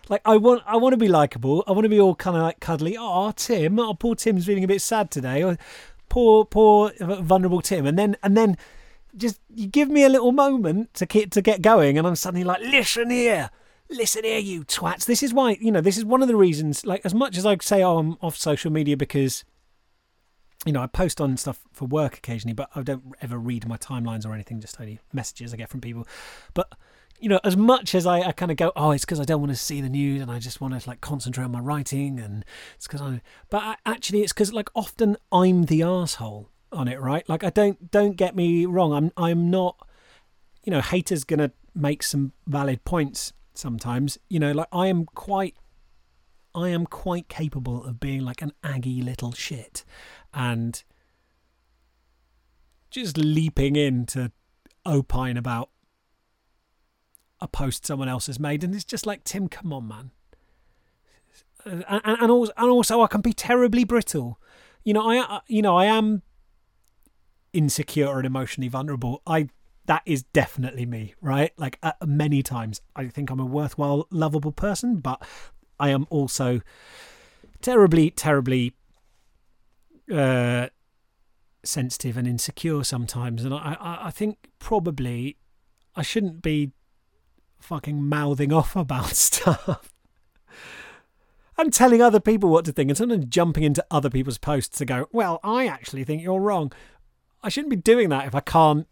Like 0.09 0.21
I 0.25 0.35
want, 0.35 0.63
I 0.65 0.75
want 0.75 0.93
to 0.93 0.97
be 0.97 1.07
likable. 1.07 1.63
I 1.65 1.71
want 1.71 1.85
to 1.85 1.89
be 1.89 1.99
all 1.99 2.15
kind 2.15 2.35
of 2.35 2.43
like 2.43 2.59
cuddly. 2.59 2.97
Oh, 2.99 3.31
Tim, 3.31 3.79
oh, 3.79 3.93
poor 3.93 4.15
Tim's 4.15 4.45
feeling 4.45 4.63
a 4.65 4.67
bit 4.67 4.81
sad 4.81 5.11
today. 5.11 5.43
Or, 5.43 5.57
poor, 6.09 6.43
poor, 6.43 6.91
uh, 6.99 7.21
vulnerable 7.21 7.61
Tim. 7.61 7.85
And 7.85 7.97
then, 7.97 8.17
and 8.21 8.35
then, 8.35 8.57
just 9.15 9.39
you 9.53 9.67
give 9.67 9.89
me 9.89 10.03
a 10.03 10.09
little 10.09 10.33
moment 10.33 10.93
to 10.95 11.05
get 11.05 11.31
to 11.31 11.41
get 11.41 11.61
going, 11.61 11.97
and 11.97 12.05
I'm 12.05 12.15
suddenly 12.15 12.43
like, 12.43 12.61
listen 12.61 13.09
here, 13.09 13.49
listen 13.89 14.23
here, 14.23 14.39
you 14.39 14.63
twats. 14.63 15.05
This 15.05 15.23
is 15.23 15.33
why 15.33 15.57
you 15.59 15.71
know. 15.71 15.81
This 15.81 15.97
is 15.97 16.05
one 16.05 16.21
of 16.21 16.27
the 16.27 16.35
reasons. 16.35 16.85
Like 16.85 17.01
as 17.03 17.15
much 17.15 17.37
as 17.37 17.45
I 17.45 17.57
say, 17.61 17.81
oh, 17.81 17.97
I'm 17.97 18.17
off 18.21 18.37
social 18.37 18.71
media 18.71 18.97
because 18.97 19.43
you 20.67 20.73
know, 20.73 20.81
I 20.81 20.87
post 20.87 21.21
on 21.21 21.37
stuff 21.37 21.61
for 21.71 21.85
work 21.85 22.17
occasionally, 22.17 22.53
but 22.53 22.69
I 22.75 22.83
don't 22.83 23.03
ever 23.21 23.37
read 23.37 23.67
my 23.67 23.77
timelines 23.77 24.25
or 24.25 24.33
anything, 24.33 24.59
just 24.59 24.79
only 24.79 24.99
messages 25.13 25.53
I 25.53 25.57
get 25.57 25.69
from 25.69 25.81
people. 25.81 26.05
But, 26.53 26.73
you 27.19 27.29
know, 27.29 27.39
as 27.43 27.55
much 27.55 27.95
as 27.95 28.05
I, 28.05 28.19
I 28.19 28.31
kind 28.33 28.51
of 28.51 28.57
go, 28.57 28.71
oh, 28.75 28.91
it's 28.91 29.05
because 29.05 29.19
I 29.19 29.23
don't 29.23 29.39
want 29.39 29.51
to 29.51 29.57
see 29.57 29.81
the 29.81 29.89
news 29.89 30.21
and 30.21 30.29
I 30.29 30.39
just 30.39 30.59
want 30.59 30.79
to 30.79 30.89
like 30.89 31.01
concentrate 31.01 31.45
on 31.45 31.51
my 31.51 31.59
writing 31.59 32.19
and 32.19 32.43
it's 32.75 32.85
because 32.85 33.01
I, 33.01 33.21
but 33.49 33.63
I, 33.63 33.75
actually 33.85 34.21
it's 34.21 34.33
because 34.33 34.51
like 34.51 34.69
often 34.75 35.17
I'm 35.31 35.63
the 35.63 35.83
asshole 35.83 36.49
on 36.71 36.87
it, 36.87 36.99
right? 36.99 37.27
Like 37.29 37.43
I 37.43 37.49
don't, 37.49 37.89
don't 37.89 38.17
get 38.17 38.35
me 38.35 38.65
wrong. 38.65 38.93
I'm, 38.93 39.11
I'm 39.15 39.49
not, 39.49 39.87
you 40.63 40.71
know, 40.71 40.81
haters 40.81 41.23
going 41.23 41.39
to 41.39 41.51
make 41.73 42.03
some 42.03 42.33
valid 42.45 42.83
points 42.83 43.31
sometimes, 43.53 44.17
you 44.29 44.39
know, 44.39 44.51
like 44.51 44.67
I 44.71 44.87
am 44.87 45.05
quite 45.05 45.55
I 46.57 46.69
am 46.69 46.87
quite 46.87 47.29
capable 47.29 47.85
of 47.85 47.99
being 47.99 48.21
like 48.21 48.41
an 48.41 48.51
aggy 48.63 49.01
little 49.03 49.31
shit 49.31 49.85
and 50.37 50.83
just 52.91 53.17
leaping 53.17 53.75
in 53.75 54.05
to 54.05 54.31
opine 54.85 55.35
about 55.35 55.71
a 57.41 57.47
post 57.47 57.85
someone 57.85 58.07
else 58.07 58.27
has 58.27 58.39
made, 58.39 58.63
and 58.63 58.73
it's 58.73 58.85
just 58.85 59.07
like 59.07 59.23
Tim, 59.23 59.49
come 59.49 59.73
on, 59.73 59.87
man. 59.87 60.11
And, 61.65 61.83
and, 61.89 62.31
and 62.55 62.69
also, 62.69 63.01
I 63.01 63.07
can 63.07 63.21
be 63.21 63.33
terribly 63.33 63.83
brittle. 63.83 64.39
You 64.83 64.93
know, 64.93 65.09
I, 65.09 65.41
you 65.47 65.61
know, 65.61 65.75
I 65.75 65.85
am 65.85 66.21
insecure 67.51 68.15
and 68.17 68.25
emotionally 68.25 68.69
vulnerable. 68.69 69.23
I 69.25 69.49
that 69.87 70.03
is 70.05 70.23
definitely 70.23 70.85
me, 70.85 71.15
right? 71.19 71.51
Like 71.57 71.79
uh, 71.81 71.93
many 72.05 72.43
times, 72.43 72.81
I 72.95 73.07
think 73.07 73.31
I'm 73.31 73.39
a 73.39 73.45
worthwhile, 73.45 74.07
lovable 74.11 74.51
person, 74.51 74.97
but 74.97 75.25
I 75.79 75.89
am 75.89 76.05
also 76.09 76.61
terribly, 77.61 78.11
terribly 78.11 78.73
uh, 80.13 80.67
sensitive 81.63 82.17
and 82.17 82.27
insecure 82.27 82.83
sometimes, 82.83 83.43
and 83.43 83.53
I, 83.53 83.77
I, 83.79 84.07
I 84.07 84.11
think 84.11 84.49
probably 84.59 85.37
I 85.95 86.01
shouldn't 86.01 86.41
be 86.41 86.71
fucking 87.59 88.03
mouthing 88.03 88.53
off 88.53 88.75
about 88.75 89.07
stuff. 89.15 89.93
and 91.57 91.73
telling 91.73 92.01
other 92.01 92.19
people 92.19 92.49
what 92.49 92.65
to 92.65 92.71
think 92.71 92.89
and 92.89 92.97
sometimes 92.97 93.25
jumping 93.25 93.63
into 93.63 93.85
other 93.89 94.09
people's 94.09 94.37
posts 94.37 94.77
to 94.77 94.85
go, 94.85 95.07
well, 95.11 95.39
I 95.43 95.67
actually 95.67 96.03
think 96.03 96.21
you're 96.21 96.39
wrong. 96.39 96.71
I 97.41 97.49
shouldn't 97.49 97.71
be 97.71 97.75
doing 97.75 98.09
that 98.09 98.27
if 98.27 98.35
I 98.35 98.39
can't 98.41 98.87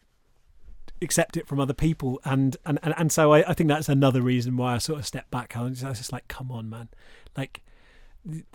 accept 1.01 1.37
it 1.37 1.47
from 1.47 1.59
other 1.59 1.73
people. 1.73 2.19
And 2.25 2.57
and, 2.65 2.79
and, 2.83 2.93
and 2.97 3.11
so 3.11 3.33
I, 3.33 3.49
I 3.49 3.53
think 3.53 3.69
that's 3.69 3.89
another 3.89 4.21
reason 4.21 4.57
why 4.57 4.75
I 4.75 4.77
sort 4.79 4.99
of 4.99 5.05
step 5.05 5.29
back. 5.29 5.55
I 5.55 5.61
was 5.61 5.81
just 5.81 6.11
like, 6.11 6.27
come 6.27 6.51
on, 6.51 6.69
man. 6.69 6.89
Like, 7.37 7.61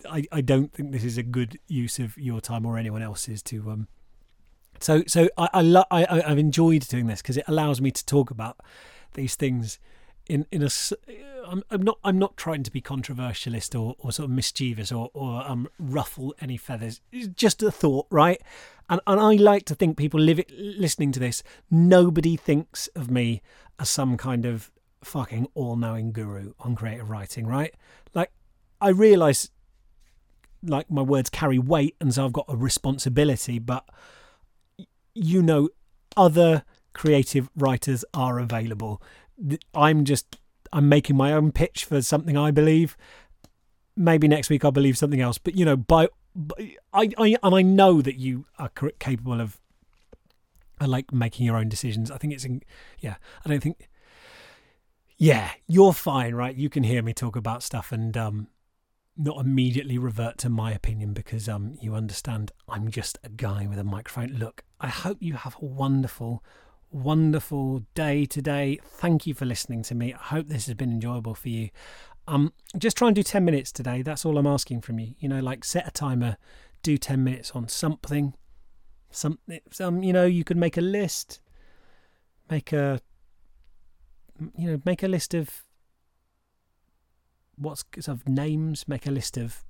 I, 0.09 0.25
I 0.31 0.41
don't 0.41 0.73
think 0.73 0.91
this 0.91 1.03
is 1.03 1.17
a 1.17 1.23
good 1.23 1.59
use 1.67 1.99
of 1.99 2.17
your 2.17 2.41
time 2.41 2.65
or 2.65 2.77
anyone 2.77 3.01
else's 3.01 3.41
to 3.43 3.71
um 3.71 3.87
so 4.79 5.03
so 5.07 5.29
I 5.37 5.49
I, 5.53 5.61
lo- 5.61 5.85
I 5.91 6.23
I've 6.25 6.37
enjoyed 6.37 6.87
doing 6.87 7.07
this 7.07 7.21
because 7.21 7.37
it 7.37 7.45
allows 7.47 7.79
me 7.79 7.91
to 7.91 8.05
talk 8.05 8.31
about 8.31 8.59
these 9.13 9.35
things 9.35 9.79
in 10.27 10.45
in 10.51 10.63
a 10.63 10.69
I'm, 11.47 11.63
I'm 11.69 11.81
not 11.81 11.99
I'm 12.03 12.19
not 12.19 12.37
trying 12.37 12.63
to 12.63 12.71
be 12.71 12.81
controversialist 12.81 13.79
or, 13.79 13.95
or 13.99 14.11
sort 14.11 14.25
of 14.25 14.31
mischievous 14.31 14.91
or 14.91 15.09
or 15.13 15.47
um 15.47 15.67
ruffle 15.79 16.35
any 16.41 16.57
feathers. 16.57 17.01
It's 17.11 17.27
just 17.27 17.63
a 17.63 17.71
thought, 17.71 18.07
right? 18.09 18.41
And 18.89 19.01
and 19.07 19.19
I 19.19 19.33
like 19.35 19.65
to 19.65 19.75
think 19.75 19.97
people 19.97 20.19
live 20.19 20.39
it, 20.39 20.51
listening 20.51 21.11
to 21.13 21.19
this. 21.19 21.43
Nobody 21.69 22.35
thinks 22.35 22.87
of 22.95 23.09
me 23.09 23.41
as 23.79 23.89
some 23.89 24.17
kind 24.17 24.45
of 24.45 24.71
fucking 25.03 25.47
all-knowing 25.55 26.11
guru 26.11 26.53
on 26.59 26.75
creative 26.75 27.09
writing, 27.09 27.47
right? 27.47 27.73
Like 28.13 28.31
I 28.79 28.89
realize 28.89 29.49
like 30.63 30.89
my 30.89 31.01
words 31.01 31.29
carry 31.29 31.59
weight 31.59 31.95
and 31.99 32.13
so 32.13 32.25
I've 32.25 32.33
got 32.33 32.45
a 32.47 32.55
responsibility 32.55 33.59
but 33.59 33.87
you 35.13 35.41
know 35.41 35.69
other 36.17 36.63
creative 36.93 37.49
writers 37.55 38.03
are 38.13 38.39
available. 38.39 39.01
I'm 39.73 40.05
just 40.05 40.37
I'm 40.73 40.87
making 40.87 41.17
my 41.17 41.33
own 41.33 41.51
pitch 41.51 41.85
for 41.85 42.01
something 42.01 42.37
I 42.37 42.51
believe. 42.51 42.95
Maybe 43.95 44.27
next 44.27 44.49
week 44.49 44.63
I'll 44.63 44.71
believe 44.71 44.97
something 44.97 45.21
else 45.21 45.37
but 45.37 45.55
you 45.55 45.65
know 45.65 45.77
by, 45.77 46.07
by 46.35 46.75
I, 46.93 47.09
I 47.17 47.35
and 47.41 47.55
I 47.55 47.61
know 47.61 48.01
that 48.01 48.17
you 48.17 48.45
are 48.59 48.69
capable 48.99 49.41
of 49.41 49.59
I 50.79 50.85
like 50.85 51.13
making 51.13 51.45
your 51.45 51.57
own 51.57 51.69
decisions. 51.69 52.09
I 52.09 52.17
think 52.17 52.33
it's 52.33 52.45
in, 52.45 52.61
yeah 52.99 53.15
I 53.45 53.49
don't 53.49 53.61
think 53.61 53.89
yeah 55.17 55.51
you're 55.67 55.93
fine 55.93 56.35
right? 56.35 56.55
You 56.55 56.69
can 56.69 56.83
hear 56.83 57.01
me 57.01 57.13
talk 57.13 57.35
about 57.35 57.63
stuff 57.63 57.91
and 57.91 58.15
um 58.15 58.47
not 59.17 59.45
immediately 59.45 59.97
revert 59.97 60.37
to 60.39 60.49
my 60.49 60.71
opinion 60.71 61.13
because 61.13 61.49
um 61.49 61.77
you 61.81 61.93
understand 61.93 62.51
I'm 62.67 62.89
just 62.89 63.19
a 63.23 63.29
guy 63.29 63.67
with 63.67 63.77
a 63.77 63.83
microphone. 63.83 64.37
Look, 64.37 64.63
I 64.79 64.87
hope 64.87 65.17
you 65.21 65.33
have 65.33 65.57
a 65.61 65.65
wonderful, 65.65 66.43
wonderful 66.89 67.83
day 67.93 68.25
today. 68.25 68.79
Thank 68.83 69.27
you 69.27 69.33
for 69.33 69.45
listening 69.45 69.83
to 69.83 69.95
me. 69.95 70.13
I 70.13 70.17
hope 70.17 70.47
this 70.47 70.65
has 70.67 70.75
been 70.75 70.91
enjoyable 70.91 71.35
for 71.35 71.49
you. 71.49 71.69
Um, 72.27 72.53
just 72.77 72.97
try 72.97 73.07
and 73.07 73.15
do 73.15 73.23
ten 73.23 73.43
minutes 73.43 73.71
today. 73.71 74.01
That's 74.01 74.25
all 74.25 74.37
I'm 74.37 74.47
asking 74.47 74.81
from 74.81 74.99
you. 74.99 75.15
You 75.19 75.27
know, 75.27 75.39
like 75.39 75.65
set 75.65 75.87
a 75.87 75.91
timer, 75.91 76.37
do 76.83 76.97
ten 76.97 77.23
minutes 77.23 77.51
on 77.51 77.67
something. 77.67 78.33
Something. 79.09 79.59
Some. 79.71 80.03
You 80.03 80.13
know, 80.13 80.25
you 80.25 80.43
could 80.43 80.57
make 80.57 80.77
a 80.77 80.81
list. 80.81 81.41
Make 82.49 82.71
a. 82.71 83.01
You 84.57 84.71
know, 84.71 84.81
make 84.85 85.03
a 85.03 85.07
list 85.07 85.33
of 85.33 85.63
what's 87.61 87.83
sort 87.99 88.17
of 88.17 88.27
names, 88.27 88.87
make 88.87 89.05
a 89.05 89.11
list 89.11 89.37
of 89.37 89.63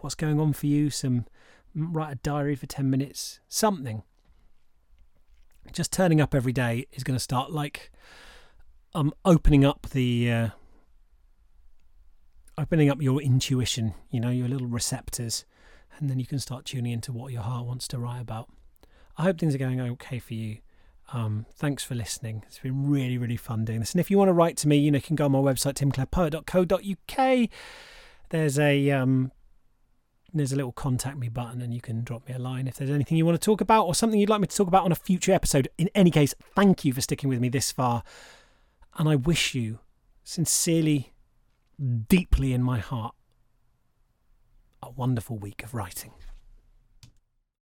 what's 0.00 0.14
going 0.14 0.40
on 0.40 0.52
for 0.52 0.66
you, 0.66 0.90
some 0.90 1.26
write 1.74 2.12
a 2.12 2.16
diary 2.16 2.56
for 2.56 2.66
10 2.66 2.90
minutes, 2.90 3.40
something. 3.48 4.02
Just 5.72 5.92
turning 5.92 6.20
up 6.20 6.34
every 6.34 6.52
day 6.52 6.86
is 6.92 7.04
going 7.04 7.16
to 7.16 7.22
start 7.22 7.50
like 7.50 7.90
um 8.94 9.12
opening 9.24 9.64
up 9.64 9.88
the 9.90 10.32
uh, 10.32 10.48
opening 12.56 12.88
up 12.88 13.02
your 13.02 13.20
intuition, 13.20 13.94
you 14.10 14.20
know, 14.20 14.30
your 14.30 14.48
little 14.48 14.68
receptors, 14.68 15.44
and 15.98 16.08
then 16.08 16.18
you 16.18 16.26
can 16.26 16.38
start 16.38 16.64
tuning 16.64 16.92
into 16.92 17.12
what 17.12 17.32
your 17.32 17.42
heart 17.42 17.66
wants 17.66 17.88
to 17.88 17.98
write 17.98 18.20
about. 18.20 18.48
I 19.18 19.24
hope 19.24 19.38
things 19.38 19.54
are 19.54 19.58
going 19.58 19.80
okay 19.80 20.18
for 20.18 20.34
you. 20.34 20.58
Um, 21.12 21.46
thanks 21.54 21.84
for 21.84 21.94
listening. 21.94 22.42
It's 22.46 22.58
been 22.58 22.90
really, 22.90 23.16
really 23.16 23.36
fun 23.36 23.64
doing 23.64 23.80
this. 23.80 23.92
And 23.92 24.00
if 24.00 24.10
you 24.10 24.18
want 24.18 24.28
to 24.28 24.32
write 24.32 24.56
to 24.58 24.68
me, 24.68 24.76
you 24.76 24.90
know, 24.90 24.96
you 24.96 25.02
can 25.02 25.16
go 25.16 25.26
on 25.26 25.32
my 25.32 25.38
website, 25.38 25.74
timclarepoet.co.uk. 25.74 27.48
There's 28.30 28.58
a 28.58 28.90
um, 28.90 29.30
there's 30.34 30.52
a 30.52 30.56
little 30.56 30.72
contact 30.72 31.16
me 31.16 31.28
button, 31.28 31.62
and 31.62 31.72
you 31.72 31.80
can 31.80 32.02
drop 32.02 32.28
me 32.28 32.34
a 32.34 32.38
line 32.38 32.66
if 32.66 32.76
there's 32.76 32.90
anything 32.90 33.16
you 33.16 33.24
want 33.24 33.40
to 33.40 33.44
talk 33.44 33.60
about 33.60 33.86
or 33.86 33.94
something 33.94 34.18
you'd 34.18 34.28
like 34.28 34.40
me 34.40 34.48
to 34.48 34.56
talk 34.56 34.68
about 34.68 34.84
on 34.84 34.92
a 34.92 34.96
future 34.96 35.32
episode. 35.32 35.68
In 35.78 35.88
any 35.94 36.10
case, 36.10 36.34
thank 36.54 36.84
you 36.84 36.92
for 36.92 37.00
sticking 37.00 37.28
with 37.28 37.40
me 37.40 37.48
this 37.48 37.70
far, 37.70 38.02
and 38.98 39.08
I 39.08 39.14
wish 39.14 39.54
you 39.54 39.78
sincerely, 40.24 41.12
deeply 42.08 42.52
in 42.52 42.62
my 42.62 42.80
heart, 42.80 43.14
a 44.82 44.90
wonderful 44.90 45.38
week 45.38 45.62
of 45.62 45.72
writing. 45.72 46.12